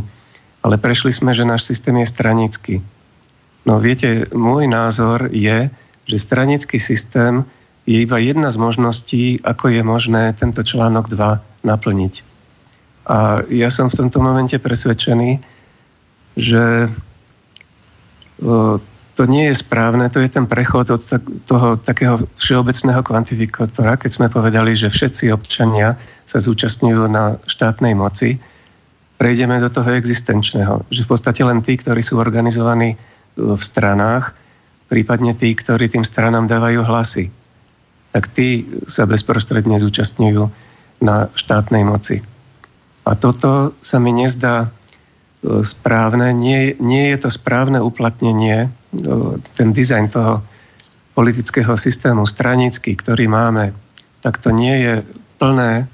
ale 0.63 0.79
prešli 0.79 1.11
sme, 1.11 1.35
že 1.35 1.43
náš 1.43 1.67
systém 1.67 1.99
je 1.99 2.07
stranický. 2.07 2.75
No 3.67 3.77
viete, 3.77 4.25
môj 4.31 4.71
názor 4.71 5.27
je, 5.29 5.67
že 6.07 6.17
stranický 6.17 6.79
systém 6.79 7.43
je 7.83 8.01
iba 8.01 8.17
jedna 8.23 8.47
z 8.49 8.57
možností, 8.57 9.23
ako 9.43 9.73
je 9.73 9.81
možné 9.83 10.31
tento 10.39 10.63
článok 10.63 11.11
2 11.11 11.67
naplniť. 11.67 12.30
A 13.09 13.41
ja 13.49 13.69
som 13.73 13.89
v 13.89 13.97
tomto 14.05 14.21
momente 14.21 14.57
presvedčený, 14.61 15.41
že 16.37 16.89
to 19.21 19.23
nie 19.29 19.53
je 19.53 19.55
správne, 19.61 20.09
to 20.09 20.17
je 20.23 20.29
ten 20.31 20.49
prechod 20.49 20.89
od 20.89 21.03
toho 21.45 21.77
takého 21.77 22.25
všeobecného 22.41 23.05
kvantifikátora, 23.05 23.99
keď 23.99 24.11
sme 24.17 24.27
povedali, 24.33 24.73
že 24.73 24.89
všetci 24.89 25.29
občania 25.29 25.93
sa 26.25 26.41
zúčastňujú 26.41 27.05
na 27.11 27.37
štátnej 27.45 27.93
moci, 27.93 28.41
prejdeme 29.21 29.61
do 29.61 29.69
toho 29.69 29.93
existenčného, 29.93 30.81
že 30.89 31.05
v 31.05 31.09
podstate 31.13 31.45
len 31.45 31.61
tí, 31.61 31.77
ktorí 31.77 32.01
sú 32.01 32.17
organizovaní 32.17 32.97
v 33.37 33.61
stranách, 33.61 34.33
prípadne 34.89 35.37
tí, 35.37 35.53
ktorí 35.53 35.85
tým 35.91 36.01
stranám 36.01 36.49
dávajú 36.49 36.81
hlasy, 36.81 37.29
tak 38.11 38.33
tí 38.33 38.65
sa 38.89 39.05
bezprostredne 39.05 39.77
zúčastňujú 39.77 40.49
na 41.05 41.29
štátnej 41.37 41.85
moci. 41.85 42.25
A 43.05 43.17
toto 43.17 43.73
sa 43.81 43.97
mi 43.97 44.13
nezdá 44.13 44.69
správne. 45.41 46.37
Nie, 46.37 46.77
nie 46.77 47.09
je 47.09 47.17
to 47.25 47.29
správne 47.33 47.81
uplatnenie, 47.81 48.69
ten 49.57 49.73
dizajn 49.73 50.13
toho 50.13 50.45
politického 51.17 51.73
systému 51.75 52.29
stranický, 52.29 52.95
ktorý 52.95 53.27
máme, 53.27 53.73
tak 54.21 54.37
to 54.37 54.53
nie 54.53 54.77
je 54.79 54.93
plné 55.41 55.89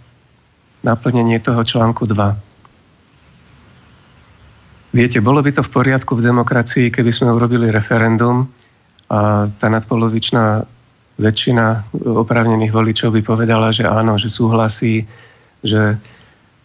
naplnenie 0.84 1.40
toho 1.40 1.64
článku 1.64 2.06
2. 2.06 2.36
Viete, 4.94 5.22
bolo 5.22 5.44
by 5.44 5.52
to 5.52 5.64
v 5.64 5.74
poriadku 5.74 6.16
v 6.18 6.26
demokracii, 6.26 6.92
keby 6.92 7.12
sme 7.12 7.34
urobili 7.34 7.72
referendum 7.72 8.48
a 9.08 9.48
tá 9.48 9.70
nadpolovičná 9.72 10.66
väčšina 11.18 11.84
oprávnených 12.06 12.74
voličov 12.74 13.12
by 13.14 13.22
povedala, 13.26 13.74
že 13.74 13.90
áno, 13.90 14.18
že 14.22 14.30
súhlasí, 14.30 15.08
že 15.66 15.98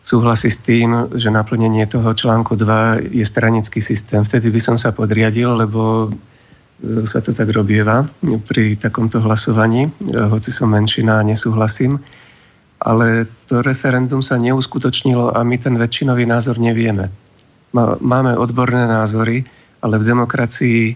súhlasí 0.02 0.50
s 0.50 0.58
tým, 0.58 1.14
že 1.14 1.30
naplnenie 1.30 1.86
toho 1.86 2.10
článku 2.10 2.58
2 2.58 3.14
je 3.14 3.22
stranický 3.22 3.78
systém. 3.78 4.26
Vtedy 4.26 4.50
by 4.50 4.60
som 4.60 4.76
sa 4.76 4.90
podriadil, 4.90 5.54
lebo 5.54 6.10
e, 6.10 7.06
sa 7.06 7.22
to 7.22 7.30
tak 7.30 7.48
robieva 7.54 8.02
pri 8.50 8.74
takomto 8.76 9.22
hlasovaní, 9.22 9.86
e, 9.86 9.90
hoci 10.26 10.50
som 10.50 10.74
menšina 10.74 11.22
a 11.22 11.26
nesúhlasím. 11.26 12.02
Ale 12.82 13.30
to 13.46 13.62
referendum 13.62 14.26
sa 14.26 14.34
neuskutočnilo 14.42 15.38
a 15.38 15.46
my 15.46 15.54
ten 15.54 15.78
väčšinový 15.78 16.26
názor 16.26 16.58
nevieme. 16.58 17.06
Máme 18.02 18.34
odborné 18.34 18.90
názory, 18.90 19.46
ale 19.86 20.02
v 20.02 20.04
demokracii 20.10 20.80
e, 20.90 20.94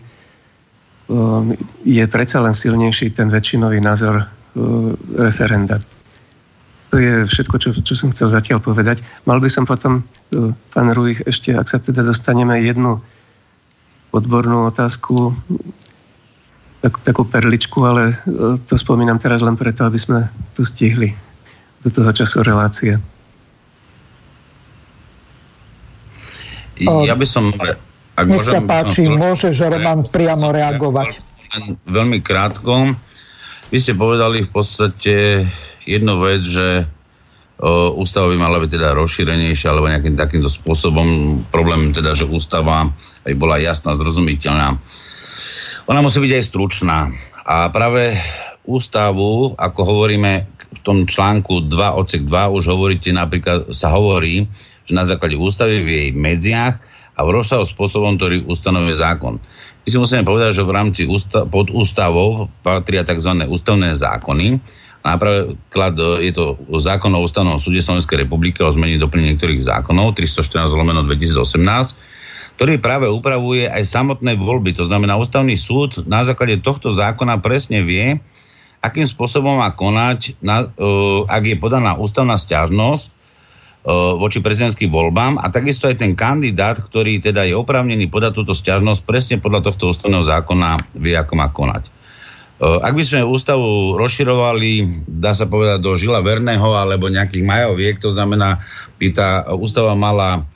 je 1.86 2.04
predsa 2.10 2.42
len 2.42 2.58
silnejší 2.58 3.14
ten 3.14 3.30
väčšinový 3.30 3.78
názor 3.78 4.26
referenda. 5.20 5.76
To 6.96 7.04
je 7.04 7.28
všetko, 7.28 7.56
čo, 7.60 7.68
čo 7.84 7.92
som 7.92 8.08
chcel 8.08 8.32
zatiaľ 8.32 8.64
povedať. 8.64 9.04
Mal 9.28 9.36
by 9.36 9.52
som 9.52 9.68
potom, 9.68 10.00
e, 10.32 10.56
pán 10.72 10.88
Ruich, 10.96 11.20
ešte, 11.28 11.52
ak 11.52 11.68
sa 11.68 11.76
teda 11.76 12.00
dostaneme 12.00 12.56
jednu 12.64 13.04
odbornú 14.16 14.64
otázku, 14.64 15.36
tak, 16.80 16.96
takú 17.04 17.28
perličku, 17.28 17.84
ale 17.84 18.16
e, 18.24 18.56
to 18.64 18.80
spomínam 18.80 19.20
teraz 19.20 19.44
len 19.44 19.60
preto, 19.60 19.84
aby 19.84 20.00
sme 20.00 20.32
tu 20.56 20.64
stihli 20.64 21.12
do 21.84 21.92
toho 21.92 22.08
času 22.16 22.40
relácie. 22.40 22.96
Ja 26.80 27.12
by 27.12 27.26
som... 27.28 27.52
Ak 28.16 28.24
Nech 28.24 28.40
môžem, 28.40 28.52
sa 28.56 28.60
páči, 28.64 29.04
môžeš 29.04 29.52
Roman 29.68 30.00
priamo 30.08 30.48
reagovať. 30.48 31.20
Veľmi 31.84 32.24
krátko. 32.24 32.96
Vy 33.68 33.84
ste 33.84 33.92
povedali 33.92 34.48
v 34.48 34.48
podstate 34.48 35.44
jednu 35.86 36.18
vec, 36.20 36.42
že 36.42 36.84
ústava 37.96 38.28
by 38.28 38.36
mala 38.36 38.60
byť 38.60 38.68
teda 38.68 38.92
rozšírenejšia 38.92 39.72
alebo 39.72 39.88
nejakým 39.88 40.18
takýmto 40.18 40.52
spôsobom. 40.52 41.40
Problém 41.48 41.94
teda, 41.96 42.12
že 42.12 42.28
ústava 42.28 42.92
aj 43.24 43.32
bola 43.32 43.56
jasná, 43.56 43.96
zrozumiteľná. 43.96 44.76
Ona 45.88 46.00
musí 46.04 46.20
byť 46.20 46.32
aj 46.36 46.44
stručná. 46.44 47.08
A 47.46 47.70
práve 47.72 48.18
ústavu, 48.66 49.54
ako 49.54 49.80
hovoríme 49.86 50.44
v 50.50 50.80
tom 50.82 51.06
článku 51.06 51.70
2 51.70 51.96
odsek 51.96 52.26
2, 52.26 52.58
už 52.58 52.74
hovoríte 52.74 53.14
napríklad, 53.14 53.70
sa 53.70 53.94
hovorí, 53.94 54.50
že 54.82 54.92
na 54.92 55.06
základe 55.06 55.38
ústavy 55.38 55.80
v 55.80 55.88
jej 55.88 56.08
medziach 56.10 56.74
a 57.16 57.20
v 57.24 57.30
rozsahu 57.40 57.64
spôsobom, 57.64 58.18
ktorý 58.18 58.44
ustanovuje 58.50 58.98
zákon. 58.98 59.38
My 59.86 59.88
si 59.88 59.96
musíme 59.96 60.26
povedať, 60.26 60.58
že 60.58 60.66
v 60.66 60.74
rámci 60.74 61.02
ústa- 61.06 61.46
pod 61.46 61.70
ústavou 61.70 62.50
patria 62.60 63.06
tzv. 63.06 63.46
ústavné 63.46 63.94
zákony. 63.94 64.58
Napríklad 65.06 65.94
e, 65.94 66.26
je 66.26 66.32
to 66.34 66.58
zákon 66.82 67.14
o 67.14 67.22
ústavnom 67.22 67.62
súde 67.62 67.78
Slovenskej 67.78 68.26
republiky 68.26 68.58
o 68.66 68.74
zmení 68.74 68.98
doplnení 68.98 69.38
niektorých 69.38 69.62
zákonov 69.62 70.18
314 70.18 70.74
lomeno 70.74 71.06
2018, 71.06 72.58
ktorý 72.58 72.82
práve 72.82 73.06
upravuje 73.06 73.70
aj 73.70 73.86
samotné 73.86 74.34
voľby. 74.34 74.74
To 74.74 74.82
znamená, 74.82 75.14
ústavný 75.14 75.54
súd 75.54 76.02
na 76.10 76.26
základe 76.26 76.58
tohto 76.58 76.90
zákona 76.90 77.38
presne 77.38 77.86
vie, 77.86 78.18
akým 78.82 79.06
spôsobom 79.06 79.62
má 79.62 79.70
konať, 79.70 80.34
na, 80.42 80.66
uh, 80.66 81.22
ak 81.26 81.42
je 81.42 81.56
podaná 81.58 81.94
ústavná 81.98 82.34
stiažnosť, 82.38 83.16
voči 84.18 84.42
prezidentským 84.42 84.90
voľbám 84.90 85.38
a 85.38 85.46
takisto 85.46 85.86
aj 85.86 86.02
ten 86.02 86.18
kandidát, 86.18 86.74
ktorý 86.74 87.22
teda 87.22 87.46
je 87.46 87.54
oprávnený 87.54 88.10
podať 88.10 88.42
túto 88.42 88.50
stiažnosť, 88.50 89.06
presne 89.06 89.36
podľa 89.38 89.70
tohto 89.70 89.94
ústavného 89.94 90.26
zákona 90.26 90.98
vie, 90.98 91.14
ako 91.14 91.34
má 91.38 91.46
konať. 91.54 91.95
Ak 92.56 92.96
by 92.96 93.04
sme 93.04 93.20
ústavu 93.20 94.00
rozširovali, 94.00 95.04
dá 95.04 95.36
sa 95.36 95.44
povedať, 95.44 95.84
do 95.84 95.92
žila 95.92 96.24
verného 96.24 96.72
alebo 96.72 97.12
nejakých 97.12 97.44
majoviek, 97.44 98.00
to 98.00 98.08
znamená, 98.08 98.64
by 98.96 99.12
tá 99.12 99.44
ústava 99.52 99.92
mala 99.92 100.48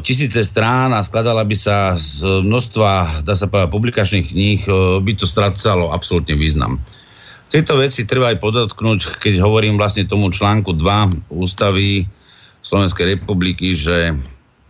tisíce 0.00 0.40
strán 0.48 0.96
a 0.96 1.04
skladala 1.04 1.44
by 1.44 1.52
sa 1.52 1.92
z 2.00 2.24
množstva, 2.24 3.20
dá 3.20 3.36
sa 3.36 3.52
povedať, 3.52 3.68
publikačných 3.68 4.26
kníh, 4.32 4.64
by 5.04 5.12
to 5.12 5.28
strácalo 5.28 5.92
absolútne 5.92 6.40
význam. 6.40 6.80
Tieto 7.52 7.76
veci 7.76 8.08
treba 8.08 8.32
aj 8.32 8.40
podotknúť, 8.40 9.20
keď 9.20 9.44
hovorím 9.44 9.76
vlastne 9.76 10.08
tomu 10.08 10.32
článku 10.32 10.72
2 10.72 11.32
ústavy 11.36 12.08
Slovenskej 12.64 13.20
republiky, 13.20 13.76
že 13.76 14.16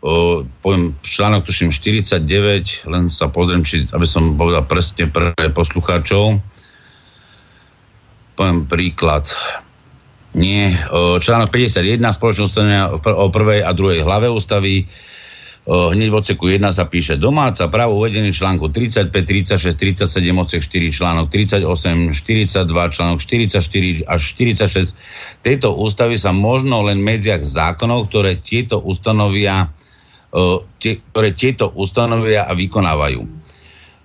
o, 0.02 0.44
poviem 0.62 0.94
článok 1.02 1.46
tuším 1.48 1.70
49, 1.74 2.88
len 2.88 3.10
sa 3.10 3.30
pozriem, 3.30 3.62
či, 3.62 3.86
aby 3.90 4.06
som 4.06 4.38
povedal 4.38 4.66
presne 4.66 5.10
pre 5.10 5.34
poslucháčov. 5.50 6.38
Poviem 8.38 8.68
príklad. 8.70 9.26
Nie, 10.38 10.78
o, 10.92 11.18
článok 11.18 11.50
51 11.50 11.98
spoločnosť 12.14 12.54
o 13.02 13.26
prvej 13.32 13.66
a 13.66 13.70
druhej 13.74 14.04
hlave 14.04 14.30
ústavy 14.30 14.86
hneď 15.68 16.08
v 16.08 16.16
odseku 16.16 16.48
1 16.48 16.64
sa 16.72 16.88
píše 16.88 17.20
domáca 17.20 17.68
právo 17.68 18.00
uvedený 18.00 18.32
článku 18.32 18.72
35, 18.72 19.12
36, 19.12 19.76
37, 19.76 20.08
odsek 20.32 20.64
4, 20.64 20.96
článok 20.96 21.26
38, 21.28 22.16
42, 22.16 22.94
článok 22.96 23.18
44 23.20 24.08
až 24.08 24.20
46. 24.32 24.96
Tejto 25.44 25.76
ústavy 25.76 26.16
sa 26.16 26.32
možno 26.32 26.88
len 26.88 27.04
medziach 27.04 27.44
zákonov, 27.44 28.08
ktoré 28.08 28.40
tieto 28.40 28.80
ustanovia, 28.80 29.68
tie, 30.82 30.92
ktoré 31.12 31.32
tieto 31.32 31.72
ustanovia 31.72 32.44
a 32.44 32.52
vykonávajú. 32.52 33.20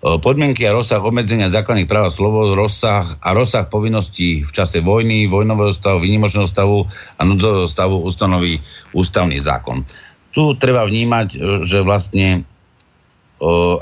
Podmienky 0.04 0.68
a 0.68 0.76
rozsah 0.76 1.00
obmedzenia 1.00 1.48
základných 1.48 1.88
práv 1.88 2.12
a 2.12 2.12
slobod, 2.12 2.60
rozsah 2.60 3.08
a 3.24 3.32
rozsah 3.32 3.72
povinností 3.72 4.44
v 4.44 4.52
čase 4.52 4.84
vojny, 4.84 5.32
vojnového 5.32 5.72
stavu, 5.72 6.04
výnimočného 6.04 6.44
stavu 6.44 6.84
a 7.16 7.22
núdzového 7.24 7.68
stavu 7.72 8.04
ustanoví 8.04 8.60
ústavný 8.92 9.40
zákon 9.40 9.88
tu 10.34 10.58
treba 10.58 10.84
vnímať, 10.84 11.28
e, 11.30 11.40
že 11.64 11.86
vlastne 11.86 12.44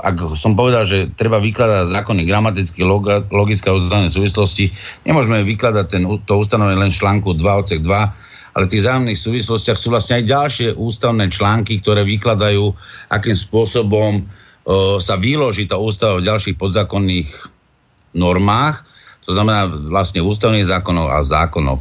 ak 0.02 0.34
som 0.34 0.58
povedal, 0.58 0.82
že 0.82 1.14
treba 1.14 1.38
vykladať 1.38 1.86
zákony 1.86 2.26
gramaticky, 2.26 2.82
logické 3.30 3.70
a 3.70 3.78
uzdané 3.78 4.10
súvislosti, 4.10 4.74
nemôžeme 5.06 5.38
vykladať 5.46 5.86
ten, 5.86 6.02
to 6.26 6.34
ustanovenie 6.34 6.82
len 6.82 6.90
článku 6.90 7.30
2 7.38 7.62
odsek 7.62 7.78
2, 7.78 8.10
ale 8.52 8.68
v 8.68 8.72
tých 8.76 8.84
zájomných 8.84 9.20
súvislostiach 9.20 9.80
sú 9.80 9.88
vlastne 9.92 10.20
aj 10.20 10.28
ďalšie 10.28 10.68
ústavné 10.76 11.32
články, 11.32 11.80
ktoré 11.80 12.04
vykladajú, 12.04 12.72
akým 13.08 13.36
spôsobom 13.36 14.22
o, 14.22 14.24
sa 15.00 15.16
vyloží 15.16 15.64
tá 15.64 15.80
ústava 15.80 16.20
v 16.20 16.28
ďalších 16.28 16.60
podzákonných 16.60 17.28
normách, 18.12 18.84
to 19.24 19.32
znamená 19.32 19.70
vlastne 19.88 20.20
ústavných 20.20 20.68
zákonov 20.68 21.08
a 21.08 21.24
zákonoch. 21.24 21.80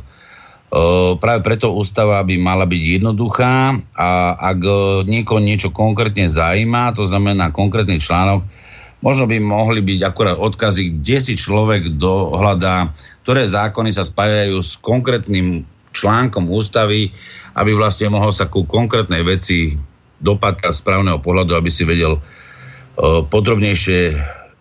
Práve 1.19 1.43
preto 1.43 1.75
ústava 1.75 2.23
by 2.23 2.39
mala 2.39 2.63
byť 2.63 2.81
jednoduchá 2.95 3.75
a 3.91 4.09
ak 4.39 4.63
niekoho 5.03 5.43
niečo 5.43 5.67
konkrétne 5.75 6.31
zaujíma, 6.31 6.95
to 6.95 7.03
znamená 7.03 7.51
konkrétny 7.51 7.99
článok, 7.99 8.47
možno 9.03 9.27
by 9.27 9.35
mohli 9.43 9.83
byť 9.83 9.99
akurát 10.07 10.39
odkazy, 10.39 10.95
kde 10.95 11.17
si 11.19 11.33
človek 11.35 11.99
dohľadá, 11.99 12.95
ktoré 13.27 13.43
zákony 13.43 13.91
sa 13.91 14.07
spájajú 14.07 14.63
s 14.63 14.79
konkrétnym 14.79 15.67
článkom 15.91 16.47
ústavy, 16.47 17.11
aby 17.55 17.71
vlastne 17.75 18.11
mohol 18.11 18.31
sa 18.31 18.47
ku 18.47 18.63
konkrétnej 18.63 19.23
veci 19.27 19.75
dopatrať 20.21 20.71
správneho 20.71 21.19
pohľadu, 21.19 21.57
aby 21.57 21.69
si 21.71 21.83
vedel 21.83 22.19
podrobnejšie 23.27 23.99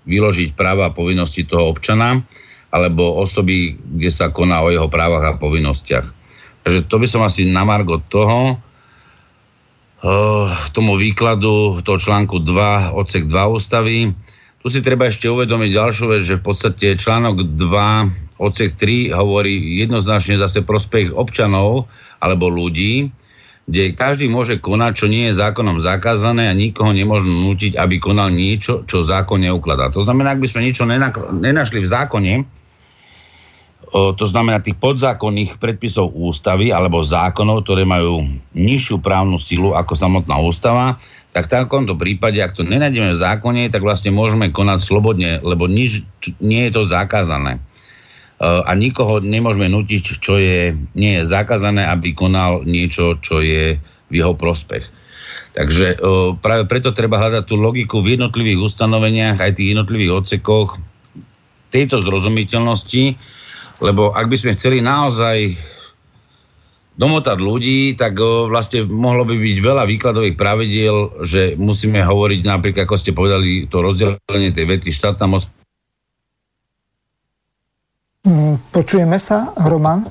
vyložiť 0.09 0.57
práva 0.57 0.91
a 0.91 0.97
povinnosti 0.97 1.45
toho 1.45 1.71
občana 1.71 2.25
alebo 2.71 3.19
osoby, 3.19 3.75
kde 3.75 4.11
sa 4.15 4.31
koná 4.31 4.63
o 4.63 4.71
jeho 4.71 4.87
právach 4.87 5.35
a 5.35 5.41
povinnostiach. 5.43 6.07
Takže 6.63 6.87
to 6.87 6.97
by 7.03 7.07
som 7.11 7.23
asi 7.27 7.51
na 7.51 7.67
margo 7.67 7.99
toho, 7.99 8.55
uh, 10.01 10.49
tomu 10.71 10.95
výkladu 10.95 11.83
toho 11.83 11.99
článku 11.99 12.39
2, 12.39 12.95
odsek 12.95 13.27
2 13.27 13.55
ústavy. 13.57 14.15
Tu 14.61 14.69
si 14.69 14.85
treba 14.85 15.09
ešte 15.09 15.25
uvedomiť 15.25 15.71
ďalšiu 15.73 16.05
vec, 16.13 16.23
že 16.29 16.37
v 16.37 16.45
podstate 16.45 16.93
článok 16.93 17.57
2, 17.57 18.37
odsek 18.37 18.77
3 18.77 19.09
hovorí 19.17 19.81
jednoznačne 19.81 20.37
zase 20.37 20.61
prospech 20.61 21.17
občanov 21.17 21.89
alebo 22.21 22.53
ľudí, 22.53 23.09
kde 23.65 23.97
každý 23.97 24.29
môže 24.29 24.61
konať, 24.61 24.93
čo 24.93 25.07
nie 25.09 25.33
je 25.33 25.41
zákonom 25.41 25.81
zakázané 25.81 26.53
a 26.53 26.59
nikoho 26.59 26.93
nemôžu 26.93 27.31
nútiť, 27.31 27.81
aby 27.81 27.97
konal 27.97 28.29
niečo, 28.37 28.85
čo 28.85 29.01
zákon 29.01 29.41
neukladá. 29.41 29.89
To 29.97 30.05
znamená, 30.05 30.37
ak 30.37 30.43
by 30.45 30.49
sme 30.53 30.67
niečo 30.69 30.85
nenašli 30.85 31.81
v 31.81 31.89
zákone, 31.89 32.33
to 33.91 34.25
znamená 34.27 34.63
tých 34.63 34.79
podzákonných 34.79 35.59
predpisov 35.59 36.15
ústavy 36.15 36.71
alebo 36.71 37.03
zákonov, 37.03 37.67
ktoré 37.67 37.83
majú 37.83 38.23
nižšiu 38.55 39.03
právnu 39.03 39.35
silu 39.37 39.75
ako 39.75 39.99
samotná 39.99 40.39
ústava, 40.39 40.97
tak 41.35 41.47
v 41.47 41.53
takomto 41.59 41.99
prípade, 41.99 42.39
ak 42.39 42.55
to 42.55 42.63
nenájdeme 42.63 43.15
v 43.15 43.23
zákone, 43.23 43.63
tak 43.71 43.83
vlastne 43.83 44.15
môžeme 44.15 44.51
konať 44.51 44.79
slobodne, 44.83 45.43
lebo 45.43 45.67
nič, 45.67 46.07
nie 46.43 46.71
je 46.71 46.75
to 46.79 46.83
zakázané. 46.87 47.59
A 48.41 48.73
nikoho 48.79 49.21
nemôžeme 49.21 49.69
nutiť, 49.69 50.03
čo 50.23 50.41
je, 50.41 50.73
nie 50.95 51.13
je 51.21 51.29
zakázané, 51.29 51.87
aby 51.87 52.15
konal 52.15 52.65
niečo, 52.65 53.19
čo 53.21 53.43
je 53.43 53.79
v 54.11 54.15
jeho 54.15 54.35
prospech. 54.35 54.87
Takže 55.51 55.99
práve 56.39 56.67
preto 56.71 56.95
treba 56.95 57.19
hľadať 57.19 57.43
tú 57.43 57.59
logiku 57.59 57.99
v 58.03 58.15
jednotlivých 58.19 58.71
ustanoveniach, 58.71 59.43
aj 59.43 59.59
tých 59.59 59.75
jednotlivých 59.75 60.25
odsekoch 60.25 60.79
tejto 61.71 62.03
zrozumiteľnosti, 62.03 63.15
lebo 63.81 64.13
ak 64.13 64.29
by 64.29 64.37
sme 64.37 64.55
chceli 64.55 64.85
naozaj 64.85 65.57
domotať 67.01 67.39
ľudí, 67.41 67.97
tak 67.97 68.21
vlastne 68.21 68.85
mohlo 68.85 69.25
by 69.25 69.33
byť 69.33 69.59
veľa 69.65 69.85
výkladových 69.89 70.37
pravidiel, 70.37 71.25
že 71.25 71.57
musíme 71.57 72.05
hovoriť 72.05 72.41
napríklad, 72.45 72.85
ako 72.85 73.01
ste 73.01 73.17
povedali, 73.17 73.65
to 73.73 73.81
rozdelenie 73.81 74.53
tej 74.53 74.69
vety 74.69 74.93
štátna 74.93 75.25
moc. 75.25 75.49
Mm, 78.29 78.61
počujeme 78.69 79.17
sa, 79.17 79.57
Roman? 79.57 80.05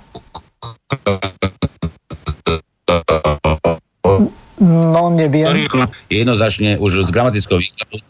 No, 4.59 5.13
neviem. 5.13 5.69
Jednoznačne 6.09 6.81
už 6.81 7.05
z 7.05 7.09
gramatického 7.13 7.61
výkladu 7.61 8.08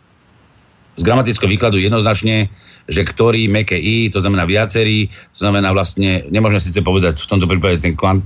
z 1.00 1.04
gramatického 1.08 1.48
výkladu 1.48 1.80
jednoznačne 1.80 2.52
že 2.90 3.06
ktorý, 3.06 3.46
meké 3.48 3.78
i, 3.78 4.10
to 4.10 4.18
znamená 4.18 4.50
viacerý, 4.50 5.08
to 5.38 5.40
znamená 5.46 5.70
vlastne, 5.72 6.26
nemôžeme 6.34 6.58
síce 6.58 6.82
povedať 6.82 7.22
v 7.22 7.30
tomto 7.30 7.46
prípade 7.46 7.86
ten 7.86 7.94
kvant, 7.94 8.26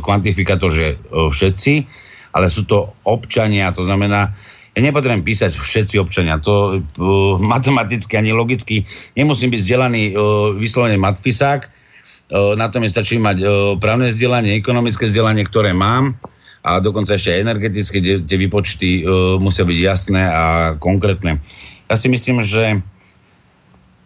kvantifikátor, 0.00 0.72
že 0.72 0.96
všetci, 1.12 1.84
ale 2.32 2.48
sú 2.48 2.64
to 2.64 2.88
občania, 3.04 3.68
to 3.70 3.84
znamená, 3.84 4.32
ja 4.72 4.80
nepotrebujem 4.80 5.24
písať 5.24 5.52
všetci 5.52 6.00
občania, 6.00 6.40
to 6.40 6.80
uh, 6.80 7.36
matematicky 7.36 8.16
ani 8.16 8.32
logicky, 8.32 8.88
nemusím 9.12 9.52
byť 9.52 9.60
vzdelaný 9.60 10.02
uh, 10.16 10.56
vyslovene 10.56 10.96
matfisák, 10.96 11.68
uh, 11.68 12.56
na 12.56 12.72
to 12.72 12.80
mi 12.80 12.88
stačí 12.88 13.20
mať 13.20 13.36
uh, 13.44 13.50
právne 13.76 14.08
vzdelanie, 14.08 14.56
ekonomické 14.56 15.04
vzdelanie, 15.04 15.44
ktoré 15.44 15.76
mám, 15.76 16.16
a 16.64 16.82
dokonca 16.82 17.14
ešte 17.14 17.38
energetické, 17.38 18.02
kde 18.02 18.14
tie 18.24 18.38
výpočty 18.40 18.88
uh, 19.04 19.36
musia 19.40 19.68
byť 19.68 19.78
jasné 19.78 20.22
a 20.26 20.44
konkrétne. 20.76 21.40
Ja 21.88 21.96
si 21.96 22.12
myslím, 22.12 22.44
že 22.44 22.84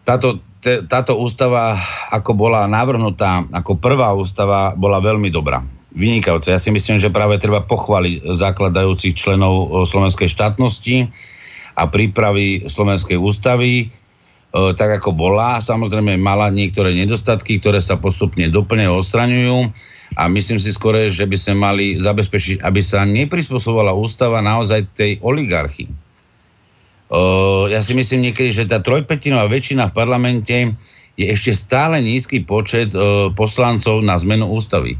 táto, 0.06 0.38
táto 0.86 1.18
ústava, 1.18 1.74
ako 2.14 2.34
bola 2.38 2.70
navrhnutá, 2.70 3.42
ako 3.50 3.78
prvá 3.82 4.14
ústava, 4.14 4.74
bola 4.78 5.02
veľmi 5.02 5.30
dobrá. 5.34 5.62
Vynikajúca. 5.92 6.56
Ja 6.56 6.62
si 6.62 6.72
myslím, 6.72 6.96
že 6.96 7.12
práve 7.12 7.36
treba 7.36 7.60
pochváliť 7.66 8.32
zakladajúcich 8.32 9.12
členov 9.12 9.68
slovenskej 9.84 10.30
štátnosti 10.30 11.10
a 11.76 11.84
prípravy 11.84 12.64
slovenskej 12.64 13.20
ústavy, 13.20 13.92
tak 14.52 15.00
ako 15.00 15.12
bola. 15.12 15.60
Samozrejme 15.60 16.16
mala 16.16 16.48
niektoré 16.48 16.96
nedostatky, 16.96 17.60
ktoré 17.60 17.84
sa 17.84 18.00
postupne 18.00 18.48
doplne 18.48 18.88
odstraňujú 18.88 19.68
a 20.16 20.28
myslím 20.32 20.60
si 20.60 20.72
skôr, 20.72 21.08
že 21.12 21.24
by 21.28 21.36
sme 21.36 21.54
mali 21.60 21.86
zabezpečiť, 22.00 22.64
aby 22.64 22.80
sa 22.80 23.04
neprispôsobovala 23.04 23.92
ústava 23.92 24.40
naozaj 24.40 24.96
tej 24.96 25.20
oligarchy. 25.20 25.88
Ja 27.68 27.80
si 27.84 27.92
myslím 27.92 28.32
niekedy, 28.32 28.50
že 28.56 28.64
tá 28.64 28.80
trojpetinová 28.80 29.44
väčšina 29.44 29.92
v 29.92 29.96
parlamente 29.96 30.56
je 31.20 31.26
ešte 31.28 31.52
stále 31.52 32.00
nízky 32.00 32.40
počet 32.40 32.88
poslancov 33.36 34.00
na 34.00 34.16
zmenu 34.16 34.48
ústavy. 34.48 34.96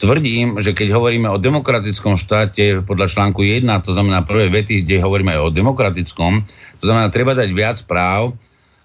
Tvrdím, 0.00 0.58
že 0.58 0.72
keď 0.72 0.96
hovoríme 0.96 1.28
o 1.28 1.36
demokratickom 1.36 2.16
štáte 2.16 2.80
podľa 2.82 3.12
článku 3.12 3.44
1, 3.44 3.68
to 3.84 3.92
znamená 3.92 4.24
prvé 4.24 4.48
vety, 4.48 4.88
kde 4.88 5.04
hovoríme 5.04 5.36
aj 5.36 5.42
o 5.44 5.54
demokratickom, 5.54 6.32
to 6.80 6.84
znamená, 6.88 7.12
treba 7.12 7.36
dať 7.36 7.52
viac 7.52 7.78
práv 7.84 8.32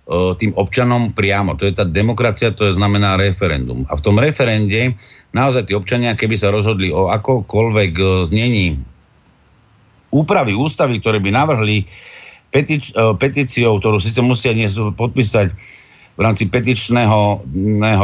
tým 0.10 0.52
občanom 0.57 1.15
priamo. 1.15 1.53
To 1.53 1.64
je 1.69 1.73
tá 1.73 1.86
demokracia, 1.88 2.49
to 2.52 2.68
je 2.68 2.76
znamená 2.76 3.15
referendum. 3.15 3.88
A 3.88 3.95
v 3.95 4.03
tom 4.03 4.18
referende 4.18 4.99
naozaj 5.31 5.69
tí 5.69 5.73
občania, 5.77 6.18
keby 6.18 6.36
sa 6.36 6.49
rozhodli 6.49 6.90
o 6.91 7.07
akokoľvek 7.14 8.26
znení 8.26 8.77
úpravy 10.10 10.57
ústavy, 10.57 10.98
ktoré 10.98 11.22
by 11.22 11.30
navrhli 11.30 11.86
petič, 12.50 12.94
petíciou, 12.94 13.78
ktorú 13.78 13.98
síce 14.02 14.20
musia 14.22 14.54
dnes 14.54 14.76
podpísať 14.76 15.54
v 16.18 16.22
rámci 16.22 16.52
petičného 16.52 17.48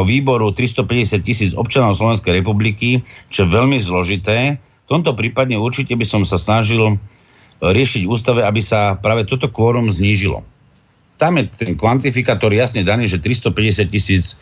výboru 0.07 0.55
350 0.55 1.19
tisíc 1.25 1.51
občanov 1.51 1.99
Slovenskej 1.99 2.39
republiky, 2.39 3.03
čo 3.27 3.43
je 3.43 3.53
veľmi 3.53 3.75
zložité. 3.81 4.55
V 4.85 4.87
tomto 4.87 5.17
prípade 5.17 5.51
určite 5.59 5.97
by 5.99 6.05
som 6.07 6.21
sa 6.23 6.39
snažil 6.39 6.95
riešiť 7.59 8.07
ústave, 8.07 8.45
aby 8.47 8.63
sa 8.63 8.95
práve 8.95 9.27
toto 9.27 9.51
kvórum 9.51 9.91
znížilo 9.91 10.45
tam 11.15 11.39
je 11.39 11.47
ten 11.47 11.73
kvantifikátor 11.75 12.51
jasne 12.51 12.83
daný, 12.83 13.07
že 13.07 13.23
350 13.23 13.87
tisíc 13.87 14.35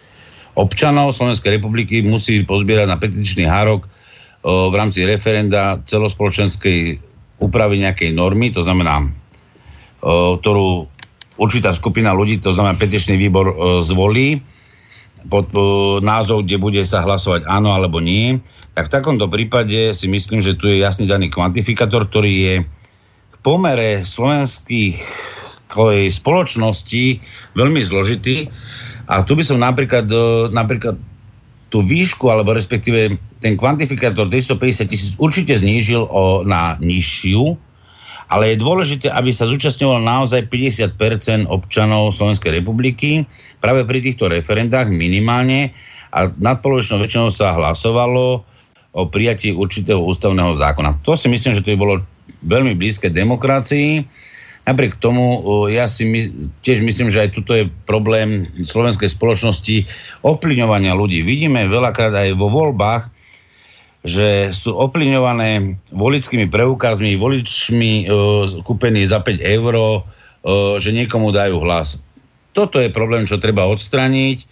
občanov 0.58 1.14
Slovenskej 1.14 1.58
republiky 1.58 2.02
musí 2.02 2.42
pozbierať 2.46 2.88
na 2.90 2.98
petičný 2.98 3.46
hárok 3.46 3.86
o, 3.86 4.70
v 4.70 4.76
rámci 4.78 5.06
referenda 5.06 5.82
celospoločenskej 5.86 7.02
úpravy 7.42 7.82
nejakej 7.82 8.14
normy, 8.14 8.54
to 8.54 8.62
znamená, 8.62 9.10
ktorú 10.04 10.92
určitá 11.40 11.72
skupina 11.74 12.14
ľudí, 12.14 12.38
to 12.38 12.54
znamená 12.54 12.76
petičný 12.78 13.16
výbor 13.18 13.48
o, 13.50 13.54
zvolí 13.80 14.44
pod 15.32 15.48
o, 15.56 15.64
názov, 16.04 16.44
kde 16.44 16.60
bude 16.60 16.82
sa 16.84 17.02
hlasovať 17.08 17.48
áno 17.48 17.72
alebo 17.72 18.04
nie, 18.04 18.44
tak 18.76 18.90
v 18.90 18.94
takomto 19.00 19.32
prípade 19.32 19.96
si 19.96 20.06
myslím, 20.12 20.44
že 20.44 20.58
tu 20.60 20.68
je 20.68 20.82
jasný 20.82 21.08
daný 21.08 21.32
kvantifikátor, 21.32 22.10
ktorý 22.10 22.34
je 22.34 22.54
v 23.34 23.38
pomere 23.40 24.04
slovenských 24.04 24.98
spoločnosti 26.14 27.06
veľmi 27.58 27.82
zložitý. 27.82 28.46
A 29.10 29.26
tu 29.26 29.34
by 29.34 29.42
som 29.42 29.58
napríklad, 29.58 30.06
e, 30.06 30.54
napríklad 30.54 30.96
tú 31.74 31.82
výšku, 31.82 32.30
alebo 32.30 32.54
respektíve 32.54 33.18
ten 33.42 33.58
kvantifikátor 33.58 34.30
250 34.30 34.86
tisíc 34.86 35.12
určite 35.18 35.58
znížil 35.58 36.06
o, 36.06 36.46
na 36.46 36.78
nižšiu, 36.78 37.58
ale 38.34 38.58
je 38.58 38.64
dôležité, 38.66 39.14
aby 39.14 39.30
sa 39.30 39.46
zúčastňovalo 39.46 40.02
naozaj 40.02 40.50
50% 40.50 41.46
občanov 41.46 42.18
Slovenskej 42.18 42.58
republiky 42.58 43.30
práve 43.62 43.86
pri 43.86 44.02
týchto 44.02 44.26
referendách 44.26 44.90
minimálne 44.90 45.70
a 46.10 46.34
nadpolovičnou 46.34 46.98
väčšinou 46.98 47.30
sa 47.30 47.54
hlasovalo 47.54 48.42
o 48.94 49.02
prijatí 49.06 49.54
určitého 49.54 50.02
ústavného 50.02 50.58
zákona. 50.58 51.06
To 51.06 51.14
si 51.14 51.30
myslím, 51.30 51.54
že 51.54 51.62
to 51.62 51.74
by 51.74 51.78
bolo 51.78 51.96
veľmi 52.42 52.74
blízke 52.74 53.14
demokracii 53.14 54.02
Napriek 54.64 54.96
tomu 54.96 55.44
ja 55.68 55.92
si 55.92 56.08
my, 56.08 56.20
tiež 56.64 56.80
myslím, 56.88 57.12
že 57.12 57.28
aj 57.28 57.36
tuto 57.36 57.52
je 57.52 57.68
problém 57.84 58.48
slovenskej 58.64 59.12
spoločnosti 59.12 59.84
ovplyvňovania 60.24 60.96
ľudí. 60.96 61.20
Vidíme 61.20 61.68
veľakrát 61.68 62.16
aj 62.16 62.40
vo 62.40 62.48
voľbách, 62.48 63.12
že 64.04 64.52
sú 64.52 64.76
ovplyvňované 64.76 65.80
volickými 65.96 66.52
preukazmi, 66.52 67.16
voličmi 67.16 67.92
e, 68.04 68.06
kúpení 68.68 69.08
za 69.08 69.24
5 69.24 69.40
eur, 69.40 69.74
e, 69.80 70.00
že 70.84 70.92
niekomu 70.92 71.32
dajú 71.32 71.64
hlas. 71.64 72.04
Toto 72.52 72.84
je 72.84 72.92
problém, 72.92 73.24
čo 73.24 73.40
treba 73.40 73.64
odstraniť, 73.72 74.44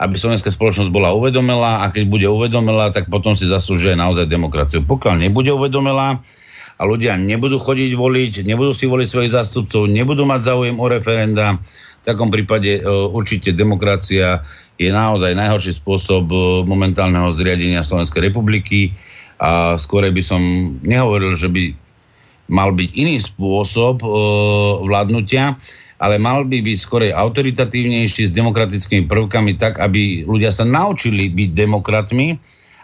aby 0.00 0.14
slovenská 0.16 0.48
spoločnosť 0.48 0.94
bola 0.94 1.12
uvedomelá 1.12 1.84
a 1.84 1.92
keď 1.92 2.04
bude 2.08 2.26
uvedomelá, 2.30 2.94
tak 2.94 3.10
potom 3.10 3.34
si 3.34 3.50
zaslúžuje 3.50 3.98
naozaj 3.98 4.30
demokraciu. 4.30 4.80
Pokiaľ 4.86 5.26
nebude 5.26 5.52
uvedomelá, 5.52 6.22
a 6.80 6.82
ľudia 6.88 7.20
nebudú 7.20 7.60
chodiť 7.60 7.92
voliť, 7.92 8.32
nebudú 8.48 8.72
si 8.72 8.88
voliť 8.88 9.04
svojich 9.04 9.34
zástupcov, 9.36 9.84
nebudú 9.84 10.24
mať 10.24 10.48
záujem 10.48 10.80
o 10.80 10.86
referenda. 10.88 11.60
V 12.00 12.04
takom 12.08 12.32
prípade 12.32 12.80
e, 12.80 12.88
určite 12.88 13.52
demokracia 13.52 14.40
je 14.80 14.88
naozaj 14.88 15.36
najhorší 15.36 15.76
spôsob 15.76 16.32
e, 16.32 16.36
momentálneho 16.64 17.28
zriadenia 17.36 17.84
Slovenskej 17.84 18.32
republiky 18.32 18.96
a 19.36 19.76
skôr 19.76 20.08
by 20.08 20.22
som 20.24 20.40
nehovoril, 20.80 21.36
že 21.36 21.52
by 21.52 21.76
mal 22.48 22.72
byť 22.72 22.90
iný 22.96 23.20
spôsob 23.20 24.00
e, 24.00 24.08
vládnutia, 24.88 25.60
ale 26.00 26.16
mal 26.16 26.48
by 26.48 26.64
byť 26.64 26.78
skorej 26.80 27.12
autoritatívnejší 27.12 28.32
s 28.32 28.32
demokratickými 28.32 29.04
prvkami 29.04 29.60
tak, 29.60 29.76
aby 29.84 30.24
ľudia 30.24 30.48
sa 30.48 30.64
naučili 30.64 31.28
byť 31.28 31.50
demokratmi. 31.52 32.40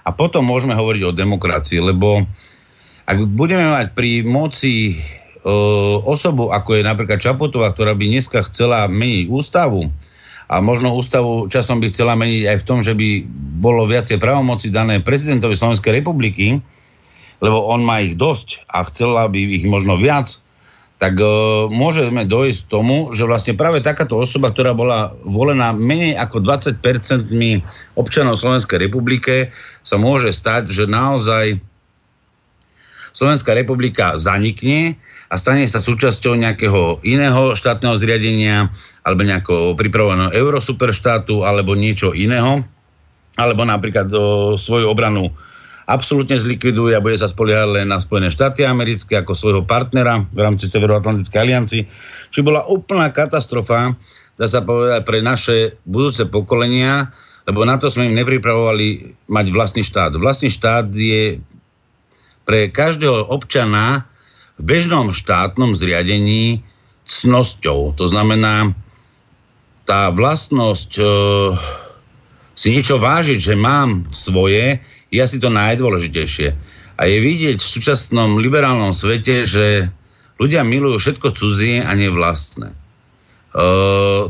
A 0.06 0.14
potom 0.14 0.47
môžeme 0.47 0.77
hovoriť 0.77 1.02
o 1.02 1.16
demokracii, 1.16 1.81
lebo 1.82 2.23
ak 3.09 3.18
budeme 3.35 3.73
mať 3.73 3.97
pri 3.97 4.20
moci 4.23 4.93
e, 4.93 4.94
osobu, 6.05 6.52
ako 6.52 6.77
je 6.77 6.82
napríklad 6.85 7.24
Čapotová, 7.24 7.73
ktorá 7.73 7.97
by 7.97 8.05
dneska 8.05 8.44
chcela 8.47 8.85
meniť 8.86 9.32
ústavu, 9.32 9.89
a 10.47 10.62
možno 10.62 10.94
ústavu 10.94 11.51
časom 11.51 11.82
by 11.82 11.90
chcela 11.90 12.14
meniť 12.14 12.43
aj 12.47 12.56
v 12.62 12.66
tom, 12.66 12.78
že 12.82 12.94
by 12.94 13.27
bolo 13.59 13.86
viacej 13.86 14.23
pravomoci 14.23 14.70
dané 14.70 15.02
prezidentovi 15.02 15.59
Slovenskej 15.59 16.02
republiky, 16.02 16.62
lebo 17.43 17.66
on 17.66 17.82
má 17.82 18.01
ich 18.01 18.14
dosť 18.14 18.64
a 18.70 18.86
chcela 18.86 19.27
by 19.27 19.39
ich 19.39 19.66
možno 19.66 19.98
viac, 19.98 20.39
tak 20.97 21.20
e, 21.20 21.27
môžeme 21.68 22.24
dojsť 22.24 22.60
k 22.64 22.70
tomu, 22.73 22.97
že 23.12 23.28
vlastne 23.28 23.52
práve 23.52 23.85
takáto 23.85 24.16
osoba, 24.16 24.48
ktorá 24.48 24.73
bola 24.73 25.12
volená 25.28 25.77
menej 25.77 26.16
ako 26.16 26.40
20% 26.40 26.81
občanov 27.98 28.40
Slovenskej 28.40 28.89
republike, 28.89 29.52
sa 29.85 30.01
môže 30.01 30.32
stať, 30.32 30.73
že 30.73 30.89
naozaj 30.89 31.60
Slovenská 33.12 33.56
republika 33.56 34.16
zanikne 34.20 35.01
a 35.27 35.35
stane 35.35 35.66
sa 35.66 35.82
súčasťou 35.82 36.39
nejakého 36.39 37.03
iného 37.03 37.55
štátneho 37.59 37.98
zriadenia 37.98 38.70
alebo 39.03 39.27
nejakého 39.27 39.74
pripravovaného 39.74 40.31
eurosuperštátu 40.35 41.43
alebo 41.43 41.74
niečo 41.74 42.15
iného, 42.15 42.62
alebo 43.35 43.66
napríklad 43.66 44.07
o 44.15 44.55
svoju 44.55 44.86
obranu 44.86 45.35
absolútne 45.86 46.35
zlikviduje 46.35 46.98
a 46.98 47.03
bude 47.03 47.15
sa 47.15 47.31
spoliehať 47.31 47.69
len 47.70 47.86
na 47.86 48.03
Spojené 48.03 48.35
štáty 48.35 48.66
americké 48.66 49.23
ako 49.23 49.39
svojho 49.39 49.62
partnera 49.62 50.27
v 50.35 50.40
rámci 50.43 50.66
Severoatlantickej 50.66 51.39
alianci. 51.39 51.86
Čiže 52.35 52.43
bola 52.43 52.66
úplná 52.66 53.15
katastrofa, 53.15 53.94
dá 54.35 54.47
sa 54.51 54.66
povedať, 54.66 55.07
pre 55.07 55.23
naše 55.23 55.78
budúce 55.86 56.27
pokolenia, 56.27 57.15
lebo 57.47 57.62
na 57.62 57.78
to 57.78 57.86
sme 57.86 58.11
im 58.11 58.19
nepripravovali 58.19 59.15
mať 59.31 59.47
vlastný 59.55 59.86
štát. 59.86 60.19
Vlastný 60.19 60.51
štát 60.51 60.90
je 60.90 61.39
pre 62.43 62.66
každého 62.74 63.31
občana 63.31 64.03
v 64.57 64.62
bežnom 64.65 65.12
štátnom 65.12 65.77
zriadení 65.77 66.65
cnosťou. 67.07 67.95
To 67.95 68.05
znamená, 68.09 68.73
tá 69.87 70.11
vlastnosť 70.11 70.93
e, 70.99 71.05
si 72.59 72.74
niečo 72.74 72.99
vážiť, 72.99 73.39
že 73.39 73.55
mám 73.55 74.03
svoje, 74.11 74.83
je 75.12 75.19
asi 75.23 75.39
to 75.39 75.53
najdôležitejšie. 75.53 76.49
A 76.97 77.03
je 77.07 77.16
vidieť 77.20 77.61
v 77.61 77.73
súčasnom 77.78 78.41
liberálnom 78.41 78.91
svete, 78.91 79.47
že 79.47 79.87
ľudia 80.41 80.65
milujú 80.65 80.99
všetko 80.99 81.37
cudzie 81.37 81.85
a 81.85 81.93
nie 81.95 82.11
vlastné. 82.11 82.73
E, 82.73 82.77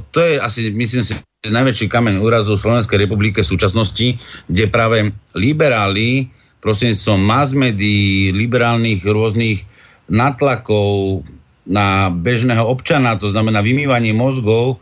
to 0.02 0.18
je 0.20 0.36
asi, 0.42 0.74
myslím 0.74 1.06
si, 1.06 1.16
najväčší 1.46 1.86
kameň 1.86 2.18
úrazu 2.18 2.58
Slovenskej 2.58 3.06
republike 3.06 3.40
v 3.40 3.52
súčasnosti, 3.54 4.18
kde 4.50 4.64
práve 4.66 5.14
liberáli 5.38 6.26
prostredníctvom 6.60 7.20
mass 7.22 7.54
médií, 7.54 8.34
liberálnych 8.34 9.06
rôznych 9.06 9.62
natlakov 10.06 11.22
na 11.66 12.14
bežného 12.14 12.62
občana, 12.62 13.18
to 13.18 13.26
znamená 13.26 13.58
vymývanie 13.62 14.14
mozgov, 14.14 14.78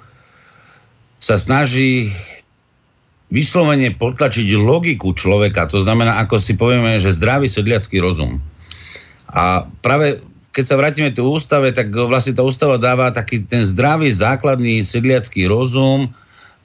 sa 1.16 1.40
snaží 1.40 2.12
vyslovene 3.32 3.96
potlačiť 3.96 4.52
logiku 4.60 5.16
človeka. 5.16 5.64
To 5.72 5.80
znamená, 5.80 6.20
ako 6.20 6.36
si 6.36 6.54
povieme, 6.54 7.00
že 7.00 7.16
zdravý 7.16 7.48
sedliacký 7.48 7.98
rozum. 7.98 8.38
A 9.32 9.64
práve 9.80 10.20
keď 10.54 10.64
sa 10.70 10.78
vrátime 10.78 11.10
tu 11.10 11.26
ústave, 11.26 11.74
tak 11.74 11.90
vlastne 11.90 12.38
tá 12.38 12.46
ústava 12.46 12.78
dáva 12.78 13.10
taký 13.10 13.42
ten 13.42 13.66
zdravý 13.66 14.14
základný 14.14 14.86
sedliacký 14.86 15.50
rozum 15.50 16.14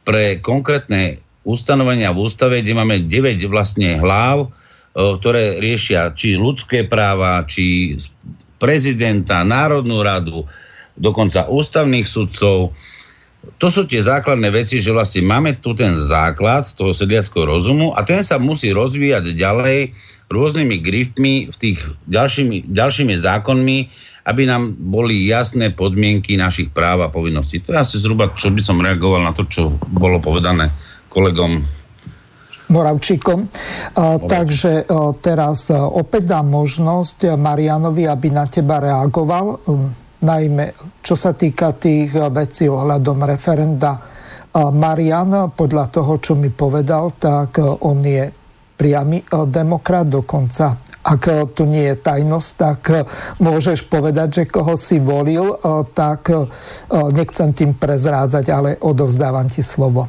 pre 0.06 0.38
konkrétne 0.38 1.18
ustanovenia 1.42 2.14
v 2.14 2.22
ústave, 2.22 2.62
kde 2.62 2.78
máme 2.78 3.10
9 3.10 3.42
vlastne 3.50 3.98
hlav, 3.98 4.54
ktoré 4.94 5.58
riešia 5.58 6.14
či 6.14 6.38
ľudské 6.38 6.86
práva, 6.86 7.42
či 7.50 7.98
prezidenta, 8.60 9.48
Národnú 9.48 10.04
radu, 10.04 10.46
dokonca 11.00 11.48
ústavných 11.48 12.06
sudcov, 12.06 12.76
to 13.56 13.68
sú 13.72 13.88
tie 13.88 14.04
základné 14.04 14.52
veci, 14.52 14.84
že 14.84 14.92
vlastne 14.92 15.24
máme 15.24 15.64
tu 15.64 15.72
ten 15.72 15.96
základ 15.96 16.68
toho 16.76 16.92
sedliackého 16.92 17.48
rozumu 17.48 17.96
a 17.96 18.04
ten 18.04 18.20
sa 18.20 18.36
musí 18.36 18.76
rozvíjať 18.76 19.32
ďalej 19.32 19.96
rôznymi 20.28 20.76
griftmi 20.84 21.34
v 21.48 21.56
tých 21.56 21.80
ďalšími, 22.06 22.68
ďalšími 22.68 23.16
zákonmi, 23.16 23.78
aby 24.28 24.44
nám 24.46 24.76
boli 24.78 25.26
jasné 25.26 25.72
podmienky 25.72 26.36
našich 26.36 26.70
práv 26.70 27.02
a 27.02 27.10
povinností. 27.10 27.64
To 27.66 27.74
je 27.74 27.82
asi 27.82 27.96
zhruba, 27.98 28.30
čo 28.36 28.52
by 28.52 28.62
som 28.62 28.84
reagoval 28.84 29.24
na 29.24 29.34
to, 29.34 29.48
čo 29.48 29.74
bolo 29.88 30.20
povedané 30.20 30.70
kolegom 31.10 31.64
Moravčíkom. 32.70 33.50
Takže 34.30 34.86
teraz 35.20 35.74
opäť 35.74 36.38
dám 36.38 36.54
možnosť 36.54 37.34
Marianovi, 37.34 38.06
aby 38.06 38.30
na 38.30 38.46
teba 38.46 38.78
reagoval, 38.78 39.46
um, 39.66 39.90
najmä 40.22 40.78
čo 41.02 41.18
sa 41.18 41.34
týka 41.34 41.74
tých 41.76 42.14
vecí 42.14 42.70
ohľadom 42.70 43.26
referenda. 43.26 43.98
Marian, 44.54 45.54
podľa 45.54 45.86
toho, 45.94 46.18
čo 46.18 46.34
mi 46.38 46.50
povedal, 46.50 47.18
tak 47.18 47.62
on 47.62 48.02
je 48.02 48.30
priamy 48.78 49.22
demokrat, 49.50 50.10
dokonca 50.10 50.90
ak 51.00 51.56
tu 51.56 51.64
nie 51.64 51.90
je 51.90 51.96
tajnosť, 51.96 52.52
tak 52.60 52.82
môžeš 53.40 53.88
povedať, 53.88 54.30
že 54.30 54.52
koho 54.52 54.76
si 54.76 55.00
volil, 55.00 55.56
tak 55.96 56.28
nechcem 56.92 57.50
tým 57.56 57.74
prezrádzať, 57.80 58.46
ale 58.52 58.76
odovzdávam 58.78 59.48
ti 59.48 59.64
slovo. 59.64 60.06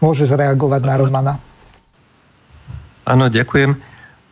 Môžeš 0.00 0.32
reagovať 0.32 0.82
na 0.86 0.94
Romana. 0.96 1.34
Áno, 3.10 3.26
ďakujem. 3.26 3.74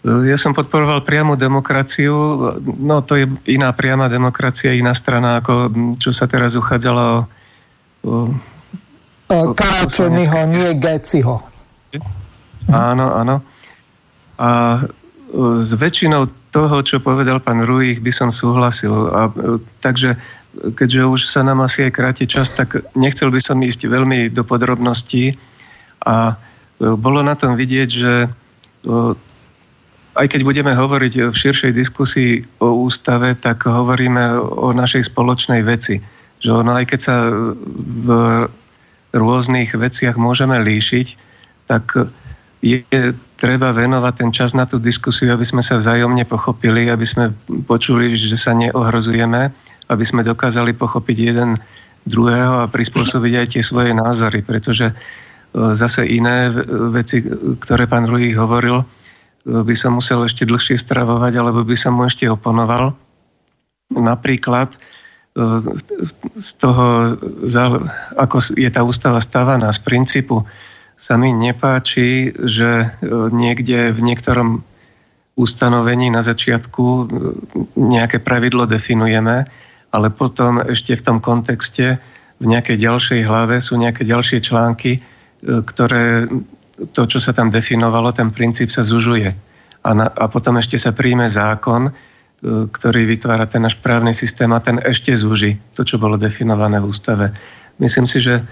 Ja 0.06 0.38
som 0.38 0.54
podporoval 0.54 1.02
priamu 1.02 1.34
demokraciu. 1.34 2.14
No 2.62 3.02
to 3.02 3.18
je 3.18 3.26
iná 3.50 3.74
priama 3.74 4.06
demokracia, 4.06 4.70
iná 4.70 4.94
strana, 4.94 5.42
ako 5.42 5.74
čo 5.98 6.14
sa 6.14 6.30
teraz 6.30 6.54
uchádzalo 6.54 7.26
o... 8.06 8.30
Karáčonyho, 9.28 10.48
nie 10.48 10.70
Geciho. 10.78 11.42
Áno, 12.70 13.06
áno. 13.18 13.42
A 14.38 14.80
s 15.34 15.70
väčšinou 15.74 16.30
toho, 16.48 16.80
čo 16.80 17.02
povedal 17.02 17.42
pán 17.42 17.66
Ruich, 17.66 18.00
by 18.00 18.12
som 18.14 18.30
súhlasil. 18.32 19.12
A, 19.12 19.28
takže 19.82 20.16
keďže 20.78 21.02
už 21.04 21.20
sa 21.28 21.44
nám 21.44 21.60
asi 21.66 21.84
aj 21.84 21.92
kráti 21.92 22.24
čas, 22.24 22.48
tak 22.54 22.86
nechcel 22.96 23.28
by 23.28 23.42
som 23.42 23.60
ísť 23.60 23.84
veľmi 23.84 24.32
do 24.32 24.46
podrobností. 24.46 25.36
A 26.06 26.38
bolo 26.78 27.20
na 27.20 27.34
tom 27.36 27.58
vidieť, 27.58 27.88
že 27.90 28.12
aj 30.18 30.26
keď 30.26 30.40
budeme 30.42 30.74
hovoriť 30.74 31.30
v 31.30 31.36
širšej 31.36 31.72
diskusii 31.74 32.42
o 32.58 32.86
ústave, 32.90 33.38
tak 33.38 33.66
hovoríme 33.66 34.38
o 34.38 34.74
našej 34.74 35.10
spoločnej 35.10 35.62
veci. 35.62 36.02
Že 36.42 36.66
ono, 36.66 36.74
aj 36.78 36.84
keď 36.90 37.00
sa 37.02 37.16
v 38.02 38.08
rôznych 39.14 39.74
veciach 39.74 40.18
môžeme 40.18 40.58
líšiť, 40.58 41.06
tak 41.70 42.10
je 42.58 43.14
treba 43.38 43.70
venovať 43.70 44.14
ten 44.18 44.30
čas 44.34 44.50
na 44.50 44.66
tú 44.66 44.82
diskusiu, 44.82 45.30
aby 45.30 45.46
sme 45.46 45.62
sa 45.62 45.78
vzájomne 45.78 46.26
pochopili, 46.26 46.90
aby 46.90 47.06
sme 47.06 47.30
počuli, 47.70 48.18
že 48.18 48.34
sa 48.34 48.50
neohrozujeme, 48.50 49.54
aby 49.88 50.04
sme 50.04 50.26
dokázali 50.26 50.74
pochopiť 50.74 51.16
jeden 51.16 51.54
druhého 52.02 52.66
a 52.66 52.70
prispôsobiť 52.70 53.32
aj 53.38 53.46
tie 53.54 53.62
svoje 53.62 53.94
názory, 53.94 54.42
pretože 54.42 54.90
zase 55.52 56.04
iné 56.04 56.52
veci, 56.92 57.24
ktoré 57.60 57.88
pán 57.88 58.04
Ruhý 58.04 58.36
hovoril, 58.36 58.84
by 59.48 59.74
som 59.78 59.96
musel 59.96 60.28
ešte 60.28 60.44
dlhšie 60.44 60.76
stravovať, 60.76 61.32
alebo 61.40 61.64
by 61.64 61.76
som 61.78 61.96
mu 61.96 62.04
ešte 62.04 62.28
oponoval. 62.28 62.92
Napríklad 63.88 64.68
z 66.36 66.50
toho, 66.58 67.14
ako 68.18 68.36
je 68.58 68.68
tá 68.68 68.82
ústava 68.84 69.22
stávaná, 69.22 69.70
z 69.72 69.80
princípu, 69.80 70.44
sa 70.98 71.14
mi 71.14 71.30
nepáči, 71.30 72.34
že 72.34 72.90
niekde 73.30 73.94
v 73.94 74.00
niektorom 74.02 74.66
ustanovení 75.38 76.10
na 76.10 76.26
začiatku 76.26 77.06
nejaké 77.78 78.18
pravidlo 78.18 78.66
definujeme, 78.66 79.46
ale 79.94 80.08
potom 80.10 80.58
ešte 80.58 80.98
v 80.98 81.04
tom 81.06 81.18
kontexte 81.22 82.02
v 82.42 82.44
nejakej 82.44 82.82
ďalšej 82.82 83.20
hlave 83.22 83.62
sú 83.62 83.78
nejaké 83.78 84.02
ďalšie 84.02 84.42
články, 84.42 84.98
E, 84.98 85.17
ktoré 85.42 86.26
to, 86.94 87.02
čo 87.10 87.18
sa 87.18 87.34
tam 87.34 87.50
definovalo, 87.50 88.14
ten 88.14 88.30
princíp 88.30 88.70
sa 88.70 88.86
zužuje. 88.86 89.34
A, 89.82 89.90
na, 89.94 90.06
a 90.10 90.26
potom 90.30 90.58
ešte 90.58 90.78
sa 90.78 90.94
príjme 90.94 91.26
zákon, 91.30 91.90
e, 91.90 91.92
ktorý 92.70 93.06
vytvára 93.06 93.46
ten 93.50 93.62
náš 93.66 93.78
právny 93.78 94.14
systém 94.14 94.50
a 94.54 94.62
ten 94.62 94.78
ešte 94.82 95.14
zúži 95.14 95.58
to, 95.74 95.82
čo 95.82 95.98
bolo 95.98 96.18
definované 96.18 96.78
v 96.78 96.90
ústave. 96.90 97.34
Myslím 97.82 98.06
si, 98.06 98.22
že 98.22 98.42
e, 98.42 98.44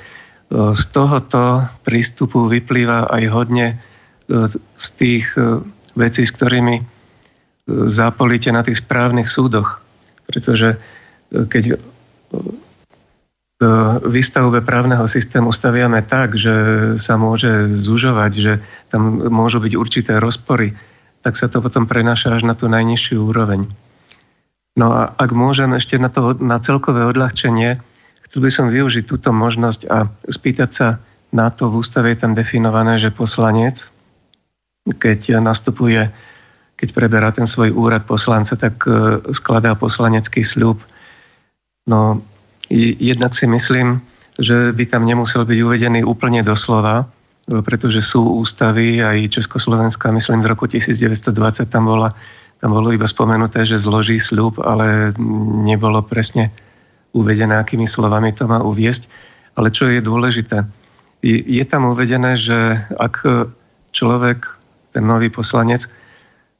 z 0.74 0.82
tohoto 0.90 1.66
prístupu 1.86 2.50
vyplýva 2.50 3.10
aj 3.10 3.24
hodne 3.30 3.68
z 4.26 4.86
tých 4.98 5.38
vecí, 5.94 6.26
s 6.26 6.34
ktorými 6.34 6.82
zápolíte 7.70 8.50
na 8.50 8.66
tých 8.66 8.82
správnych 8.82 9.30
súdoch. 9.30 9.78
Pretože 10.26 10.82
keď 11.30 11.78
výstavbe 14.04 14.60
právneho 14.60 15.08
systému 15.08 15.48
staviame 15.48 16.04
tak, 16.04 16.36
že 16.36 16.54
sa 17.00 17.16
môže 17.16 17.72
zužovať, 17.72 18.32
že 18.36 18.52
tam 18.92 19.32
môžu 19.32 19.64
byť 19.64 19.72
určité 19.72 20.12
rozpory, 20.20 20.76
tak 21.24 21.40
sa 21.40 21.48
to 21.48 21.64
potom 21.64 21.88
prenáša 21.88 22.36
až 22.36 22.44
na 22.44 22.52
tú 22.52 22.68
najnižšiu 22.68 23.16
úroveň. 23.16 23.64
No 24.76 24.92
a 24.92 25.16
ak 25.16 25.32
môžem 25.32 25.72
ešte 25.72 25.96
na, 25.96 26.12
to, 26.12 26.36
na 26.36 26.60
celkové 26.60 27.08
odľahčenie, 27.08 27.80
chcel 28.28 28.40
by 28.44 28.50
som 28.52 28.68
využiť 28.68 29.08
túto 29.08 29.32
možnosť 29.32 29.88
a 29.88 30.04
spýtať 30.28 30.70
sa 30.70 30.88
na 31.32 31.48
to, 31.48 31.72
v 31.72 31.80
ústave 31.80 32.12
je 32.12 32.20
tam 32.20 32.36
definované, 32.36 33.00
že 33.00 33.08
poslanec, 33.08 33.80
keď 35.00 35.40
nastupuje, 35.40 36.12
keď 36.76 36.88
preberá 36.92 37.32
ten 37.32 37.48
svoj 37.48 37.72
úrad 37.72 38.04
poslanca, 38.04 38.52
tak 38.52 38.84
e, 38.84 39.24
skladá 39.32 39.72
poslanecký 39.72 40.44
sľub. 40.44 40.76
No 41.88 42.20
Jednak 42.72 43.38
si 43.38 43.46
myslím, 43.46 44.02
že 44.36 44.72
by 44.74 44.84
tam 44.90 45.06
nemusel 45.06 45.46
byť 45.46 45.58
uvedený 45.62 46.00
úplne 46.04 46.42
doslova, 46.42 47.06
pretože 47.46 48.02
sú 48.02 48.42
ústavy, 48.42 48.98
aj 49.00 49.38
Československá, 49.38 50.10
myslím, 50.10 50.42
z 50.42 50.50
roku 50.50 50.66
1920 50.66 51.70
tam, 51.70 51.86
bola, 51.86 52.10
tam 52.58 52.74
bolo 52.74 52.90
iba 52.90 53.06
spomenuté, 53.06 53.62
že 53.62 53.78
zloží 53.78 54.18
sľub, 54.18 54.58
ale 54.66 55.14
nebolo 55.62 56.02
presne 56.02 56.50
uvedené, 57.14 57.56
akými 57.56 57.86
slovami 57.86 58.34
to 58.34 58.50
má 58.50 58.58
uviesť. 58.60 59.06
Ale 59.56 59.70
čo 59.72 59.88
je 59.88 60.04
dôležité, 60.04 60.66
je 61.24 61.64
tam 61.64 61.88
uvedené, 61.88 62.36
že 62.36 62.82
ak 62.98 63.24
človek, 63.96 64.44
ten 64.92 65.06
nový 65.06 65.32
poslanec, 65.32 65.88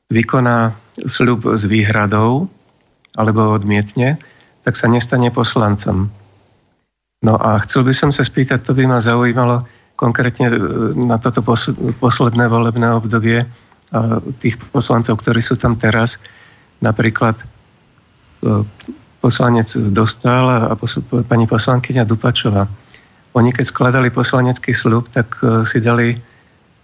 vykoná 0.08 0.72
sľub 1.04 1.44
s 1.60 1.66
výhradou 1.66 2.48
alebo 3.18 3.52
odmietne, 3.52 4.16
tak 4.66 4.74
sa 4.74 4.90
nestane 4.90 5.30
poslancom. 5.30 6.10
No 7.22 7.34
a 7.38 7.62
chcel 7.62 7.86
by 7.86 7.94
som 7.94 8.10
sa 8.10 8.26
spýtať, 8.26 8.66
to 8.66 8.74
by 8.74 8.82
ma 8.90 8.98
zaujímalo 8.98 9.62
konkrétne 9.94 10.51
e, 10.51 10.59
na 10.98 11.22
toto 11.22 11.47
posledné 12.02 12.51
volebné 12.51 12.90
obdobie 12.90 13.47
tých 14.43 14.59
poslancov, 14.74 15.22
ktorí 15.22 15.40
sú 15.40 15.55
tam 15.55 15.78
teraz, 15.78 16.18
napríklad 16.82 17.38
e, 17.38 17.44
poslanec 19.22 19.72
Dostal 19.94 20.44
a 20.51 20.74
pani 21.24 21.47
poslankyňa 21.47 22.05
Dupačová. 22.05 22.66
Oni 23.36 23.52
keď 23.52 23.68
skladali 23.68 24.09
poslanecký 24.10 24.74
slub, 24.74 25.09
tak 25.14 25.38
e, 25.40 25.64
si 25.68 25.78
dali 25.80 26.18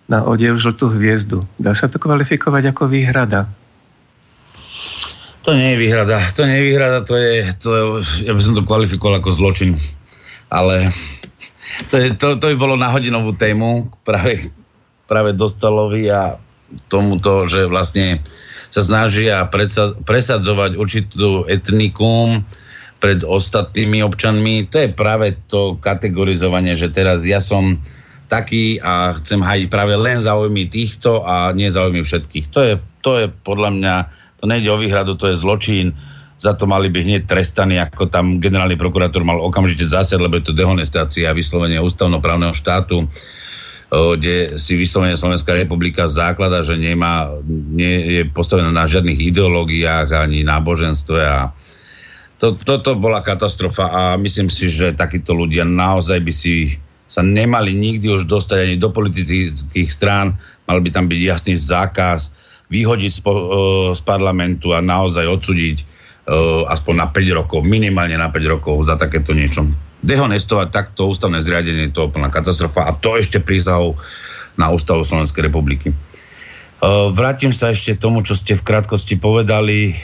na 0.06 0.24
odev 0.24 0.60
žltú 0.60 0.92
hviezdu. 0.92 1.44
Dá 1.58 1.72
sa 1.74 1.88
to 1.88 1.98
kvalifikovať 1.98 2.72
ako 2.72 2.88
výhrada? 2.88 3.48
To 5.42 5.50
nie 5.58 5.74
je 5.74 5.80
výhrada. 5.82 6.22
To 6.38 6.46
nie 6.46 6.62
je 6.62 6.68
výhrada, 6.70 6.98
to 7.02 7.18
je, 7.18 7.50
to 7.58 7.70
ja 8.22 8.30
by 8.30 8.42
som 8.42 8.54
to 8.54 8.62
kvalifikoval 8.62 9.18
ako 9.18 9.34
zločin. 9.34 9.74
Ale 10.46 10.94
to, 11.90 11.98
je, 11.98 12.14
to, 12.14 12.38
to 12.38 12.54
by 12.54 12.56
bolo 12.56 12.78
na 12.78 12.92
hodinovú 12.94 13.34
tému 13.34 13.90
práve, 14.06 14.52
práve 15.10 15.34
Dostalovi 15.34 16.06
a 16.12 16.38
tomuto, 16.86 17.50
že 17.50 17.66
vlastne 17.66 18.22
sa 18.72 18.80
snažia 18.80 19.44
presadzovať 20.06 20.80
určitú 20.80 21.44
etnikum 21.44 22.46
pred 23.02 23.20
ostatnými 23.26 24.00
občanmi. 24.00 24.70
To 24.72 24.76
je 24.78 24.88
práve 24.94 25.36
to 25.50 25.76
kategorizovanie, 25.82 26.72
že 26.78 26.88
teraz 26.88 27.26
ja 27.26 27.42
som 27.42 27.82
taký 28.32 28.80
a 28.80 29.12
chcem 29.20 29.44
hajiť 29.44 29.66
práve 29.68 29.92
len 29.98 30.22
záujmy 30.22 30.70
týchto 30.72 31.20
a 31.26 31.52
nie 31.52 31.68
záujmy 31.68 32.00
všetkých. 32.00 32.46
To 32.54 32.60
je, 32.64 32.74
to 33.04 33.10
je 33.20 33.26
podľa 33.44 33.70
mňa 33.76 33.94
to 34.42 34.50
nejde 34.50 34.66
o 34.66 34.74
výhradu, 34.74 35.14
to 35.14 35.30
je 35.30 35.38
zločin, 35.38 35.94
za 36.42 36.58
to 36.58 36.66
mali 36.66 36.90
by 36.90 37.06
hneď 37.06 37.30
trestaní, 37.30 37.78
ako 37.78 38.10
tam 38.10 38.42
generálny 38.42 38.74
prokurátor 38.74 39.22
mal 39.22 39.38
okamžite 39.38 39.86
zásad, 39.86 40.18
lebo 40.18 40.42
je 40.42 40.50
to 40.50 40.58
dehonestácia 40.58 41.30
a 41.30 41.38
vyslovenie 41.38 41.78
ústavnoprávneho 41.78 42.50
štátu, 42.50 43.06
kde 43.94 44.58
si 44.58 44.74
vyslovene 44.74 45.14
Slovenská 45.14 45.54
republika 45.54 46.10
základa, 46.10 46.66
že 46.66 46.74
nemá, 46.74 47.30
nie 47.46 48.18
je 48.18 48.22
postavená 48.26 48.74
na 48.74 48.90
žiadnych 48.90 49.30
ideológiách 49.30 50.10
ani 50.10 50.42
náboženstve 50.42 51.20
a 51.22 51.54
To, 52.42 52.58
toto 52.58 52.98
bola 52.98 53.22
katastrofa 53.22 53.86
a 53.86 54.02
myslím 54.18 54.50
si, 54.50 54.66
že 54.66 54.98
takíto 54.98 55.30
ľudia 55.30 55.62
naozaj 55.62 56.18
by 56.26 56.32
si 56.34 56.74
sa 57.06 57.22
nemali 57.22 57.70
nikdy 57.70 58.10
už 58.10 58.26
dostať 58.26 58.58
ani 58.66 58.76
do 58.82 58.90
politických 58.90 59.86
strán, 59.86 60.34
mal 60.66 60.82
by 60.82 60.90
tam 60.90 61.06
byť 61.06 61.20
jasný 61.22 61.54
zákaz, 61.54 62.34
vyhodiť 62.72 63.12
z, 63.12 63.20
uh, 63.28 63.92
z 63.92 64.00
parlamentu 64.00 64.72
a 64.72 64.80
naozaj 64.80 65.28
odsúdiť 65.28 65.76
uh, 65.84 66.64
aspoň 66.72 66.94
na 66.96 67.06
5 67.12 67.38
rokov, 67.38 67.60
minimálne 67.60 68.16
na 68.16 68.32
5 68.32 68.54
rokov 68.58 68.88
za 68.88 68.96
takéto 68.96 69.36
niečo. 69.36 69.68
Dehonestovať 70.00 70.72
takto 70.72 71.12
ústavné 71.12 71.44
zriadenie, 71.44 71.92
to 71.92 72.08
je 72.08 72.14
plná 72.16 72.32
katastrofa 72.32 72.88
a 72.88 72.96
to 72.96 73.20
ešte 73.20 73.38
prísahou 73.44 74.00
na 74.56 74.72
ústavu 74.72 75.04
Slovenskej 75.04 75.52
republiky. 75.52 75.92
Uh, 76.80 77.12
vrátim 77.12 77.52
sa 77.52 77.70
ešte 77.70 78.00
tomu, 78.00 78.24
čo 78.24 78.32
ste 78.32 78.56
v 78.56 78.64
krátkosti 78.64 79.20
povedali 79.20 79.94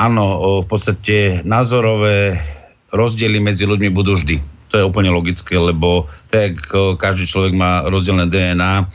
áno, 0.00 0.24
v 0.64 0.66
podstate 0.66 1.44
názorové 1.44 2.40
rozdiely 2.88 3.38
medzi 3.44 3.68
ľuďmi 3.68 3.92
budú 3.92 4.16
vždy. 4.16 4.40
To 4.72 4.74
je 4.80 4.86
úplne 4.86 5.12
logické, 5.12 5.58
lebo 5.58 6.06
tak 6.30 6.56
každý 6.96 7.26
človek 7.26 7.52
má 7.52 7.84
rozdielne 7.84 8.30
DNA, 8.30 8.86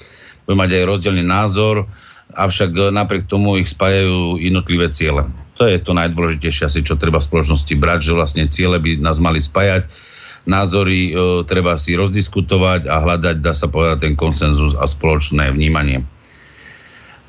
bude 0.47 0.57
mať 0.57 0.81
aj 0.81 0.83
rozdielný 0.87 1.23
názor, 1.25 1.85
avšak 2.35 2.91
napriek 2.91 3.25
tomu 3.25 3.57
ich 3.57 3.71
spájajú 3.71 4.37
jednotlivé 4.37 4.91
ciele. 4.91 5.25
To 5.55 5.63
je 5.63 5.79
to 5.79 5.95
najdôležitejšie 5.95 6.67
asi, 6.67 6.79
čo 6.83 6.99
treba 6.99 7.23
v 7.23 7.27
spoločnosti 7.31 7.73
brať, 7.79 8.11
že 8.11 8.13
vlastne 8.13 8.43
ciele 8.51 8.75
by 8.75 8.99
nás 8.99 9.17
mali 9.23 9.39
spájať, 9.39 9.87
názory 10.45 11.11
e, 11.11 11.43
treba 11.47 11.79
si 11.79 11.95
rozdiskutovať 11.95 12.91
a 12.91 13.01
hľadať, 13.01 13.35
dá 13.41 13.55
sa 13.55 13.71
povedať, 13.71 14.05
ten 14.05 14.13
konsenzus 14.19 14.77
a 14.77 14.85
spoločné 14.85 15.49
vnímanie. 15.55 16.03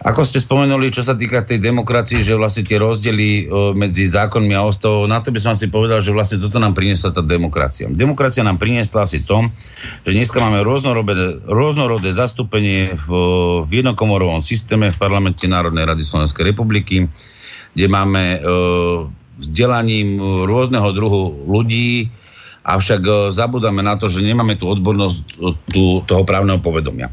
Ako 0.06 0.22
ste 0.22 0.38
spomenuli, 0.38 0.94
čo 0.94 1.02
sa 1.02 1.18
týka 1.18 1.42
tej 1.42 1.58
demokracie, 1.58 2.22
že 2.22 2.38
vlastne 2.38 2.62
tie 2.62 2.78
rozdiely 2.78 3.50
medzi 3.74 4.06
zákonmi 4.06 4.54
a 4.54 4.62
ostavou, 4.62 5.02
na 5.10 5.18
to 5.18 5.34
by 5.34 5.42
som 5.42 5.58
si 5.58 5.66
povedal, 5.66 5.98
že 5.98 6.14
vlastne 6.14 6.38
toto 6.38 6.62
nám 6.62 6.78
priniesla 6.78 7.10
tá 7.10 7.26
demokracia. 7.26 7.90
Demokracia 7.90 8.46
nám 8.46 8.62
priniesla 8.62 9.02
asi 9.02 9.26
to, 9.26 9.50
že 10.06 10.14
dneska 10.14 10.38
máme 10.38 10.62
rôznorodé, 10.62 11.42
rôznorodé 11.50 12.14
zastúpenie 12.14 12.94
v, 12.94 13.08
v 13.66 13.70
jednokomorovom 13.82 14.46
systéme 14.46 14.94
v 14.94 15.00
parlamente 15.02 15.42
Národnej 15.50 15.82
rady 15.82 16.06
Slovenskej 16.06 16.54
republiky, 16.54 17.10
kde 17.74 17.86
máme 17.90 18.38
e, 18.38 18.48
vzdelaním 19.42 20.22
rôzneho 20.46 20.86
druhu 20.94 21.50
ľudí, 21.50 22.14
avšak 22.62 23.34
zabudáme 23.34 23.82
na 23.82 23.98
to, 23.98 24.06
že 24.06 24.22
nemáme 24.22 24.54
tú 24.54 24.70
odbornosť 24.70 25.18
tú, 25.66 26.06
toho 26.06 26.22
právneho 26.22 26.62
povedomia. 26.62 27.10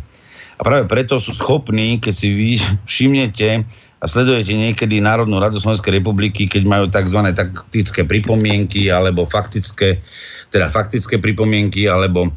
A 0.58 0.62
práve 0.62 0.86
preto 0.86 1.18
sú 1.18 1.34
schopní, 1.34 1.98
keď 1.98 2.14
si 2.14 2.30
vy 2.30 2.50
všimnete 2.86 3.66
a 4.04 4.06
sledujete 4.06 4.52
niekedy 4.52 5.00
Národnú 5.00 5.40
radu 5.40 5.58
Slovenskej 5.58 6.04
republiky, 6.04 6.46
keď 6.46 6.64
majú 6.68 6.86
tzv. 6.92 7.24
taktické 7.32 8.04
pripomienky 8.04 8.92
alebo 8.92 9.24
faktické, 9.24 10.04
teda 10.52 10.68
faktické 10.68 11.18
pripomienky 11.18 11.88
alebo 11.88 12.30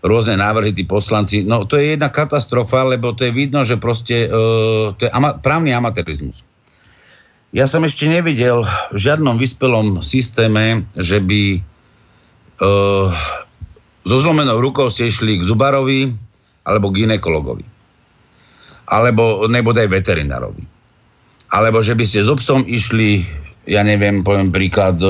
rôzne 0.00 0.38
návrhy 0.40 0.72
tí 0.72 0.88
poslanci. 0.88 1.44
No 1.44 1.68
to 1.68 1.76
je 1.76 1.92
jedna 1.92 2.08
katastrofa, 2.08 2.86
lebo 2.88 3.12
to 3.12 3.28
je 3.28 3.32
vidno, 3.34 3.66
že 3.68 3.76
proste 3.76 4.30
uh, 4.30 4.96
to 4.96 5.08
je 5.08 5.10
ama- 5.12 5.36
právny 5.36 5.76
amatérizmus. 5.76 6.46
Ja 7.50 7.66
som 7.66 7.82
ešte 7.82 8.06
nevidel 8.06 8.62
v 8.94 8.96
žiadnom 8.96 9.34
vyspelom 9.34 10.06
systéme, 10.06 10.86
že 10.94 11.18
by 11.18 11.58
uh, 12.62 13.10
so 14.06 14.16
zlomenou 14.22 14.62
rukou 14.62 14.86
ste 14.88 15.10
išli 15.10 15.42
k 15.42 15.44
Zubarovi, 15.44 16.14
alebo 16.64 16.92
ginekologovi. 16.92 17.64
Alebo 18.90 19.46
nebodaj 19.46 19.86
veterinárovi. 19.86 20.64
Alebo 21.50 21.82
že 21.82 21.98
by 21.98 22.04
ste 22.06 22.22
s 22.22 22.30
obsom 22.30 22.62
išli, 22.62 23.26
ja 23.66 23.82
neviem, 23.82 24.22
poviem 24.22 24.54
príklad, 24.54 25.02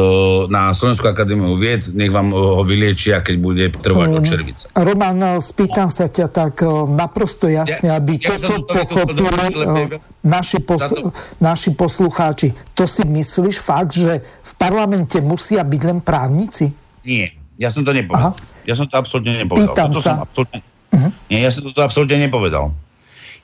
na 0.49 0.73
Slovenskú 0.73 1.09
akadémiu 1.09 1.57
vied, 1.57 1.89
nech 1.93 2.09
vám 2.09 2.33
ho 2.33 2.65
vyliečia, 2.65 3.21
keď 3.21 3.37
bude 3.41 3.65
trvať 3.73 4.09
um, 4.09 4.25
červica. 4.25 4.65
Roman, 4.73 5.41
spýtam 5.41 5.89
sa 5.93 6.09
ťa 6.09 6.33
tak 6.33 6.65
naprosto 6.93 7.45
jasne, 7.49 7.93
aby 7.93 8.17
ja, 8.21 8.37
ja 8.37 8.41
toto 8.41 8.69
pochopili 8.69 10.01
naši, 10.25 10.65
pos- 10.65 10.93
to... 10.93 11.13
naši 11.41 11.77
poslucháči. 11.77 12.53
To 12.77 12.89
si 12.89 13.05
myslíš 13.05 13.57
fakt, 13.61 13.97
že 13.97 14.25
v 14.25 14.53
parlamente 14.57 15.21
musia 15.21 15.61
byť 15.61 15.83
len 15.85 16.01
právnici? 16.01 16.73
Nie, 17.05 17.37
ja 17.57 17.69
som 17.69 17.85
to 17.85 17.93
nepovedal. 17.93 18.33
Aha. 18.33 18.65
Ja 18.69 18.77
som 18.77 18.89
to 18.89 18.97
absolútne 18.97 19.41
nepovedal. 19.45 19.73
Pýtam 19.73 19.93
Toto 19.93 20.05
sa. 20.05 20.13
Som 20.17 20.25
absolútne, 20.25 20.61
Uh-huh. 20.91 21.11
Nie, 21.31 21.47
ja 21.47 21.51
som 21.55 21.71
to 21.71 21.83
absolútne 21.83 22.19
nepovedal. 22.19 22.75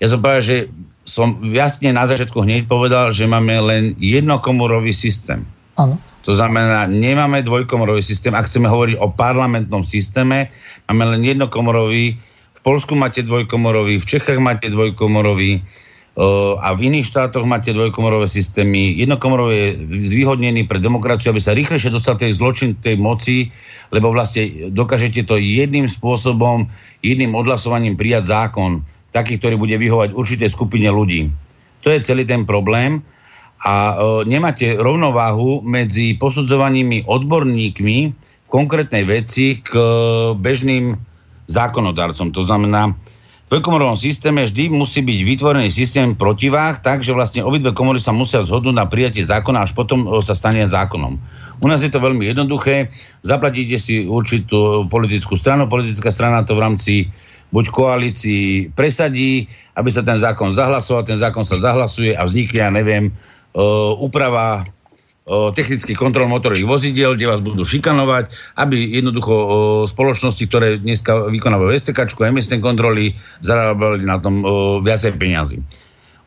Ja 0.02 0.06
som 0.10 0.20
povedal, 0.20 0.44
že 0.44 0.56
som 1.06 1.38
jasne 1.54 1.94
na 1.94 2.04
začiatku 2.04 2.42
hneď 2.42 2.66
povedal, 2.66 3.14
že 3.14 3.30
máme 3.30 3.54
len 3.62 3.94
jednokomorový 4.02 4.90
systém. 4.90 5.46
Áno. 5.78 5.96
To 6.26 6.34
znamená, 6.34 6.90
nemáme 6.90 7.46
dvojkomorový 7.46 8.02
systém. 8.02 8.34
Ak 8.34 8.50
chceme 8.50 8.66
hovoriť 8.66 8.98
o 8.98 9.14
parlamentnom 9.14 9.86
systéme, 9.86 10.50
máme 10.90 11.14
len 11.14 11.22
jednokomorový. 11.22 12.18
V 12.58 12.60
Polsku 12.66 12.98
máte 12.98 13.22
dvojkomorový, 13.22 14.02
v 14.02 14.08
Čechách 14.10 14.42
máte 14.42 14.66
dvojkomorový, 14.66 15.62
a 16.64 16.72
v 16.72 16.88
iných 16.88 17.12
štátoch 17.12 17.44
máte 17.44 17.76
dvojkomorové 17.76 18.24
systémy. 18.24 18.96
Jednokomorové 18.96 19.52
je 19.52 19.68
zvýhodnený 20.00 20.64
pre 20.64 20.80
demokraciu, 20.80 21.28
aby 21.28 21.44
sa 21.44 21.52
rýchlejšie 21.52 21.92
dostal 21.92 22.16
tej 22.16 22.32
zločin 22.32 22.72
tej 22.80 22.96
moci, 22.96 23.52
lebo 23.92 24.08
vlastne 24.08 24.72
dokážete 24.72 25.28
to 25.28 25.36
jedným 25.36 25.84
spôsobom, 25.84 26.72
jedným 27.04 27.36
odhlasovaním 27.36 28.00
prijať 28.00 28.32
zákon, 28.32 28.80
taký, 29.12 29.36
ktorý 29.36 29.60
bude 29.60 29.76
vyhovať 29.76 30.16
určitej 30.16 30.48
skupine 30.48 30.88
ľudí. 30.88 31.28
To 31.84 31.92
je 31.92 32.00
celý 32.00 32.24
ten 32.24 32.48
problém 32.48 33.04
a 33.60 33.92
e, 33.92 33.94
nemáte 34.24 34.72
rovnováhu 34.72 35.60
medzi 35.68 36.16
posudzovanými 36.16 37.04
odborníkmi 37.04 37.96
v 38.16 38.48
konkrétnej 38.48 39.04
veci 39.04 39.60
k 39.60 39.76
bežným 40.32 40.96
zákonodarcom. 41.44 42.32
To 42.32 42.40
znamená, 42.40 42.96
v 43.46 43.62
komorovom 43.62 43.94
systéme 43.94 44.42
vždy 44.42 44.74
musí 44.74 45.06
byť 45.06 45.20
vytvorený 45.22 45.70
systém 45.70 46.18
protiváh, 46.18 46.82
tak, 46.82 47.06
že 47.06 47.14
vlastne 47.14 47.46
obidve 47.46 47.70
komory 47.70 48.02
sa 48.02 48.10
musia 48.10 48.42
zhodnúť 48.42 48.74
na 48.74 48.90
prijatie 48.90 49.22
zákona, 49.22 49.62
až 49.62 49.70
potom 49.70 50.18
sa 50.18 50.34
stane 50.34 50.66
zákonom. 50.66 51.14
U 51.62 51.66
nás 51.70 51.86
je 51.86 51.90
to 51.94 52.02
veľmi 52.02 52.26
jednoduché. 52.26 52.90
Zaplatíte 53.22 53.78
si 53.78 54.02
určitú 54.10 54.90
politickú 54.90 55.38
stranu, 55.38 55.70
politická 55.70 56.10
strana 56.10 56.42
to 56.42 56.58
v 56.58 56.62
rámci 56.66 56.94
buď 57.54 57.70
koalícii 57.70 58.74
presadí, 58.74 59.46
aby 59.78 59.94
sa 59.94 60.02
ten 60.02 60.18
zákon 60.18 60.50
zahlasoval, 60.50 61.06
ten 61.06 61.14
zákon 61.14 61.46
sa 61.46 61.54
zahlasuje 61.54 62.18
a 62.18 62.26
vznikne, 62.26 62.60
ja 62.66 62.70
neviem, 62.74 63.14
uh, 63.54 63.94
úprava 64.02 64.66
technický 65.26 65.98
kontrol 65.98 66.30
motorových 66.30 66.70
vozidiel, 66.70 67.18
kde 67.18 67.26
vás 67.26 67.42
budú 67.42 67.66
šikanovať, 67.66 68.30
aby 68.62 68.94
jednoducho 68.94 69.34
o, 69.34 69.46
spoločnosti, 69.82 70.46
ktoré 70.46 70.78
dneska 70.78 71.26
vykonávajú 71.26 71.74
STK, 71.74 72.14
emisné 72.30 72.62
kontroly, 72.62 73.18
zarábali 73.42 74.06
na 74.06 74.22
tom 74.22 74.46
viacej 74.86 75.18
peniazy. 75.18 75.58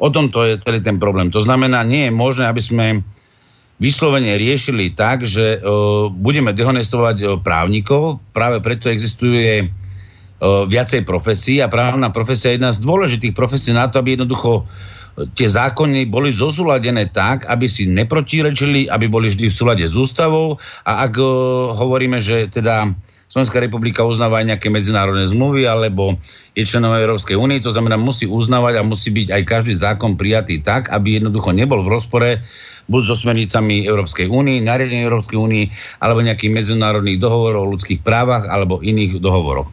O 0.03 0.11
tom 0.11 0.27
to 0.27 0.43
je 0.43 0.59
celý 0.59 0.83
ten 0.83 0.99
problém. 0.99 1.31
To 1.31 1.39
znamená, 1.39 1.87
nie 1.87 2.07
je 2.07 2.13
možné, 2.15 2.51
aby 2.51 2.59
sme 2.59 2.85
vyslovene 3.79 4.35
riešili 4.35 4.91
tak, 4.91 5.23
že 5.23 5.63
budeme 6.19 6.51
dehonestovať 6.51 7.39
právnikov, 7.39 8.19
práve 8.35 8.59
preto 8.59 8.91
existuje 8.91 9.71
viacej 10.43 11.07
profesí 11.07 11.63
a 11.63 11.71
právna 11.71 12.11
profesia 12.11 12.51
je 12.51 12.59
jedna 12.59 12.71
z 12.75 12.83
dôležitých 12.83 13.35
profesí 13.35 13.71
na 13.71 13.87
to, 13.87 13.99
aby 14.03 14.19
jednoducho 14.19 14.67
tie 15.35 15.47
zákony 15.47 16.07
boli 16.07 16.31
zosúladené 16.31 17.11
tak, 17.11 17.47
aby 17.49 17.67
si 17.67 17.89
neprotirečili, 17.89 18.87
aby 18.87 19.11
boli 19.11 19.27
vždy 19.31 19.51
v 19.51 19.57
súlade 19.57 19.85
s 19.85 19.95
ústavou 19.95 20.55
a 20.87 21.03
ak 21.03 21.13
uh, 21.19 21.27
hovoríme, 21.75 22.23
že 22.23 22.47
teda 22.47 22.93
Slovenská 23.29 23.61
republika 23.61 24.01
uznáva 24.01 24.41
aj 24.41 24.57
nejaké 24.57 24.73
medzinárodné 24.73 25.29
zmluvy 25.29 25.69
alebo 25.69 26.17
je 26.57 26.65
členom 26.65 26.97
Európskej 26.97 27.37
únie, 27.37 27.61
to 27.61 27.69
znamená 27.69 27.93
musí 27.93 28.25
uznávať 28.25 28.81
a 28.81 28.87
musí 28.87 29.13
byť 29.13 29.27
aj 29.29 29.41
každý 29.45 29.73
zákon 29.77 30.17
prijatý 30.17 30.65
tak, 30.65 30.89
aby 30.89 31.21
jednoducho 31.21 31.53
nebol 31.53 31.85
v 31.85 31.93
rozpore 31.93 32.41
buď 32.89 33.01
so 33.05 33.13
smernicami 33.13 33.85
Európskej 33.85 34.33
únie, 34.33 34.65
nariadení 34.65 35.05
Európskej 35.05 35.37
únie, 35.37 35.69
alebo 36.01 36.25
nejakých 36.25 36.57
medzinárodných 36.57 37.21
dohovorov 37.21 37.69
o 37.69 37.71
ľudských 37.77 38.01
právach 38.01 38.49
alebo 38.49 38.81
iných 38.81 39.21
dohovoroch. 39.21 39.69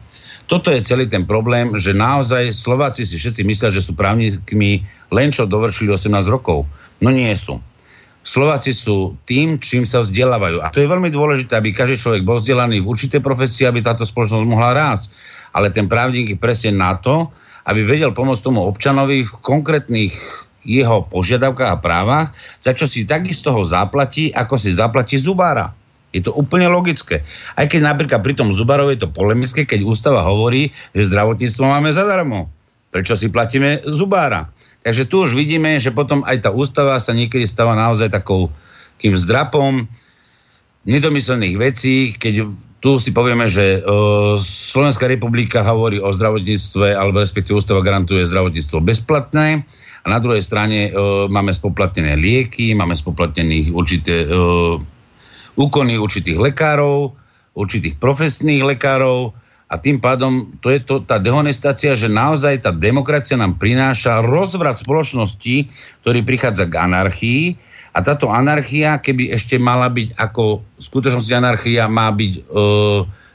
Toto 0.47 0.71
je 0.71 0.79
celý 0.79 1.11
ten 1.11 1.27
problém, 1.27 1.75
že 1.75 1.91
naozaj 1.91 2.55
Slováci 2.55 3.03
si 3.03 3.19
všetci 3.19 3.43
myslia, 3.43 3.67
že 3.67 3.83
sú 3.83 3.91
právnikmi 3.91 4.79
len 5.11 5.29
čo 5.35 5.43
dovršili 5.43 5.91
18 5.91 6.07
rokov. 6.31 6.63
No 7.03 7.11
nie 7.11 7.35
sú. 7.35 7.59
Slováci 8.23 8.75
sú 8.75 9.15
tým, 9.23 9.59
čím 9.59 9.87
sa 9.87 10.03
vzdelávajú. 10.03 10.59
A 10.63 10.71
to 10.71 10.83
je 10.83 10.91
veľmi 10.91 11.07
dôležité, 11.11 11.59
aby 11.59 11.71
každý 11.71 11.95
človek 11.99 12.27
bol 12.27 12.39
vzdelaný 12.39 12.83
v 12.83 12.89
určitej 12.91 13.23
profesii, 13.23 13.67
aby 13.67 13.79
táto 13.79 14.03
spoločnosť 14.03 14.43
mohla 14.47 14.75
rásť. 14.75 15.11
Ale 15.55 15.71
ten 15.71 15.87
právnik 15.87 16.31
je 16.31 16.39
presne 16.39 16.75
na 16.75 16.95
to, 16.99 17.31
aby 17.67 17.87
vedel 17.87 18.11
pomôcť 18.11 18.43
tomu 18.43 18.63
občanovi 18.63 19.27
v 19.27 19.31
konkrétnych 19.43 20.15
jeho 20.67 21.07
požiadavkách 21.07 21.71
a 21.71 21.79
právach, 21.79 22.27
za 22.59 22.75
čo 22.75 22.83
si 22.83 23.07
takisto 23.07 23.55
ho 23.55 23.63
zaplatí, 23.63 24.31
ako 24.35 24.59
si 24.59 24.75
zaplatí 24.75 25.15
zubára. 25.15 25.71
Je 26.17 26.25
to 26.25 26.33
úplne 26.33 26.65
logické. 26.67 27.21
Aj 27.53 27.69
keď 27.69 27.93
napríklad 27.93 28.25
pri 28.25 28.33
tom 28.33 28.49
Zubarove 28.49 28.97
je 28.97 29.05
to 29.05 29.13
polemické, 29.13 29.69
keď 29.69 29.85
ústava 29.85 30.25
hovorí, 30.25 30.73
že 30.97 31.13
zdravotníctvo 31.13 31.63
máme 31.69 31.93
zadarmo. 31.93 32.49
Prečo 32.89 33.13
si 33.13 33.29
platíme 33.29 33.85
Zubára? 33.85 34.49
Takže 34.81 35.05
tu 35.05 35.27
už 35.27 35.35
vidíme, 35.35 35.77
že 35.77 35.91
potom 35.91 36.23
aj 36.23 36.47
tá 36.47 36.49
ústava 36.49 36.95
sa 36.97 37.11
niekedy 37.11 37.43
stáva 37.43 37.75
naozaj 37.75 38.09
takou 38.09 38.49
kým 38.97 39.13
zdrapom. 39.13 39.85
nedomyslených 40.87 41.55
vecí, 41.59 42.15
keď 42.15 42.47
tu 42.79 42.95
si 43.01 43.11
povieme, 43.11 43.51
že 43.51 43.83
uh, 43.83 44.39
Slovenská 44.39 45.09
republika 45.09 45.65
hovorí 45.65 45.99
o 45.99 46.13
zdravotníctve, 46.13 46.95
alebo 46.95 47.19
respektíve 47.19 47.59
ústava 47.59 47.83
garantuje 47.83 48.23
zdravotníctvo 48.23 48.79
bezplatné 48.79 49.65
a 50.01 50.07
na 50.07 50.23
druhej 50.23 50.39
strane 50.39 50.93
uh, 50.93 51.27
máme 51.27 51.51
spoplatnené 51.51 52.15
lieky, 52.15 52.71
máme 52.71 52.95
spoplatnených 52.95 53.75
určité 53.75 54.23
uh, 54.23 54.79
úkony 55.57 55.97
určitých 55.97 56.37
lekárov, 56.37 57.17
určitých 57.57 57.97
profesných 57.97 58.77
lekárov 58.77 59.33
a 59.67 59.75
tým 59.75 59.99
pádom 59.99 60.55
to 60.63 60.71
je 60.71 60.79
to, 60.79 61.03
tá 61.03 61.19
dehonestácia, 61.19 61.97
že 61.97 62.07
naozaj 62.07 62.63
tá 62.63 62.71
demokracia 62.71 63.35
nám 63.35 63.59
prináša 63.59 64.23
rozvrat 64.23 64.79
spoločnosti, 64.79 65.67
ktorý 66.05 66.23
prichádza 66.23 66.69
k 66.71 66.79
anarchii 66.79 67.43
a 67.91 67.99
táto 68.05 68.29
anarchia, 68.29 69.01
keby 69.01 69.33
ešte 69.33 69.57
mala 69.57 69.89
byť 69.89 70.15
ako 70.15 70.61
v 70.61 70.81
skutočnosti 70.85 71.33
anarchia, 71.33 71.89
má 71.89 72.13
byť, 72.13 72.33
e, 72.37 72.41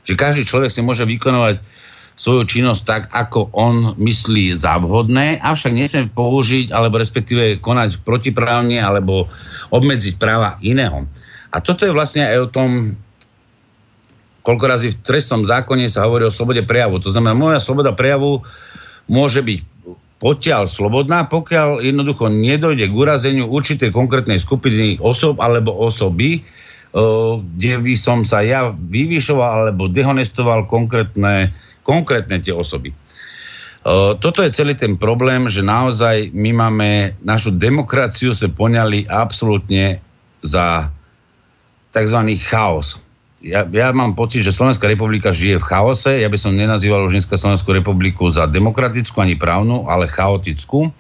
že 0.07 0.15
každý 0.15 0.47
človek 0.47 0.71
si 0.71 0.81
môže 0.81 1.03
vykonovať 1.03 1.59
svoju 2.15 2.47
činnosť 2.47 2.83
tak, 2.87 3.03
ako 3.11 3.51
on 3.57 3.99
myslí 3.99 4.55
za 4.55 4.79
vhodné, 4.79 5.43
avšak 5.43 5.75
nesmie 5.75 6.07
použiť, 6.13 6.71
alebo 6.71 7.03
respektíve 7.03 7.59
konať 7.59 8.07
protiprávne, 8.07 8.79
alebo 8.79 9.27
obmedziť 9.75 10.15
práva 10.21 10.55
iného. 10.63 11.09
A 11.53 11.61
toto 11.61 11.85
je 11.85 11.93
vlastne 11.93 12.25
aj 12.25 12.39
o 12.43 12.53
tom, 12.53 12.97
koľko 14.41 14.65
razy 14.65 14.89
v 14.91 15.01
trestnom 15.05 15.45
zákone 15.45 15.87
sa 15.87 16.09
hovorí 16.09 16.25
o 16.25 16.33
slobode 16.33 16.65
prejavu. 16.65 16.99
To 17.05 17.13
znamená, 17.13 17.37
moja 17.37 17.61
sloboda 17.61 17.93
prejavu 17.93 18.41
môže 19.07 19.45
byť 19.45 19.61
potiaľ 20.23 20.71
slobodná, 20.71 21.27
pokiaľ 21.27 21.83
jednoducho 21.83 22.31
nedojde 22.31 22.87
k 22.87 22.95
urazeniu 22.95 23.51
určitej 23.51 23.91
konkrétnej 23.91 24.39
skupiny 24.39 24.97
osob 25.03 25.43
alebo 25.43 25.75
osoby, 25.75 26.47
kde 27.59 27.73
by 27.83 27.95
som 27.99 28.23
sa 28.23 28.41
ja 28.41 28.71
vyvyšoval 28.71 29.67
alebo 29.67 29.91
dehonestoval 29.91 30.71
konkrétne, 30.71 31.51
konkrétne 31.83 32.39
tie 32.39 32.55
osoby. 32.55 32.95
Toto 34.23 34.47
je 34.47 34.55
celý 34.55 34.79
ten 34.79 34.95
problém, 34.95 35.51
že 35.51 35.59
naozaj 35.59 36.31
my 36.31 36.51
máme 36.55 37.19
našu 37.27 37.51
demokraciu 37.51 38.31
sa 38.31 38.47
poňali 38.47 39.11
absolútne 39.11 39.99
za 40.39 40.87
tzv. 41.93 42.19
chaos 42.41 42.99
ja, 43.43 43.67
ja 43.67 43.91
mám 43.91 44.15
pocit, 44.15 44.47
že 44.47 44.55
Slovenská 44.55 44.87
republika 44.87 45.35
žije 45.35 45.59
v 45.59 45.67
chaose. 45.67 46.23
Ja 46.23 46.31
by 46.31 46.39
som 46.39 46.55
nenazýval 46.55 47.03
už 47.03 47.19
dneska 47.19 47.35
Slovenskú 47.35 47.75
republiku 47.75 48.31
za 48.31 48.47
demokratickú 48.47 49.19
ani 49.19 49.35
právnu, 49.35 49.91
ale 49.91 50.07
chaotickú. 50.07 50.95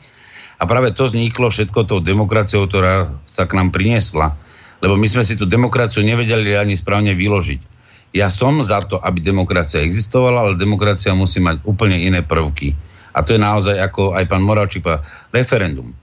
A 0.59 0.62
práve 0.66 0.90
to 0.90 1.06
vzniklo 1.06 1.55
všetko 1.55 1.86
tou 1.86 2.02
demokraciou, 2.02 2.66
ktorá 2.66 3.14
sa 3.27 3.47
k 3.47 3.55
nám 3.55 3.70
priniesla. 3.70 4.35
Lebo 4.82 4.98
my 4.98 5.06
sme 5.06 5.23
si 5.23 5.39
tú 5.39 5.47
demokraciu 5.47 6.02
nevedeli 6.02 6.59
ani 6.59 6.74
správne 6.74 7.14
vyložiť. 7.14 7.70
Ja 8.12 8.27
som 8.27 8.59
za 8.60 8.82
to, 8.82 8.98
aby 8.98 9.23
demokracia 9.23 9.81
existovala, 9.81 10.51
ale 10.51 10.60
demokracia 10.60 11.14
musí 11.14 11.39
mať 11.39 11.62
úplne 11.62 11.97
iné 11.97 12.27
prvky. 12.27 12.74
A 13.14 13.23
to 13.23 13.39
je 13.39 13.40
naozaj, 13.40 13.78
ako 13.78 14.19
aj 14.19 14.24
pán 14.27 14.43
Moravčík 14.43 14.85
referendum 15.31 15.94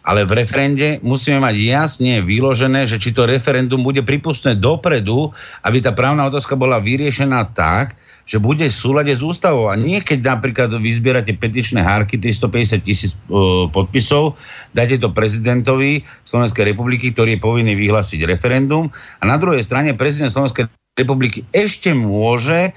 ale 0.00 0.24
v 0.24 0.32
referende 0.40 0.96
musíme 1.04 1.44
mať 1.44 1.56
jasne 1.60 2.24
vyložené, 2.24 2.88
že 2.88 2.96
či 2.96 3.12
to 3.12 3.28
referendum 3.28 3.84
bude 3.84 4.00
pripustné 4.00 4.56
dopredu, 4.56 5.28
aby 5.64 5.84
tá 5.84 5.92
právna 5.92 6.24
otázka 6.28 6.56
bola 6.56 6.80
vyriešená 6.80 7.52
tak, 7.52 7.96
že 8.24 8.38
bude 8.38 8.62
v 8.62 8.72
súlade 8.72 9.10
s 9.10 9.26
ústavou. 9.26 9.68
A 9.68 9.74
nie 9.74 9.98
keď 9.98 10.38
napríklad 10.38 10.70
vyzbierate 10.78 11.34
petičné 11.34 11.82
hárky 11.82 12.14
350 12.14 12.80
tisíc 12.86 13.18
uh, 13.28 13.66
podpisov, 13.68 14.38
dáte 14.70 14.96
to 14.96 15.10
prezidentovi 15.10 16.06
Slovenskej 16.22 16.70
republiky, 16.70 17.10
ktorý 17.10 17.36
je 17.36 17.42
povinný 17.42 17.74
vyhlásiť 17.74 18.24
referendum 18.24 18.88
a 19.18 19.22
na 19.26 19.34
druhej 19.34 19.66
strane 19.66 19.98
prezident 19.98 20.30
Slovenskej 20.30 20.70
republiky 20.94 21.42
ešte 21.50 21.90
môže 21.90 22.70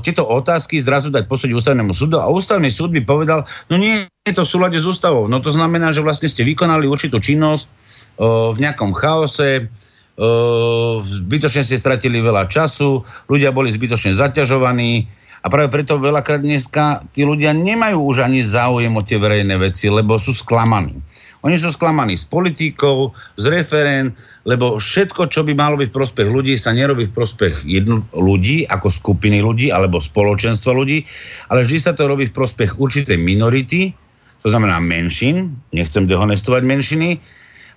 tieto 0.00 0.24
otázky 0.24 0.80
zrazu 0.80 1.12
dať 1.12 1.28
posúdiť 1.28 1.52
ústavnému 1.52 1.92
súdu 1.92 2.16
a 2.16 2.30
ústavný 2.30 2.72
súd 2.72 2.94
by 2.96 3.04
povedal, 3.04 3.44
no 3.68 3.76
nie 3.76 4.08
je 4.24 4.32
to 4.32 4.44
v 4.44 4.52
súlade 4.56 4.78
s 4.80 4.86
ústavou. 4.88 5.28
No 5.28 5.44
to 5.44 5.52
znamená, 5.52 5.92
že 5.92 6.00
vlastne 6.00 6.30
ste 6.30 6.46
vykonali 6.46 6.88
určitú 6.88 7.20
činnosť 7.20 7.66
o, 7.68 8.56
v 8.56 8.64
nejakom 8.64 8.96
chaose, 8.96 9.68
o, 9.68 11.04
zbytočne 11.04 11.64
ste 11.68 11.76
stratili 11.76 12.24
veľa 12.24 12.48
času, 12.48 13.04
ľudia 13.28 13.52
boli 13.52 13.68
zbytočne 13.68 14.16
zaťažovaní 14.16 15.04
a 15.44 15.46
práve 15.52 15.68
preto 15.70 16.00
veľakrát 16.00 16.40
dneska 16.42 17.04
tí 17.12 17.28
ľudia 17.28 17.52
nemajú 17.52 18.00
už 18.08 18.24
ani 18.24 18.40
záujem 18.40 18.90
o 18.96 19.04
tie 19.04 19.20
verejné 19.20 19.54
veci, 19.60 19.92
lebo 19.92 20.16
sú 20.16 20.32
sklamaní. 20.32 20.96
Oni 21.46 21.54
sú 21.54 21.70
sklamaní 21.70 22.18
s 22.18 22.26
politikou, 22.26 23.14
z 23.38 23.44
referén, 23.46 24.10
lebo 24.42 24.82
všetko, 24.82 25.30
čo 25.30 25.46
by 25.46 25.54
malo 25.54 25.78
byť 25.78 25.88
v 25.90 25.98
prospech 26.02 26.28
ľudí, 26.28 26.58
sa 26.58 26.74
nerobí 26.74 27.06
v 27.06 27.14
prospech 27.14 27.62
jednu 27.62 28.02
ľudí, 28.10 28.66
ako 28.66 28.90
skupiny 28.90 29.38
ľudí, 29.38 29.70
alebo 29.70 30.02
spoločenstva 30.02 30.74
ľudí, 30.74 31.06
ale 31.46 31.62
vždy 31.62 31.78
sa 31.78 31.92
to 31.94 32.10
robí 32.10 32.26
v 32.26 32.34
prospech 32.34 32.82
určitej 32.82 33.14
minority, 33.14 33.94
to 34.42 34.48
znamená 34.50 34.82
menšín, 34.82 35.54
nechcem 35.70 36.10
dehonestovať 36.10 36.62
menšiny, 36.66 37.10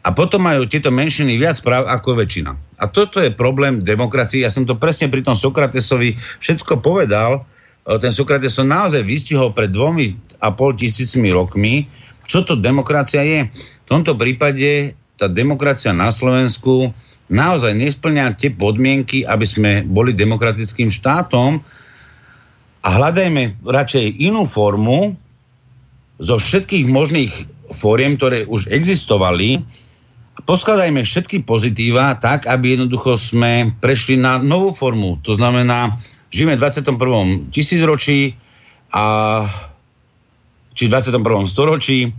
a 0.02 0.10
potom 0.10 0.42
majú 0.42 0.66
tieto 0.66 0.90
menšiny 0.90 1.38
viac 1.38 1.62
práv 1.62 1.86
ako 1.86 2.18
väčšina. 2.18 2.58
A 2.82 2.90
toto 2.90 3.22
je 3.22 3.30
problém 3.30 3.86
demokracie. 3.86 4.42
Ja 4.42 4.50
som 4.50 4.66
to 4.66 4.74
presne 4.74 5.14
pri 5.14 5.22
tom 5.22 5.38
Sokratesovi 5.38 6.18
všetko 6.42 6.82
povedal. 6.82 7.46
Ten 7.86 8.10
Sokrates 8.10 8.58
som 8.58 8.66
naozaj 8.66 9.06
vystihol 9.06 9.54
pred 9.54 9.70
dvomi 9.70 10.18
a 10.42 10.50
pol 10.50 10.74
tisícmi 10.74 11.30
rokmi, 11.30 11.86
čo 12.32 12.48
to 12.48 12.56
demokracia 12.56 13.20
je? 13.28 13.52
V 13.84 13.88
tomto 13.92 14.16
prípade 14.16 14.96
tá 15.20 15.28
demokracia 15.28 15.92
na 15.92 16.08
Slovensku 16.08 16.96
naozaj 17.28 17.76
nesplňa 17.76 18.40
tie 18.40 18.56
podmienky, 18.56 19.28
aby 19.28 19.44
sme 19.44 19.72
boli 19.84 20.16
demokratickým 20.16 20.88
štátom 20.88 21.60
a 22.82 22.88
hľadajme 22.88 23.60
radšej 23.68 24.24
inú 24.24 24.48
formu 24.48 25.20
zo 26.24 26.40
všetkých 26.40 26.88
možných 26.88 27.34
fóriem, 27.76 28.16
ktoré 28.16 28.48
už 28.48 28.72
existovali, 28.72 29.60
poskladajme 30.48 31.04
všetky 31.04 31.44
pozitíva 31.44 32.16
tak, 32.16 32.48
aby 32.48 32.80
jednoducho 32.80 33.20
sme 33.20 33.76
prešli 33.84 34.16
na 34.16 34.40
novú 34.40 34.72
formu. 34.72 35.20
To 35.28 35.36
znamená, 35.36 36.00
žijeme 36.32 36.56
v 36.56 36.64
21. 36.64 37.52
tisícročí 37.52 38.40
a 38.92 39.04
či 40.72 40.88
v 40.88 40.94
21. 40.96 41.48
storočí 41.48 42.12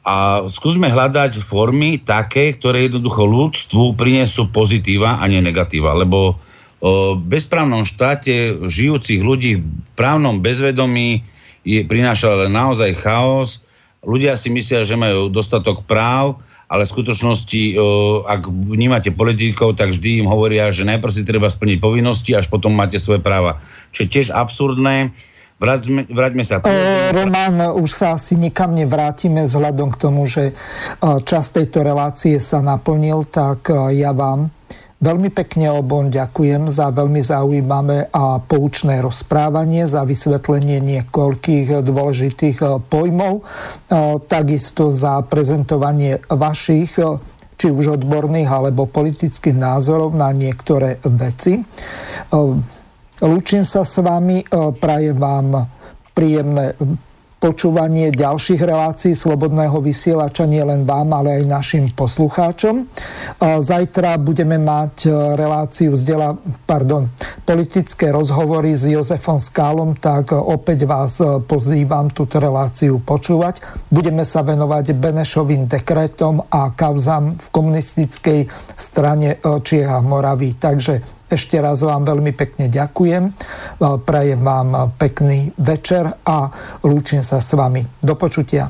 a 0.00 0.48
skúsme 0.48 0.88
hľadať 0.88 1.44
formy 1.44 2.00
také, 2.00 2.56
ktoré 2.56 2.88
jednoducho 2.88 3.28
ľudstvu 3.28 4.00
prinesú 4.00 4.48
pozitíva 4.48 5.20
a 5.20 5.24
nie 5.28 5.44
negatíva, 5.44 5.92
lebo 5.92 6.40
o 6.80 7.12
bezprávnom 7.20 7.84
štáte 7.84 8.56
žijúcich 8.64 9.20
ľudí 9.20 9.60
v 9.60 9.90
právnom 9.92 10.40
bezvedomí 10.40 11.20
je, 11.60 11.84
prináša 11.84 12.48
naozaj 12.48 12.96
chaos. 12.96 13.60
Ľudia 14.00 14.32
si 14.40 14.48
myslia, 14.48 14.88
že 14.88 14.96
majú 14.96 15.28
dostatok 15.28 15.84
práv, 15.84 16.40
ale 16.72 16.88
v 16.88 16.92
skutočnosti, 16.96 17.76
ak 18.24 18.48
vnímate 18.48 19.12
politikov, 19.12 19.76
tak 19.76 19.92
vždy 19.92 20.24
im 20.24 20.28
hovoria, 20.32 20.72
že 20.72 20.88
najprv 20.88 21.12
si 21.12 21.28
treba 21.28 21.52
splniť 21.52 21.76
povinnosti, 21.84 22.32
až 22.32 22.48
potom 22.48 22.72
máte 22.72 22.96
svoje 22.96 23.20
práva. 23.20 23.60
Čo 23.92 24.08
je 24.08 24.12
tiež 24.16 24.32
absurdné 24.32 25.12
Vráťme, 25.60 26.08
vráťme 26.08 26.40
sa. 26.40 26.64
E, 26.64 27.12
Roman, 27.12 27.76
už 27.76 27.90
sa 27.92 28.16
asi 28.16 28.40
nikam 28.40 28.72
nevrátime 28.72 29.44
vzhľadom 29.44 29.92
k 29.92 30.00
tomu, 30.00 30.24
že 30.24 30.56
čas 31.28 31.52
tejto 31.52 31.84
relácie 31.84 32.40
sa 32.40 32.64
naplnil, 32.64 33.28
tak 33.28 33.68
ja 33.92 34.16
vám 34.16 34.48
veľmi 35.00 35.32
pekne 35.32 35.72
obom 35.72 36.12
ďakujem 36.12 36.68
za 36.68 36.92
veľmi 36.92 37.20
zaujímavé 37.24 38.12
a 38.12 38.40
poučné 38.40 39.00
rozprávanie, 39.00 39.88
za 39.88 40.04
vysvetlenie 40.04 40.80
niekoľkých 40.80 41.84
dôležitých 41.84 42.88
pojmov, 42.88 43.44
takisto 44.28 44.92
za 44.92 45.24
prezentovanie 45.24 46.20
vašich 46.28 47.00
či 47.60 47.68
už 47.68 48.00
odborných 48.00 48.48
alebo 48.48 48.88
politických 48.88 49.52
názorov 49.52 50.16
na 50.16 50.32
niektoré 50.32 50.96
veci. 51.04 51.60
Lúčim 53.20 53.60
sa 53.68 53.84
s 53.84 54.00
vami, 54.00 54.40
e, 54.40 54.46
prajem 54.80 55.12
vám 55.12 55.68
príjemné 56.16 56.72
počúvanie 57.36 58.12
ďalších 58.12 58.60
relácií 58.60 59.12
Slobodného 59.12 59.76
vysielača 59.80 60.44
nie 60.44 60.60
len 60.60 60.88
vám, 60.88 61.12
ale 61.12 61.40
aj 61.40 61.44
našim 61.44 61.84
poslucháčom. 61.92 62.80
E, 62.80 62.84
zajtra 63.60 64.16
budeme 64.16 64.56
mať 64.56 65.04
e, 65.04 65.08
reláciu 65.36 65.92
zdieľa, 66.00 66.40
pardon, 66.64 67.12
politické 67.44 68.08
rozhovory 68.08 68.72
s 68.72 68.88
Jozefom 68.88 69.36
Skálom, 69.36 70.00
tak 70.00 70.32
opäť 70.32 70.88
vás 70.88 71.20
pozývam 71.44 72.08
túto 72.08 72.40
reláciu 72.40 73.04
počúvať. 73.04 73.60
Budeme 73.92 74.24
sa 74.24 74.40
venovať 74.40 74.96
Benešovým 74.96 75.68
dekretom 75.68 76.40
a 76.48 76.72
kauzám 76.72 77.36
v 77.36 77.46
komunistickej 77.52 78.40
strane 78.80 79.36
Čieha 79.44 80.00
Moravy. 80.00 80.56
Takže 80.56 81.19
ešte 81.30 81.62
raz 81.62 81.86
vám 81.86 82.02
veľmi 82.02 82.34
pekne 82.34 82.66
ďakujem. 82.66 83.30
Prajem 84.02 84.42
vám 84.42 84.90
pekný 84.98 85.54
večer 85.56 86.10
a 86.26 86.50
lúčim 86.82 87.22
sa 87.22 87.38
s 87.38 87.54
vami. 87.54 87.86
Do 88.02 88.18
počutia. 88.18 88.66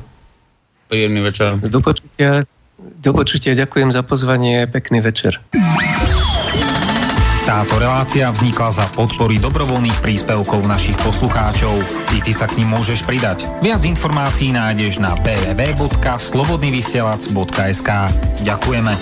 Príjemný 0.87 1.21
večer. 1.25 1.57
Do 1.57 1.81
počutia. 1.81 2.45
Do 2.77 3.11
počutia. 3.13 3.55
Ďakujem 3.57 3.91
za 3.91 4.03
pozvanie. 4.05 4.67
Pekný 4.69 5.01
večer. 5.01 5.41
Táto 7.41 7.81
relácia 7.81 8.29
vznikla 8.29 8.69
za 8.69 8.85
podpory 8.93 9.41
dobrovoľných 9.41 9.97
príspevkov 9.99 10.61
našich 10.61 10.93
poslucháčov. 11.01 11.73
I 12.13 12.21
ty 12.21 12.37
sa 12.37 12.45
k 12.45 12.61
ním 12.61 12.77
môžeš 12.77 13.01
pridať. 13.01 13.49
Viac 13.65 13.81
informácií 13.81 14.53
nájdeš 14.53 15.01
na 15.01 15.17
www.slobodnyvysielac.sk 15.19 17.89
Ďakujeme. 18.45 18.93